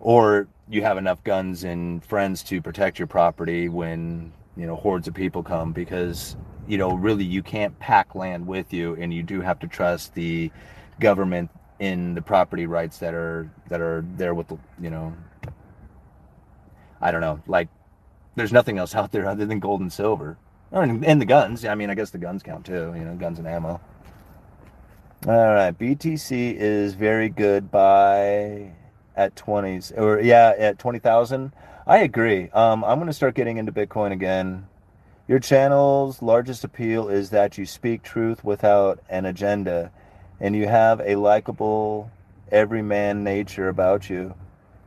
Or 0.00 0.48
you 0.68 0.82
have 0.82 0.98
enough 0.98 1.22
guns 1.24 1.64
and 1.64 2.04
friends 2.04 2.42
to 2.44 2.60
protect 2.60 2.98
your 2.98 3.08
property 3.08 3.68
when, 3.68 4.32
you 4.56 4.66
know, 4.66 4.76
hordes 4.76 5.08
of 5.08 5.14
people 5.14 5.42
come 5.42 5.72
because, 5.72 6.36
you 6.66 6.78
know, 6.78 6.94
really 6.94 7.24
you 7.24 7.42
can't 7.42 7.78
pack 7.78 8.14
land 8.14 8.46
with 8.46 8.72
you 8.72 8.94
and 8.94 9.12
you 9.12 9.22
do 9.22 9.40
have 9.40 9.58
to 9.60 9.66
trust 9.66 10.14
the 10.14 10.50
government 11.00 11.50
in 11.80 12.14
the 12.14 12.22
property 12.22 12.66
rights 12.66 12.98
that 12.98 13.14
are 13.14 13.50
that 13.68 13.80
are 13.80 14.04
there 14.16 14.34
with 14.34 14.48
the, 14.48 14.58
you 14.80 14.90
know, 14.90 15.14
I 17.00 17.10
don't 17.10 17.20
know, 17.20 17.40
like 17.46 17.68
there's 18.36 18.52
nothing 18.52 18.78
else 18.78 18.94
out 18.94 19.12
there 19.12 19.26
other 19.26 19.46
than 19.46 19.60
gold 19.60 19.80
and 19.80 19.92
silver. 19.92 20.36
And 20.72 21.20
the 21.20 21.26
guns. 21.26 21.64
I 21.64 21.74
mean, 21.74 21.90
I 21.90 21.94
guess 21.94 22.10
the 22.10 22.18
guns 22.18 22.42
count 22.42 22.66
too, 22.66 22.92
you 22.96 23.04
know, 23.04 23.14
guns 23.14 23.38
and 23.38 23.46
ammo. 23.46 23.80
All 25.26 25.54
right, 25.54 25.70
BTC 25.70 26.56
is 26.56 26.94
very 26.94 27.28
good 27.28 27.70
by 27.70 28.72
at 29.16 29.34
20s 29.36 29.96
or 29.96 30.20
yeah, 30.20 30.52
at 30.58 30.78
20,000. 30.78 31.52
I 31.86 31.98
agree. 31.98 32.50
Um, 32.50 32.84
I'm 32.84 32.98
going 32.98 33.06
to 33.06 33.12
start 33.12 33.34
getting 33.34 33.56
into 33.56 33.72
Bitcoin 33.72 34.12
again. 34.12 34.66
Your 35.28 35.38
channel's 35.38 36.20
largest 36.20 36.64
appeal 36.64 37.08
is 37.08 37.30
that 37.30 37.56
you 37.56 37.64
speak 37.64 38.02
truth 38.02 38.44
without 38.44 39.02
an 39.08 39.24
agenda, 39.24 39.90
and 40.40 40.54
you 40.54 40.66
have 40.66 41.00
a 41.00 41.16
likable, 41.16 42.10
everyman 42.50 43.24
nature 43.24 43.68
about 43.68 44.10
you. 44.10 44.34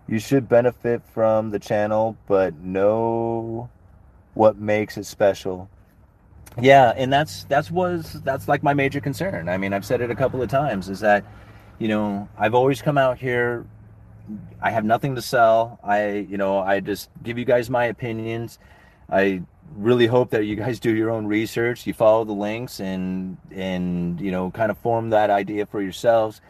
You 0.08 0.20
should 0.20 0.48
benefit 0.48 1.02
from 1.14 1.52
the 1.52 1.60
channel, 1.60 2.18
but 2.28 2.56
know 2.56 3.70
what 4.34 4.58
makes 4.58 4.98
it 4.98 5.06
special. 5.06 5.70
Yeah, 6.60 6.94
and 6.96 7.12
that's 7.12 7.44
that's 7.46 7.70
was 7.70 8.22
that's 8.24 8.48
like 8.48 8.64
my 8.64 8.74
major 8.74 9.00
concern. 9.00 9.50
I 9.50 9.58
mean, 9.58 9.74
I've 9.74 9.86
said 9.86 10.02
it 10.02 10.10
a 10.10 10.16
couple 10.16 10.42
of 10.42 10.50
times 10.50 10.90
is 10.90 11.00
that 11.02 11.26
you 11.80 11.88
know, 11.88 12.28
I've 12.38 12.56
always 12.56 12.82
come 12.82 12.98
out 12.98 13.20
here 13.20 13.66
I 14.62 14.72
have 14.72 14.86
nothing 14.86 15.16
to 15.16 15.22
sell. 15.22 15.80
I, 15.84 16.26
you 16.30 16.38
know, 16.38 16.60
I 16.60 16.80
just 16.80 17.10
give 17.24 17.38
you 17.38 17.46
guys 17.46 17.70
my 17.70 17.86
opinions. 17.86 18.60
I 19.10 19.44
really 19.76 20.08
hope 20.08 20.32
that 20.32 20.46
you 20.46 20.56
guys 20.56 20.80
do 20.88 20.94
your 20.94 21.10
own 21.10 21.26
research. 21.26 21.88
You 21.88 21.94
follow 21.94 22.24
the 22.24 22.34
links 22.34 22.80
and 22.80 23.38
and 23.52 24.20
you 24.20 24.32
know 24.32 24.52
kind 24.52 24.72
of 24.72 24.78
form 24.80 25.10
that 25.12 25.30
idea 25.30 25.66
for 25.66 25.82
yourselves. 25.82 26.42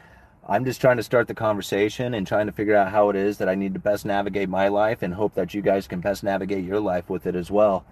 I'm 0.49 0.63
just 0.63 0.79
trying 0.79 0.97
to 0.97 1.03
start 1.03 1.27
the 1.27 1.33
conversation 1.33 2.13
and 2.13 2.25
trying 2.25 2.45
to 2.45 2.53
figure 2.53 2.75
out 2.75 2.89
how 2.89 3.09
it 3.09 3.17
is 3.17 3.37
that 3.39 3.49
I 3.49 3.55
need 3.55 3.73
to 3.73 3.79
best 3.79 4.05
navigate 4.05 4.47
my 4.47 4.69
life 4.69 5.01
and 5.01 5.13
hope 5.13 5.33
that 5.35 5.53
you 5.53 5.61
guys 5.61 5.87
can 5.87 5.99
best 5.99 6.23
navigate 6.23 6.63
your 6.63 6.79
life 6.79 7.09
with 7.09 7.27
it 7.27 7.35
as 7.35 7.51
well. 7.51 7.85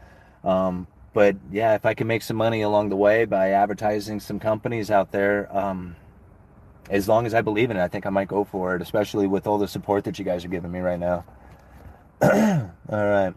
Um, 0.43 0.87
but 1.13 1.35
yeah, 1.51 1.75
if 1.75 1.85
I 1.85 1.93
can 1.93 2.07
make 2.07 2.21
some 2.21 2.37
money 2.37 2.61
along 2.61 2.89
the 2.89 2.95
way 2.95 3.25
by 3.25 3.51
advertising 3.51 4.21
some 4.21 4.39
companies 4.39 4.89
out 4.89 5.11
there, 5.11 5.49
um, 5.55 5.97
as 6.89 7.09
long 7.09 7.25
as 7.25 7.33
I 7.33 7.41
believe 7.41 7.71
in 7.71 7.77
it, 7.77 7.83
I 7.83 7.89
think 7.89 8.05
I 8.05 8.09
might 8.09 8.29
go 8.29 8.45
for 8.45 8.75
it, 8.75 8.81
especially 8.81 9.27
with 9.27 9.47
all 9.47 9.57
the 9.57 9.67
support 9.67 10.05
that 10.05 10.17
you 10.17 10.23
guys 10.23 10.45
are 10.45 10.49
giving 10.49 10.71
me 10.71 10.79
right 10.79 10.99
now. 10.99 11.25
all 12.21 12.71
right. 12.89 13.33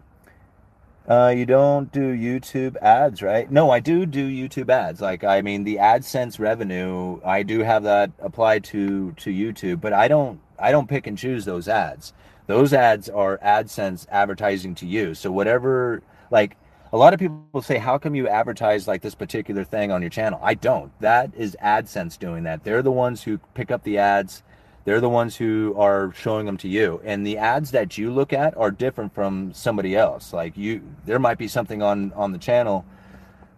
Uh, 1.09 1.33
you 1.35 1.43
don't 1.43 1.91
do 1.91 2.15
YouTube 2.15 2.77
ads, 2.83 3.23
right? 3.23 3.49
No, 3.49 3.71
I 3.71 3.79
do 3.79 4.05
do 4.05 4.29
YouTube 4.29 4.69
ads. 4.69 5.01
Like, 5.01 5.23
I 5.23 5.41
mean, 5.41 5.63
the 5.63 5.77
AdSense 5.77 6.37
revenue, 6.37 7.19
I 7.25 7.41
do 7.41 7.61
have 7.61 7.81
that 7.83 8.11
applied 8.19 8.63
to 8.65 9.13
to 9.13 9.31
YouTube, 9.31 9.81
but 9.81 9.91
I 9.91 10.07
don't 10.07 10.39
I 10.59 10.71
don't 10.71 10.87
pick 10.87 11.07
and 11.07 11.17
choose 11.17 11.45
those 11.45 11.67
ads. 11.67 12.13
Those 12.45 12.73
ads 12.73 13.09
are 13.09 13.39
AdSense 13.39 14.05
advertising 14.11 14.75
to 14.75 14.85
you. 14.85 15.15
So 15.15 15.31
whatever, 15.31 16.03
like, 16.29 16.57
a 16.93 16.97
lot 16.97 17.13
of 17.15 17.19
people 17.19 17.61
say, 17.63 17.79
"How 17.79 17.97
come 17.97 18.13
you 18.13 18.27
advertise 18.27 18.87
like 18.87 19.01
this 19.01 19.15
particular 19.15 19.63
thing 19.63 19.91
on 19.91 20.01
your 20.01 20.11
channel?" 20.11 20.39
I 20.43 20.53
don't. 20.53 20.91
That 21.01 21.31
is 21.35 21.57
AdSense 21.63 22.19
doing 22.19 22.43
that. 22.43 22.63
They're 22.63 22.83
the 22.83 22.91
ones 22.91 23.23
who 23.23 23.39
pick 23.55 23.71
up 23.71 23.83
the 23.83 23.97
ads 23.97 24.43
they're 24.89 24.99
the 24.99 25.07
ones 25.07 25.35
who 25.35 25.75
are 25.77 26.11
showing 26.15 26.47
them 26.47 26.57
to 26.57 26.67
you. 26.67 26.99
And 27.05 27.23
the 27.23 27.37
ads 27.37 27.69
that 27.69 27.99
you 27.99 28.09
look 28.09 28.33
at 28.33 28.57
are 28.57 28.71
different 28.71 29.13
from 29.13 29.53
somebody 29.53 29.95
else. 29.95 30.33
Like 30.33 30.57
you 30.57 30.81
there 31.05 31.19
might 31.19 31.37
be 31.37 31.47
something 31.47 31.83
on 31.83 32.11
on 32.13 32.31
the 32.31 32.39
channel 32.39 32.83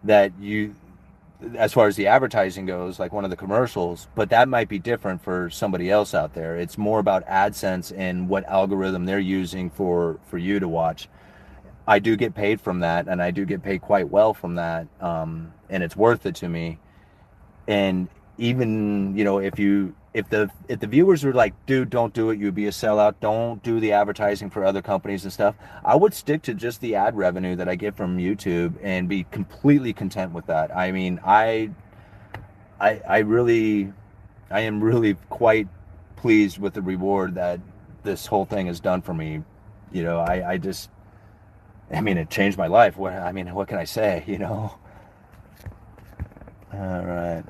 that 0.04 0.30
you 0.38 0.74
as 1.56 1.72
far 1.72 1.86
as 1.86 1.96
the 1.96 2.06
advertising 2.06 2.66
goes, 2.66 2.98
like 2.98 3.14
one 3.14 3.24
of 3.24 3.30
the 3.30 3.36
commercials, 3.38 4.08
but 4.14 4.28
that 4.28 4.46
might 4.46 4.68
be 4.68 4.78
different 4.78 5.24
for 5.24 5.48
somebody 5.48 5.90
else 5.90 6.12
out 6.12 6.34
there. 6.34 6.58
It's 6.58 6.76
more 6.76 6.98
about 6.98 7.26
AdSense 7.26 7.96
and 7.96 8.28
what 8.28 8.44
algorithm 8.44 9.06
they're 9.06 9.18
using 9.18 9.70
for 9.70 10.20
for 10.26 10.36
you 10.36 10.60
to 10.60 10.68
watch. 10.68 11.08
I 11.88 11.98
do 11.98 12.14
get 12.14 12.34
paid 12.34 12.60
from 12.60 12.80
that, 12.80 13.08
and 13.08 13.22
I 13.22 13.30
do 13.30 13.46
get 13.46 13.62
paid 13.62 13.80
quite 13.80 14.10
well 14.10 14.34
from 14.34 14.56
that, 14.56 14.86
um, 15.00 15.54
and 15.70 15.82
it's 15.82 15.96
worth 15.96 16.26
it 16.26 16.34
to 16.36 16.48
me. 16.50 16.78
And 17.66 18.08
even 18.36 19.16
you 19.16 19.24
know, 19.24 19.38
if 19.38 19.58
you 19.58 19.94
if 20.14 20.28
the 20.28 20.50
if 20.68 20.80
the 20.80 20.86
viewers 20.86 21.24
were 21.24 21.32
like, 21.32 21.54
dude, 21.66 21.88
don't 21.88 22.12
do 22.12 22.30
it, 22.30 22.38
you'd 22.38 22.54
be 22.54 22.66
a 22.66 22.70
sellout. 22.70 23.14
Don't 23.20 23.62
do 23.62 23.80
the 23.80 23.92
advertising 23.92 24.50
for 24.50 24.64
other 24.64 24.82
companies 24.82 25.24
and 25.24 25.32
stuff. 25.32 25.54
I 25.84 25.96
would 25.96 26.12
stick 26.12 26.42
to 26.42 26.54
just 26.54 26.80
the 26.80 26.96
ad 26.96 27.16
revenue 27.16 27.56
that 27.56 27.68
I 27.68 27.76
get 27.76 27.96
from 27.96 28.18
YouTube 28.18 28.74
and 28.82 29.08
be 29.08 29.24
completely 29.24 29.92
content 29.92 30.32
with 30.32 30.46
that. 30.46 30.74
I 30.76 30.92
mean, 30.92 31.18
I 31.24 31.70
I 32.78 33.00
I 33.08 33.18
really 33.18 33.92
I 34.50 34.60
am 34.60 34.82
really 34.82 35.14
quite 35.30 35.68
pleased 36.16 36.58
with 36.58 36.74
the 36.74 36.82
reward 36.82 37.36
that 37.36 37.60
this 38.02 38.26
whole 38.26 38.44
thing 38.44 38.66
has 38.66 38.80
done 38.80 39.00
for 39.00 39.14
me. 39.14 39.42
You 39.92 40.02
know, 40.02 40.20
I 40.20 40.52
I 40.52 40.58
just 40.58 40.90
I 41.90 42.02
mean, 42.02 42.18
it 42.18 42.28
changed 42.28 42.58
my 42.58 42.66
life. 42.66 42.98
What 42.98 43.14
I 43.14 43.32
mean, 43.32 43.52
what 43.54 43.68
can 43.68 43.78
I 43.78 43.84
say, 43.84 44.24
you 44.26 44.38
know? 44.38 44.78
All 46.74 47.04
right. 47.04 47.44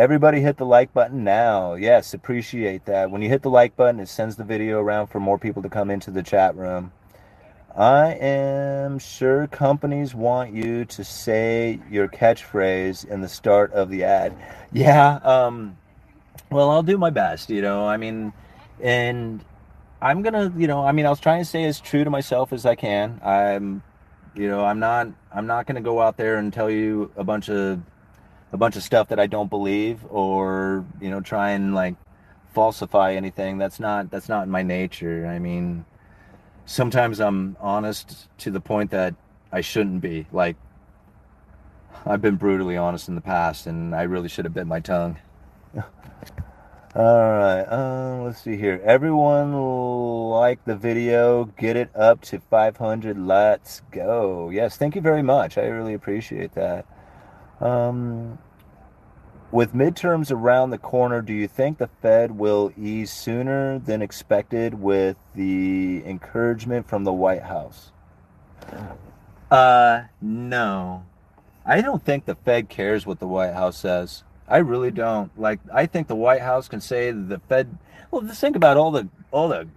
Everybody 0.00 0.40
hit 0.40 0.56
the 0.56 0.64
like 0.64 0.94
button 0.94 1.24
now. 1.24 1.74
Yes, 1.74 2.14
appreciate 2.14 2.86
that. 2.86 3.10
When 3.10 3.20
you 3.20 3.28
hit 3.28 3.42
the 3.42 3.50
like 3.50 3.76
button, 3.76 4.00
it 4.00 4.08
sends 4.08 4.34
the 4.34 4.44
video 4.44 4.80
around 4.80 5.08
for 5.08 5.20
more 5.20 5.38
people 5.38 5.60
to 5.60 5.68
come 5.68 5.90
into 5.90 6.10
the 6.10 6.22
chat 6.22 6.56
room. 6.56 6.90
I 7.76 8.14
am 8.14 8.98
sure 8.98 9.46
companies 9.46 10.14
want 10.14 10.54
you 10.54 10.86
to 10.86 11.04
say 11.04 11.80
your 11.90 12.08
catchphrase 12.08 13.10
in 13.10 13.20
the 13.20 13.28
start 13.28 13.74
of 13.74 13.90
the 13.90 14.04
ad. 14.04 14.34
Yeah, 14.72 15.16
um, 15.16 15.76
well, 16.50 16.70
I'll 16.70 16.82
do 16.82 16.96
my 16.96 17.10
best, 17.10 17.50
you 17.50 17.60
know. 17.60 17.86
I 17.86 17.98
mean, 17.98 18.32
and 18.82 19.44
I'm 20.00 20.22
gonna, 20.22 20.50
you 20.56 20.66
know, 20.66 20.82
I 20.82 20.92
mean, 20.92 21.04
I 21.04 21.10
was 21.10 21.20
trying 21.20 21.42
to 21.42 21.44
stay 21.44 21.64
as 21.64 21.78
true 21.78 22.04
to 22.04 22.10
myself 22.10 22.54
as 22.54 22.64
I 22.64 22.74
can. 22.74 23.20
I'm, 23.22 23.82
you 24.34 24.48
know, 24.48 24.64
I'm 24.64 24.78
not, 24.78 25.08
I'm 25.30 25.46
not 25.46 25.66
gonna 25.66 25.82
go 25.82 26.00
out 26.00 26.16
there 26.16 26.38
and 26.38 26.50
tell 26.50 26.70
you 26.70 27.12
a 27.16 27.22
bunch 27.22 27.50
of 27.50 27.82
a 28.52 28.56
bunch 28.56 28.76
of 28.76 28.82
stuff 28.82 29.08
that 29.08 29.20
I 29.20 29.26
don't 29.26 29.48
believe 29.48 30.00
or 30.08 30.84
you 31.00 31.10
know 31.10 31.20
try 31.20 31.50
and 31.50 31.74
like 31.74 31.94
falsify 32.52 33.14
anything. 33.14 33.58
That's 33.58 33.78
not 33.78 34.10
that's 34.10 34.28
not 34.28 34.44
in 34.44 34.50
my 34.50 34.62
nature. 34.62 35.26
I 35.26 35.38
mean 35.38 35.84
sometimes 36.66 37.20
I'm 37.20 37.56
honest 37.60 38.28
to 38.38 38.50
the 38.50 38.60
point 38.60 38.90
that 38.90 39.14
I 39.52 39.60
shouldn't 39.60 40.00
be. 40.00 40.26
Like 40.32 40.56
I've 42.06 42.22
been 42.22 42.36
brutally 42.36 42.76
honest 42.76 43.08
in 43.08 43.14
the 43.14 43.20
past 43.20 43.66
and 43.66 43.94
I 43.94 44.02
really 44.02 44.28
should 44.28 44.44
have 44.44 44.54
bit 44.54 44.66
my 44.66 44.80
tongue. 44.80 45.18
All 45.76 47.30
right 47.30 47.62
uh, 47.62 48.22
let's 48.24 48.42
see 48.42 48.56
here. 48.56 48.80
Everyone 48.84 49.52
like 49.52 50.64
the 50.64 50.74
video. 50.74 51.44
Get 51.56 51.76
it 51.76 51.94
up 51.94 52.20
to 52.22 52.40
500 52.40 53.16
let's 53.16 53.82
go. 53.92 54.50
Yes 54.50 54.76
thank 54.76 54.96
you 54.96 55.00
very 55.00 55.22
much. 55.22 55.56
I 55.56 55.66
really 55.66 55.94
appreciate 55.94 56.52
that 56.54 56.84
um, 57.60 58.38
with 59.52 59.74
midterms 59.74 60.30
around 60.30 60.70
the 60.70 60.78
corner, 60.78 61.22
do 61.22 61.32
you 61.32 61.48
think 61.48 61.78
the 61.78 61.88
Fed 62.00 62.32
will 62.32 62.72
ease 62.78 63.10
sooner 63.10 63.78
than 63.78 64.00
expected 64.00 64.74
with 64.74 65.16
the 65.34 66.02
encouragement 66.06 66.88
from 66.88 67.04
the 67.04 67.12
White 67.12 67.42
House? 67.42 67.92
Uh, 69.50 70.02
no. 70.20 71.04
I 71.66 71.80
don't 71.80 72.04
think 72.04 72.24
the 72.24 72.36
Fed 72.36 72.68
cares 72.68 73.06
what 73.06 73.18
the 73.18 73.26
White 73.26 73.54
House 73.54 73.76
says. 73.76 74.22
I 74.48 74.58
really 74.58 74.90
don't. 74.90 75.36
Like, 75.38 75.60
I 75.72 75.86
think 75.86 76.08
the 76.08 76.16
White 76.16 76.40
House 76.40 76.68
can 76.68 76.80
say 76.80 77.10
the 77.10 77.40
Fed. 77.48 77.76
Well, 78.10 78.22
just 78.22 78.40
think 78.40 78.56
about 78.56 78.76
all 78.76 78.90
the 78.90 79.08
all 79.30 79.48
the. 79.48 79.68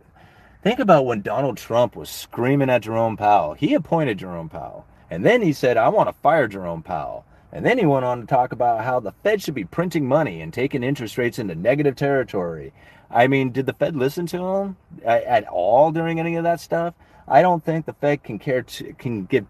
Think 0.63 0.79
about 0.79 1.05
when 1.05 1.21
Donald 1.21 1.57
Trump 1.57 1.95
was 1.95 2.09
screaming 2.09 2.69
at 2.69 2.83
Jerome 2.83 3.17
Powell. 3.17 3.53
He 3.53 3.73
appointed 3.73 4.17
Jerome 4.17 4.49
Powell, 4.49 4.85
and 5.11 5.25
then 5.25 5.41
he 5.41 5.53
said, 5.53 5.77
"I 5.77 5.89
want 5.89 6.09
to 6.09 6.13
fire 6.13 6.47
Jerome 6.47 6.81
Powell." 6.81 7.25
And 7.53 7.63
then 7.63 7.77
he 7.77 7.85
went 7.85 8.03
on 8.03 8.19
to 8.19 8.25
talk 8.25 8.51
about 8.51 8.83
how 8.83 8.99
the 8.99 9.11
Fed 9.23 9.41
should 9.43 9.53
be 9.53 9.63
printing 9.63 10.07
money 10.07 10.41
and 10.41 10.51
taking 10.51 10.81
interest 10.81 11.19
rates 11.19 11.37
into 11.37 11.53
negative 11.53 11.95
territory. 11.95 12.73
I 13.11 13.27
mean, 13.27 13.51
did 13.51 13.67
the 13.67 13.73
Fed 13.73 13.95
listen 13.95 14.25
to 14.27 14.43
him 14.43 14.77
at, 15.05 15.47
all 15.47 15.91
during 15.91 16.19
any 16.19 16.35
of 16.35 16.43
that 16.45 16.59
stuff? 16.59 16.95
I 17.27 17.43
don't 17.43 17.63
think 17.63 17.85
the 17.85 17.93
Fed 17.93 18.23
can 18.23 18.39
care 18.39 18.63
to, 18.63 18.93
can 18.93 19.25
get 19.25 19.45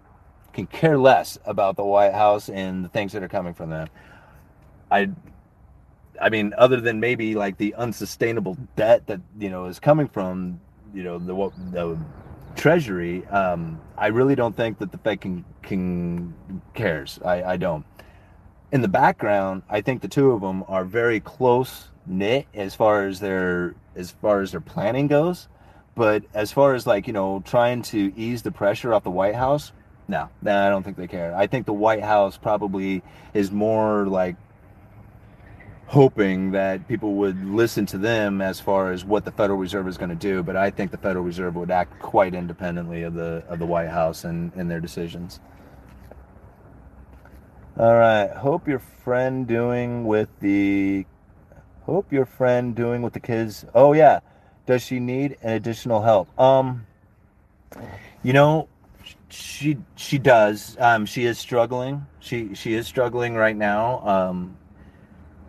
can 0.51 0.67
care 0.67 0.99
less 0.99 1.39
about 1.45 1.77
the 1.77 1.83
White 1.83 2.13
House 2.13 2.47
and 2.49 2.85
the 2.85 2.89
things 2.89 3.13
that 3.13 3.23
are 3.23 3.29
coming 3.29 3.53
from 3.53 3.69
them. 3.69 3.87
I 4.91 5.09
I 6.21 6.29
mean, 6.29 6.53
other 6.57 6.79
than 6.81 6.99
maybe 6.99 7.35
like 7.35 7.57
the 7.57 7.73
unsustainable 7.75 8.57
debt 8.75 9.07
that 9.07 9.21
you 9.39 9.49
know 9.49 9.65
is 9.65 9.79
coming 9.79 10.09
from 10.09 10.59
you 10.93 11.03
know 11.03 11.17
the 11.17 11.33
the 11.71 11.97
Treasury, 12.55 13.25
um, 13.27 13.81
I 13.97 14.07
really 14.07 14.35
don't 14.35 14.55
think 14.55 14.77
that 14.79 14.91
the 14.91 14.97
Fed 14.99 15.21
can 15.21 15.45
can 15.63 16.61
cares. 16.75 17.17
I, 17.25 17.43
I 17.43 17.57
don't 17.57 17.85
in 18.73 18.81
the 18.81 18.87
background, 18.87 19.61
I 19.69 19.81
think 19.81 20.01
the 20.01 20.07
two 20.07 20.31
of 20.31 20.41
them 20.41 20.65
are 20.67 20.83
very 20.83 21.19
close 21.19 21.89
knit 22.07 22.47
as 22.55 22.73
far 22.73 23.05
as 23.05 23.19
their 23.19 23.75
as 23.95 24.11
far 24.11 24.41
as 24.41 24.51
their 24.51 24.61
planning 24.61 25.07
goes. 25.07 25.47
But 25.95 26.23
as 26.33 26.51
far 26.51 26.73
as 26.73 26.87
like 26.87 27.05
you 27.05 27.13
know 27.13 27.43
trying 27.45 27.83
to 27.83 28.11
ease 28.17 28.41
the 28.41 28.51
pressure 28.51 28.91
off 28.91 29.03
the 29.03 29.11
White 29.11 29.35
House, 29.35 29.71
no, 30.07 30.27
no, 30.41 30.57
I 30.57 30.69
don't 30.69 30.81
think 30.81 30.97
they 30.97 31.07
care. 31.07 31.35
I 31.35 31.45
think 31.45 31.67
the 31.67 31.73
White 31.73 32.01
House 32.01 32.35
probably 32.35 33.03
is 33.35 33.51
more 33.51 34.07
like 34.07 34.35
hoping 35.85 36.49
that 36.51 36.87
people 36.87 37.13
would 37.13 37.45
listen 37.45 37.85
to 37.85 37.99
them 37.99 38.41
as 38.41 38.59
far 38.59 38.91
as 38.91 39.05
what 39.05 39.23
the 39.23 39.31
Federal 39.31 39.59
Reserve 39.59 39.87
is 39.87 39.99
going 39.99 40.09
to 40.09 40.15
do. 40.15 40.41
But 40.41 40.55
I 40.55 40.71
think 40.71 40.89
the 40.89 40.97
Federal 40.97 41.23
Reserve 41.23 41.55
would 41.57 41.69
act 41.69 41.99
quite 41.99 42.33
independently 42.33 43.03
of 43.03 43.13
the 43.13 43.43
of 43.47 43.59
the 43.59 43.67
White 43.67 43.89
House 43.89 44.23
and 44.23 44.51
in 44.55 44.67
their 44.67 44.81
decisions. 44.81 45.39
All 47.77 47.95
right. 47.95 48.29
Hope 48.29 48.67
your 48.67 48.79
friend 48.79 49.47
doing 49.47 50.05
with 50.05 50.29
the. 50.39 51.05
Hope 51.85 52.13
your 52.13 52.25
friend 52.25 52.75
doing 52.75 53.01
with 53.01 53.13
the 53.13 53.19
kids. 53.19 53.65
Oh 53.73 53.93
yeah. 53.93 54.19
Does 54.65 54.83
she 54.83 54.99
need 54.99 55.37
an 55.41 55.53
additional 55.53 56.01
help? 56.01 56.39
Um. 56.39 56.85
You 58.21 58.33
know, 58.33 58.69
she 59.29 59.77
she 59.95 60.19
does. 60.19 60.77
Um, 60.79 61.05
she 61.07 61.25
is 61.25 61.39
struggling. 61.39 62.05
She 62.19 62.53
she 62.53 62.75
is 62.75 62.85
struggling 62.85 63.33
right 63.35 63.55
now. 63.55 64.07
Um, 64.07 64.57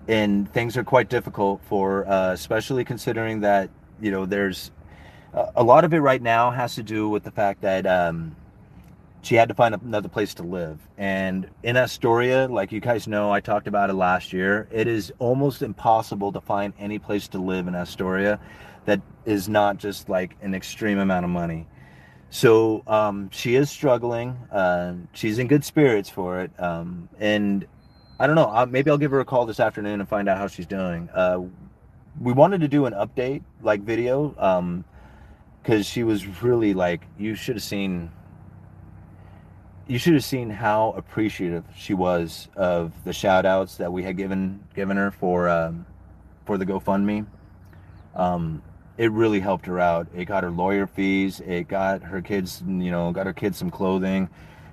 and 0.08 0.50
things 0.52 0.76
are 0.76 0.84
quite 0.84 1.08
difficult 1.08 1.60
for, 1.66 2.06
uh, 2.08 2.32
especially 2.32 2.84
considering 2.84 3.40
that 3.40 3.70
you 4.00 4.10
know 4.10 4.24
there's 4.24 4.70
a 5.56 5.62
lot 5.62 5.84
of 5.84 5.92
it 5.92 5.98
right 5.98 6.22
now 6.22 6.50
has 6.50 6.74
to 6.76 6.82
do 6.82 7.08
with 7.08 7.24
the 7.24 7.30
fact 7.30 7.60
that 7.62 7.86
um, 7.86 8.36
she 9.24 9.36
had 9.36 9.48
to 9.48 9.54
find 9.54 9.74
another 9.74 10.08
place 10.08 10.34
to 10.34 10.42
live. 10.42 10.78
And 10.98 11.48
in 11.62 11.78
Astoria, 11.78 12.46
like 12.46 12.72
you 12.72 12.80
guys 12.80 13.08
know, 13.08 13.32
I 13.32 13.40
talked 13.40 13.66
about 13.66 13.88
it 13.88 13.94
last 13.94 14.34
year. 14.34 14.68
It 14.70 14.86
is 14.86 15.12
almost 15.18 15.62
impossible 15.62 16.30
to 16.32 16.42
find 16.42 16.74
any 16.78 16.98
place 16.98 17.26
to 17.28 17.38
live 17.38 17.66
in 17.66 17.74
Astoria 17.74 18.38
that 18.84 19.00
is 19.24 19.48
not 19.48 19.78
just 19.78 20.10
like 20.10 20.36
an 20.42 20.54
extreme 20.54 20.98
amount 20.98 21.24
of 21.24 21.30
money. 21.30 21.66
So 22.28 22.82
um, 22.86 23.30
she 23.30 23.54
is 23.54 23.70
struggling. 23.70 24.36
Uh, 24.52 24.94
she's 25.14 25.38
in 25.38 25.46
good 25.46 25.64
spirits 25.64 26.10
for 26.10 26.42
it. 26.42 26.50
Um, 26.58 27.08
and 27.18 27.66
I 28.20 28.26
don't 28.26 28.36
know. 28.36 28.50
Uh, 28.50 28.66
maybe 28.68 28.90
I'll 28.90 28.98
give 28.98 29.12
her 29.12 29.20
a 29.20 29.24
call 29.24 29.46
this 29.46 29.58
afternoon 29.58 30.00
and 30.00 30.08
find 30.08 30.28
out 30.28 30.36
how 30.36 30.48
she's 30.48 30.66
doing. 30.66 31.08
Uh, 31.14 31.40
we 32.20 32.34
wanted 32.34 32.60
to 32.60 32.68
do 32.68 32.84
an 32.84 32.92
update 32.92 33.42
like 33.62 33.80
video 33.80 34.28
because 35.62 35.78
um, 35.78 35.82
she 35.82 36.02
was 36.02 36.42
really 36.42 36.74
like 36.74 37.06
you 37.16 37.34
should 37.34 37.56
have 37.56 37.62
seen 37.62 38.10
you 39.86 39.98
should 39.98 40.14
have 40.14 40.24
seen 40.24 40.50
how 40.50 40.92
appreciative 40.96 41.64
she 41.76 41.94
was 41.94 42.48
of 42.56 42.92
the 43.04 43.12
shout 43.12 43.44
outs 43.44 43.76
that 43.76 43.92
we 43.92 44.02
had 44.02 44.16
given 44.16 44.60
given 44.74 44.96
her 44.96 45.10
for 45.10 45.48
um, 45.48 45.86
for 46.46 46.58
the 46.58 46.66
GoFundMe. 46.66 47.26
Um, 48.14 48.62
it 48.96 49.10
really 49.10 49.40
helped 49.40 49.66
her 49.66 49.80
out. 49.80 50.06
It 50.14 50.26
got 50.26 50.44
her 50.44 50.50
lawyer 50.50 50.86
fees. 50.86 51.40
It 51.40 51.68
got 51.68 52.02
her 52.02 52.22
kids, 52.22 52.62
you 52.66 52.90
know, 52.90 53.10
got 53.12 53.26
her 53.26 53.32
kids 53.32 53.58
some 53.58 53.70
clothing. 53.70 54.28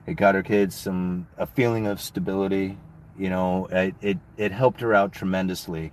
It 0.06 0.14
got 0.14 0.36
her 0.36 0.44
kids 0.44 0.76
some 0.76 1.28
a 1.38 1.46
feeling 1.46 1.88
of 1.88 2.00
stability. 2.00 2.78
You 3.18 3.30
know, 3.30 3.68
it 3.68 3.96
it, 4.02 4.18
it 4.38 4.52
helped 4.52 4.82
her 4.82 4.94
out 4.94 5.12
tremendously. 5.12 5.92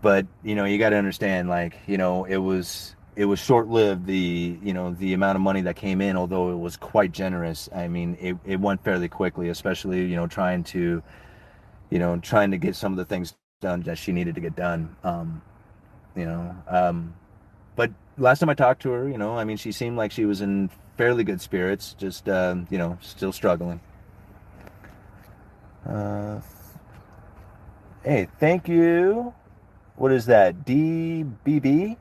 But 0.00 0.26
you 0.42 0.54
know, 0.54 0.64
you 0.64 0.78
got 0.78 0.90
to 0.90 0.96
understand, 0.96 1.48
like, 1.48 1.76
you 1.86 1.98
know, 1.98 2.24
it 2.24 2.36
was 2.36 2.94
it 3.18 3.24
was 3.24 3.40
short 3.40 3.66
lived. 3.66 4.06
The 4.06 4.58
you 4.62 4.72
know 4.72 4.92
the 4.94 5.12
amount 5.12 5.34
of 5.34 5.42
money 5.42 5.60
that 5.62 5.74
came 5.74 6.00
in, 6.00 6.16
although 6.16 6.52
it 6.52 6.56
was 6.56 6.76
quite 6.76 7.10
generous. 7.10 7.68
I 7.74 7.88
mean, 7.88 8.16
it 8.20 8.36
it 8.46 8.60
went 8.60 8.82
fairly 8.84 9.08
quickly, 9.08 9.48
especially 9.48 10.06
you 10.06 10.14
know 10.14 10.28
trying 10.28 10.62
to, 10.64 11.02
you 11.90 11.98
know, 11.98 12.16
trying 12.18 12.52
to 12.52 12.58
get 12.58 12.76
some 12.76 12.92
of 12.92 12.96
the 12.96 13.04
things 13.04 13.34
done 13.60 13.82
that 13.82 13.98
she 13.98 14.12
needed 14.12 14.36
to 14.36 14.40
get 14.40 14.54
done. 14.54 14.94
Um, 15.02 15.42
you 16.14 16.26
know, 16.26 16.54
um, 16.68 17.12
but 17.74 17.90
last 18.18 18.38
time 18.38 18.50
I 18.50 18.54
talked 18.54 18.82
to 18.82 18.90
her, 18.90 19.08
you 19.08 19.18
know, 19.18 19.36
I 19.36 19.42
mean, 19.42 19.56
she 19.56 19.72
seemed 19.72 19.96
like 19.96 20.12
she 20.12 20.24
was 20.24 20.40
in 20.40 20.70
fairly 20.96 21.24
good 21.24 21.40
spirits, 21.40 21.96
just 21.98 22.28
uh, 22.28 22.54
you 22.70 22.78
know, 22.78 22.98
still 23.00 23.32
struggling. 23.32 23.80
Uh, 25.84 26.40
hey, 28.04 28.28
thank 28.38 28.68
you. 28.68 29.34
What 29.96 30.12
is 30.12 30.26
that? 30.26 30.64
DBB 30.64 31.96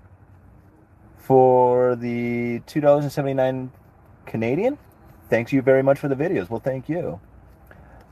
for 1.27 1.97
the 1.97 2.61
$2.79 2.67 3.69
Canadian. 4.25 4.77
Thanks 5.29 5.51
you 5.51 5.61
very 5.61 5.83
much 5.83 5.99
for 5.99 6.07
the 6.07 6.15
videos. 6.15 6.49
Well, 6.49 6.61
thank 6.61 6.87
you. 6.87 7.19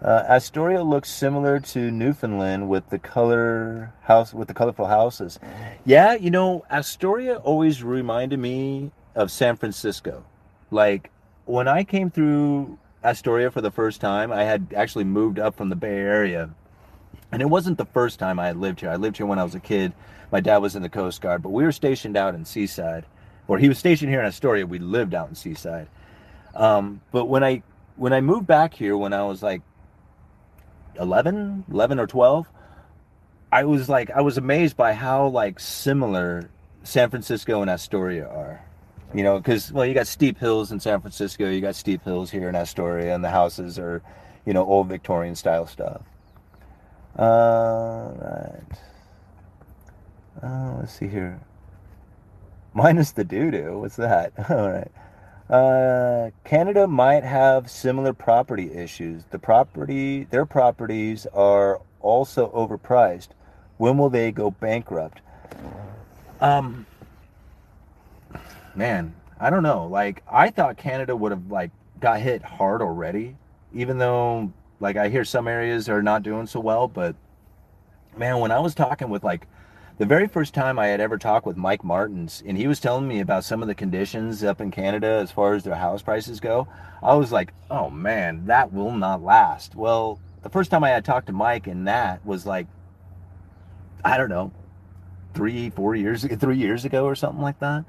Uh, 0.02 0.24
Astoria 0.28 0.84
looks 0.84 1.10
similar 1.10 1.62
to 1.62 1.92
Newfoundland 1.92 2.68
with 2.68 2.90
the 2.90 3.00
color 3.00 3.94
house 4.02 4.34
with 4.34 4.50
the 4.50 4.54
colorful 4.54 4.88
houses. 4.88 5.40
Yeah, 5.86 6.16
you 6.16 6.30
know, 6.30 6.66
Astoria 6.70 7.38
always 7.38 7.82
reminded 7.82 8.38
me 8.38 8.92
of 9.16 9.32
San 9.32 9.56
Francisco. 9.56 10.26
Like 10.70 11.10
when 11.46 11.70
I 11.70 11.86
came 11.86 12.12
through 12.12 12.78
Astoria 13.02 13.50
for 13.50 13.62
the 13.62 13.72
first 13.72 14.02
time, 14.02 14.34
I 14.34 14.44
had 14.44 14.74
actually 14.76 15.06
moved 15.06 15.40
up 15.40 15.56
from 15.56 15.70
the 15.70 15.78
Bay 15.78 16.00
Area. 16.00 16.50
And 17.32 17.42
it 17.42 17.50
wasn't 17.50 17.78
the 17.78 17.86
first 17.86 18.20
time 18.20 18.40
I 18.40 18.48
had 18.48 18.58
lived 18.58 18.82
here. 18.82 18.90
I 18.90 18.96
lived 18.96 19.18
here 19.18 19.26
when 19.26 19.40
I 19.40 19.44
was 19.44 19.56
a 19.56 19.60
kid. 19.60 19.94
My 20.32 20.40
dad 20.40 20.58
was 20.58 20.76
in 20.76 20.82
the 20.82 20.90
Coast 20.90 21.22
Guard, 21.22 21.42
but 21.42 21.50
we 21.50 21.64
were 21.64 21.72
stationed 21.72 22.18
out 22.18 22.36
in 22.36 22.46
Seaside. 22.46 23.06
Or 23.48 23.58
he 23.58 23.70
was 23.70 23.78
stationed 23.78 24.10
here 24.10 24.20
in 24.20 24.26
Astoria. 24.26 24.66
We 24.66 24.80
lived 24.80 25.14
out 25.14 25.30
in 25.30 25.36
Seaside. 25.36 25.88
Um, 26.56 27.02
but 27.12 27.26
when 27.26 27.44
I 27.44 27.64
when 27.96 28.14
I 28.14 28.22
moved 28.22 28.48
back 28.48 28.74
here 28.74 28.98
when 28.98 29.14
I 29.14 29.24
was 29.24 29.44
like 29.44 29.62
11, 31.00 31.66
11 31.72 32.00
or 32.00 32.08
12, 32.08 32.48
I 33.52 33.64
was 33.66 33.90
like 33.90 34.10
I 34.12 34.22
was 34.22 34.38
amazed 34.38 34.78
by 34.78 34.94
how 34.94 35.28
like 35.28 35.60
similar 35.60 36.50
San 36.84 37.10
Francisco 37.10 37.62
and 37.62 37.70
Astoria 37.70 38.28
are. 38.28 38.62
You 39.14 39.24
know, 39.24 39.38
because 39.38 39.72
well, 39.72 39.86
you 39.86 39.94
got 39.94 40.08
steep 40.08 40.38
hills 40.38 40.72
in 40.72 40.80
San 40.80 41.00
Francisco, 41.00 41.50
you 41.50 41.62
got 41.62 41.76
steep 41.76 42.04
hills 42.04 42.32
here 42.32 42.50
in 42.50 42.56
Astoria, 42.56 43.14
and 43.16 43.24
the 43.24 43.30
houses 43.30 43.80
are, 43.80 44.02
you 44.46 44.54
know, 44.54 44.66
old 44.66 44.90
Victorian 44.90 45.36
style 45.36 45.68
stuff. 45.68 46.02
All 47.18 48.14
right. 48.20 48.78
Uh, 50.44 50.78
let's 50.80 50.94
see 50.94 51.08
here. 51.08 51.40
Minus 52.74 53.12
the 53.12 53.24
doo 53.24 53.52
doo. 53.52 53.80
What's 53.80 53.96
that? 53.96 54.34
All 54.50 54.70
right. 54.70 54.92
Uh, 55.50 56.32
Canada 56.44 56.88
might 56.88 57.24
have 57.24 57.70
similar 57.70 58.12
property 58.12 58.74
issues. 58.74 59.24
The 59.30 59.40
property, 59.40 60.26
their 60.26 60.46
properties 60.46 61.26
are 61.34 61.82
also 62.02 62.50
overpriced. 62.50 63.30
When 63.78 63.98
will 63.98 64.10
they 64.10 64.32
go 64.32 64.52
bankrupt? 64.52 65.22
Um, 66.42 66.86
man, 68.76 69.14
I 69.40 69.50
don't 69.50 69.64
know. 69.64 69.88
Like, 69.88 70.24
I 70.30 70.50
thought 70.50 70.78
Canada 70.78 71.16
would 71.16 71.32
have 71.32 71.50
like 71.52 71.72
got 72.00 72.20
hit 72.20 72.42
hard 72.42 72.82
already, 72.82 73.36
even 73.74 74.00
though 74.00 74.52
like 74.80 74.98
I 74.98 75.10
hear 75.10 75.26
some 75.26 75.48
areas 75.48 75.90
are 75.90 76.04
not 76.04 76.24
doing 76.24 76.48
so 76.48 76.60
well. 76.60 76.88
But 76.88 77.16
man, 78.18 78.40
when 78.40 78.52
I 78.52 78.60
was 78.60 78.76
talking 78.76 79.10
with 79.10 79.24
like 79.24 79.48
the 79.98 80.06
very 80.06 80.28
first 80.28 80.54
time 80.54 80.78
I 80.78 80.88
had 80.88 81.00
ever 81.00 81.18
talked 81.18 81.46
with 81.46 81.56
Mike 81.56 81.84
Martins, 81.84 82.44
and 82.46 82.58
he 82.58 82.68
was 82.68 82.80
telling 82.80 83.08
me 83.08 83.20
about 83.22 83.46
some 83.46 83.62
of 83.62 83.68
the 83.68 83.76
conditions 83.76 84.44
up 84.44 84.60
in 84.60 84.72
Canada 84.72 85.08
as 85.08 85.32
far 85.32 85.54
as 85.54 85.64
their 85.64 85.76
house 85.76 86.02
prices 86.02 86.40
go, 86.40 86.68
I 87.02 87.16
was 87.16 87.32
like, 87.32 87.54
oh 87.70 87.90
man, 87.90 88.46
that 88.48 88.74
will 88.74 88.92
not 88.92 89.24
last. 89.24 89.76
Well, 89.76 90.20
the 90.44 90.50
first 90.50 90.70
time 90.70 90.84
I 90.84 90.90
had 90.90 91.06
talked 91.06 91.28
to 91.28 91.34
Mike, 91.34 91.68
and 91.68 91.88
that 91.88 92.26
was 92.26 92.46
like, 92.46 92.68
I 94.04 94.18
don't 94.18 94.30
know, 94.30 94.52
three, 95.34 95.70
four 95.70 95.96
years, 95.96 96.26
three 96.40 96.58
years 96.58 96.86
ago 96.86 97.06
or 97.06 97.16
something 97.16 97.42
like 97.42 97.60
that. 97.60 97.86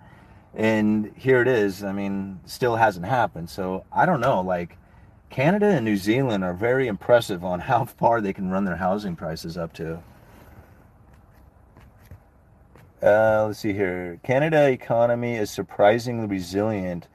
And 0.54 1.12
here 1.16 1.42
it 1.42 1.48
is. 1.48 1.84
I 1.84 1.92
mean, 1.92 2.40
still 2.46 2.76
hasn't 2.76 3.04
happened. 3.04 3.50
So 3.50 3.84
I 3.92 4.06
don't 4.06 4.20
know. 4.20 4.40
Like, 4.40 4.78
Canada 5.36 5.66
and 5.66 5.84
New 5.84 5.98
Zealand 5.98 6.42
are 6.42 6.54
very 6.54 6.86
impressive 6.88 7.44
on 7.44 7.60
how 7.60 7.84
far 7.98 8.22
they 8.22 8.32
can 8.32 8.48
run 8.48 8.64
their 8.64 8.76
housing 8.76 9.14
prices 9.14 9.58
up 9.58 9.70
to. 9.74 10.02
Uh, 13.02 13.44
let's 13.46 13.58
see 13.58 13.74
here. 13.74 14.18
Canada 14.22 14.70
economy 14.70 15.34
is 15.34 15.50
surprisingly 15.50 16.26
resilient 16.26 17.08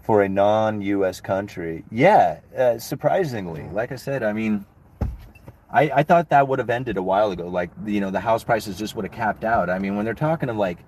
for 0.00 0.22
a 0.22 0.28
non-U.S. 0.28 1.20
country. 1.20 1.84
Yeah, 1.90 2.40
uh, 2.56 2.78
surprisingly. 2.78 3.68
Like 3.70 3.92
I 3.92 3.96
said, 3.96 4.22
I 4.22 4.32
mean, 4.32 4.64
I, 5.70 5.90
I 5.96 6.02
thought 6.02 6.30
that 6.30 6.48
would 6.48 6.58
have 6.58 6.70
ended 6.70 6.96
a 6.96 7.02
while 7.02 7.30
ago. 7.30 7.46
Like 7.46 7.68
you 7.84 8.00
know, 8.00 8.10
the 8.10 8.20
house 8.20 8.42
prices 8.42 8.78
just 8.78 8.96
would 8.96 9.04
have 9.04 9.12
capped 9.12 9.44
out. 9.44 9.68
I 9.68 9.78
mean, 9.78 9.96
when 9.96 10.06
they're 10.06 10.14
talking 10.14 10.48
of 10.48 10.56
like, 10.56 10.78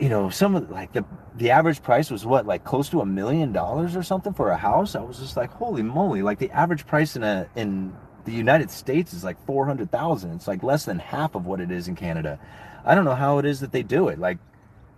you 0.00 0.08
know, 0.08 0.30
some 0.30 0.54
of 0.54 0.70
like 0.70 0.92
the 0.92 1.04
the 1.36 1.50
average 1.50 1.82
price 1.82 2.10
was 2.10 2.24
what 2.24 2.46
like 2.46 2.64
close 2.64 2.88
to 2.88 3.00
a 3.00 3.06
million 3.06 3.52
dollars 3.52 3.94
or 3.94 4.02
something 4.02 4.32
for 4.32 4.50
a 4.50 4.56
house. 4.56 4.94
I 4.94 5.00
was 5.00 5.18
just 5.18 5.36
like, 5.36 5.50
holy 5.50 5.82
moly! 5.82 6.22
Like 6.22 6.38
the 6.38 6.50
average 6.50 6.86
price 6.86 7.16
in 7.16 7.22
a 7.22 7.46
in 7.54 7.94
the 8.24 8.32
United 8.32 8.70
States 8.70 9.12
is 9.12 9.22
like 9.22 9.44
four 9.46 9.66
hundred 9.66 9.92
thousand. 9.92 10.32
It's 10.32 10.48
like 10.48 10.62
less 10.62 10.86
than 10.86 10.98
half 10.98 11.34
of 11.34 11.44
what 11.46 11.60
it 11.60 11.70
is 11.70 11.86
in 11.86 11.96
Canada. 11.96 12.40
I 12.84 12.94
don't 12.94 13.04
know 13.04 13.14
how 13.14 13.38
it 13.38 13.44
is 13.44 13.60
that 13.60 13.72
they 13.72 13.82
do 13.82 14.08
it. 14.08 14.18
Like, 14.18 14.38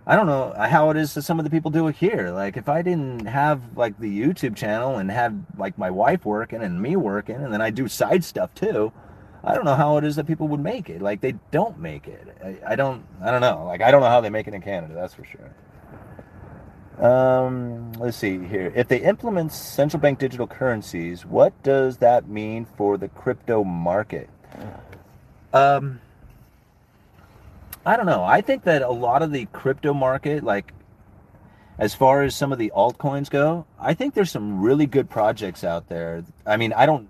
I 0.07 0.15
don't 0.15 0.25
know 0.25 0.53
how 0.57 0.89
it 0.89 0.95
is 0.95 1.13
that 1.15 1.23
some 1.23 1.37
of 1.37 1.43
the 1.43 1.51
people 1.51 1.69
do 1.69 1.89
it 1.89 1.97
here. 1.97 2.31
Like, 2.31 2.55
if 2.55 2.69
I 2.69 2.81
didn't 2.81 3.25
have 3.25 3.61
like 3.75 3.99
the 3.99 4.21
YouTube 4.21 4.55
channel 4.55 4.97
and 4.97 5.11
have 5.11 5.35
like 5.57 5.77
my 5.77 5.91
wife 5.91 6.25
working 6.25 6.61
and 6.61 6.81
me 6.81 6.95
working, 6.95 7.35
and 7.35 7.51
then 7.51 7.61
I 7.61 7.71
do 7.71 7.89
side 7.89 8.23
stuff 8.23 8.53
too, 8.55 8.93
I 9.43 9.53
don't 9.55 9.65
know 9.65 9.75
how 9.75 9.97
it 9.97 10.05
is 10.05 10.15
that 10.15 10.25
people 10.25 10.47
would 10.49 10.61
make 10.61 10.89
it. 10.89 11.01
Like, 11.01 11.19
they 11.19 11.33
don't 11.51 11.77
make 11.77 12.07
it. 12.07 12.37
I, 12.43 12.73
I 12.73 12.75
don't. 12.75 13.03
I 13.21 13.29
don't 13.31 13.41
know. 13.41 13.65
Like, 13.65 13.81
I 13.81 13.91
don't 13.91 14.01
know 14.01 14.09
how 14.09 14.21
they 14.21 14.29
make 14.29 14.47
it 14.47 14.53
in 14.53 14.61
Canada. 14.61 14.93
That's 14.93 15.13
for 15.13 15.25
sure. 15.25 15.53
Um, 16.99 17.91
let's 17.93 18.17
see 18.17 18.39
here. 18.39 18.71
If 18.75 18.87
they 18.87 19.01
implement 19.01 19.51
central 19.51 19.99
bank 19.99 20.19
digital 20.19 20.47
currencies, 20.47 21.25
what 21.25 21.61
does 21.63 21.97
that 21.97 22.27
mean 22.27 22.65
for 22.77 22.97
the 22.97 23.09
crypto 23.09 23.63
market? 23.63 24.29
Um, 25.53 25.99
I 27.85 27.97
don't 27.97 28.05
know. 28.05 28.23
I 28.23 28.41
think 28.41 28.63
that 28.63 28.81
a 28.81 28.91
lot 28.91 29.23
of 29.23 29.31
the 29.31 29.45
crypto 29.47 29.93
market, 29.93 30.43
like 30.43 30.71
as 31.77 31.93
far 31.93 32.21
as 32.21 32.35
some 32.35 32.51
of 32.51 32.59
the 32.59 32.71
altcoins 32.75 33.29
go, 33.29 33.65
I 33.79 33.93
think 33.93 34.13
there's 34.13 34.31
some 34.31 34.61
really 34.61 34.85
good 34.85 35.09
projects 35.09 35.63
out 35.63 35.89
there. 35.89 36.23
I 36.45 36.57
mean, 36.57 36.73
I 36.73 36.85
don't 36.85 37.09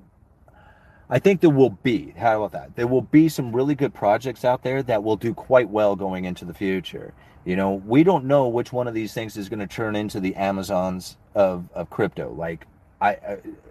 I 1.10 1.20
think 1.20 1.42
there 1.42 1.50
will 1.50 1.72
be, 1.72 2.14
how 2.18 2.44
about 2.44 2.52
that? 2.54 2.76
There 2.76 2.88
will 2.88 3.02
be 3.02 3.30
some 3.30 3.56
really 3.56 3.76
good 3.76 3.94
projects 3.94 4.46
out 4.46 4.64
there 4.64 4.82
that 4.84 5.04
will 5.04 5.18
do 5.18 5.34
quite 5.34 5.70
well 5.70 5.96
going 5.96 6.26
into 6.26 6.46
the 6.46 6.54
future. 6.54 7.14
You 7.46 7.56
know, 7.56 7.74
we 7.86 8.04
don't 8.04 8.26
know 8.26 8.48
which 8.48 8.72
one 8.72 8.88
of 8.88 8.94
these 8.94 9.14
things 9.14 9.36
is 9.36 9.50
going 9.50 9.60
to 9.60 9.68
turn 9.68 9.96
into 9.96 10.20
the 10.20 10.36
Amazons 10.36 11.18
of, 11.36 11.70
of 11.74 11.90
crypto. 11.90 12.32
Like, 12.32 12.66
I, 13.02 13.18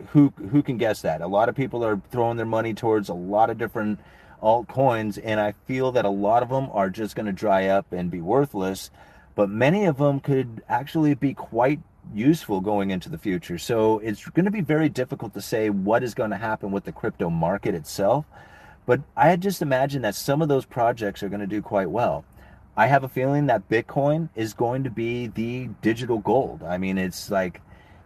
who 0.08 0.30
who 0.50 0.62
can 0.62 0.76
guess 0.76 1.00
that? 1.02 1.22
A 1.22 1.26
lot 1.26 1.48
of 1.48 1.54
people 1.54 1.82
are 1.82 1.98
throwing 2.10 2.36
their 2.36 2.44
money 2.44 2.74
towards 2.74 3.08
a 3.08 3.14
lot 3.14 3.48
of 3.48 3.56
different 3.56 3.98
altcoins, 4.42 5.18
and 5.24 5.40
I 5.40 5.54
feel 5.66 5.90
that 5.92 6.04
a 6.04 6.10
lot 6.10 6.42
of 6.42 6.50
them 6.50 6.68
are 6.70 6.90
just 6.90 7.16
going 7.16 7.26
to 7.26 7.32
dry 7.32 7.68
up 7.68 7.92
and 7.92 8.10
be 8.10 8.20
worthless. 8.20 8.90
But 9.34 9.48
many 9.48 9.86
of 9.86 9.96
them 9.96 10.20
could 10.20 10.62
actually 10.68 11.14
be 11.14 11.32
quite 11.32 11.80
useful 12.14 12.60
going 12.60 12.90
into 12.90 13.08
the 13.08 13.18
future. 13.18 13.58
So 13.58 13.98
it's 14.00 14.28
going 14.28 14.44
to 14.44 14.50
be 14.50 14.60
very 14.60 14.88
difficult 14.88 15.34
to 15.34 15.40
say 15.40 15.70
what 15.70 16.02
is 16.02 16.14
going 16.14 16.30
to 16.30 16.36
happen 16.36 16.70
with 16.70 16.84
the 16.84 16.92
crypto 16.92 17.30
market 17.30 17.74
itself. 17.74 18.24
But 18.86 19.00
I 19.16 19.36
just 19.36 19.62
imagine 19.62 20.02
that 20.02 20.14
some 20.14 20.42
of 20.42 20.48
those 20.48 20.64
projects 20.64 21.22
are 21.22 21.28
going 21.28 21.40
to 21.40 21.46
do 21.46 21.62
quite 21.62 21.90
well. 21.90 22.24
I 22.76 22.86
have 22.86 23.04
a 23.04 23.08
feeling 23.08 23.46
that 23.46 23.68
Bitcoin 23.68 24.30
is 24.34 24.54
going 24.54 24.84
to 24.84 24.90
be 24.90 25.26
the 25.26 25.68
digital 25.82 26.18
gold. 26.18 26.62
I 26.62 26.78
mean, 26.78 26.98
it's 26.98 27.30
like 27.30 27.60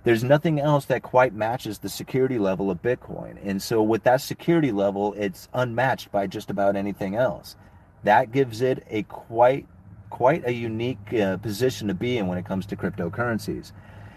there's 0.05 0.25
nothing 0.25 0.61
else 0.61 0.85
that 0.87 1.03
quite 1.03 1.35
matches 1.35 1.79
the 1.79 1.89
security 1.89 2.39
level 2.39 2.71
of 2.71 2.83
Bitcoin. 2.83 3.39
And 3.45 3.63
so, 3.63 3.83
with 3.83 4.03
that 4.05 4.21
security 4.21 4.73
level, 4.73 5.15
it's 5.15 5.49
unmatched 5.55 6.11
by 6.11 6.27
just 6.27 6.51
about 6.51 6.77
anything 6.77 7.15
else. 7.15 7.57
That 8.03 8.33
gives 8.33 8.61
it 8.61 8.85
a 8.91 9.05
quite 9.05 9.67
quite 10.11 10.47
a 10.47 10.53
unique 10.53 11.13
uh, 11.15 11.37
position 11.39 11.89
to 11.89 11.95
be 11.95 12.19
in 12.19 12.27
when 12.27 12.39
it 12.39 12.45
comes 12.45 12.67
to 12.67 12.77
cryptocurrencies. 12.77 13.73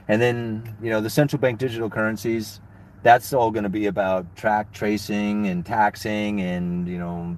And 0.10 0.22
then, 0.22 0.76
you 0.82 0.90
know, 0.90 1.00
the 1.00 1.10
central 1.10 1.40
bank 1.40 1.60
digital 1.60 1.90
currencies, 1.90 2.60
that's 3.04 3.32
all 3.32 3.52
going 3.52 3.64
to 3.64 3.70
be 3.70 3.86
about 3.86 4.36
track 4.36 4.74
tracing 4.74 5.48
and 5.48 5.66
taxing 5.66 6.42
and, 6.42 6.88
you 6.88 6.98
know, 6.98 7.38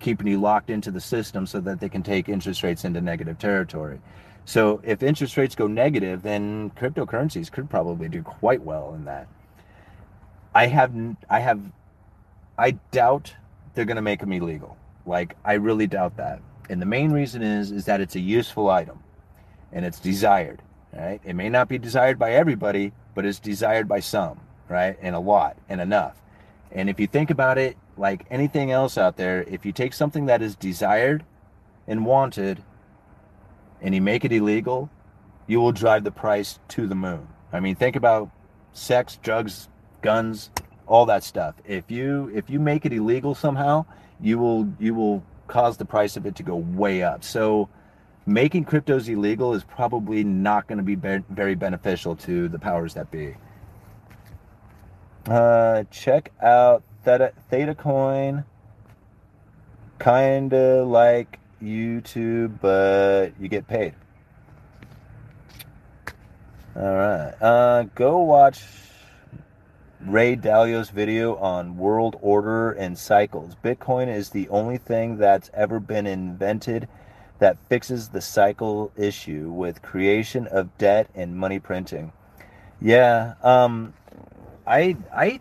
keeping 0.00 0.26
you 0.26 0.40
locked 0.40 0.70
into 0.70 0.90
the 0.90 1.00
system 1.00 1.46
so 1.46 1.60
that 1.60 1.80
they 1.80 1.88
can 1.88 2.02
take 2.02 2.28
interest 2.28 2.62
rates 2.62 2.84
into 2.84 3.00
negative 3.00 3.38
territory. 3.38 4.00
So 4.44 4.80
if 4.84 5.02
interest 5.02 5.36
rates 5.36 5.54
go 5.54 5.66
negative, 5.68 6.22
then 6.22 6.70
cryptocurrencies 6.70 7.50
could 7.50 7.70
probably 7.70 8.08
do 8.08 8.22
quite 8.22 8.62
well 8.62 8.92
in 8.94 9.04
that. 9.06 9.28
I 10.54 10.66
have 10.66 10.92
I 11.30 11.38
have 11.38 11.60
I 12.58 12.72
doubt 12.90 13.34
they're 13.74 13.84
going 13.84 13.96
to 13.96 14.02
make 14.02 14.20
them 14.20 14.32
illegal. 14.32 14.76
Like 15.06 15.36
I 15.44 15.54
really 15.54 15.86
doubt 15.86 16.16
that. 16.16 16.42
And 16.68 16.82
the 16.82 16.86
main 16.86 17.12
reason 17.12 17.42
is 17.42 17.70
is 17.70 17.84
that 17.86 18.00
it's 18.00 18.16
a 18.16 18.20
useful 18.20 18.68
item 18.68 18.98
and 19.72 19.84
it's 19.84 20.00
desired, 20.00 20.60
right? 20.96 21.20
It 21.24 21.34
may 21.34 21.48
not 21.48 21.68
be 21.68 21.78
desired 21.78 22.18
by 22.18 22.32
everybody, 22.32 22.92
but 23.14 23.24
it's 23.24 23.38
desired 23.38 23.88
by 23.88 24.00
some, 24.00 24.40
right? 24.68 24.96
And 25.00 25.14
a 25.14 25.20
lot 25.20 25.56
and 25.68 25.80
enough. 25.80 26.20
And 26.72 26.88
if 26.90 26.98
you 26.98 27.06
think 27.06 27.30
about 27.30 27.58
it, 27.58 27.76
like 27.96 28.26
anything 28.30 28.70
else 28.70 28.98
out 28.98 29.16
there, 29.16 29.42
if 29.44 29.64
you 29.64 29.72
take 29.72 29.92
something 29.92 30.26
that 30.26 30.42
is 30.42 30.56
desired 30.56 31.24
and 31.86 32.04
wanted 32.04 32.62
and 33.80 33.94
you 33.94 34.00
make 34.00 34.24
it 34.24 34.32
illegal, 34.32 34.90
you 35.46 35.60
will 35.60 35.72
drive 35.72 36.04
the 36.04 36.10
price 36.10 36.58
to 36.68 36.86
the 36.86 36.94
moon. 36.94 37.28
I 37.52 37.60
mean, 37.60 37.76
think 37.76 37.96
about 37.96 38.30
sex, 38.72 39.18
drugs, 39.22 39.68
guns, 40.02 40.50
all 40.86 41.06
that 41.06 41.22
stuff. 41.22 41.54
If 41.64 41.90
you 41.90 42.30
if 42.34 42.50
you 42.50 42.58
make 42.58 42.84
it 42.84 42.92
illegal 42.92 43.34
somehow, 43.34 43.86
you 44.20 44.38
will 44.38 44.68
you 44.78 44.94
will 44.94 45.22
cause 45.46 45.76
the 45.76 45.84
price 45.84 46.16
of 46.16 46.26
it 46.26 46.34
to 46.36 46.42
go 46.42 46.56
way 46.56 47.02
up. 47.02 47.22
So 47.22 47.68
making 48.26 48.64
cryptos 48.64 49.08
illegal 49.08 49.54
is 49.54 49.64
probably 49.64 50.24
not 50.24 50.66
going 50.66 50.78
to 50.78 50.84
be 50.84 50.94
very 50.94 51.54
beneficial 51.54 52.16
to 52.16 52.48
the 52.48 52.58
powers 52.58 52.94
that 52.94 53.10
be. 53.10 53.34
Uh, 55.26 55.84
check 55.90 56.32
out 56.42 56.82
Theta, 57.04 57.32
Theta 57.50 57.74
Coin. 57.74 58.44
Kinda 59.98 60.84
like 60.84 61.38
YouTube, 61.62 62.60
but 62.60 63.30
you 63.40 63.48
get 63.48 63.66
paid. 63.66 63.94
All 66.76 66.82
right. 66.82 67.32
Uh, 67.40 67.84
go 67.94 68.18
watch 68.18 68.64
Ray 70.00 70.34
Dalio's 70.34 70.90
video 70.90 71.36
on 71.36 71.76
world 71.76 72.18
order 72.20 72.72
and 72.72 72.98
cycles. 72.98 73.54
Bitcoin 73.64 74.14
is 74.14 74.30
the 74.30 74.48
only 74.48 74.76
thing 74.76 75.16
that's 75.16 75.50
ever 75.54 75.78
been 75.78 76.06
invented 76.06 76.88
that 77.44 77.58
fixes 77.68 78.08
the 78.08 78.22
cycle 78.22 78.90
issue 78.96 79.50
with 79.50 79.82
creation 79.82 80.46
of 80.46 80.78
debt 80.78 81.10
and 81.14 81.36
money 81.36 81.58
printing. 81.58 82.10
Yeah, 82.80 83.34
um, 83.42 83.92
I 84.66 84.96
I 85.14 85.40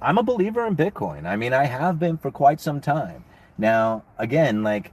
I'm 0.00 0.16
a 0.16 0.22
believer 0.22 0.66
in 0.66 0.74
Bitcoin. 0.74 1.26
I 1.26 1.36
mean, 1.36 1.52
I 1.52 1.66
have 1.66 1.98
been 1.98 2.16
for 2.16 2.30
quite 2.30 2.62
some 2.62 2.80
time. 2.80 3.24
Now, 3.58 4.04
again, 4.16 4.62
like 4.62 4.90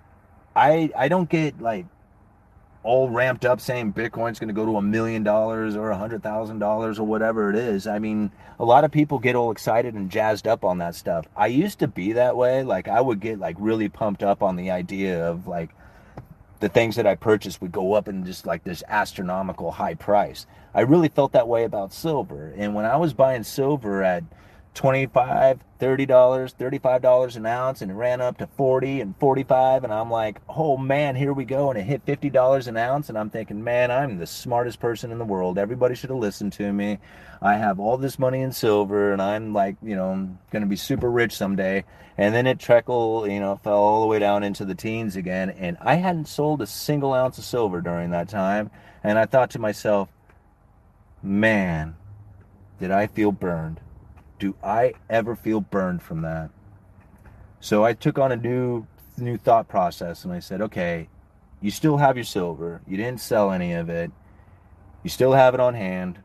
I 0.53 0.89
I 0.93 1.07
don't 1.07 1.29
get 1.29 1.61
like 1.61 1.85
all 2.83 3.09
ramped 3.09 3.45
up 3.45 3.61
saying 3.61 3.93
Bitcoin's 3.93 4.37
going 4.37 4.49
to 4.49 4.53
go 4.53 4.65
to 4.65 4.75
a 4.75 4.81
million 4.81 5.23
dollars 5.23 5.77
or 5.77 5.89
a 5.89 5.97
hundred 5.97 6.21
thousand 6.21 6.59
dollars 6.59 6.99
or 6.99 7.07
whatever 7.07 7.49
it 7.49 7.55
is. 7.55 7.87
I 7.87 7.99
mean, 7.99 8.29
a 8.59 8.65
lot 8.65 8.83
of 8.83 8.91
people 8.91 9.19
get 9.19 9.37
all 9.37 9.51
excited 9.51 9.93
and 9.93 10.11
jazzed 10.11 10.47
up 10.47 10.65
on 10.65 10.79
that 10.79 10.95
stuff. 10.95 11.27
I 11.33 11.47
used 11.47 11.79
to 11.79 11.87
be 11.87 12.11
that 12.11 12.35
way. 12.35 12.61
Like 12.63 12.89
I 12.89 12.99
would 12.99 13.21
get 13.21 13.39
like 13.39 13.55
really 13.57 13.87
pumped 13.87 14.21
up 14.21 14.43
on 14.43 14.57
the 14.57 14.71
idea 14.71 15.25
of 15.25 15.47
like 15.47 15.69
the 16.59 16.69
things 16.69 16.95
that 16.95 17.07
I 17.07 17.15
purchased 17.15 17.61
would 17.61 17.71
go 17.71 17.93
up 17.93 18.07
in 18.07 18.25
just 18.25 18.45
like 18.45 18.63
this 18.63 18.83
astronomical 18.87 19.71
high 19.71 19.95
price. 19.95 20.45
I 20.73 20.81
really 20.81 21.09
felt 21.09 21.31
that 21.33 21.47
way 21.47 21.63
about 21.63 21.93
silver. 21.93 22.53
And 22.57 22.73
when 22.73 22.85
I 22.85 22.97
was 22.97 23.13
buying 23.13 23.43
silver 23.43 24.03
at 24.03 24.23
25 24.75 25.59
$30, 25.79 26.07
$35 26.07 27.35
an 27.35 27.45
ounce, 27.45 27.81
and 27.81 27.91
it 27.91 27.95
ran 27.95 28.21
up 28.21 28.37
to 28.37 28.47
40 28.47 29.01
and 29.01 29.15
45 29.17 29.83
and 29.83 29.93
I'm 29.93 30.09
like, 30.09 30.39
"Oh 30.47 30.77
man, 30.77 31.15
here 31.15 31.33
we 31.33 31.43
go." 31.43 31.69
And 31.69 31.79
it 31.79 31.83
hit 31.83 32.05
$50 32.05 32.67
an 32.67 32.77
ounce 32.77 33.09
and 33.09 33.17
I'm 33.17 33.29
thinking, 33.29 33.63
"Man, 33.63 33.91
I'm 33.91 34.17
the 34.17 34.27
smartest 34.27 34.79
person 34.79 35.11
in 35.11 35.17
the 35.17 35.25
world. 35.25 35.57
Everybody 35.57 35.95
should 35.95 36.09
have 36.09 36.19
listened 36.19 36.53
to 36.53 36.71
me. 36.71 36.99
I 37.41 37.55
have 37.55 37.79
all 37.79 37.97
this 37.97 38.17
money 38.17 38.41
in 38.41 38.51
silver 38.51 39.11
and 39.11 39.21
I'm 39.21 39.53
like, 39.53 39.75
you 39.81 39.95
know, 39.95 40.29
going 40.51 40.63
to 40.63 40.69
be 40.69 40.77
super 40.77 41.11
rich 41.11 41.35
someday." 41.35 41.83
And 42.17 42.33
then 42.33 42.47
it 42.47 42.59
trickled, 42.59 43.29
you 43.29 43.41
know, 43.41 43.57
fell 43.57 43.73
all 43.73 44.01
the 44.01 44.07
way 44.07 44.19
down 44.19 44.43
into 44.43 44.63
the 44.63 44.75
teens 44.75 45.17
again, 45.17 45.49
and 45.49 45.77
I 45.81 45.95
hadn't 45.95 46.29
sold 46.29 46.61
a 46.61 46.67
single 46.67 47.13
ounce 47.13 47.37
of 47.37 47.43
silver 47.43 47.81
during 47.81 48.11
that 48.11 48.29
time, 48.29 48.71
and 49.03 49.19
I 49.19 49.25
thought 49.25 49.49
to 49.51 49.59
myself, 49.59 50.07
"Man, 51.21 51.97
did 52.79 52.91
I 52.91 53.07
feel 53.07 53.33
burned." 53.33 53.81
Do 54.39 54.55
I 54.63 54.93
ever 55.09 55.35
feel 55.35 55.61
burned 55.61 56.01
from 56.01 56.21
that? 56.21 56.49
So 57.59 57.83
I 57.83 57.93
took 57.93 58.19
on 58.19 58.31
a 58.31 58.35
new 58.35 58.87
new 59.17 59.37
thought 59.37 59.67
process 59.67 60.25
and 60.25 60.33
I 60.33 60.39
said, 60.39 60.61
okay, 60.61 61.07
you 61.61 61.71
still 61.71 61.97
have 61.97 62.17
your 62.17 62.25
silver. 62.25 62.81
You 62.85 62.97
didn't 62.97 63.21
sell 63.21 63.51
any 63.51 63.73
of 63.73 63.89
it. 63.89 64.11
You 65.03 65.09
still 65.09 65.33
have 65.33 65.53
it 65.53 65.59
on 65.59 65.73
hand. 65.73 66.19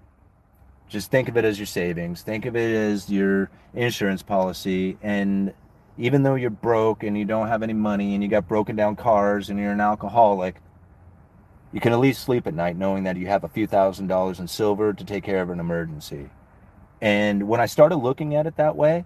Just 0.88 1.10
think 1.10 1.28
of 1.28 1.36
it 1.36 1.44
as 1.44 1.58
your 1.58 1.66
savings. 1.66 2.22
Think 2.22 2.46
of 2.46 2.56
it 2.56 2.74
as 2.74 3.08
your 3.08 3.48
insurance 3.74 4.22
policy. 4.22 4.98
And 5.02 5.54
even 5.96 6.24
though 6.24 6.34
you're 6.34 6.50
broke 6.50 7.04
and 7.04 7.16
you 7.16 7.24
don't 7.24 7.48
have 7.48 7.62
any 7.62 7.74
money 7.74 8.14
and 8.14 8.22
you 8.22 8.28
got 8.28 8.48
broken 8.48 8.74
down 8.74 8.96
cars 8.96 9.50
and 9.50 9.58
you're 9.58 9.72
an 9.72 9.80
alcoholic, 9.80 10.56
you 11.72 11.80
can 11.80 11.92
at 11.92 12.00
least 12.00 12.22
sleep 12.22 12.46
at 12.46 12.54
night 12.54 12.76
knowing 12.76 13.04
that 13.04 13.16
you 13.16 13.28
have 13.28 13.44
a 13.44 13.48
few 13.48 13.66
thousand 13.66 14.08
dollars 14.08 14.40
in 14.40 14.48
silver 14.48 14.92
to 14.92 15.04
take 15.04 15.22
care 15.22 15.42
of 15.42 15.50
an 15.50 15.60
emergency. 15.60 16.30
And 17.00 17.48
when 17.48 17.60
I 17.60 17.66
started 17.66 17.96
looking 17.96 18.34
at 18.34 18.46
it 18.46 18.56
that 18.56 18.76
way, 18.76 19.04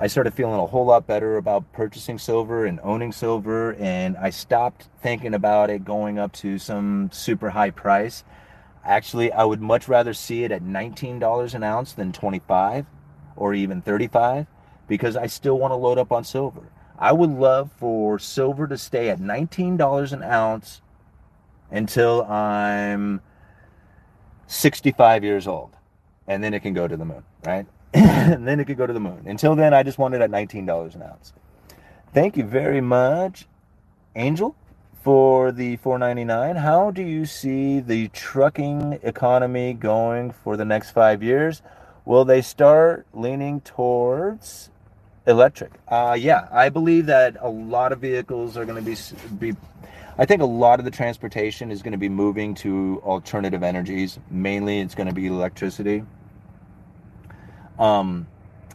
I 0.00 0.08
started 0.08 0.34
feeling 0.34 0.58
a 0.60 0.66
whole 0.66 0.84
lot 0.84 1.06
better 1.06 1.36
about 1.36 1.72
purchasing 1.72 2.18
silver 2.18 2.66
and 2.66 2.80
owning 2.82 3.12
silver. 3.12 3.74
And 3.74 4.16
I 4.16 4.30
stopped 4.30 4.88
thinking 5.00 5.34
about 5.34 5.70
it 5.70 5.84
going 5.84 6.18
up 6.18 6.32
to 6.34 6.58
some 6.58 7.10
super 7.12 7.50
high 7.50 7.70
price. 7.70 8.24
Actually, 8.84 9.32
I 9.32 9.44
would 9.44 9.60
much 9.60 9.88
rather 9.88 10.12
see 10.12 10.44
it 10.44 10.52
at 10.52 10.62
$19 10.62 11.54
an 11.54 11.62
ounce 11.62 11.92
than 11.92 12.12
25 12.12 12.86
or 13.36 13.54
even 13.54 13.80
35 13.80 14.46
because 14.88 15.16
I 15.16 15.26
still 15.26 15.58
want 15.58 15.72
to 15.72 15.76
load 15.76 15.98
up 15.98 16.12
on 16.12 16.24
silver. 16.24 16.70
I 16.98 17.12
would 17.12 17.30
love 17.30 17.70
for 17.72 18.18
silver 18.18 18.66
to 18.66 18.78
stay 18.78 19.08
at 19.10 19.18
$19 19.18 20.12
an 20.12 20.22
ounce 20.22 20.80
until 21.70 22.24
I'm 22.24 23.20
65 24.46 25.24
years 25.24 25.46
old 25.46 25.75
and 26.28 26.42
then 26.42 26.54
it 26.54 26.60
can 26.60 26.74
go 26.74 26.88
to 26.88 26.96
the 26.96 27.04
moon, 27.04 27.22
right? 27.44 27.66
and 27.94 28.46
then 28.48 28.60
it 28.60 28.66
could 28.66 28.76
go 28.76 28.86
to 28.86 28.92
the 28.92 29.00
moon. 29.00 29.22
Until 29.26 29.54
then, 29.54 29.72
I 29.72 29.82
just 29.82 29.98
want 29.98 30.14
it 30.14 30.20
at 30.20 30.30
$19 30.30 30.94
an 30.94 31.02
ounce. 31.02 31.32
Thank 32.12 32.36
you 32.36 32.44
very 32.44 32.80
much, 32.80 33.46
Angel, 34.14 34.56
for 35.02 35.52
the 35.52 35.76
4.99. 35.78 36.56
How 36.56 36.90
do 36.90 37.02
you 37.02 37.26
see 37.26 37.80
the 37.80 38.08
trucking 38.08 39.00
economy 39.02 39.72
going 39.74 40.32
for 40.32 40.56
the 40.56 40.64
next 40.64 40.90
five 40.90 41.22
years? 41.22 41.62
Will 42.04 42.24
they 42.24 42.42
start 42.42 43.06
leaning 43.12 43.60
towards 43.60 44.70
electric? 45.26 45.72
Uh, 45.88 46.16
yeah, 46.18 46.48
I 46.52 46.68
believe 46.68 47.06
that 47.06 47.36
a 47.40 47.48
lot 47.48 47.92
of 47.92 48.00
vehicles 48.00 48.56
are 48.56 48.64
going 48.64 48.82
to 48.82 48.90
be 48.90 48.96
be 49.38 49.58
I 50.18 50.24
think 50.24 50.40
a 50.40 50.46
lot 50.46 50.78
of 50.78 50.84
the 50.86 50.90
transportation 50.90 51.70
is 51.70 51.82
going 51.82 51.92
to 51.92 51.98
be 51.98 52.08
moving 52.08 52.54
to 52.56 53.02
alternative 53.04 53.62
energies. 53.62 54.18
Mainly, 54.30 54.80
it's 54.80 54.94
going 54.94 55.08
to 55.08 55.14
be 55.14 55.26
electricity. 55.26 56.04
Um, 57.78 58.26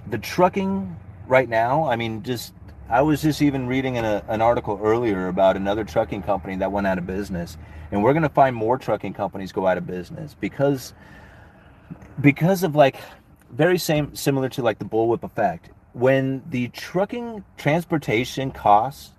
the 0.07 0.19
trucking 0.19 0.95
right 1.27 1.49
now, 1.49 1.85
I 1.85 1.95
mean, 1.95 2.21
just 2.21 2.53
I 2.89 3.01
was 3.01 3.21
just 3.21 3.41
even 3.41 3.65
reading 3.65 3.97
a, 3.97 4.23
an 4.27 4.41
article 4.41 4.79
earlier 4.83 5.29
about 5.29 5.55
another 5.55 5.83
trucking 5.83 6.21
company 6.23 6.57
that 6.57 6.71
went 6.71 6.85
out 6.85 6.99
of 6.99 7.07
business, 7.07 7.57
and 7.91 8.03
we're 8.03 8.13
going 8.13 8.23
to 8.23 8.29
find 8.29 8.55
more 8.55 8.77
trucking 8.77 9.13
companies 9.13 9.51
go 9.51 9.65
out 9.65 9.77
of 9.77 9.87
business 9.87 10.35
because 10.39 10.93
because 12.19 12.61
of 12.61 12.75
like 12.75 12.97
very 13.51 13.79
same 13.79 14.15
similar 14.15 14.49
to 14.49 14.61
like 14.61 14.77
the 14.77 14.85
bullwhip 14.85 15.23
effect. 15.23 15.69
When 15.93 16.43
the 16.49 16.67
trucking 16.69 17.43
transportation 17.57 18.51
costs 18.51 19.11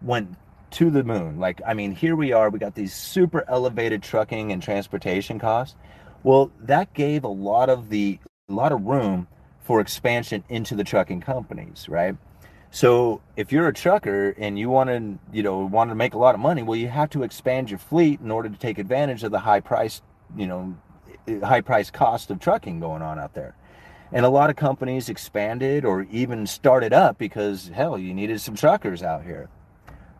went 0.00 0.36
to 0.76 0.90
the 0.90 1.02
moon, 1.02 1.40
like 1.40 1.62
I 1.66 1.72
mean, 1.72 1.92
here 1.92 2.14
we 2.14 2.32
are, 2.32 2.50
we 2.50 2.58
got 2.58 2.74
these 2.74 2.92
super 2.92 3.42
elevated 3.48 4.02
trucking 4.02 4.52
and 4.52 4.62
transportation 4.62 5.38
costs. 5.38 5.74
Well, 6.22 6.52
that 6.60 6.92
gave 6.92 7.24
a 7.24 7.28
lot 7.28 7.70
of 7.70 7.88
the 7.88 8.18
a 8.50 8.52
lot 8.52 8.72
of 8.72 8.82
room 8.82 9.26
for 9.62 9.80
expansion 9.80 10.44
into 10.50 10.74
the 10.74 10.84
trucking 10.84 11.22
companies, 11.22 11.88
right? 11.88 12.14
So 12.70 13.22
if 13.36 13.52
you're 13.52 13.68
a 13.68 13.72
trucker 13.72 14.34
and 14.36 14.58
you 14.58 14.68
want 14.68 14.90
to, 14.90 15.18
you 15.32 15.42
know, 15.42 15.60
want 15.64 15.90
to 15.90 15.94
make 15.94 16.12
a 16.12 16.18
lot 16.18 16.34
of 16.34 16.42
money, 16.42 16.62
well, 16.62 16.76
you 16.76 16.88
have 16.88 17.08
to 17.10 17.22
expand 17.22 17.70
your 17.70 17.78
fleet 17.78 18.20
in 18.20 18.30
order 18.30 18.50
to 18.50 18.58
take 18.58 18.76
advantage 18.76 19.24
of 19.24 19.30
the 19.30 19.40
high 19.40 19.60
price, 19.60 20.02
you 20.36 20.46
know, 20.46 20.76
high 21.42 21.62
price 21.62 21.90
cost 21.90 22.30
of 22.30 22.38
trucking 22.38 22.80
going 22.80 23.00
on 23.00 23.18
out 23.18 23.32
there. 23.32 23.56
And 24.12 24.26
a 24.26 24.28
lot 24.28 24.50
of 24.50 24.56
companies 24.56 25.08
expanded 25.08 25.86
or 25.86 26.02
even 26.10 26.46
started 26.46 26.92
up 26.92 27.16
because 27.16 27.68
hell, 27.68 27.98
you 27.98 28.12
needed 28.12 28.42
some 28.42 28.54
truckers 28.54 29.02
out 29.02 29.24
here. 29.24 29.48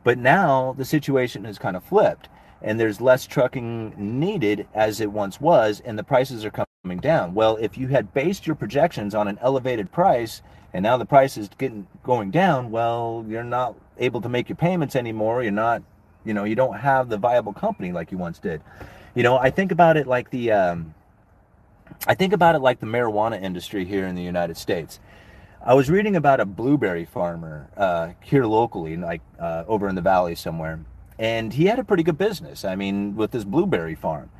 But 0.06 0.18
now 0.18 0.72
the 0.78 0.84
situation 0.84 1.44
has 1.46 1.58
kind 1.58 1.76
of 1.76 1.82
flipped 1.82 2.28
and 2.62 2.78
there's 2.78 3.00
less 3.00 3.26
trucking 3.26 3.92
needed 3.96 4.68
as 4.72 5.00
it 5.00 5.10
once 5.10 5.40
was 5.40 5.82
and 5.84 5.98
the 5.98 6.04
prices 6.04 6.44
are 6.44 6.52
coming 6.84 6.98
down. 6.98 7.34
Well, 7.34 7.56
if 7.60 7.76
you 7.76 7.88
had 7.88 8.14
based 8.14 8.46
your 8.46 8.54
projections 8.54 9.16
on 9.16 9.26
an 9.26 9.36
elevated 9.42 9.90
price 9.90 10.42
and 10.72 10.84
now 10.84 10.96
the 10.96 11.06
price 11.06 11.36
is 11.36 11.48
getting 11.58 11.88
going 12.04 12.30
down, 12.30 12.70
well, 12.70 13.24
you're 13.26 13.42
not 13.42 13.74
able 13.98 14.20
to 14.20 14.28
make 14.28 14.48
your 14.48 14.54
payments 14.54 14.94
anymore. 14.94 15.42
You're 15.42 15.50
not, 15.50 15.82
you 16.24 16.34
know, 16.34 16.44
you 16.44 16.54
don't 16.54 16.78
have 16.78 17.08
the 17.08 17.18
viable 17.18 17.52
company 17.52 17.90
like 17.90 18.12
you 18.12 18.18
once 18.18 18.38
did. 18.38 18.62
You 19.16 19.24
know, 19.24 19.36
I 19.38 19.50
think 19.50 19.72
about 19.72 19.96
it 19.96 20.06
like 20.06 20.30
the 20.30 20.52
um, 20.52 20.94
I 22.06 22.14
think 22.14 22.32
about 22.32 22.54
it 22.54 22.60
like 22.60 22.78
the 22.78 22.86
marijuana 22.86 23.42
industry 23.42 23.84
here 23.84 24.06
in 24.06 24.14
the 24.14 24.22
United 24.22 24.56
States. 24.56 25.00
I 25.66 25.74
was 25.74 25.90
reading 25.90 26.14
about 26.14 26.38
a 26.38 26.44
blueberry 26.44 27.04
farmer 27.04 27.68
uh, 27.76 28.10
here 28.20 28.44
locally, 28.44 28.96
like 28.96 29.20
uh, 29.36 29.64
over 29.66 29.88
in 29.88 29.96
the 29.96 30.00
valley 30.00 30.36
somewhere, 30.36 30.78
and 31.18 31.52
he 31.52 31.66
had 31.66 31.80
a 31.80 31.84
pretty 31.84 32.04
good 32.04 32.16
business. 32.16 32.64
I 32.64 32.76
mean, 32.76 33.16
with 33.16 33.32
this 33.32 33.42
blueberry 33.42 33.96
farm. 33.96 34.30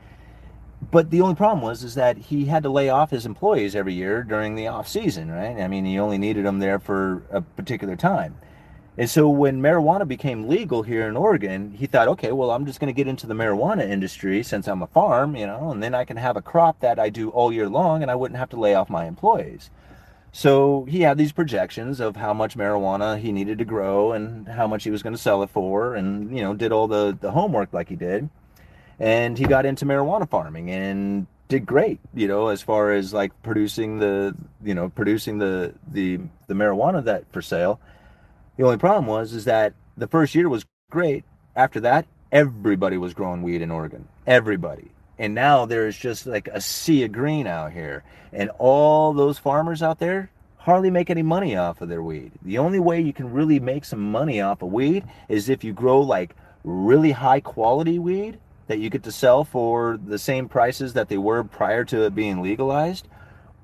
But 0.93 1.11
the 1.11 1.21
only 1.23 1.35
problem 1.35 1.63
was 1.63 1.83
is 1.83 1.97
that 1.97 2.17
he 2.17 2.45
had 2.45 2.63
to 2.63 2.69
lay 2.69 2.91
off 2.91 3.11
his 3.11 3.27
employees 3.27 3.75
every 3.75 3.95
year 3.95 4.23
during 4.23 4.55
the 4.55 4.69
off 4.69 4.87
season, 4.87 5.29
right? 5.29 5.59
I 5.59 5.67
mean, 5.67 5.85
he 5.85 5.99
only 5.99 6.17
needed 6.17 6.47
them 6.47 6.61
there 6.61 6.79
for 6.79 7.25
a 7.33 7.41
particular 7.41 7.97
time. 7.97 8.37
And 8.97 9.11
so 9.11 9.29
when 9.29 9.61
marijuana 9.61 10.07
became 10.07 10.49
legal 10.49 10.85
here 10.85 11.09
in 11.09 11.17
Oregon, 11.17 11.73
he 11.73 11.87
thought, 11.87 12.07
okay, 12.07 12.31
well, 12.31 12.53
I'm 12.53 12.67
just 12.67 12.79
going 12.79 12.95
to 12.95 12.97
get 12.97 13.09
into 13.09 13.27
the 13.27 13.35
marijuana 13.35 13.83
industry 13.83 14.45
since 14.45 14.69
I'm 14.69 14.81
a 14.81 14.87
farm, 14.87 15.35
you 15.35 15.49
know, 15.49 15.73
and 15.73 15.83
then 15.83 15.93
I 15.93 16.05
can 16.05 16.19
have 16.19 16.37
a 16.37 16.43
crop 16.43 16.79
that 16.81 17.01
I 17.01 17.11
do 17.11 17.31
all 17.31 17.53
year 17.53 17.69
long 17.69 18.03
and 18.03 18.13
I 18.13 18.15
wouldn't 18.15 18.39
have 18.39 18.51
to 18.51 18.61
lay 18.61 18.77
off 18.77 18.89
my 18.89 19.07
employees. 19.07 19.71
So 20.37 20.85
he 20.85 21.01
had 21.01 21.17
these 21.17 21.33
projections 21.33 21.99
of 21.99 22.17
how 22.17 22.35
much 22.35 22.59
marijuana 22.59 23.19
he 23.19 23.33
needed 23.33 23.57
to 23.57 23.65
grow 23.65 24.13
and 24.13 24.47
how 24.47 24.67
much 24.67 24.85
he 24.85 24.91
was 24.91 25.03
going 25.03 25.15
to 25.15 25.19
sell 25.19 25.43
it 25.43 25.49
for 25.49 25.95
and, 25.95 26.37
you 26.37 26.43
know, 26.43 26.53
did 26.53 26.73
all 26.73 26.87
the, 26.87 27.17
the 27.19 27.31
homework 27.31 27.73
like 27.73 27.89
he 27.89 27.97
did. 27.97 28.29
And 29.01 29.39
he 29.39 29.47
got 29.47 29.65
into 29.65 29.87
marijuana 29.87 30.29
farming 30.29 30.71
and 30.71 31.27
did 31.49 31.65
great, 31.65 32.01
you 32.13 32.29
know, 32.29 32.49
as 32.49 32.61
far 32.61 32.93
as 32.93 33.15
like 33.15 33.33
producing 33.43 33.99
the, 33.99 34.37
you 34.63 34.75
know, 34.75 34.91
producing 34.91 35.39
the, 35.39 35.73
the, 35.91 36.21
the 36.49 36.55
marijuana 36.55 37.03
that 37.05 37.25
for 37.33 37.41
sale 37.41 37.81
the 38.59 38.65
only 38.65 38.77
problem 38.77 39.07
was 39.07 39.33
is 39.33 39.47
that 39.47 39.73
the 39.97 40.07
first 40.07 40.35
year 40.35 40.51
was 40.51 40.67
great. 40.91 41.25
After 41.55 41.81
that, 41.81 42.05
everybody 42.31 42.99
was 42.99 43.15
growing 43.15 43.41
weed 43.41 43.63
in 43.63 43.71
Oregon. 43.71 44.07
Everybody. 44.27 44.91
And 45.19 45.35
now 45.35 45.67
there's 45.67 45.97
just 45.97 46.27
like 46.27 46.49
a 46.49 46.61
sea 46.61 47.05
of 47.05 47.13
green 47.13 47.47
out 47.47 47.73
here. 47.73 48.05
And 48.33 48.51
all 48.59 49.13
those 49.13 49.39
farmers 49.39 49.83
out 49.83 49.99
there 49.99 50.31
hardly 50.59 50.91
make 50.91 51.11
any 51.11 51.23
money 51.23 51.57
off 51.57 51.81
of 51.81 51.89
their 51.89 52.03
weed. 52.03 52.33
The 52.43 52.59
only 52.59 52.81
way 52.81 53.01
you 53.01 53.13
can 53.13 53.33
really 53.33 53.61
make 53.61 53.85
some 53.85 54.11
money 54.11 54.41
off 54.41 54.63
of 54.63 54.73
weed 54.73 55.05
is 55.29 55.49
if 55.49 55.65
you 55.65 55.73
grow 55.73 56.01
like 56.01 56.35
really 56.65 57.13
high 57.13 57.41
quality 57.41 57.99
weed 57.99 58.39
that 58.67 58.79
you 58.79 58.91
get 58.91 59.05
to 59.05 59.13
sell 59.13 59.45
for 59.45 59.97
the 60.05 60.19
same 60.19 60.49
prices 60.49 60.95
that 60.95 61.09
they 61.09 61.19
were 61.19 61.45
prior 61.45 61.85
to 61.85 62.03
it 62.05 62.15
being 62.15 62.43
legalized 62.43 63.07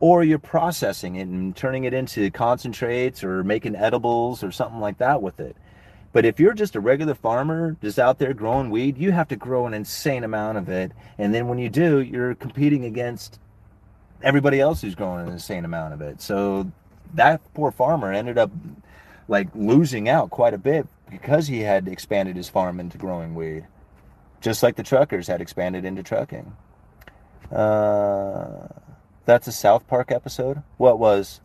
or 0.02 0.24
you're 0.24 0.38
processing 0.38 1.14
it 1.16 1.28
and 1.28 1.54
turning 1.54 1.84
it 1.84 1.94
into 1.94 2.28
concentrates 2.30 3.22
or 3.22 3.44
making 3.44 3.76
edibles 3.76 4.42
or 4.42 4.50
something 4.50 4.80
like 4.80 4.98
that 4.98 5.22
with 5.22 5.38
it. 5.38 5.56
But 6.12 6.24
if 6.26 6.38
you're 6.38 6.52
just 6.52 6.76
a 6.76 6.80
regular 6.80 7.14
farmer 7.14 7.76
just 7.80 7.98
out 7.98 8.18
there 8.18 8.34
growing 8.34 8.70
weed, 8.70 8.98
you 8.98 9.12
have 9.12 9.28
to 9.28 9.36
grow 9.36 9.66
an 9.66 9.74
insane 9.74 10.24
amount 10.24 10.58
of 10.58 10.68
it. 10.68 10.92
And 11.16 11.32
then 11.32 11.48
when 11.48 11.58
you 11.58 11.70
do, 11.70 12.00
you're 12.00 12.34
competing 12.34 12.84
against 12.84 13.40
everybody 14.22 14.60
else 14.60 14.82
who's 14.82 14.94
growing 14.94 15.26
an 15.26 15.32
insane 15.32 15.64
amount 15.64 15.94
of 15.94 16.02
it. 16.02 16.20
So 16.20 16.70
that 17.14 17.40
poor 17.54 17.70
farmer 17.70 18.12
ended 18.12 18.36
up 18.36 18.50
like 19.26 19.48
losing 19.54 20.08
out 20.08 20.30
quite 20.30 20.52
a 20.52 20.58
bit 20.58 20.86
because 21.10 21.46
he 21.46 21.60
had 21.60 21.88
expanded 21.88 22.36
his 22.36 22.48
farm 22.48 22.78
into 22.78 22.98
growing 22.98 23.34
weed. 23.34 23.66
Just 24.40 24.62
like 24.62 24.76
the 24.76 24.82
truckers 24.82 25.28
had 25.28 25.40
expanded 25.40 25.84
into 25.84 26.02
trucking. 26.02 26.56
Uh, 27.50 28.68
that's 29.24 29.46
a 29.46 29.52
South 29.52 29.86
Park 29.86 30.10
episode. 30.10 30.62
What 30.78 30.98
was? 30.98 31.40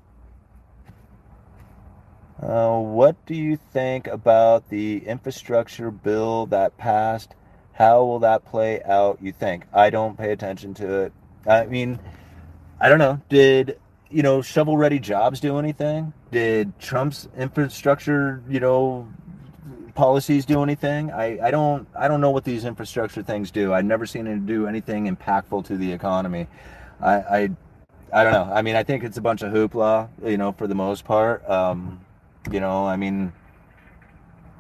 Uh, 2.41 2.79
what 2.79 3.25
do 3.25 3.33
you 3.33 3.57
think 3.57 4.07
about 4.07 4.69
the 4.69 5.05
infrastructure 5.05 5.89
bill 5.89 6.45
that 6.47 6.77
passed? 6.77 7.33
How 7.73 8.03
will 8.03 8.19
that 8.19 8.45
play 8.45 8.81
out? 8.83 9.19
You 9.21 9.31
think? 9.31 9.65
I 9.73 9.89
don't 9.89 10.17
pay 10.17 10.31
attention 10.31 10.73
to 10.75 11.01
it. 11.01 11.13
I 11.47 11.65
mean, 11.65 11.99
I 12.79 12.89
don't 12.89 12.99
know. 12.99 13.21
Did 13.29 13.79
you 14.09 14.23
know 14.23 14.41
shovel 14.41 14.77
ready 14.77 14.99
jobs 14.99 15.39
do 15.39 15.57
anything? 15.57 16.13
Did 16.31 16.77
Trump's 16.79 17.27
infrastructure, 17.37 18.43
you 18.47 18.59
know, 18.59 19.07
policies 19.95 20.45
do 20.45 20.61
anything? 20.61 21.11
I, 21.11 21.47
I 21.47 21.51
don't 21.51 21.87
I 21.97 22.07
don't 22.07 22.21
know 22.21 22.31
what 22.31 22.43
these 22.43 22.65
infrastructure 22.65 23.23
things 23.23 23.49
do. 23.49 23.73
I've 23.73 23.85
never 23.85 24.05
seen 24.05 24.27
it 24.27 24.45
do 24.45 24.67
anything 24.67 25.13
impactful 25.13 25.65
to 25.65 25.77
the 25.77 25.91
economy. 25.91 26.47
I, 27.01 27.13
I 27.13 27.49
I 28.13 28.23
don't 28.23 28.33
know. 28.33 28.49
I 28.53 28.61
mean, 28.61 28.75
I 28.75 28.83
think 28.83 29.03
it's 29.03 29.17
a 29.17 29.21
bunch 29.21 29.41
of 29.41 29.51
hoopla, 29.51 30.09
you 30.23 30.37
know, 30.37 30.51
for 30.51 30.67
the 30.67 30.75
most 30.75 31.03
part. 31.03 31.47
Um, 31.49 31.99
you 32.53 32.59
know, 32.59 32.85
I 32.85 32.95
mean, 32.95 33.31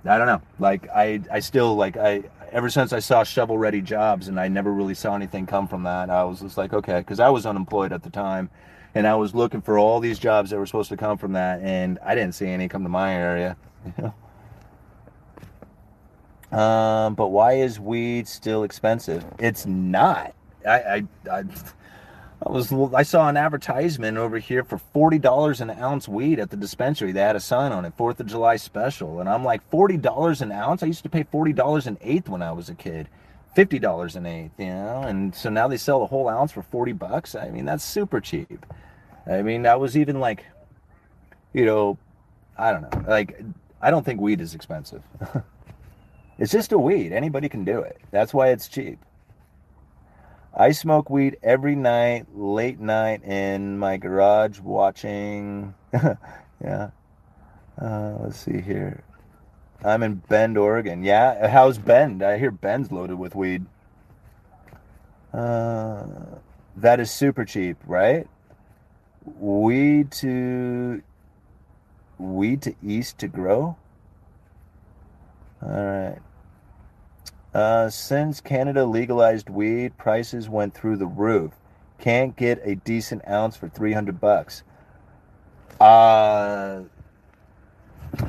I 0.05 0.17
don't 0.17 0.27
know. 0.27 0.41
Like, 0.59 0.87
I, 0.89 1.21
I 1.31 1.39
still 1.39 1.75
like 1.75 1.97
I. 1.97 2.23
Ever 2.51 2.69
since 2.69 2.93
I 2.93 2.99
saw 2.99 3.23
shovel 3.25 3.57
ready 3.57 3.81
jobs, 3.81 4.29
and 4.29 4.39
I 4.39 4.47
never 4.47 4.71
really 4.71 4.93
saw 4.93 5.15
anything 5.15 5.45
come 5.45 5.67
from 5.67 5.83
that, 5.83 6.09
I 6.09 6.23
was 6.23 6.39
just 6.39 6.57
like, 6.57 6.71
okay, 6.71 6.99
because 6.99 7.19
I 7.19 7.29
was 7.29 7.45
unemployed 7.45 7.91
at 7.91 8.03
the 8.03 8.09
time, 8.09 8.49
and 8.95 9.05
I 9.05 9.15
was 9.15 9.35
looking 9.35 9.61
for 9.61 9.77
all 9.77 9.99
these 9.99 10.17
jobs 10.17 10.51
that 10.51 10.57
were 10.57 10.65
supposed 10.65 10.89
to 10.89 10.97
come 10.97 11.17
from 11.17 11.33
that, 11.33 11.59
and 11.61 11.99
I 12.05 12.15
didn't 12.15 12.35
see 12.35 12.47
any 12.47 12.69
come 12.69 12.83
to 12.83 12.89
my 12.89 13.13
area. 13.13 13.57
You 13.97 14.13
know. 16.51 16.57
Um, 16.57 17.15
but 17.15 17.27
why 17.27 17.53
is 17.53 17.79
weed 17.79 18.27
still 18.27 18.63
expensive? 18.63 19.25
It's 19.39 19.65
not. 19.65 20.33
I, 20.65 20.79
I, 20.79 21.03
I 21.31 21.43
I 22.45 22.51
was 22.51 22.71
I 22.93 23.01
saw 23.01 23.27
an 23.29 23.37
advertisement 23.37 24.17
over 24.17 24.37
here 24.37 24.63
for 24.63 24.77
forty 24.77 25.17
dollars 25.17 25.59
an 25.59 25.71
ounce 25.71 26.07
weed 26.07 26.39
at 26.39 26.51
the 26.51 26.57
dispensary. 26.57 27.11
They 27.11 27.21
had 27.21 27.35
a 27.35 27.39
sign 27.39 27.71
on 27.71 27.83
it, 27.83 27.93
Fourth 27.97 28.19
of 28.19 28.27
July 28.27 28.57
special, 28.57 29.19
and 29.19 29.27
I'm 29.27 29.43
like 29.43 29.67
forty 29.69 29.97
dollars 29.97 30.41
an 30.41 30.51
ounce. 30.51 30.83
I 30.83 30.85
used 30.85 31.03
to 31.03 31.09
pay 31.09 31.23
forty 31.23 31.51
dollars 31.51 31.87
an 31.87 31.97
eighth 32.01 32.29
when 32.29 32.43
I 32.43 32.51
was 32.51 32.69
a 32.69 32.75
kid, 32.75 33.09
fifty 33.55 33.79
dollars 33.79 34.15
an 34.15 34.27
eighth, 34.27 34.59
you 34.59 34.67
know. 34.67 35.01
And 35.01 35.33
so 35.33 35.49
now 35.49 35.67
they 35.67 35.77
sell 35.77 36.03
a 36.03 36.05
whole 36.05 36.29
ounce 36.29 36.51
for 36.51 36.61
forty 36.61 36.93
bucks. 36.93 37.33
I 37.33 37.49
mean 37.49 37.65
that's 37.65 37.83
super 37.83 38.21
cheap. 38.21 38.65
I 39.25 39.41
mean 39.41 39.63
that 39.63 39.79
was 39.79 39.97
even 39.97 40.19
like, 40.19 40.45
you 41.53 41.65
know, 41.65 41.97
I 42.55 42.71
don't 42.71 42.83
know. 42.83 43.03
Like 43.07 43.41
I 43.81 43.89
don't 43.89 44.05
think 44.05 44.21
weed 44.21 44.41
is 44.41 44.53
expensive. 44.53 45.01
it's 46.37 46.51
just 46.51 46.71
a 46.71 46.77
weed. 46.77 47.13
Anybody 47.13 47.49
can 47.49 47.63
do 47.65 47.79
it. 47.79 47.99
That's 48.11 48.31
why 48.31 48.49
it's 48.49 48.67
cheap. 48.67 48.99
I 50.53 50.71
smoke 50.71 51.09
weed 51.09 51.37
every 51.43 51.75
night, 51.75 52.25
late 52.33 52.79
night 52.79 53.23
in 53.23 53.77
my 53.77 53.97
garage 53.97 54.59
watching. 54.59 55.73
yeah. 55.93 56.89
Uh, 57.79 58.17
let's 58.21 58.39
see 58.39 58.61
here. 58.61 59.03
I'm 59.83 60.01
in 60.01 60.15
Bend, 60.15 60.57
Oregon. 60.57 61.03
Yeah. 61.03 61.47
How's 61.47 61.77
Bend? 61.77 62.23
I 62.23 62.37
hear 62.37 62.51
Bend's 62.51 62.91
loaded 62.91 63.19
with 63.19 63.35
weed. 63.35 63.65
Uh, 65.33 66.05
that 66.77 66.99
is 66.99 67.11
super 67.11 67.45
cheap, 67.45 67.77
right? 67.85 68.27
Weed 69.39 70.11
to 70.13 71.03
weed 72.17 72.61
to 72.63 72.75
east 72.83 73.19
to 73.19 73.27
grow. 73.27 73.77
All 75.61 75.69
right. 75.69 76.19
Uh, 77.57 77.89
since 77.89 78.39
Canada 78.39 78.85
legalized 78.85 79.49
weed, 79.49 79.97
prices 79.97 80.47
went 80.47 80.75
through 80.75 80.95
the 80.95 81.07
roof. 81.07 81.53
Can't 81.97 82.35
get 82.35 82.61
a 82.63 82.75
decent 82.75 83.27
ounce 83.27 83.57
for 83.57 83.67
300 83.67 84.21
bucks. 84.21 84.61
Uh, 85.81 86.83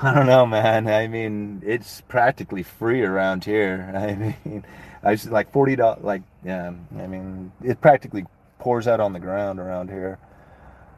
I 0.00 0.14
don't 0.14 0.24
know, 0.24 0.46
man. 0.46 0.88
I 0.88 1.08
mean, 1.08 1.60
it's 1.62 2.00
practically 2.00 2.62
free 2.62 3.02
around 3.02 3.44
here. 3.44 3.92
I 3.94 4.14
mean, 4.14 4.64
I 5.02 5.14
just 5.14 5.30
like 5.30 5.52
forty 5.52 5.76
dollars. 5.76 6.02
Like, 6.02 6.22
yeah. 6.42 6.72
I 6.98 7.06
mean, 7.06 7.52
it 7.62 7.82
practically 7.82 8.24
pours 8.58 8.88
out 8.88 8.98
on 8.98 9.12
the 9.12 9.20
ground 9.20 9.60
around 9.60 9.90
here. 9.90 10.18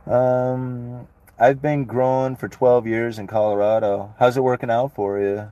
Um, 0.06 1.08
I've 1.36 1.60
been 1.60 1.84
growing 1.84 2.36
for 2.36 2.48
12 2.48 2.86
years 2.86 3.18
in 3.18 3.26
Colorado. 3.26 4.14
How's 4.20 4.36
it 4.36 4.44
working 4.44 4.70
out 4.70 4.94
for 4.94 5.20
you? 5.20 5.50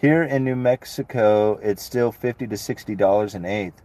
Here 0.00 0.22
in 0.22 0.44
New 0.44 0.56
Mexico, 0.56 1.58
it's 1.62 1.82
still 1.82 2.10
50 2.10 2.46
to 2.46 2.56
60 2.56 2.94
dollars 2.94 3.34
an 3.34 3.44
eighth. 3.44 3.82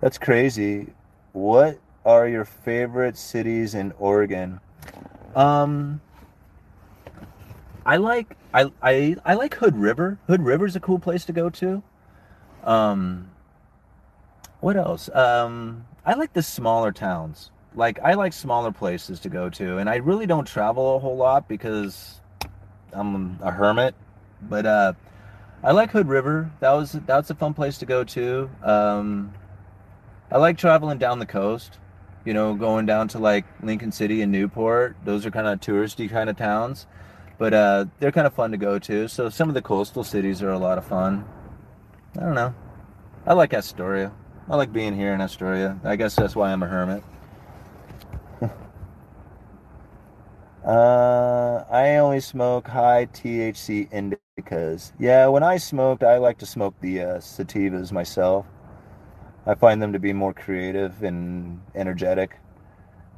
That's 0.00 0.18
crazy. 0.18 0.86
What 1.32 1.80
are 2.04 2.28
your 2.28 2.44
favorite 2.44 3.16
cities 3.16 3.74
in 3.74 3.92
Oregon? 3.98 4.60
Um, 5.34 6.00
I 7.84 7.96
like 7.96 8.36
I 8.54 8.70
I 8.80 9.16
I 9.24 9.34
like 9.34 9.54
Hood 9.54 9.76
River. 9.76 10.20
Hood 10.28 10.42
River's 10.42 10.76
a 10.76 10.80
cool 10.80 11.00
place 11.00 11.24
to 11.24 11.32
go 11.32 11.50
to. 11.50 11.82
Um, 12.62 13.32
what 14.60 14.76
else? 14.76 15.10
Um, 15.12 15.86
I 16.06 16.14
like 16.14 16.34
the 16.34 16.42
smaller 16.42 16.92
towns. 16.92 17.50
Like 17.74 17.98
I 17.98 18.14
like 18.14 18.32
smaller 18.32 18.70
places 18.70 19.18
to 19.20 19.28
go 19.28 19.50
to, 19.50 19.78
and 19.78 19.90
I 19.90 19.96
really 19.96 20.26
don't 20.26 20.46
travel 20.46 20.94
a 20.94 20.98
whole 21.00 21.16
lot 21.16 21.48
because 21.48 22.20
I'm 22.92 23.40
a 23.42 23.50
hermit. 23.50 23.96
But 24.42 24.66
uh, 24.66 24.92
I 25.62 25.72
like 25.72 25.90
Hood 25.90 26.08
River. 26.08 26.50
That 26.60 26.72
was 26.72 26.92
that's 27.06 27.30
a 27.30 27.34
fun 27.34 27.54
place 27.54 27.78
to 27.78 27.86
go 27.86 28.04
to. 28.04 28.50
Um, 28.62 29.34
I 30.30 30.38
like 30.38 30.56
traveling 30.56 30.98
down 30.98 31.18
the 31.18 31.26
coast. 31.26 31.78
You 32.24 32.34
know, 32.34 32.54
going 32.54 32.86
down 32.86 33.08
to 33.08 33.18
like 33.18 33.44
Lincoln 33.62 33.92
City 33.92 34.22
and 34.22 34.30
Newport. 34.30 34.96
Those 35.04 35.24
are 35.26 35.30
kind 35.30 35.46
of 35.46 35.60
touristy 35.60 36.08
kind 36.08 36.28
of 36.30 36.36
towns, 36.36 36.86
but 37.38 37.54
uh, 37.54 37.86
they're 37.98 38.12
kind 38.12 38.26
of 38.26 38.34
fun 38.34 38.50
to 38.50 38.58
go 38.58 38.78
to. 38.78 39.08
So 39.08 39.28
some 39.28 39.48
of 39.48 39.54
the 39.54 39.62
coastal 39.62 40.04
cities 40.04 40.42
are 40.42 40.50
a 40.50 40.58
lot 40.58 40.78
of 40.78 40.84
fun. 40.86 41.24
I 42.16 42.20
don't 42.20 42.34
know. 42.34 42.54
I 43.26 43.34
like 43.34 43.54
Astoria. 43.54 44.12
I 44.48 44.56
like 44.56 44.72
being 44.72 44.96
here 44.96 45.14
in 45.14 45.20
Astoria. 45.20 45.78
I 45.84 45.96
guess 45.96 46.16
that's 46.16 46.34
why 46.34 46.52
I'm 46.52 46.62
a 46.62 46.66
hermit. 46.66 47.04
uh, 50.66 51.64
I 51.70 51.96
only 51.96 52.20
smoke 52.20 52.66
high 52.66 53.06
THC 53.06 53.88
indicas. 54.40 54.92
Yeah, 54.98 55.26
when 55.26 55.42
I 55.42 55.56
smoked, 55.56 56.02
I 56.02 56.18
like 56.18 56.38
to 56.38 56.46
smoke 56.46 56.74
the 56.80 57.00
uh, 57.00 57.18
sativas 57.18 57.92
myself. 57.92 58.46
I 59.46 59.54
find 59.54 59.80
them 59.80 59.92
to 59.92 59.98
be 59.98 60.12
more 60.12 60.34
creative 60.34 61.02
and 61.02 61.60
energetic. 61.74 62.38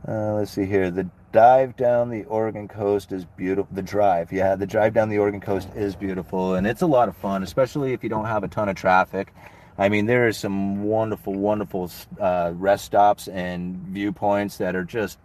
Uh, 0.06 0.34
let's 0.34 0.50
see 0.50 0.66
here. 0.66 0.90
The 0.90 1.08
dive 1.32 1.76
down 1.76 2.10
the 2.10 2.24
Oregon 2.24 2.68
coast 2.68 3.12
is 3.12 3.24
beautiful. 3.24 3.68
The 3.74 3.82
drive, 3.82 4.32
yeah, 4.32 4.54
the 4.54 4.66
drive 4.66 4.94
down 4.94 5.08
the 5.08 5.18
Oregon 5.18 5.40
coast 5.40 5.68
is 5.74 5.96
beautiful, 5.96 6.54
and 6.54 6.66
it's 6.66 6.82
a 6.82 6.86
lot 6.86 7.08
of 7.08 7.16
fun, 7.16 7.42
especially 7.42 7.92
if 7.92 8.02
you 8.02 8.08
don't 8.08 8.26
have 8.26 8.44
a 8.44 8.48
ton 8.48 8.68
of 8.68 8.76
traffic. 8.76 9.32
I 9.78 9.88
mean, 9.88 10.06
there 10.06 10.28
are 10.28 10.32
some 10.32 10.84
wonderful, 10.84 11.32
wonderful 11.32 11.90
uh, 12.20 12.52
rest 12.54 12.84
stops 12.84 13.26
and 13.28 13.76
viewpoints 13.88 14.58
that 14.58 14.76
are 14.76 14.84
just, 14.84 15.18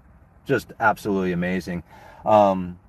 just 0.45 0.71
absolutely 0.79 1.33
amazing. 1.33 1.83
Um, 2.25 2.79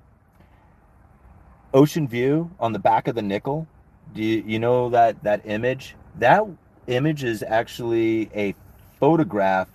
Ocean 1.73 2.07
View 2.07 2.51
on 2.59 2.73
the 2.73 2.79
back 2.79 3.07
of 3.07 3.15
the 3.15 3.21
nickel. 3.21 3.67
Do 4.13 4.23
you, 4.23 4.43
you 4.45 4.59
know 4.59 4.89
that 4.89 5.23
that 5.23 5.41
image? 5.45 5.95
That 6.17 6.45
image 6.87 7.23
is 7.23 7.43
actually 7.43 8.29
a 8.33 8.55
photograph 8.99 9.69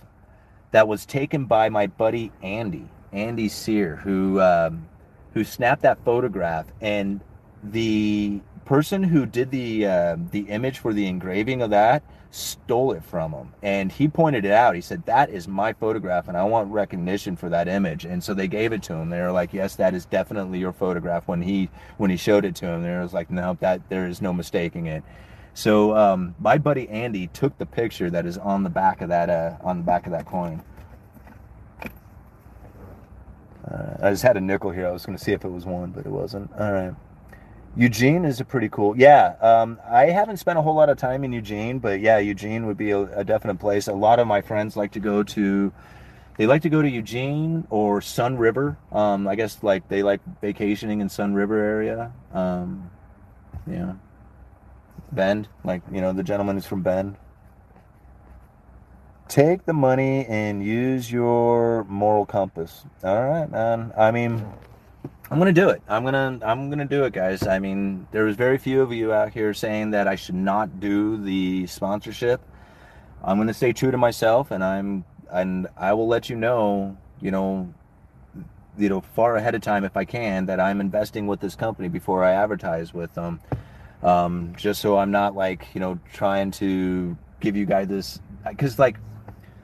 that 0.72 0.88
was 0.88 1.06
taken 1.06 1.44
by 1.44 1.68
my 1.68 1.86
buddy 1.86 2.32
Andy, 2.42 2.88
Andy 3.12 3.48
Sear, 3.48 3.96
who 3.96 4.40
um, 4.40 4.88
who 5.34 5.44
snapped 5.44 5.82
that 5.82 6.04
photograph, 6.04 6.66
and 6.80 7.20
the 7.62 8.40
person 8.64 9.04
who 9.04 9.24
did 9.24 9.52
the 9.52 9.86
uh, 9.86 10.16
the 10.32 10.40
image 10.48 10.80
for 10.80 10.92
the 10.92 11.06
engraving 11.06 11.62
of 11.62 11.70
that 11.70 12.02
stole 12.35 12.93
it 12.93 13.05
from 13.05 13.32
him. 13.32 13.48
And 13.62 13.93
he 13.93 14.09
pointed 14.09 14.44
it 14.44 14.51
out. 14.51 14.74
He 14.74 14.81
said 14.81 15.06
that 15.06 15.31
is 15.31 15.47
my 15.47 15.73
photograph 15.73 16.27
and 16.27 16.36
i 16.36 16.43
want 16.43 16.70
recognition 16.73 17.36
for 17.36 17.48
that 17.48 17.69
image. 17.69 18.05
And 18.05 18.23
so 18.23 18.35
they 18.35 18.48
gave 18.48 18.73
it 18.73 18.82
to 18.85 18.94
him. 18.94 19.09
They 19.11 19.20
were 19.20 19.31
like 19.31 19.52
yes 19.52 19.77
that 19.77 19.94
is 19.94 20.05
definitely 20.06 20.59
your 20.59 20.73
photograph. 20.73 21.28
When 21.28 21.43
he 21.43 21.70
when 21.97 22.11
he 22.11 22.16
showed 22.16 22.44
it 22.44 22.56
to 22.56 22.66
him 22.66 22.82
there 22.82 23.01
was 23.02 23.12
like 23.12 23.31
no 23.31 23.56
that 23.61 23.89
there 23.89 24.09
is 24.09 24.20
no 24.20 24.32
mistaking 24.32 24.86
it. 24.86 25.05
So 25.55 25.97
um, 25.97 26.35
my 26.40 26.59
buddy 26.59 26.89
andy 26.89 27.28
took 27.28 27.56
the 27.59 27.66
picture 27.66 28.11
that 28.11 28.27
is 28.27 28.36
on 28.36 28.65
the 28.65 28.70
back 28.70 29.01
of 29.01 29.09
that 29.11 29.31
uh, 29.31 29.56
on 29.62 29.78
the 29.78 29.85
back 29.85 30.06
of 30.06 30.12
that 30.12 30.27
coin. 30.27 30.62
Uh, 33.70 33.97
i 34.02 34.11
just 34.11 34.24
had 34.24 34.36
a 34.36 34.40
nickel 34.40 34.73
here. 34.73 34.89
I 34.89 34.90
was 34.90 35.06
going 35.06 35.16
to 35.16 35.23
see 35.23 35.32
if 35.32 35.44
it 35.44 35.51
was 35.51 35.65
one 35.65 35.93
but 35.93 36.05
it 36.05 36.11
wasn't. 36.11 36.51
All 36.59 36.73
right 36.73 36.94
Eugene 37.76 38.24
is 38.24 38.40
a 38.40 38.44
pretty 38.44 38.68
cool. 38.68 38.96
Yeah, 38.96 39.34
um, 39.40 39.80
I 39.88 40.06
haven't 40.06 40.36
spent 40.36 40.59
a 40.59 40.62
whole 40.62 40.74
lot 40.74 40.88
of 40.88 40.96
time 40.96 41.24
in 41.24 41.32
Eugene, 41.32 41.80
but 41.80 42.01
yeah, 42.01 42.18
Eugene 42.18 42.66
would 42.66 42.76
be 42.76 42.92
a, 42.92 43.01
a, 43.18 43.24
definite 43.24 43.56
place. 43.56 43.88
A 43.88 43.92
lot 43.92 44.20
of 44.20 44.28
my 44.28 44.40
friends 44.40 44.76
like 44.76 44.92
to 44.92 45.01
go 45.01 45.22
to. 45.24 45.72
They 46.36 46.46
like 46.46 46.62
to 46.62 46.68
go 46.68 46.82
to 46.82 46.88
Eugene 46.88 47.66
or 47.70 48.01
Sunriver. 48.01 48.76
Um, 48.92 49.26
I 49.26 49.34
guess 49.34 49.62
like 49.62 49.88
they 49.88 50.02
like 50.02 50.20
vacationing 50.40 51.01
in 51.01 51.09
Sunriver 51.09 51.59
area. 51.59 52.12
Um, 52.32 52.90
yeah, 53.66 53.94
Bend, 55.10 55.48
like 55.64 55.82
you 55.90 56.01
know, 56.01 56.12
the 56.12 56.22
gentleman 56.22 56.56
is 56.56 56.66
from 56.66 56.82
Bend. 56.82 57.16
Take 59.26 59.64
the 59.64 59.72
money 59.72 60.26
and 60.26 60.64
use 60.64 61.10
your 61.10 61.84
moral 61.84 62.26
compass. 62.26 62.84
All 63.02 63.24
right, 63.24 63.51
man. 63.51 63.92
I 63.96 64.12
mean 64.12 64.46
I'm 65.35 65.40
gonna 65.40 65.52
do 65.52 65.69
it. 65.70 65.82
I'm 65.89 66.05
gonna 66.05 66.39
I'm 66.44 66.70
gonna 66.70 66.85
do 66.85 67.02
it, 67.06 67.12
guys. 67.12 67.44
I 67.44 67.59
mean, 67.59 68.06
there 68.12 68.23
was 68.23 68.36
very 68.36 68.56
few 68.56 68.81
of 68.82 68.93
you 68.93 69.12
out 69.12 69.32
here 69.32 69.52
saying 69.52 69.90
that 69.90 70.06
I 70.06 70.15
should 70.15 70.36
not 70.36 70.78
do 70.78 71.16
the 71.16 71.66
sponsorship. 71.66 72.40
I'm 73.20 73.36
gonna 73.36 73.52
stay 73.52 73.73
true 73.73 73.90
to 73.90 73.98
myself, 73.98 74.52
and 74.52 74.62
I'm 74.62 75.05
and 75.32 75.66
I 75.77 75.93
will 75.94 76.06
let 76.06 76.31
you 76.31 76.36
know, 76.36 76.97
you 77.20 77.32
know, 77.32 77.74
you 78.78 78.89
know, 78.89 79.01
far 79.01 79.35
ahead 79.35 79.56
of 79.56 79.61
time 79.61 79.82
if 79.82 79.97
I 79.97 80.05
can 80.05 80.47
that 80.47 80.61
I'm 80.61 80.81
investing 80.81 81.27
with 81.27 81.40
this 81.40 81.56
company 81.56 81.89
before 81.89 82.23
I 82.23 82.35
advertise 82.35 82.94
with 82.94 83.12
them. 83.15 83.40
Um, 84.05 84.55
just 84.56 84.81
so 84.81 84.98
I'm 84.98 85.11
not 85.11 85.35
like 85.35 85.66
you 85.74 85.81
know 85.81 85.98
trying 86.12 86.52
to 86.62 87.16
give 87.40 87.56
you 87.56 87.66
guys 87.66 87.89
this 87.89 88.20
because 88.48 88.78
like 88.78 88.98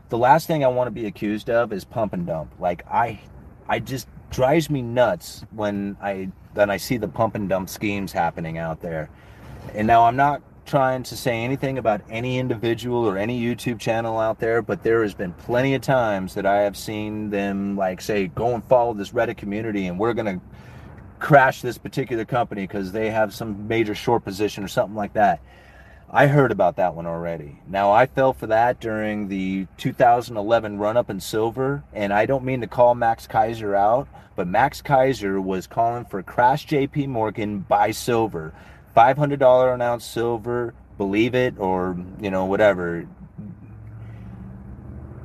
the 0.09 0.19
last 0.19 0.49
thing 0.49 0.65
I 0.65 0.67
want 0.67 0.89
to 0.89 0.91
be 0.91 1.07
accused 1.07 1.49
of 1.49 1.73
is 1.73 1.85
pump 1.85 2.13
and 2.13 2.27
dump. 2.27 2.55
Like 2.59 2.85
I, 2.89 3.21
I 3.69 3.79
just 3.79 4.09
drives 4.31 4.71
me 4.71 4.83
nuts 4.83 5.45
when 5.51 5.97
I 6.01 6.31
then 6.55 6.71
I 6.71 6.79
see 6.79 6.97
the 6.97 7.09
pump 7.09 7.35
and 7.35 7.49
dump 7.49 7.69
schemes 7.69 8.13
happening 8.13 8.59
out 8.59 8.81
there. 8.81 9.09
And 9.75 9.87
now 9.87 10.05
I'm 10.05 10.17
not 10.17 10.43
trying 10.67 11.03
to 11.03 11.17
say 11.17 11.43
anything 11.45 11.79
about 11.79 12.01
any 12.09 12.39
individual 12.39 13.07
or 13.07 13.19
any 13.19 13.41
YouTube 13.41 13.79
channel 13.79 14.19
out 14.19 14.39
there, 14.39 14.63
but 14.63 14.83
there 14.83 15.03
has 15.03 15.15
been 15.15 15.33
plenty 15.33 15.75
of 15.75 15.83
times 15.83 16.35
that 16.35 16.47
I 16.47 16.63
have 16.63 16.77
seen 16.77 17.31
them 17.31 17.77
like 17.77 18.01
say, 18.01 18.29
go 18.29 18.55
and 18.55 18.65
follow 18.65 18.95
this 18.95 19.11
Reddit 19.11 19.37
community 19.37 19.87
and 19.87 19.99
we're 19.99 20.15
gonna 20.15 20.41
crash 21.19 21.61
this 21.61 21.79
particular 21.79 22.25
company 22.25 22.63
because 22.63 22.93
they 22.93 23.11
have 23.11 23.35
some 23.35 23.69
major 23.69 23.95
short 23.95 24.25
position 24.25 24.65
or 24.65 24.69
something 24.69 24.97
like 24.97 25.13
that. 25.13 25.41
I 26.13 26.27
heard 26.27 26.51
about 26.51 26.75
that 26.77 26.97
one 26.97 27.07
already. 27.07 27.61
Now, 27.69 27.93
I 27.93 28.07
fell 28.07 28.33
for 28.33 28.49
that 28.49 28.81
during 28.81 29.29
the 29.29 29.69
2011 29.77 30.79
run 30.79 30.97
up 30.97 31.09
in 31.09 31.21
silver, 31.21 31.85
and 31.93 32.13
I 32.13 32.27
don't 32.27 32.45
mean 32.45 32.63
to 32.63 32.67
call 32.67 32.97
Max 32.97 33.29
Keiser 33.29 33.77
out, 33.77 34.09
but 34.35 34.49
Max 34.49 34.83
Keiser 34.83 35.41
was 35.41 35.69
calling 35.69 36.05
for 36.05 36.21
crash 36.25 36.67
JP 36.67 37.07
Morgan 37.09 37.61
buy 37.61 37.93
silver. 37.93 38.53
$500 38.97 39.73
an 39.73 39.83
ounce 39.83 40.05
silver, 40.05 40.75
believe 40.99 41.37
it 41.37 41.55
or, 41.59 41.97
you 42.21 42.33
know, 42.33 42.45
whatever. 42.45 43.07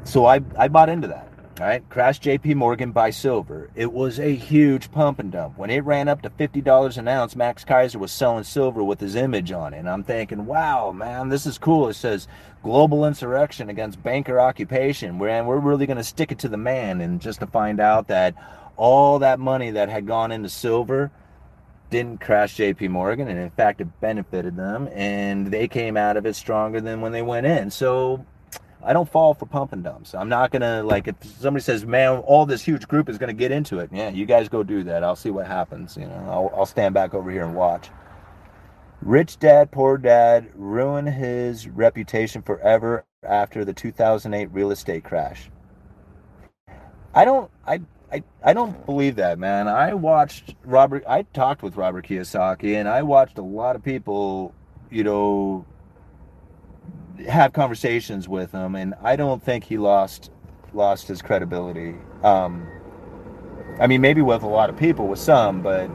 So 0.04 0.26
I, 0.26 0.42
I 0.56 0.68
bought 0.68 0.90
into 0.90 1.08
that. 1.08 1.32
Right, 1.58 1.88
crash 1.90 2.20
JP 2.20 2.56
Morgan 2.56 2.92
buy 2.92 3.12
silver. 3.12 3.70
It 3.76 3.94
was 3.94 4.20
a 4.20 4.36
huge 4.36 4.92
pump 4.92 5.20
and 5.20 5.32
dump. 5.32 5.58
When 5.58 5.70
it 5.70 5.86
ran 5.86 6.10
up 6.10 6.22
to 6.24 6.30
$50 6.30 6.98
an 6.98 7.08
ounce, 7.08 7.34
Max 7.34 7.64
Keiser 7.64 7.96
was 7.96 8.12
selling 8.12 8.44
silver 8.44 8.84
with 8.84 9.00
his 9.00 9.16
image 9.16 9.54
on 9.54 9.74
it. 9.74 9.78
And 9.78 9.90
I'm 9.90 10.04
thinking, 10.04 10.48
wow, 10.48 10.92
man, 10.92 11.30
this 11.30 11.46
is 11.46 11.58
cool. 11.58 11.88
It 11.88 11.94
says 11.94 12.28
global 12.62 13.06
insurrection 13.06 13.70
against 13.70 14.04
banker 14.04 14.38
occupation. 14.38 15.18
We're, 15.18 15.46
we're 15.46 15.60
really 15.60 15.86
going 15.86 15.96
to 15.96 16.04
stick 16.04 16.34
it 16.34 16.40
to 16.40 16.50
the 16.50 16.58
man. 16.58 17.00
And 17.00 17.22
just 17.22 17.40
to 17.40 17.48
find 17.48 17.80
out 17.80 18.10
that 18.10 18.36
all 18.76 19.20
that 19.20 19.40
money 19.40 19.72
that 19.72 19.88
had 19.88 20.06
gone 20.06 20.34
into 20.34 20.50
silver 20.50 21.10
didn't 21.90 22.20
crash 22.20 22.58
JP 22.58 22.90
Morgan. 22.90 23.30
And 23.30 23.40
in 23.40 23.52
fact, 23.52 23.80
it 23.80 24.02
benefited 24.02 24.58
them. 24.58 24.90
And 24.92 25.48
they 25.48 25.70
came 25.70 25.96
out 25.96 26.18
of 26.18 26.26
it 26.26 26.36
stronger 26.36 26.82
than 26.82 27.00
when 27.00 27.14
they 27.14 27.22
went 27.22 27.46
in. 27.46 27.72
So 27.72 28.26
I 28.86 28.94
don't 28.94 29.10
fall 29.10 29.34
for 29.34 29.48
pump 29.48 29.74
and 29.74 29.84
dumps. 29.84 30.14
I'm 30.14 30.30
not 30.30 30.52
gonna 30.52 30.84
like 30.84 31.08
if 31.08 31.16
somebody 31.40 31.64
says, 31.64 31.86
"Man, 31.86 32.20
all 32.20 32.46
this 32.46 32.62
huge 32.62 32.88
group 32.88 33.10
is 33.10 33.18
gonna 33.18 33.34
get 33.34 33.52
into 33.52 33.80
it." 33.80 33.90
Yeah, 33.92 34.10
you 34.10 34.26
guys 34.26 34.48
go 34.48 34.62
do 34.64 34.84
that. 34.84 35.04
I'll 35.04 35.16
see 35.16 35.32
what 35.32 35.48
happens. 35.48 35.98
You 35.98 36.06
know, 36.06 36.28
I'll, 36.30 36.60
I'll 36.60 36.66
stand 36.66 36.94
back 36.94 37.14
over 37.14 37.32
here 37.32 37.44
and 37.44 37.56
watch. 37.56 37.90
Rich 39.02 39.40
dad, 39.40 39.72
poor 39.72 39.98
dad, 39.98 40.50
ruin 40.56 41.08
his 41.08 41.68
reputation 41.68 42.42
forever 42.42 43.06
after 43.24 43.66
the 43.66 43.74
2008 43.74 44.46
real 44.52 44.72
estate 44.72 45.04
crash. 45.04 45.50
I 47.14 47.26
don't. 47.26 47.50
I 47.66 47.82
I, 48.12 48.24
I 48.44 48.54
don't 48.54 48.86
believe 48.86 49.16
that, 49.16 49.40
man. 49.40 49.68
I 49.68 49.94
watched 49.94 50.56
Robert. 50.64 51.04
I 51.08 51.24
talked 51.24 51.64
with 51.64 51.76
Robert 51.76 52.08
Kiyosaki, 52.08 52.76
and 52.76 52.88
I 52.88 53.02
watched 53.02 53.38
a 53.38 53.42
lot 53.42 53.76
of 53.76 53.84
people, 53.84 54.54
you 54.92 55.04
know, 55.04 55.66
have 57.28 57.54
conversations 57.54 58.28
with 58.28 58.52
him, 58.52 58.76
and 58.76 58.94
I 59.02 59.16
don't 59.16 59.42
think 59.42 59.64
he 59.64 59.78
lost 59.78 60.32
lost 60.74 61.08
his 61.08 61.22
credibility. 61.22 61.96
Um, 62.24 62.68
I 63.80 63.88
mean, 63.88 64.02
maybe 64.02 64.22
with 64.22 64.44
a 64.44 64.48
lot 64.48 64.70
of 64.70 64.78
people, 64.78 65.08
with 65.08 65.20
some, 65.20 65.62
but 65.62 65.90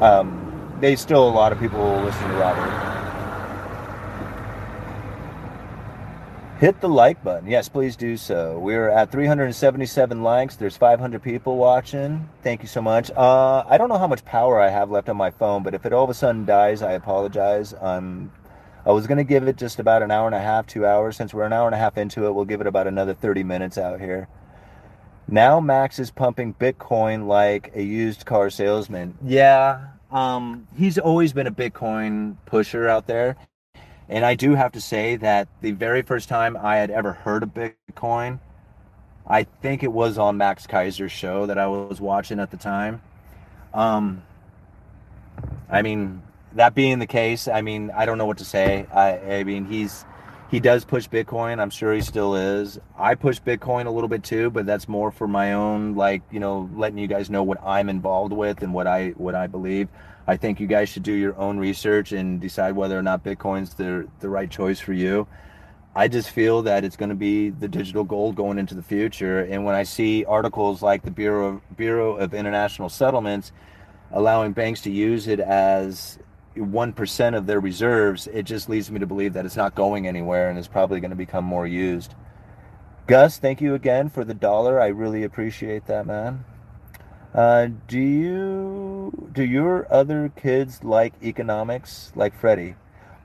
um, 0.00 0.76
they 0.80 0.96
still 0.96 1.28
a 1.28 1.30
lot 1.30 1.52
of 1.52 1.58
people 1.58 1.80
listen 2.02 2.28
to 2.28 2.34
Robert. 2.34 2.92
Hit 6.62 6.80
the 6.80 6.88
like 6.88 7.24
button. 7.24 7.50
Yes, 7.50 7.68
please 7.68 7.96
do 7.96 8.16
so. 8.16 8.56
We're 8.56 8.88
at 8.88 9.10
377 9.10 10.22
likes. 10.22 10.54
There's 10.54 10.76
500 10.76 11.20
people 11.20 11.56
watching. 11.56 12.28
Thank 12.44 12.62
you 12.62 12.68
so 12.68 12.80
much. 12.80 13.10
Uh, 13.16 13.64
I 13.66 13.76
don't 13.76 13.88
know 13.88 13.98
how 13.98 14.06
much 14.06 14.24
power 14.24 14.60
I 14.60 14.68
have 14.68 14.88
left 14.88 15.08
on 15.08 15.16
my 15.16 15.32
phone, 15.32 15.64
but 15.64 15.74
if 15.74 15.84
it 15.84 15.92
all 15.92 16.04
of 16.04 16.10
a 16.10 16.14
sudden 16.14 16.44
dies, 16.44 16.80
I 16.80 16.92
apologize. 16.92 17.74
I'm 17.82 18.30
I 18.84 18.90
was 18.90 19.06
going 19.06 19.18
to 19.18 19.24
give 19.24 19.46
it 19.46 19.56
just 19.56 19.78
about 19.78 20.02
an 20.02 20.10
hour 20.10 20.26
and 20.26 20.34
a 20.34 20.40
half, 20.40 20.66
two 20.66 20.84
hours. 20.84 21.16
Since 21.16 21.32
we're 21.32 21.44
an 21.44 21.52
hour 21.52 21.66
and 21.66 21.74
a 21.74 21.78
half 21.78 21.96
into 21.96 22.26
it, 22.26 22.32
we'll 22.32 22.44
give 22.44 22.60
it 22.60 22.66
about 22.66 22.86
another 22.86 23.14
30 23.14 23.44
minutes 23.44 23.78
out 23.78 24.00
here. 24.00 24.28
Now 25.28 25.60
Max 25.60 25.98
is 25.98 26.10
pumping 26.10 26.54
Bitcoin 26.54 27.26
like 27.26 27.72
a 27.76 27.82
used 27.82 28.26
car 28.26 28.50
salesman. 28.50 29.16
Yeah, 29.24 29.86
um, 30.10 30.66
he's 30.76 30.98
always 30.98 31.32
been 31.32 31.46
a 31.46 31.52
Bitcoin 31.52 32.36
pusher 32.44 32.88
out 32.88 33.06
there. 33.06 33.36
And 34.08 34.26
I 34.26 34.34
do 34.34 34.54
have 34.54 34.72
to 34.72 34.80
say 34.80 35.16
that 35.16 35.48
the 35.60 35.70
very 35.70 36.02
first 36.02 36.28
time 36.28 36.56
I 36.56 36.76
had 36.76 36.90
ever 36.90 37.12
heard 37.12 37.44
of 37.44 37.54
Bitcoin, 37.54 38.40
I 39.26 39.44
think 39.44 39.82
it 39.82 39.92
was 39.92 40.18
on 40.18 40.36
Max 40.36 40.66
Keiser's 40.66 41.12
show 41.12 41.46
that 41.46 41.56
I 41.56 41.66
was 41.68 42.00
watching 42.00 42.40
at 42.40 42.50
the 42.50 42.56
time. 42.56 43.00
Um, 43.72 44.22
I 45.70 45.82
mean, 45.82 46.22
that 46.56 46.74
being 46.74 46.98
the 46.98 47.06
case, 47.06 47.48
I 47.48 47.62
mean, 47.62 47.90
I 47.94 48.06
don't 48.06 48.18
know 48.18 48.26
what 48.26 48.38
to 48.38 48.44
say. 48.44 48.86
I, 48.92 49.36
I 49.36 49.44
mean, 49.44 49.64
he's 49.64 50.04
he 50.50 50.60
does 50.60 50.84
push 50.84 51.08
Bitcoin. 51.08 51.60
I'm 51.60 51.70
sure 51.70 51.94
he 51.94 52.02
still 52.02 52.34
is. 52.34 52.78
I 52.98 53.14
push 53.14 53.40
Bitcoin 53.40 53.86
a 53.86 53.90
little 53.90 54.08
bit 54.08 54.22
too, 54.22 54.50
but 54.50 54.66
that's 54.66 54.86
more 54.86 55.10
for 55.10 55.26
my 55.26 55.54
own, 55.54 55.94
like 55.94 56.22
you 56.30 56.40
know, 56.40 56.68
letting 56.74 56.98
you 56.98 57.06
guys 57.06 57.30
know 57.30 57.42
what 57.42 57.58
I'm 57.64 57.88
involved 57.88 58.32
with 58.32 58.62
and 58.62 58.74
what 58.74 58.86
I 58.86 59.10
what 59.10 59.34
I 59.34 59.46
believe. 59.46 59.88
I 60.26 60.36
think 60.36 60.60
you 60.60 60.66
guys 60.66 60.88
should 60.88 61.02
do 61.02 61.12
your 61.12 61.36
own 61.36 61.58
research 61.58 62.12
and 62.12 62.40
decide 62.40 62.76
whether 62.76 62.98
or 62.98 63.02
not 63.02 63.24
Bitcoin's 63.24 63.74
the 63.74 64.06
the 64.20 64.28
right 64.28 64.50
choice 64.50 64.78
for 64.78 64.92
you. 64.92 65.26
I 65.94 66.08
just 66.08 66.30
feel 66.30 66.62
that 66.62 66.84
it's 66.84 66.96
going 66.96 67.10
to 67.10 67.14
be 67.14 67.50
the 67.50 67.68
digital 67.68 68.02
gold 68.02 68.34
going 68.34 68.58
into 68.58 68.74
the 68.74 68.82
future. 68.82 69.40
And 69.40 69.64
when 69.64 69.74
I 69.74 69.82
see 69.82 70.24
articles 70.24 70.82
like 70.82 71.02
the 71.02 71.10
Bureau 71.10 71.60
Bureau 71.76 72.16
of 72.16 72.34
International 72.34 72.88
Settlements 72.88 73.52
allowing 74.10 74.52
banks 74.52 74.82
to 74.82 74.90
use 74.90 75.26
it 75.26 75.40
as 75.40 76.18
1% 76.56 77.36
of 77.36 77.46
their 77.46 77.60
reserves, 77.60 78.26
it 78.28 78.44
just 78.44 78.68
leads 78.68 78.90
me 78.90 78.98
to 78.98 79.06
believe 79.06 79.32
that 79.34 79.44
it's 79.44 79.56
not 79.56 79.74
going 79.74 80.06
anywhere 80.06 80.50
and 80.50 80.58
is 80.58 80.68
probably 80.68 81.00
going 81.00 81.10
to 81.10 81.16
become 81.16 81.44
more 81.44 81.66
used. 81.66 82.14
Gus, 83.06 83.38
thank 83.38 83.60
you 83.60 83.74
again 83.74 84.08
for 84.08 84.24
the 84.24 84.34
dollar. 84.34 84.80
I 84.80 84.88
really 84.88 85.24
appreciate 85.24 85.86
that, 85.86 86.06
man. 86.06 86.44
Uh, 87.34 87.68
do 87.88 87.98
you 87.98 89.30
do 89.32 89.42
your 89.42 89.92
other 89.92 90.30
kids 90.36 90.84
like 90.84 91.14
economics 91.22 92.12
like 92.14 92.38
Freddie? 92.38 92.74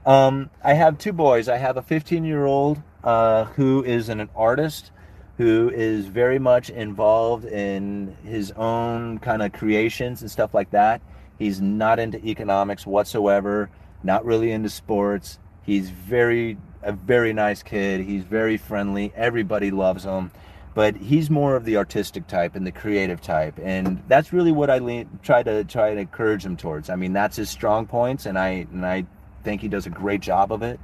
Um, 0.06 0.50
I 0.64 0.74
have 0.74 0.98
two 0.98 1.12
boys. 1.12 1.50
I 1.50 1.58
have 1.58 1.76
a 1.76 1.82
15 1.82 2.24
year 2.24 2.46
old 2.46 2.82
uh, 3.04 3.46
who 3.46 3.84
is 3.84 4.10
an 4.10 4.30
artist 4.36 4.92
who 5.38 5.70
is 5.70 6.08
very 6.08 6.40
much 6.40 6.70
involved 6.70 7.46
in 7.46 8.18
his 8.24 8.52
own 8.54 9.20
kind 9.20 9.44
of 9.44 9.54
creations 9.54 10.22
and 10.22 10.32
stuff 10.32 10.54
like 10.54 10.72
that. 10.72 11.02
He's 11.38 11.62
not 11.62 12.00
into 12.00 12.24
economics 12.26 12.86
whatsoever, 12.86 13.70
not 14.04 14.26
really 14.26 14.52
into 14.52 14.70
sports. 14.70 15.40
He's 15.64 15.90
very 15.90 16.58
a 16.84 16.92
very 16.92 17.34
nice 17.34 17.64
kid. 17.64 18.02
He's 18.02 18.24
very 18.24 18.58
friendly. 18.58 19.12
Everybody 19.16 19.72
loves 19.72 20.06
him. 20.06 20.32
But 20.74 20.96
he's 20.96 21.30
more 21.30 21.56
of 21.56 21.66
the 21.66 21.78
artistic 21.78 22.28
type 22.28 22.56
and 22.56 22.66
the 22.66 22.72
creative 22.72 23.20
type, 23.20 23.58
and 23.60 24.04
that's 24.08 24.32
really 24.32 24.52
what 24.52 24.70
I 24.70 24.78
lean, 24.78 25.10
try 25.24 25.42
to 25.42 25.64
try 25.64 25.96
to 25.96 26.00
encourage 26.00 26.46
him 26.46 26.56
towards. 26.56 26.92
I 26.92 26.96
mean, 26.96 27.14
that's 27.14 27.36
his 27.36 27.50
strong 27.50 27.88
points, 27.88 28.28
and 28.28 28.38
I 28.38 28.68
and 28.72 28.86
I 28.86 29.06
think 29.44 29.62
he 29.62 29.70
does 29.70 29.88
a 29.88 29.90
great 29.90 30.22
job 30.22 30.52
of 30.52 30.62
it. 30.62 30.80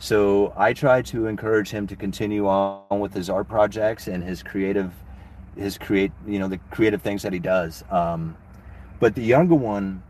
So 0.00 0.52
I 0.56 0.72
try 0.72 1.00
to 1.02 1.26
encourage 1.26 1.70
him 1.70 1.86
to 1.86 1.96
continue 1.96 2.48
on 2.48 2.98
with 2.98 3.14
his 3.14 3.30
art 3.30 3.48
projects 3.48 4.08
and 4.08 4.22
his 4.22 4.42
creative, 4.42 4.92
his 5.56 5.78
create, 5.78 6.10
you 6.26 6.40
know, 6.40 6.48
the 6.48 6.58
creative 6.72 7.00
things 7.00 7.22
that 7.22 7.32
he 7.32 7.38
does. 7.38 7.84
Um, 7.88 8.36
but 8.98 9.14
the 9.14 9.22
younger 9.22 9.54
one, 9.54 10.02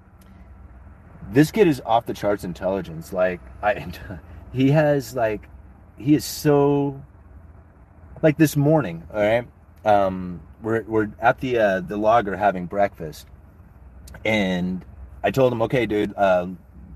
this 1.31 1.51
kid 1.51 1.69
is 1.69 1.81
off 1.85 2.07
the 2.07 2.15
charts 2.15 2.45
intelligence. 2.45 3.13
Like 3.13 3.41
I, 3.63 3.87
he 4.53 4.71
has 4.71 5.15
like, 5.15 5.49
he 5.99 6.15
is 6.15 6.25
so. 6.25 7.03
Like 8.23 8.39
this 8.39 8.57
morning, 8.57 9.03
all 9.13 9.21
right. 9.21 9.47
Um, 9.85 10.41
we're 10.63 10.83
we're 10.85 11.11
at 11.21 11.39
the 11.41 11.59
uh, 11.59 11.81
the 11.81 11.99
logger 11.99 12.35
having 12.35 12.65
breakfast, 12.65 13.27
and 14.25 14.83
I 15.23 15.31
told 15.31 15.53
him, 15.53 15.61
okay, 15.63 15.85
dude, 15.85 16.15
uh, 16.17 16.47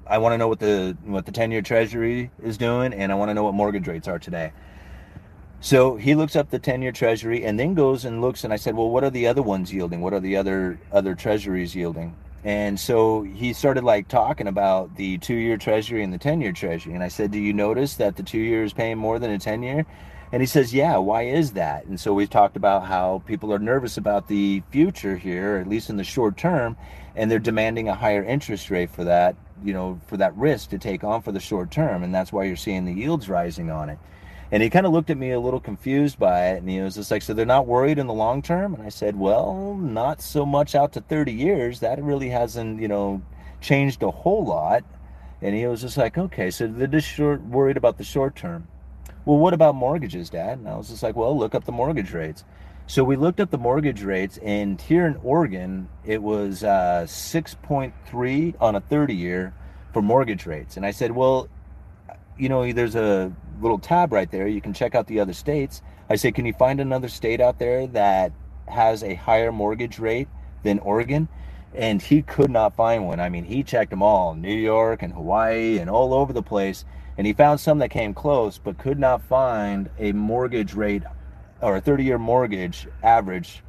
I 0.07 0.19
want 0.19 0.33
to 0.33 0.39
know 0.39 0.49
what 0.49 0.61
the 0.61 0.97
what 1.05 1.27
the 1.27 1.33
ten 1.33 1.51
year 1.51 1.63
Treasury 1.63 2.31
is 2.43 2.57
doing, 2.57 2.93
and 2.95 3.13
I 3.13 3.15
want 3.17 3.29
to 3.29 3.35
know 3.35 3.45
what 3.45 3.55
mortgage 3.55 3.87
rates 3.87 4.09
are 4.09 4.19
today. 4.19 4.53
So 5.63 5.97
he 5.97 6.15
looks 6.15 6.37
up 6.37 6.49
the 6.49 6.59
10-year 6.59 6.93
treasury 6.93 7.45
and 7.45 7.61
then 7.61 7.75
goes 7.75 8.07
and 8.07 8.23
looks 8.23 8.45
and 8.45 8.53
I 8.53 8.57
said, 8.57 8.75
"Well, 8.75 8.89
what 8.89 9.05
are 9.05 9.11
the 9.11 9.27
other 9.27 9.43
ones 9.43 9.73
yielding? 9.73 10.01
What 10.01 10.15
are 10.15 10.21
the 10.21 10.37
other 10.37 10.79
other 10.91 11.15
treasuries 11.15 11.75
yielding?" 11.75 12.17
And 12.43 12.81
so 12.81 13.23
he 13.23 13.53
started 13.53 13.85
like 13.85 14.09
talking 14.09 14.47
about 14.47 14.97
the 14.97 15.19
2-year 15.19 15.59
treasury 15.59 16.03
and 16.03 16.13
the 16.13 16.19
10-year 16.19 16.53
treasury. 16.53 16.95
And 16.95 17.03
I 17.03 17.09
said, 17.09 17.31
"Do 17.31 17.39
you 17.39 17.53
notice 17.53 17.97
that 17.97 18.17
the 18.17 18.23
2-year 18.23 18.65
is 18.65 18.73
paying 18.73 18.97
more 18.97 19.19
than 19.19 19.33
a 19.33 19.39
10-year?" 19.39 19.85
And 20.33 20.41
he 20.41 20.47
says, 20.47 20.73
"Yeah, 20.73 20.97
why 20.97 21.25
is 21.25 21.53
that?" 21.53 21.85
And 21.85 22.01
so 22.01 22.15
we've 22.15 22.31
talked 22.31 22.57
about 22.57 22.87
how 22.87 23.23
people 23.27 23.53
are 23.53 23.59
nervous 23.59 23.99
about 23.99 24.29
the 24.29 24.63
future 24.71 25.19
here, 25.19 25.59
at 25.59 25.69
least 25.69 25.91
in 25.91 25.99
the 25.99 26.05
short 26.05 26.39
term, 26.39 26.79
and 27.15 27.31
they're 27.31 27.39
demanding 27.39 27.89
a 27.89 27.95
higher 27.95 28.25
interest 28.25 28.71
rate 28.71 28.91
for 28.91 29.05
that, 29.05 29.37
you 29.63 29.75
know, 29.75 30.01
for 30.07 30.17
that 30.17 30.35
risk 30.37 30.71
to 30.71 30.79
take 30.79 31.05
on 31.05 31.21
for 31.21 31.33
the 31.33 31.41
short 31.41 31.71
term, 31.71 32.03
and 32.03 32.15
that's 32.15 32.33
why 32.33 32.45
you're 32.45 32.57
seeing 32.57 32.87
the 32.87 32.95
yields 32.95 33.29
rising 33.29 33.71
on 33.71 33.91
it. 33.91 33.99
And 34.53 34.63
he 34.63 34.71
kind 34.71 34.85
of 34.85 34.93
looked 34.93 35.11
at 35.11 35.17
me 35.17 35.31
a 35.31 35.39
little 35.39 35.61
confused 35.61 36.19
by 36.19 36.49
it. 36.49 36.59
And 36.59 36.69
he 36.69 36.81
was 36.81 36.97
just 36.97 37.11
like, 37.11 37.23
So 37.23 37.35
they're 37.35 37.47
not 37.47 37.67
worried 37.67 37.99
in 37.99 38.07
the 38.07 38.15
long 38.15 38.43
term? 38.43 38.75
And 38.75 38.83
I 38.83 38.89
said, 38.89 39.17
Well, 39.17 39.77
not 39.77 40.21
so 40.21 40.45
much 40.45 40.75
out 40.75 40.93
to 40.95 41.01
30 41.01 41.33
years. 41.33 41.81
That 41.81 42.03
really 42.03 42.31
hasn't, 42.31 42.81
you 42.81 42.89
know, 42.89 43.23
changed 43.61 44.03
a 44.03 44.11
whole 44.11 44.45
lot. 44.45 44.85
And 45.41 45.55
he 45.55 45.67
was 45.67 45.83
just 45.83 45.97
like, 45.97 46.19
Okay, 46.19 46.51
so 46.51 46.67
they're 46.67 46.89
just 46.89 47.09
short, 47.09 47.43
worried 47.43 47.77
about 47.77 47.97
the 47.97 48.05
short 48.05 48.35
term. 48.35 48.67
Well, 49.25 49.39
what 49.39 49.55
about 49.55 49.75
mortgages, 49.75 50.31
Dad? 50.31 50.59
And 50.59 50.69
I 50.69 50.77
was 50.77 50.89
just 50.89 51.03
like, 51.03 51.15
Well, 51.15 51.39
look 51.39 51.55
up 51.55 51.65
the 51.65 51.73
mortgage 51.73 52.13
rates. 52.13 52.45
So 52.89 53.05
we 53.05 53.15
looked 53.15 53.39
up 53.39 53.53
the 53.53 53.59
mortgage 53.59 54.03
rates, 54.03 54.37
and 54.39 54.81
here 54.81 55.07
in 55.07 55.15
Oregon, 55.23 55.89
it 56.05 56.21
was 56.21 56.65
uh, 56.65 57.05
6.3 57.07 58.55
on 58.61 58.75
a 58.75 58.81
30 58.81 59.15
year 59.15 59.55
for 59.93 60.03
mortgage 60.03 60.45
rates. 60.45 60.77
And 60.77 60.85
I 60.85 60.91
said, 60.91 61.13
Well, 61.13 61.49
you 62.37 62.49
know, 62.49 62.73
there's 62.73 62.97
a 62.97 63.33
little 63.61 63.79
tab 63.79 64.13
right 64.13 64.31
there. 64.31 64.47
You 64.47 64.61
can 64.61 64.73
check 64.73 64.95
out 64.95 65.07
the 65.07 65.21
other 65.21 65.33
states. 65.33 65.83
I 66.09 66.17
say, 66.17 66.33
can 66.33 66.47
you 66.47 66.53
find 66.53 66.81
another 66.81 67.09
state 67.09 67.41
out 67.41 67.59
there 67.59 67.87
that 67.89 68.33
has 68.69 69.03
a 69.03 69.15
higher 69.15 69.53
mortgage 69.53 69.99
rate 69.99 70.29
than 70.63 70.79
Oregon? 70.81 71.29
And 71.75 72.03
he 72.03 72.23
could 72.23 72.51
not 72.51 72.75
find 72.75 73.07
one. 73.07 73.21
I 73.21 73.29
mean, 73.29 73.45
he 73.45 73.63
checked 73.63 73.91
them 73.91 74.03
all 74.03 74.35
New 74.35 74.55
York 74.55 75.03
and 75.03 75.13
Hawaii 75.13 75.79
and 75.79 75.89
all 75.89 76.13
over 76.13 76.33
the 76.33 76.43
place. 76.43 76.85
And 77.17 77.27
he 77.27 77.33
found 77.33 77.61
some 77.61 77.79
that 77.79 77.91
came 77.91 78.15
close, 78.15 78.59
but 78.59 78.79
could 78.79 78.99
not 78.99 79.23
find 79.23 79.91
a 79.99 80.13
mortgage 80.13 80.75
rate 80.75 81.03
or 81.61 81.77
a 81.77 81.81
30 81.81 82.05
year 82.05 82.19
mortgage 82.19 82.89
average 83.03 83.63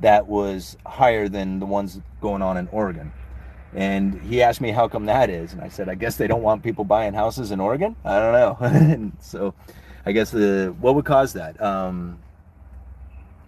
that 0.00 0.28
was 0.28 0.76
higher 0.86 1.28
than 1.28 1.58
the 1.58 1.66
ones 1.66 2.00
going 2.20 2.42
on 2.42 2.56
in 2.56 2.68
Oregon. 2.68 3.12
And 3.74 4.20
he 4.22 4.42
asked 4.42 4.60
me 4.60 4.70
how 4.70 4.88
come 4.88 5.06
that 5.06 5.28
is, 5.28 5.52
and 5.52 5.60
I 5.60 5.68
said, 5.68 5.88
I 5.88 5.94
guess 5.94 6.16
they 6.16 6.26
don't 6.26 6.42
want 6.42 6.62
people 6.62 6.84
buying 6.84 7.12
houses 7.12 7.50
in 7.50 7.60
Oregon. 7.60 7.96
I 8.04 8.18
don't 8.18 8.32
know. 8.32 8.56
and 8.66 9.12
so, 9.20 9.54
I 10.06 10.12
guess 10.12 10.30
the 10.30 10.74
what 10.80 10.94
would 10.94 11.04
cause 11.04 11.34
that? 11.34 11.60
Um, 11.60 12.18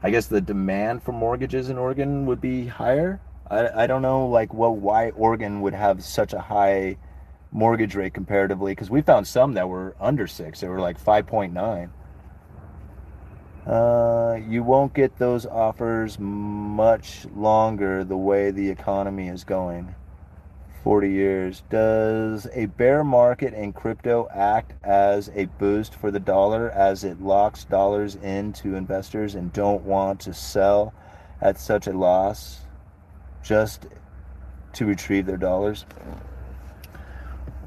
I 0.02 0.10
guess 0.10 0.26
the 0.26 0.40
demand 0.40 1.02
for 1.02 1.12
mortgages 1.12 1.70
in 1.70 1.78
Oregon 1.78 2.26
would 2.26 2.40
be 2.40 2.66
higher. 2.66 3.20
I, 3.50 3.84
I 3.84 3.86
don't 3.86 4.02
know 4.02 4.26
like 4.26 4.52
what 4.52 4.76
why 4.76 5.10
Oregon 5.10 5.62
would 5.62 5.74
have 5.74 6.04
such 6.04 6.34
a 6.34 6.40
high 6.40 6.96
mortgage 7.52 7.94
rate 7.94 8.14
comparatively 8.14 8.72
because 8.72 8.90
we 8.90 9.02
found 9.02 9.26
some 9.26 9.54
that 9.54 9.68
were 9.68 9.96
under 10.00 10.26
six. 10.26 10.60
They 10.60 10.68
were 10.68 10.80
like 10.80 10.98
five 10.98 11.26
point 11.26 11.52
nine. 11.52 11.90
Uh, 13.66 14.38
you 14.48 14.62
won't 14.62 14.94
get 14.94 15.16
those 15.18 15.46
offers 15.46 16.18
much 16.18 17.26
longer 17.36 18.04
the 18.04 18.16
way 18.16 18.50
the 18.50 18.68
economy 18.68 19.28
is 19.28 19.44
going. 19.44 19.94
40 20.82 21.10
years. 21.10 21.62
Does 21.70 22.46
a 22.54 22.66
bear 22.66 23.04
market 23.04 23.54
in 23.54 23.72
crypto 23.72 24.28
act 24.34 24.72
as 24.84 25.30
a 25.34 25.46
boost 25.46 25.94
for 25.94 26.10
the 26.10 26.20
dollar 26.20 26.70
as 26.70 27.04
it 27.04 27.20
locks 27.20 27.64
dollars 27.64 28.16
into 28.16 28.74
investors 28.74 29.34
and 29.34 29.52
don't 29.52 29.82
want 29.84 30.20
to 30.20 30.34
sell 30.34 30.94
at 31.40 31.58
such 31.58 31.86
a 31.86 31.92
loss 31.92 32.60
just 33.42 33.86
to 34.74 34.86
retrieve 34.86 35.26
their 35.26 35.36
dollars? 35.36 35.84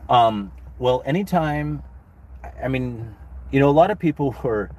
Um, 0.10 0.52
well, 0.80 1.02
anytime, 1.06 1.84
I 2.62 2.68
mean, 2.68 3.16
you 3.52 3.60
know, 3.60 3.70
a 3.70 3.72
lot 3.72 3.92
of 3.92 4.00
people 4.00 4.36
were, 4.44 4.70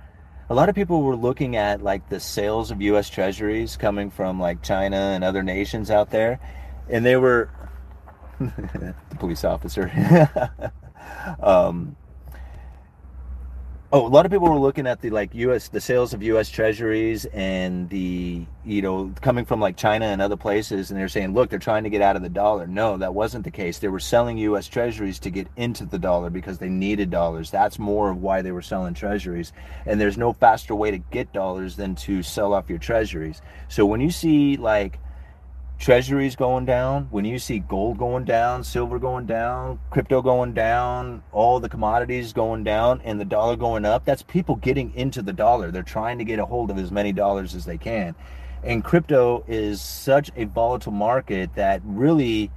a 0.48 0.54
lot 0.54 0.68
of 0.68 0.74
people 0.74 1.02
were 1.02 1.16
looking 1.16 1.56
at 1.56 1.82
like 1.82 2.08
the 2.08 2.20
sales 2.20 2.70
of 2.70 2.82
U.S. 2.82 3.08
Treasuries 3.08 3.76
coming 3.76 4.10
from 4.10 4.40
like 4.40 4.62
China 4.62 4.96
and 4.96 5.24
other 5.24 5.42
nations 5.42 5.90
out 5.90 6.10
there, 6.10 6.40
and 6.88 7.04
they 7.04 7.16
were, 7.16 7.48
the 9.10 9.16
police 9.18 9.44
officer, 9.44 9.90
um, 11.42 11.96
Oh, 13.96 14.04
a 14.04 14.08
lot 14.08 14.26
of 14.26 14.32
people 14.32 14.48
were 14.48 14.58
looking 14.58 14.88
at 14.88 15.00
the 15.02 15.10
like 15.10 15.32
U.S. 15.36 15.68
the 15.68 15.80
sales 15.80 16.12
of 16.14 16.20
U.S. 16.24 16.48
Treasuries 16.48 17.26
and 17.26 17.88
the 17.90 18.44
you 18.64 18.82
know 18.82 19.14
coming 19.20 19.44
from 19.44 19.60
like 19.60 19.76
China 19.76 20.06
and 20.06 20.20
other 20.20 20.36
places, 20.36 20.90
and 20.90 20.98
they're 20.98 21.06
saying, 21.06 21.32
look, 21.32 21.48
they're 21.48 21.60
trying 21.60 21.84
to 21.84 21.90
get 21.90 22.02
out 22.02 22.16
of 22.16 22.22
the 22.22 22.28
dollar. 22.28 22.66
No, 22.66 22.96
that 22.96 23.14
wasn't 23.14 23.44
the 23.44 23.52
case. 23.52 23.78
They 23.78 23.86
were 23.86 24.00
selling 24.00 24.36
U.S. 24.38 24.66
Treasuries 24.66 25.20
to 25.20 25.30
get 25.30 25.46
into 25.54 25.86
the 25.86 26.00
dollar 26.00 26.28
because 26.28 26.58
they 26.58 26.68
needed 26.68 27.08
dollars. 27.10 27.52
That's 27.52 27.78
more 27.78 28.10
of 28.10 28.20
why 28.20 28.42
they 28.42 28.50
were 28.50 28.62
selling 28.62 28.94
Treasuries. 28.94 29.52
And 29.86 30.00
there's 30.00 30.18
no 30.18 30.32
faster 30.32 30.74
way 30.74 30.90
to 30.90 30.98
get 30.98 31.32
dollars 31.32 31.76
than 31.76 31.94
to 31.94 32.24
sell 32.24 32.52
off 32.52 32.68
your 32.68 32.80
Treasuries. 32.80 33.42
So 33.68 33.86
when 33.86 34.00
you 34.00 34.10
see 34.10 34.56
like 34.56 34.98
treasuries 35.78 36.36
going 36.36 36.64
down, 36.64 37.08
when 37.10 37.24
you 37.24 37.38
see 37.38 37.58
gold 37.58 37.98
going 37.98 38.24
down, 38.24 38.64
silver 38.64 38.98
going 38.98 39.26
down, 39.26 39.78
crypto 39.90 40.22
going 40.22 40.54
down, 40.54 41.22
all 41.32 41.60
the 41.60 41.68
commodities 41.68 42.32
going 42.32 42.64
down, 42.64 43.00
and 43.04 43.20
the 43.20 43.24
dollar 43.24 43.56
going 43.56 43.84
up, 43.84 44.04
that's 44.04 44.22
people 44.22 44.56
getting 44.56 44.94
into 44.94 45.20
the 45.22 45.32
dollar. 45.32 45.70
They're 45.70 45.82
trying 45.82 46.18
to 46.18 46.24
get 46.24 46.38
a 46.38 46.46
hold 46.46 46.70
of 46.70 46.78
as 46.78 46.90
many 46.90 47.12
dollars 47.12 47.54
as 47.54 47.64
they 47.64 47.78
can. 47.78 48.14
And 48.62 48.82
crypto 48.82 49.44
is 49.46 49.82
such 49.82 50.30
a 50.36 50.44
volatile 50.44 50.92
market 50.92 51.54
that 51.54 51.82
really 51.84 52.50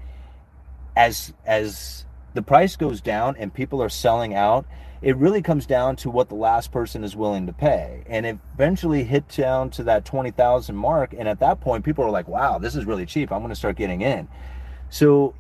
as 0.96 1.34
as 1.46 2.06
the 2.34 2.42
price 2.42 2.76
goes 2.76 3.02
down 3.02 3.36
and 3.38 3.54
people 3.54 3.84
are 3.84 3.90
selling 3.90 4.34
out, 4.34 4.66
it 5.02 5.16
really 5.18 5.42
comes 5.42 5.66
down 5.66 5.96
to 5.98 6.10
what 6.10 6.30
the 6.30 6.36
last 6.36 6.72
person 6.72 7.04
is 7.04 7.16
willing 7.16 7.46
to 7.46 7.54
pay. 7.54 8.04
And 8.08 8.26
eventually 8.26 9.04
hit 9.04 9.28
down 9.30 9.70
to 9.72 9.84
that 9.84 10.06
20,000 10.06 10.76
mark. 10.76 11.14
And 11.18 11.28
at 11.28 11.40
that 11.40 11.62
point, 11.62 11.86
people 11.86 12.04
are 12.04 12.10
like, 12.10 12.28
wow, 12.28 12.58
this 12.58 12.76
is 12.76 12.86
really 12.86 13.06
cheap. 13.06 13.32
I'm 13.32 13.40
going 13.40 13.50
to 13.50 13.56
start 13.56 13.76
getting 13.76 14.02
in. 14.02 14.28
So, 14.90 15.36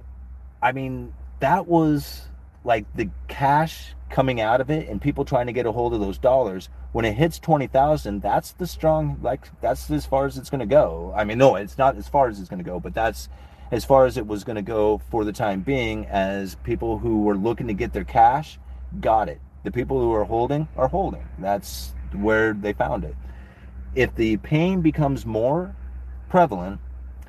I 0.61 0.71
mean, 0.71 1.13
that 1.39 1.67
was 1.67 2.25
like 2.63 2.85
the 2.95 3.09
cash 3.27 3.93
coming 4.09 4.39
out 4.39 4.61
of 4.61 4.69
it 4.69 4.87
and 4.87 5.01
people 5.01 5.25
trying 5.25 5.47
to 5.47 5.53
get 5.53 5.65
a 5.65 5.71
hold 5.71 5.93
of 5.93 5.99
those 5.99 6.17
dollars. 6.17 6.69
When 6.91 7.03
it 7.03 7.13
hits 7.13 7.39
20,000, 7.39 8.21
that's 8.21 8.51
the 8.53 8.67
strong, 8.67 9.17
like, 9.21 9.47
that's 9.61 9.89
as 9.91 10.05
far 10.05 10.25
as 10.25 10.37
it's 10.37 10.49
going 10.49 10.59
to 10.59 10.65
go. 10.65 11.13
I 11.15 11.23
mean, 11.23 11.37
no, 11.37 11.55
it's 11.55 11.77
not 11.77 11.97
as 11.97 12.07
far 12.07 12.27
as 12.27 12.39
it's 12.39 12.49
going 12.49 12.63
to 12.63 12.69
go, 12.69 12.79
but 12.79 12.93
that's 12.93 13.27
as 13.71 13.83
far 13.83 14.05
as 14.05 14.17
it 14.17 14.25
was 14.25 14.43
going 14.43 14.55
to 14.55 14.61
go 14.61 15.01
for 15.09 15.25
the 15.25 15.33
time 15.33 15.61
being 15.61 16.05
as 16.05 16.55
people 16.63 16.99
who 16.99 17.21
were 17.23 17.35
looking 17.35 17.67
to 17.67 17.73
get 17.73 17.91
their 17.91 18.05
cash 18.05 18.59
got 19.01 19.27
it 19.27 19.41
the 19.63 19.71
people 19.71 19.99
who 19.99 20.13
are 20.13 20.23
holding 20.23 20.67
are 20.77 20.87
holding. 20.87 21.27
That's 21.39 21.93
where 22.13 22.53
they 22.53 22.73
found 22.73 23.03
it. 23.03 23.15
If 23.95 24.15
the 24.15 24.37
pain 24.37 24.81
becomes 24.81 25.25
more 25.25 25.75
prevalent 26.29 26.79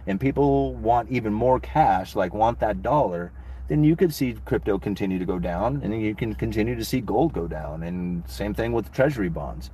and 0.06 0.20
people 0.20 0.74
want 0.74 1.10
even 1.10 1.32
more 1.32 1.60
cash, 1.60 2.14
like 2.14 2.34
want 2.34 2.60
that 2.60 2.82
dollar, 2.82 3.32
then 3.68 3.84
you 3.84 3.96
could 3.96 4.14
see 4.14 4.36
crypto 4.44 4.78
continue 4.78 5.18
to 5.18 5.26
go 5.26 5.38
down 5.38 5.80
and 5.82 6.00
you 6.00 6.14
can 6.14 6.34
continue 6.34 6.74
to 6.74 6.84
see 6.84 7.00
gold 7.00 7.32
go 7.32 7.46
down. 7.46 7.82
And 7.82 8.28
same 8.28 8.54
thing 8.54 8.72
with 8.72 8.92
treasury 8.92 9.28
bonds. 9.28 9.70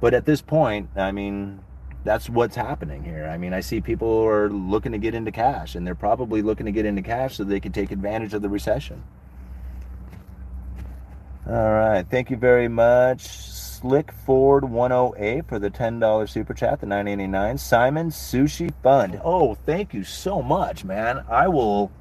But 0.00 0.14
at 0.14 0.24
this 0.24 0.40
point, 0.40 0.90
I 0.96 1.12
mean, 1.12 1.60
that's 2.04 2.28
what's 2.28 2.54
happening 2.54 3.02
here. 3.02 3.26
I 3.26 3.38
mean, 3.38 3.54
I 3.54 3.60
see 3.60 3.80
people 3.80 4.24
are 4.24 4.50
looking 4.50 4.92
to 4.92 4.98
get 4.98 5.14
into 5.14 5.32
cash 5.32 5.74
and 5.74 5.86
they're 5.86 5.94
probably 5.94 6.42
looking 6.42 6.66
to 6.66 6.72
get 6.72 6.84
into 6.84 7.02
cash 7.02 7.36
so 7.36 7.44
they 7.44 7.60
can 7.60 7.72
take 7.72 7.90
advantage 7.90 8.34
of 8.34 8.42
the 8.42 8.48
recession. 8.48 9.02
All 11.46 11.72
right. 11.72 12.06
Thank 12.08 12.30
you 12.30 12.36
very 12.36 12.68
much. 12.68 13.22
Slick 13.84 14.12
Ford 14.12 14.64
108 14.64 15.46
for 15.46 15.58
the 15.58 15.70
$10 15.70 16.28
super 16.28 16.54
chat, 16.54 16.80
the 16.80 16.86
989. 16.86 17.58
Simon 17.58 18.08
Sushi 18.08 18.72
Fund. 18.82 19.20
Oh, 19.22 19.54
thank 19.54 19.92
you 19.92 20.04
so 20.04 20.40
much, 20.40 20.84
man. 20.84 21.22
I 21.28 21.48
will 21.48 21.92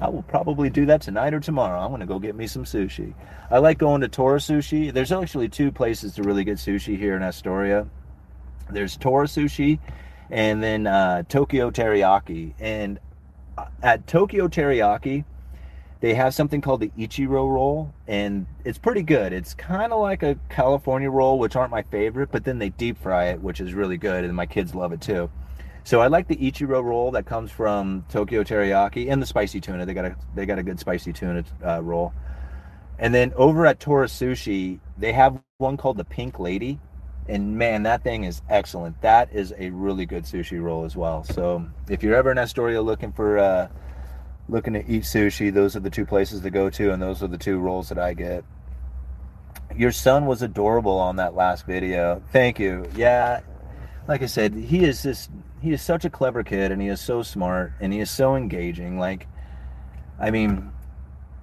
I 0.00 0.08
will 0.08 0.22
probably 0.22 0.70
do 0.70 0.86
that 0.86 1.00
tonight 1.00 1.34
or 1.34 1.40
tomorrow. 1.40 1.80
I'm 1.80 1.88
going 1.88 2.00
to 2.00 2.06
go 2.06 2.20
get 2.20 2.36
me 2.36 2.46
some 2.46 2.64
sushi. 2.64 3.14
I 3.50 3.58
like 3.58 3.78
going 3.78 4.00
to 4.02 4.08
Tora 4.08 4.38
Sushi. 4.38 4.92
There's 4.92 5.12
actually 5.12 5.48
two 5.48 5.72
places 5.72 6.14
to 6.14 6.22
really 6.22 6.44
get 6.44 6.58
sushi 6.58 6.96
here 6.96 7.16
in 7.16 7.22
Astoria. 7.22 7.88
There's 8.70 8.96
Tora 8.96 9.26
Sushi 9.26 9.78
and 10.30 10.62
then 10.62 10.86
uh, 10.86 11.24
Tokyo 11.28 11.70
Teriyaki. 11.70 12.54
And 12.58 12.98
uh, 13.58 13.66
at 13.82 14.06
Tokyo 14.06 14.48
Teriyaki, 14.48 15.24
they 16.04 16.12
have 16.12 16.34
something 16.34 16.60
called 16.60 16.80
the 16.80 16.90
Ichiro 16.98 17.50
roll, 17.50 17.94
and 18.06 18.44
it's 18.62 18.76
pretty 18.76 19.00
good. 19.00 19.32
It's 19.32 19.54
kind 19.54 19.90
of 19.90 20.02
like 20.02 20.22
a 20.22 20.38
California 20.50 21.10
roll, 21.10 21.38
which 21.38 21.56
aren't 21.56 21.70
my 21.70 21.80
favorite, 21.80 22.30
but 22.30 22.44
then 22.44 22.58
they 22.58 22.68
deep 22.68 22.98
fry 22.98 23.28
it, 23.28 23.40
which 23.40 23.58
is 23.58 23.72
really 23.72 23.96
good, 23.96 24.22
and 24.22 24.36
my 24.36 24.44
kids 24.44 24.74
love 24.74 24.92
it 24.92 25.00
too. 25.00 25.30
So 25.82 26.02
I 26.02 26.08
like 26.08 26.28
the 26.28 26.36
Ichiro 26.36 26.84
roll 26.84 27.10
that 27.12 27.24
comes 27.24 27.50
from 27.50 28.04
Tokyo 28.10 28.44
Teriyaki 28.44 29.10
and 29.10 29.22
the 29.22 29.24
spicy 29.24 29.62
tuna. 29.62 29.86
They 29.86 29.94
got 29.94 30.04
a 30.04 30.14
they 30.34 30.44
got 30.44 30.58
a 30.58 30.62
good 30.62 30.78
spicy 30.78 31.14
tuna 31.14 31.42
uh, 31.64 31.82
roll. 31.82 32.12
And 32.98 33.14
then 33.14 33.32
over 33.34 33.64
at 33.64 33.80
Tora 33.80 34.06
Sushi, 34.06 34.80
they 34.98 35.12
have 35.12 35.40
one 35.56 35.78
called 35.78 35.96
the 35.96 36.04
Pink 36.04 36.38
Lady, 36.38 36.78
and 37.28 37.56
man, 37.56 37.82
that 37.84 38.04
thing 38.04 38.24
is 38.24 38.42
excellent. 38.50 39.00
That 39.00 39.32
is 39.32 39.54
a 39.56 39.70
really 39.70 40.04
good 40.04 40.24
sushi 40.24 40.62
roll 40.62 40.84
as 40.84 40.96
well. 40.96 41.24
So 41.24 41.64
if 41.88 42.02
you're 42.02 42.14
ever 42.14 42.30
in 42.30 42.36
Astoria 42.36 42.82
looking 42.82 43.10
for 43.10 43.38
uh, 43.38 43.68
looking 44.48 44.74
to 44.74 44.86
eat 44.86 45.02
sushi, 45.02 45.52
those 45.52 45.76
are 45.76 45.80
the 45.80 45.90
two 45.90 46.06
places 46.06 46.40
to 46.42 46.50
go 46.50 46.70
to, 46.70 46.92
and 46.92 47.02
those 47.02 47.22
are 47.22 47.28
the 47.28 47.38
two 47.38 47.58
rolls 47.58 47.88
that 47.88 47.98
I 47.98 48.14
get. 48.14 48.44
Your 49.76 49.92
son 49.92 50.26
was 50.26 50.42
adorable 50.42 50.98
on 50.98 51.16
that 51.16 51.34
last 51.34 51.66
video. 51.66 52.22
Thank 52.32 52.58
you. 52.58 52.86
Yeah, 52.94 53.40
like 54.06 54.22
I 54.22 54.26
said, 54.26 54.54
he 54.54 54.84
is 54.84 55.02
just 55.02 55.30
he 55.60 55.72
is 55.72 55.82
such 55.82 56.04
a 56.04 56.10
clever 56.10 56.44
kid, 56.44 56.70
and 56.72 56.80
he 56.80 56.88
is 56.88 57.00
so 57.00 57.22
smart, 57.22 57.72
and 57.80 57.92
he 57.92 58.00
is 58.00 58.10
so 58.10 58.36
engaging. 58.36 58.98
Like, 58.98 59.26
I 60.20 60.30
mean, 60.30 60.70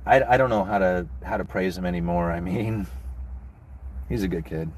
I, 0.05 0.21
I 0.21 0.37
don't 0.37 0.49
know 0.49 0.63
how 0.63 0.77
to 0.77 1.07
how 1.23 1.37
to 1.37 1.45
praise 1.45 1.77
him 1.77 1.85
anymore. 1.85 2.31
I 2.31 2.39
mean, 2.39 2.87
he's 4.09 4.23
a 4.23 4.27
good 4.27 4.45
kid. 4.45 4.71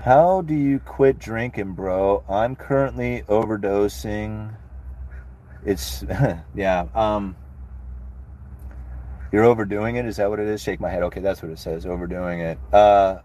How 0.00 0.42
do 0.42 0.52
you 0.52 0.80
quit 0.80 1.18
drinking, 1.18 1.72
bro? 1.72 2.24
I'm 2.28 2.56
currently 2.56 3.22
overdosing 3.26 4.54
it's 5.64 6.04
yeah. 6.54 6.86
Um, 6.94 7.36
you're 9.32 9.44
overdoing 9.44 9.96
it. 9.96 10.06
Is 10.06 10.16
that 10.18 10.30
what 10.30 10.38
it 10.38 10.46
is? 10.46 10.62
Shake 10.62 10.80
my 10.80 10.88
head. 10.88 11.02
Okay, 11.04 11.20
that's 11.20 11.42
what 11.42 11.50
it 11.50 11.58
says. 11.58 11.86
Overdoing 11.86 12.40
it. 12.40 12.58
Uh, 12.72 13.18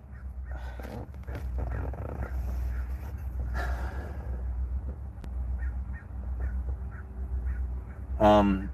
um, 8.19 8.69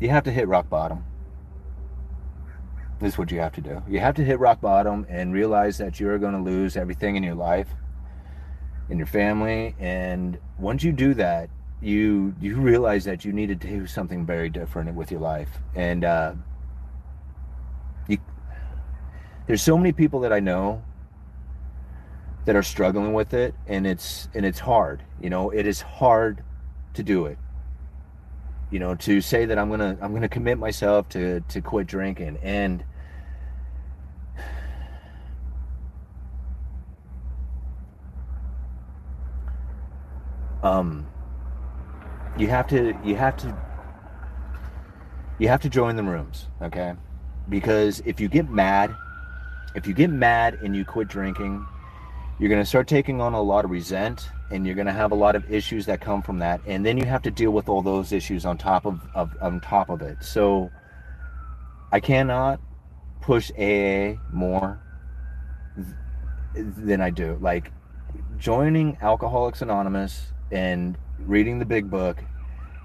you 0.00 0.08
have 0.08 0.24
to 0.24 0.32
hit 0.32 0.48
rock 0.48 0.68
bottom. 0.68 1.04
This 2.98 3.12
is 3.12 3.18
what 3.18 3.30
you 3.30 3.38
have 3.40 3.52
to 3.52 3.60
do. 3.60 3.82
You 3.86 4.00
have 4.00 4.14
to 4.16 4.24
hit 4.24 4.38
rock 4.40 4.60
bottom 4.60 5.06
and 5.08 5.32
realize 5.32 5.76
that 5.78 6.00
you're 6.00 6.18
going 6.18 6.32
to 6.32 6.40
lose 6.40 6.76
everything 6.76 7.16
in 7.16 7.22
your 7.22 7.34
life, 7.34 7.68
in 8.88 8.96
your 8.96 9.06
family, 9.06 9.76
and 9.78 10.38
once 10.58 10.82
you 10.82 10.92
do 10.92 11.12
that, 11.14 11.50
you 11.80 12.34
you 12.40 12.56
realize 12.56 13.04
that 13.04 13.24
you 13.24 13.32
needed 13.32 13.60
to 13.60 13.68
do 13.68 13.86
something 13.86 14.26
very 14.26 14.48
different 14.48 14.92
with 14.94 15.10
your 15.10 15.20
life. 15.20 15.50
And 15.74 16.04
uh, 16.04 16.34
you 18.08 18.18
there's 19.46 19.62
so 19.62 19.76
many 19.76 19.92
people 19.92 20.20
that 20.20 20.32
I 20.32 20.40
know 20.40 20.82
that 22.46 22.56
are 22.56 22.62
struggling 22.62 23.12
with 23.12 23.34
it 23.34 23.54
and 23.66 23.86
it's 23.86 24.28
and 24.34 24.46
it's 24.46 24.60
hard 24.60 25.02
you 25.20 25.30
know? 25.30 25.50
It 25.50 25.66
is 25.66 25.80
hard 25.80 26.42
to 26.94 27.02
do 27.02 27.26
it. 27.26 27.38
You 28.70 28.78
know 28.80 28.94
to 28.96 29.20
say 29.20 29.46
that 29.46 29.58
I'm 29.58 29.70
gonna 29.70 29.96
I'm 30.00 30.12
gonna 30.12 30.28
commit 30.28 30.58
myself 30.58 31.08
to 31.10 31.40
to 31.40 31.60
quit 31.60 31.86
drinking 31.86 32.38
and 32.42 32.84
um 40.62 41.06
you 42.38 42.48
have 42.48 42.66
to 42.68 42.94
you 43.04 43.16
have 43.16 43.36
to 43.38 43.56
you 45.38 45.48
have 45.48 45.60
to 45.62 45.68
join 45.68 45.96
the 45.96 46.02
rooms, 46.02 46.46
okay? 46.62 46.94
Because 47.48 48.00
if 48.06 48.20
you 48.20 48.28
get 48.28 48.50
mad, 48.50 48.94
if 49.74 49.86
you 49.86 49.94
get 49.94 50.10
mad 50.10 50.58
and 50.62 50.74
you 50.74 50.84
quit 50.84 51.08
drinking, 51.08 51.66
you're 52.38 52.48
going 52.48 52.62
to 52.62 52.66
start 52.66 52.88
taking 52.88 53.20
on 53.20 53.34
a 53.34 53.40
lot 53.40 53.64
of 53.64 53.70
resent 53.70 54.28
and 54.50 54.66
you're 54.66 54.74
going 54.74 54.86
to 54.86 54.92
have 54.92 55.12
a 55.12 55.14
lot 55.14 55.36
of 55.36 55.50
issues 55.52 55.86
that 55.86 56.00
come 56.00 56.22
from 56.22 56.38
that 56.38 56.60
and 56.66 56.84
then 56.84 56.96
you 56.96 57.04
have 57.04 57.22
to 57.22 57.30
deal 57.30 57.50
with 57.50 57.68
all 57.68 57.82
those 57.82 58.12
issues 58.12 58.46
on 58.46 58.56
top 58.56 58.86
of, 58.86 59.00
of 59.14 59.36
on 59.40 59.60
top 59.60 59.90
of 59.90 60.02
it. 60.02 60.22
So 60.22 60.70
I 61.92 62.00
cannot 62.00 62.60
push 63.20 63.50
AA 63.58 64.14
more 64.32 64.80
than 66.54 67.00
I 67.00 67.10
do. 67.10 67.38
Like 67.40 67.72
joining 68.38 68.96
Alcoholics 69.00 69.62
Anonymous 69.62 70.32
and 70.50 70.96
reading 71.20 71.58
the 71.58 71.64
big 71.64 71.90
book 71.90 72.18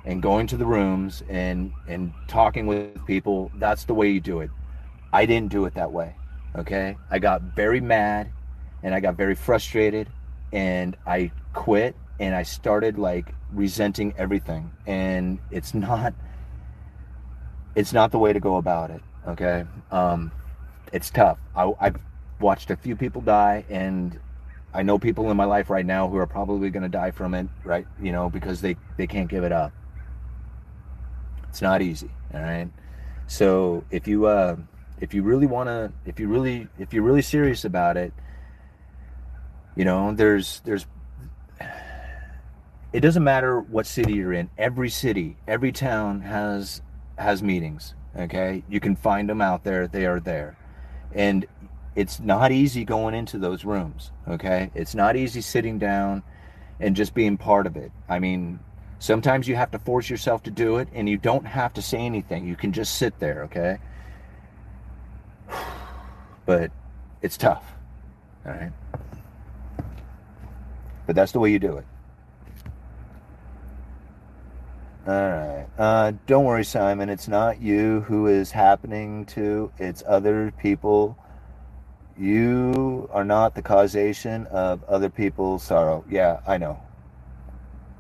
and 0.06 0.22
going 0.22 0.48
to 0.48 0.58
the 0.58 0.66
rooms 0.66 1.24
and 1.30 1.72
and 1.88 2.12
talking 2.28 2.66
with 2.66 3.06
people 3.06 3.52
that's 3.56 3.86
the 3.86 3.94
way 3.94 4.10
you 4.10 4.22
do 4.22 4.40
it. 4.40 4.50
I 5.14 5.26
didn't 5.26 5.52
do 5.52 5.66
it 5.66 5.74
that 5.76 5.92
way 5.92 6.16
okay? 6.56 6.98
I 7.10 7.20
got 7.20 7.42
very 7.42 7.82
mad 7.82 8.32
and 8.84 8.94
i 8.96 9.00
got 9.00 9.16
very 9.16 9.36
frustrated 9.36 10.10
and 10.52 10.98
i 11.06 11.32
quit 11.54 11.96
and 12.20 12.36
i 12.36 12.44
started 12.44 12.98
like 12.98 13.34
resenting 13.52 14.14
everything. 14.18 14.72
And 14.86 15.40
it's 15.50 15.74
not 15.88 16.14
it's 17.76 17.94
not 17.94 18.12
the 18.12 18.20
way 18.20 18.34
to 18.34 18.40
go 18.40 18.58
about 18.58 18.92
it 18.92 19.02
okay? 19.28 19.66
Um 19.92 20.32
it's 20.92 21.10
tough. 21.10 21.40
I, 21.56 21.72
i've 21.80 21.98
watched 22.40 22.72
a 22.72 22.76
few 22.76 22.96
people 22.96 23.22
die 23.22 23.66
and 23.70 24.20
i 24.74 24.82
know 24.82 24.98
people 24.98 25.30
in 25.32 25.38
my 25.38 25.46
life 25.46 25.70
right 25.70 25.86
now 25.86 26.08
who 26.08 26.18
are 26.18 26.28
probably 26.28 26.70
going 26.70 26.84
to 26.84 26.90
die 26.90 27.12
from 27.12 27.34
it 27.34 27.48
right 27.64 27.88
you 28.02 28.12
know 28.12 28.30
because 28.30 28.62
they 28.62 28.76
they 28.98 29.08
can't 29.08 29.30
give 29.30 29.44
it 29.44 29.52
up 29.52 29.72
it's 31.52 31.62
not 31.62 31.82
easy, 31.82 32.10
all 32.34 32.40
right. 32.40 32.70
So 33.28 33.84
if 33.92 34.08
you 34.08 34.26
uh, 34.26 34.56
if 35.02 35.14
you 35.14 35.22
really 35.22 35.48
want 35.48 35.68
to, 35.68 35.92
if 36.06 36.18
you 36.18 36.30
really 36.30 36.70
if 36.80 36.94
you're 36.94 37.04
really 37.04 37.22
serious 37.22 37.66
about 37.66 37.98
it, 37.98 38.14
you 39.76 39.84
know, 39.84 40.14
there's 40.14 40.62
there's 40.64 40.86
it 42.94 43.02
doesn't 43.02 43.24
matter 43.26 43.60
what 43.60 43.86
city 43.86 44.14
you're 44.14 44.32
in. 44.32 44.50
Every 44.58 44.90
city, 44.90 45.36
every 45.46 45.74
town 45.74 46.22
has 46.22 46.82
has 47.18 47.44
meetings. 47.44 47.96
Okay, 48.18 48.64
you 48.70 48.80
can 48.80 48.96
find 48.96 49.30
them 49.30 49.42
out 49.42 49.66
there. 49.66 49.90
They 49.90 50.06
are 50.06 50.22
there, 50.22 50.58
and 51.14 51.46
it's 51.96 52.20
not 52.20 52.52
easy 52.52 52.86
going 52.86 53.14
into 53.16 53.38
those 53.38 53.66
rooms. 53.66 54.12
Okay, 54.28 54.72
it's 54.76 54.96
not 54.96 55.16
easy 55.16 55.42
sitting 55.42 55.80
down 55.80 56.24
and 56.80 56.96
just 56.96 57.14
being 57.14 57.38
part 57.38 57.68
of 57.68 57.76
it. 57.78 57.92
I 58.10 58.20
mean, 58.20 58.60
Sometimes 59.02 59.48
you 59.48 59.56
have 59.56 59.72
to 59.72 59.80
force 59.80 60.12
yourself 60.12 60.44
to 60.44 60.52
do 60.52 60.78
it 60.78 60.88
and 60.94 61.10
you 61.10 61.18
don't 61.18 61.48
have 61.48 61.74
to 61.74 61.82
say 61.82 61.98
anything. 61.98 62.48
You 62.48 62.56
can 62.56 62.72
just 62.72 62.98
sit 62.98 63.18
there, 63.20 63.44
okay? 63.46 63.80
But 66.46 66.72
it's 67.22 67.38
tough, 67.38 67.64
all 68.46 68.52
right? 68.52 68.72
But 71.08 71.16
that's 71.16 71.32
the 71.32 71.40
way 71.40 71.52
you 71.52 71.58
do 71.60 71.78
it. 71.78 71.86
All 75.08 75.14
right. 75.14 75.68
Uh, 75.80 76.14
don't 76.28 76.46
worry, 76.46 76.64
Simon. 76.64 77.10
It's 77.10 77.28
not 77.28 77.60
you 77.60 78.02
who 78.02 78.28
is 78.28 78.52
happening 78.52 79.26
to, 79.28 79.72
it's 79.80 80.04
other 80.08 80.52
people. 80.60 81.18
You 82.22 83.10
are 83.12 83.26
not 83.26 83.56
the 83.56 83.64
causation 83.64 84.46
of 84.52 84.84
other 84.84 85.10
people's 85.10 85.64
sorrow. 85.64 86.06
Yeah, 86.08 86.42
I 86.46 86.60
know. 86.60 86.80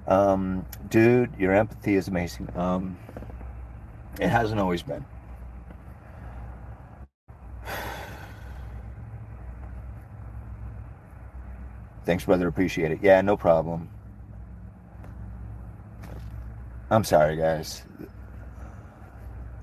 Um, 0.05 0.63
dude, 0.89 1.31
your 1.39 1.55
empathy 1.55 1.95
is 1.95 2.07
amazing. 2.07 2.47
Um, 2.55 2.99
it 4.19 4.27
hasn't 4.27 4.61
always 4.61 4.83
been. 4.83 5.03
Thanks, 12.05 12.23
brother. 12.25 12.47
Appreciate 12.47 12.91
it. 12.91 12.99
Yeah, 13.01 13.21
no 13.21 13.35
problem. 13.35 13.89
I'm 16.91 17.03
sorry, 17.03 17.37
guys. 17.37 17.81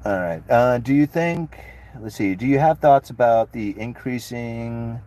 All 0.05 0.19
right. 0.19 0.43
Uh, 0.51 0.79
do 0.79 0.93
you 0.93 1.07
think, 1.07 1.61
let's 2.01 2.17
see, 2.17 2.35
do 2.35 2.47
you 2.47 2.59
have 2.59 2.79
thoughts 2.79 3.11
about 3.11 3.53
the 3.53 3.79
increasing 3.79 5.01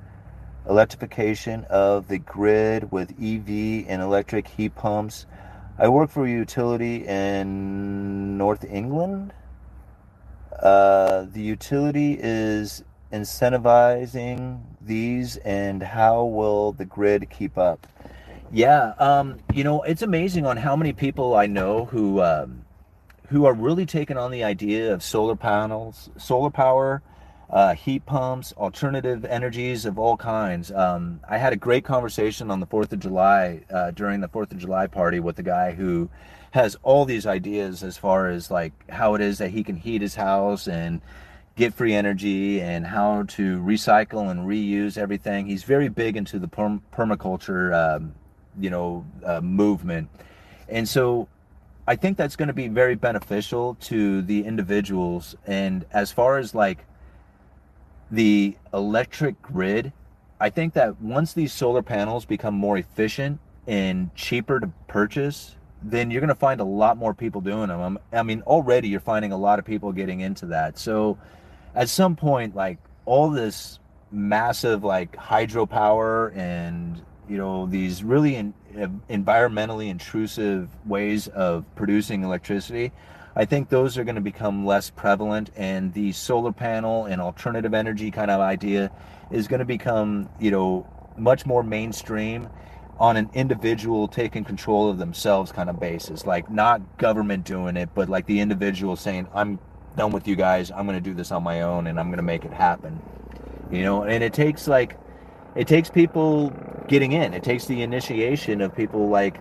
electrification 0.69 1.65
of 1.69 2.07
the 2.07 2.19
grid 2.19 2.91
with 2.91 3.11
EV 3.11 3.85
and 3.87 4.01
electric 4.01 4.47
heat 4.47 4.75
pumps. 4.75 5.25
I 5.77 5.87
work 5.87 6.09
for 6.09 6.25
a 6.25 6.29
utility 6.29 7.07
in 7.07 8.37
North 8.37 8.63
England. 8.63 9.33
Uh, 10.61 11.25
the 11.31 11.41
utility 11.41 12.17
is 12.21 12.83
incentivizing 13.11 14.61
these, 14.79 15.37
and 15.37 15.81
how 15.81 16.23
will 16.25 16.71
the 16.73 16.85
grid 16.85 17.29
keep 17.29 17.57
up? 17.57 17.87
Yeah, 18.51 18.93
um, 18.99 19.39
you 19.53 19.63
know, 19.63 19.81
it's 19.81 20.01
amazing 20.01 20.45
on 20.45 20.57
how 20.57 20.75
many 20.75 20.93
people 20.93 21.35
I 21.35 21.47
know 21.47 21.85
who 21.85 22.21
um, 22.21 22.63
who 23.31 23.45
are 23.45 23.53
really 23.53 23.85
taking 23.85 24.17
on 24.17 24.29
the 24.29 24.43
idea 24.43 24.93
of 24.93 25.01
solar 25.01 25.37
panels, 25.37 26.09
solar 26.17 26.49
power, 26.49 27.01
uh, 27.49 27.73
heat 27.73 28.05
pumps, 28.05 28.51
alternative 28.57 29.23
energies 29.23 29.85
of 29.85 29.97
all 29.97 30.17
kinds. 30.17 30.69
Um, 30.69 31.21
I 31.29 31.37
had 31.37 31.53
a 31.53 31.55
great 31.55 31.85
conversation 31.85 32.51
on 32.51 32.59
the 32.59 32.67
4th 32.67 32.91
of 32.91 32.99
July 32.99 33.61
uh, 33.69 33.91
during 33.91 34.19
the 34.19 34.27
4th 34.27 34.51
of 34.51 34.57
July 34.57 34.87
party 34.87 35.21
with 35.21 35.39
a 35.39 35.43
guy 35.43 35.71
who 35.71 36.09
has 36.51 36.75
all 36.83 37.05
these 37.05 37.25
ideas 37.25 37.83
as 37.83 37.97
far 37.97 38.27
as 38.27 38.51
like 38.51 38.73
how 38.89 39.15
it 39.15 39.21
is 39.21 39.37
that 39.37 39.51
he 39.51 39.63
can 39.63 39.77
heat 39.77 40.01
his 40.01 40.15
house 40.15 40.67
and 40.67 40.99
get 41.55 41.73
free 41.73 41.93
energy 41.93 42.59
and 42.59 42.85
how 42.85 43.23
to 43.23 43.61
recycle 43.61 44.29
and 44.29 44.41
reuse 44.41 44.97
everything. 44.97 45.45
He's 45.45 45.63
very 45.63 45.87
big 45.87 46.17
into 46.17 46.37
the 46.37 46.49
perm- 46.49 46.83
permaculture, 46.91 47.95
um, 47.95 48.13
you 48.59 48.69
know, 48.69 49.05
uh, 49.25 49.39
movement. 49.39 50.09
And 50.67 50.87
so 50.87 51.29
I 51.91 51.97
think 51.97 52.15
that's 52.15 52.37
going 52.37 52.47
to 52.47 52.53
be 52.53 52.69
very 52.69 52.95
beneficial 52.95 53.75
to 53.81 54.21
the 54.21 54.45
individuals. 54.45 55.35
And 55.45 55.85
as 55.91 56.09
far 56.09 56.37
as 56.37 56.55
like 56.55 56.85
the 58.09 58.55
electric 58.73 59.41
grid, 59.41 59.91
I 60.39 60.51
think 60.51 60.73
that 60.75 61.01
once 61.01 61.33
these 61.33 61.51
solar 61.51 61.81
panels 61.81 62.23
become 62.23 62.53
more 62.53 62.77
efficient 62.77 63.41
and 63.67 64.15
cheaper 64.15 64.61
to 64.61 64.67
purchase, 64.87 65.57
then 65.83 66.11
you're 66.11 66.21
going 66.21 66.29
to 66.29 66.33
find 66.33 66.61
a 66.61 66.63
lot 66.63 66.95
more 66.95 67.13
people 67.13 67.41
doing 67.41 67.67
them. 67.67 67.81
Um, 67.81 67.99
I 68.13 68.23
mean, 68.23 68.41
already 68.43 68.87
you're 68.87 69.01
finding 69.01 69.33
a 69.33 69.37
lot 69.37 69.59
of 69.59 69.65
people 69.65 69.91
getting 69.91 70.21
into 70.21 70.45
that. 70.45 70.77
So 70.77 71.17
at 71.75 71.89
some 71.89 72.15
point, 72.15 72.55
like 72.55 72.77
all 73.03 73.29
this 73.29 73.79
massive 74.13 74.85
like 74.85 75.13
hydropower 75.17 76.33
and 76.37 77.01
you 77.27 77.37
know 77.37 77.65
these 77.65 78.01
really 78.01 78.35
in, 78.35 78.53
environmentally 79.09 79.89
intrusive 79.89 80.69
ways 80.85 81.27
of 81.27 81.65
producing 81.75 82.23
electricity 82.23 82.91
I 83.35 83.45
think 83.45 83.69
those 83.69 83.97
are 83.97 84.03
going 84.03 84.15
to 84.15 84.21
become 84.21 84.65
less 84.65 84.89
prevalent, 84.89 85.51
and 85.55 85.93
the 85.93 86.11
solar 86.11 86.51
panel 86.51 87.05
and 87.05 87.21
alternative 87.21 87.73
energy 87.73 88.11
kind 88.11 88.29
of 88.29 88.41
idea 88.41 88.91
is 89.31 89.47
going 89.47 89.59
to 89.59 89.65
become, 89.65 90.29
you 90.39 90.51
know, 90.51 90.87
much 91.17 91.45
more 91.45 91.63
mainstream 91.63 92.49
on 92.99 93.17
an 93.17 93.29
individual 93.33 94.07
taking 94.07 94.43
control 94.43 94.89
of 94.89 94.97
themselves 94.97 95.51
kind 95.51 95.69
of 95.69 95.79
basis. 95.79 96.25
Like 96.25 96.51
not 96.51 96.97
government 96.97 97.45
doing 97.45 97.77
it, 97.77 97.89
but 97.95 98.09
like 98.09 98.25
the 98.25 98.41
individual 98.41 98.97
saying, 98.97 99.27
"I'm 99.33 99.59
done 99.95 100.11
with 100.11 100.27
you 100.27 100.35
guys. 100.35 100.69
I'm 100.69 100.85
going 100.85 101.01
to 101.01 101.09
do 101.09 101.13
this 101.13 101.31
on 101.31 101.41
my 101.41 101.61
own, 101.61 101.87
and 101.87 101.99
I'm 101.99 102.07
going 102.07 102.17
to 102.17 102.23
make 102.23 102.43
it 102.43 102.53
happen." 102.53 102.99
You 103.71 103.83
know, 103.83 104.03
and 104.03 104.21
it 104.23 104.33
takes 104.33 104.67
like 104.67 104.97
it 105.55 105.67
takes 105.67 105.89
people 105.89 106.51
getting 106.87 107.11
in. 107.11 107.33
It 107.33 107.43
takes 107.43 107.65
the 107.65 107.81
initiation 107.81 108.61
of 108.61 108.75
people 108.75 109.09
like 109.09 109.39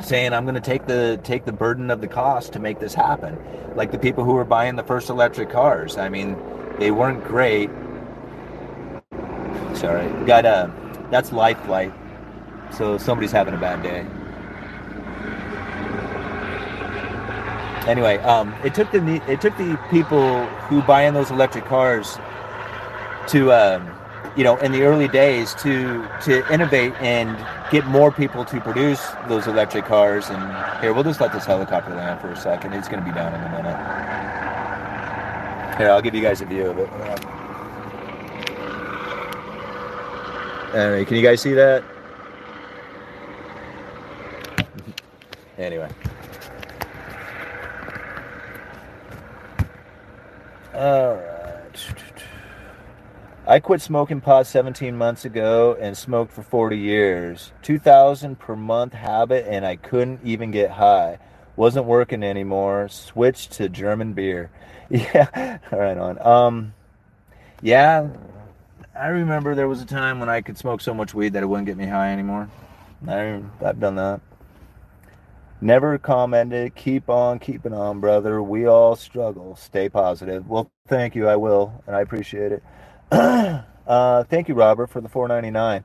saying 0.00 0.32
I'm 0.32 0.44
going 0.44 0.54
to 0.54 0.60
take 0.60 0.86
the 0.86 1.18
take 1.22 1.44
the 1.44 1.52
burden 1.52 1.90
of 1.90 2.00
the 2.00 2.08
cost 2.08 2.52
to 2.52 2.58
make 2.58 2.80
this 2.80 2.94
happen. 2.94 3.38
Like 3.74 3.92
the 3.92 3.98
people 3.98 4.24
who 4.24 4.32
were 4.32 4.44
buying 4.44 4.76
the 4.76 4.82
first 4.82 5.08
electric 5.08 5.50
cars. 5.50 5.96
I 5.96 6.08
mean, 6.08 6.36
they 6.78 6.90
weren't 6.90 7.24
great. 7.24 7.70
Sorry, 9.74 10.08
got 10.26 10.44
a 10.44 10.48
uh, 10.48 11.10
that's 11.10 11.32
life 11.32 11.58
flight. 11.64 11.92
So 12.72 12.98
somebody's 12.98 13.32
having 13.32 13.54
a 13.54 13.58
bad 13.58 13.82
day. 13.82 14.06
Anyway, 17.88 18.16
um, 18.18 18.52
it 18.64 18.74
took 18.74 18.90
the 18.90 19.22
it 19.30 19.40
took 19.40 19.56
the 19.56 19.78
people 19.90 20.44
who 20.68 20.82
buy 20.82 21.02
in 21.02 21.14
those 21.14 21.30
electric 21.30 21.64
cars 21.64 22.18
to. 23.28 23.52
Um, 23.52 23.95
you 24.36 24.44
know, 24.44 24.56
in 24.58 24.72
the 24.72 24.82
early 24.82 25.08
days 25.08 25.54
to 25.56 26.06
to 26.24 26.52
innovate 26.52 26.94
and 27.00 27.36
get 27.70 27.86
more 27.86 28.10
people 28.10 28.44
to 28.44 28.60
produce 28.60 29.00
those 29.28 29.46
electric 29.46 29.84
cars. 29.84 30.28
And 30.28 30.82
here, 30.82 30.92
we'll 30.92 31.04
just 31.04 31.20
let 31.20 31.32
this 31.32 31.44
helicopter 31.44 31.94
land 31.94 32.20
for 32.20 32.30
a 32.30 32.36
second. 32.36 32.72
It's 32.72 32.88
going 32.88 33.00
to 33.00 33.06
be 33.06 33.14
down 33.14 33.34
in 33.34 33.40
a 33.40 33.50
minute. 33.50 33.76
Here, 35.78 35.90
I'll 35.90 36.02
give 36.02 36.14
you 36.14 36.22
guys 36.22 36.40
a 36.40 36.46
view 36.46 36.66
of 36.66 36.78
it. 36.78 36.88
Anyway, 40.74 41.04
can 41.04 41.16
you 41.16 41.22
guys 41.22 41.40
see 41.40 41.52
that? 41.54 41.84
anyway. 45.58 45.90
All 50.74 51.14
right. 51.14 51.25
I 53.56 53.60
quit 53.60 53.80
smoking 53.80 54.20
pot 54.20 54.46
17 54.46 54.94
months 54.98 55.24
ago 55.24 55.78
and 55.80 55.96
smoked 55.96 56.30
for 56.30 56.42
40 56.42 56.76
years. 56.76 57.52
2000 57.62 58.38
per 58.38 58.54
month 58.54 58.92
habit 58.92 59.46
and 59.48 59.64
I 59.64 59.76
couldn't 59.76 60.20
even 60.22 60.50
get 60.50 60.72
high. 60.72 61.18
Wasn't 61.56 61.86
working 61.86 62.22
anymore. 62.22 62.88
Switched 62.90 63.52
to 63.52 63.70
German 63.70 64.12
beer. 64.12 64.50
Yeah, 64.90 65.56
right 65.72 65.96
on. 65.96 66.20
Um 66.20 66.74
yeah, 67.62 68.08
I 68.94 69.06
remember 69.06 69.54
there 69.54 69.68
was 69.68 69.80
a 69.80 69.86
time 69.86 70.20
when 70.20 70.28
I 70.28 70.42
could 70.42 70.58
smoke 70.58 70.82
so 70.82 70.92
much 70.92 71.14
weed 71.14 71.32
that 71.32 71.42
it 71.42 71.46
wouldn't 71.46 71.66
get 71.66 71.78
me 71.78 71.86
high 71.86 72.12
anymore. 72.12 72.50
I, 73.08 73.40
I've 73.64 73.80
done 73.80 73.94
that. 73.94 74.20
Never 75.62 75.96
commented. 75.96 76.74
Keep 76.74 77.08
on 77.08 77.38
keeping 77.38 77.72
on, 77.72 78.00
brother. 78.00 78.42
We 78.42 78.66
all 78.66 78.96
struggle. 78.96 79.56
Stay 79.56 79.88
positive. 79.88 80.46
Well, 80.46 80.70
thank 80.88 81.14
you. 81.14 81.26
I 81.26 81.36
will, 81.36 81.82
and 81.86 81.96
I 81.96 82.02
appreciate 82.02 82.52
it. 82.52 82.62
Uh, 83.10 84.24
thank 84.24 84.48
you, 84.48 84.54
Robert, 84.54 84.88
for 84.88 85.00
the 85.00 85.08
4.99. 85.08 85.84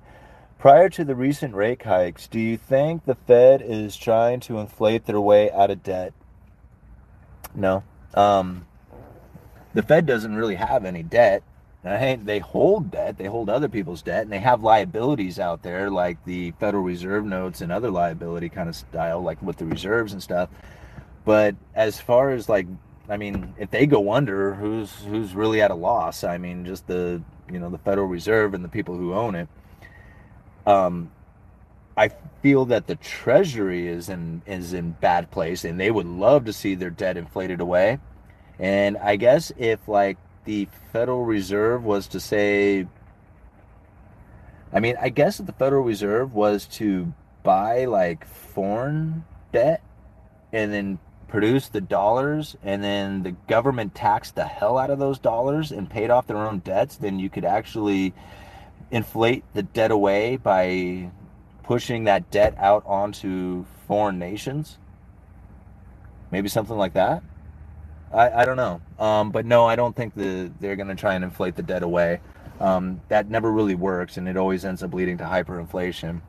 Prior 0.57 0.89
to 0.89 1.03
the 1.03 1.15
recent 1.15 1.55
rate 1.55 1.81
hikes, 1.83 2.27
do 2.27 2.39
you 2.39 2.55
think 2.55 3.05
the 3.05 3.15
Fed 3.15 3.61
is 3.61 3.97
trying 3.97 4.39
to 4.41 4.59
inflate 4.59 5.05
their 5.05 5.19
way 5.19 5.51
out 5.51 5.71
of 5.71 5.81
debt? 5.81 6.13
No. 7.55 7.83
Um, 8.13 8.65
the 9.73 9.81
Fed 9.81 10.05
doesn't 10.05 10.35
really 10.35 10.55
have 10.55 10.85
any 10.85 11.03
debt. 11.03 11.43
They 11.83 12.39
hold 12.39 12.91
debt, 12.91 13.17
they 13.17 13.25
hold 13.25 13.49
other 13.49 13.67
people's 13.67 14.03
debt, 14.03 14.21
and 14.21 14.31
they 14.31 14.39
have 14.39 14.61
liabilities 14.61 15.39
out 15.39 15.63
there 15.63 15.89
like 15.89 16.23
the 16.25 16.51
Federal 16.59 16.83
Reserve 16.83 17.25
notes 17.25 17.61
and 17.61 17.71
other 17.71 17.89
liability 17.89 18.49
kind 18.49 18.69
of 18.69 18.75
style, 18.75 19.21
like 19.21 19.41
with 19.41 19.57
the 19.57 19.65
reserves 19.65 20.13
and 20.13 20.21
stuff. 20.21 20.49
But 21.25 21.55
as 21.73 21.99
far 21.99 22.29
as 22.29 22.47
like, 22.47 22.67
I 23.11 23.17
mean, 23.17 23.53
if 23.57 23.69
they 23.71 23.85
go 23.85 24.13
under, 24.13 24.55
who's 24.55 24.89
who's 25.03 25.35
really 25.35 25.61
at 25.61 25.69
a 25.69 25.75
loss? 25.75 26.23
I 26.23 26.37
mean, 26.37 26.65
just 26.65 26.87
the 26.87 27.21
you 27.51 27.59
know 27.59 27.69
the 27.69 27.77
Federal 27.77 28.07
Reserve 28.07 28.53
and 28.53 28.63
the 28.63 28.69
people 28.69 28.95
who 28.95 29.13
own 29.13 29.35
it. 29.35 29.49
Um, 30.65 31.11
I 31.97 32.11
feel 32.41 32.63
that 32.65 32.87
the 32.87 32.95
Treasury 32.95 33.89
is 33.89 34.07
in 34.07 34.41
is 34.45 34.71
in 34.71 34.91
bad 34.91 35.29
place, 35.29 35.65
and 35.65 35.77
they 35.77 35.91
would 35.91 36.05
love 36.05 36.45
to 36.45 36.53
see 36.53 36.73
their 36.73 36.89
debt 36.89 37.17
inflated 37.17 37.59
away. 37.59 37.99
And 38.57 38.97
I 38.97 39.17
guess 39.17 39.51
if 39.57 39.89
like 39.89 40.17
the 40.45 40.69
Federal 40.93 41.25
Reserve 41.25 41.83
was 41.83 42.07
to 42.07 42.19
say, 42.21 42.87
I 44.71 44.79
mean, 44.79 44.95
I 45.01 45.09
guess 45.09 45.41
if 45.41 45.47
the 45.47 45.51
Federal 45.51 45.83
Reserve 45.83 46.33
was 46.33 46.65
to 46.77 47.13
buy 47.43 47.85
like 47.85 48.25
foreign 48.25 49.25
debt 49.51 49.83
and 50.53 50.71
then 50.71 50.99
produce 51.31 51.69
the 51.69 51.81
dollars 51.81 52.57
and 52.61 52.83
then 52.83 53.23
the 53.23 53.31
government 53.31 53.95
taxed 53.95 54.35
the 54.35 54.43
hell 54.43 54.77
out 54.77 54.89
of 54.89 54.99
those 54.99 55.17
dollars 55.17 55.71
and 55.71 55.89
paid 55.89 56.09
off 56.09 56.27
their 56.27 56.37
own 56.37 56.59
debts, 56.59 56.97
then 56.97 57.17
you 57.17 57.29
could 57.29 57.45
actually 57.45 58.13
inflate 58.91 59.43
the 59.53 59.63
debt 59.63 59.91
away 59.91 60.35
by 60.35 61.09
pushing 61.63 62.03
that 62.03 62.29
debt 62.29 62.53
out 62.57 62.83
onto 62.85 63.65
foreign 63.87 64.19
nations. 64.19 64.77
Maybe 66.31 66.49
something 66.49 66.77
like 66.77 66.93
that. 66.93 67.23
I, 68.13 68.41
I 68.41 68.45
don't 68.45 68.57
know. 68.57 68.81
Um, 68.99 69.31
but 69.31 69.45
no, 69.45 69.65
I 69.65 69.77
don't 69.77 69.95
think 69.95 70.13
the, 70.13 70.51
they're 70.59 70.75
going 70.75 70.89
to 70.89 70.95
try 70.95 71.15
and 71.15 71.23
inflate 71.23 71.55
the 71.55 71.63
debt 71.63 71.81
away. 71.81 72.19
Um, 72.59 73.01
that 73.07 73.29
never 73.29 73.51
really 73.51 73.75
works, 73.75 74.17
and 74.17 74.27
it 74.27 74.37
always 74.37 74.65
ends 74.65 74.83
up 74.83 74.93
leading 74.93 75.17
to 75.19 75.23
hyperinflation. 75.23 76.21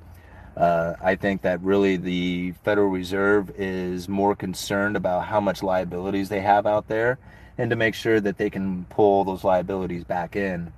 Uh, 0.56 0.94
I 1.00 1.16
think 1.16 1.42
that 1.42 1.60
really 1.62 1.96
the 1.96 2.52
Federal 2.64 2.88
Reserve 2.88 3.50
is 3.56 4.08
more 4.08 4.36
concerned 4.36 4.96
about 4.96 5.24
how 5.24 5.40
much 5.40 5.62
liabilities 5.62 6.28
they 6.28 6.40
have 6.40 6.66
out 6.66 6.88
there 6.88 7.18
and 7.56 7.70
to 7.70 7.76
make 7.76 7.94
sure 7.94 8.20
that 8.20 8.36
they 8.36 8.50
can 8.50 8.84
pull 8.86 9.24
those 9.24 9.44
liabilities 9.44 10.04
back 10.04 10.36
in. 10.36 10.72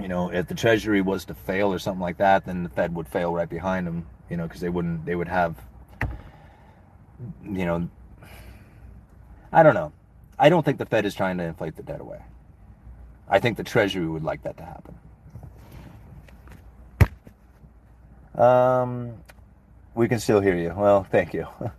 You 0.00 0.08
know, 0.08 0.32
if 0.32 0.48
the 0.48 0.54
Treasury 0.54 1.00
was 1.00 1.24
to 1.26 1.34
fail 1.34 1.72
or 1.72 1.78
something 1.78 2.00
like 2.00 2.18
that, 2.18 2.46
then 2.46 2.62
the 2.62 2.68
Fed 2.68 2.94
would 2.94 3.08
fail 3.08 3.32
right 3.32 3.48
behind 3.48 3.86
them, 3.86 4.06
you 4.28 4.36
know, 4.36 4.44
because 4.46 4.60
they 4.60 4.68
wouldn't, 4.68 5.04
they 5.04 5.14
would 5.14 5.28
have, 5.28 5.56
you 7.44 7.64
know, 7.64 7.88
I 9.52 9.62
don't 9.62 9.74
know. 9.74 9.92
I 10.38 10.48
don't 10.48 10.64
think 10.64 10.78
the 10.78 10.86
Fed 10.86 11.04
is 11.06 11.14
trying 11.14 11.38
to 11.38 11.44
inflate 11.44 11.76
the 11.76 11.82
debt 11.82 12.00
away. 12.00 12.20
I 13.28 13.38
think 13.38 13.56
the 13.56 13.64
Treasury 13.64 14.08
would 14.08 14.24
like 14.24 14.42
that 14.42 14.56
to 14.56 14.64
happen. 14.64 14.98
Um, 18.34 19.14
we 19.94 20.08
can 20.08 20.18
still 20.18 20.40
hear 20.40 20.56
you. 20.56 20.74
Well, 20.76 21.04
thank 21.04 21.34
you. 21.34 21.46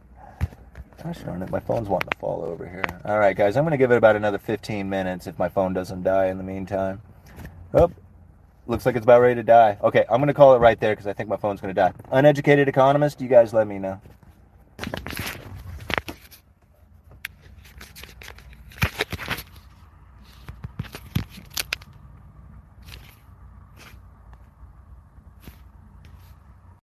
Gosh 1.04 1.20
darn 1.20 1.44
it, 1.44 1.52
my 1.52 1.60
phone's 1.60 1.88
wanting 1.88 2.10
to 2.10 2.18
fall 2.18 2.44
over 2.44 2.68
here. 2.68 2.84
All 3.06 3.20
right, 3.20 3.38
guys, 3.38 3.58
I'm 3.58 3.64
going 3.64 3.72
to 3.72 3.78
give 3.78 3.92
it 3.92 3.98
about 3.98 4.16
another 4.16 4.40
15 4.40 4.90
minutes 4.90 5.28
if 5.28 5.38
my 5.38 5.50
phone 5.50 5.72
doesn't 5.72 6.02
die 6.02 6.28
in 6.28 6.38
the 6.38 6.44
meantime. 6.44 7.02
Oh, 7.76 7.92
looks 8.66 8.88
like 8.88 8.96
it's 8.96 9.04
about 9.04 9.22
ready 9.22 9.36
to 9.36 9.44
die. 9.44 9.78
Okay, 9.84 10.06
I'm 10.10 10.18
going 10.18 10.28
to 10.28 10.34
call 10.34 10.56
it 10.56 10.60
right 10.60 10.80
there 10.80 10.94
because 10.94 11.06
I 11.06 11.14
think 11.14 11.30
my 11.30 11.38
phone's 11.38 11.62
going 11.62 11.76
to 11.76 11.80
die. 11.80 11.94
Uneducated 12.12 12.68
economist, 12.68 13.22
you 13.22 13.28
guys 13.28 13.54
let 13.54 13.68
me 13.68 13.78
know. 13.78 14.02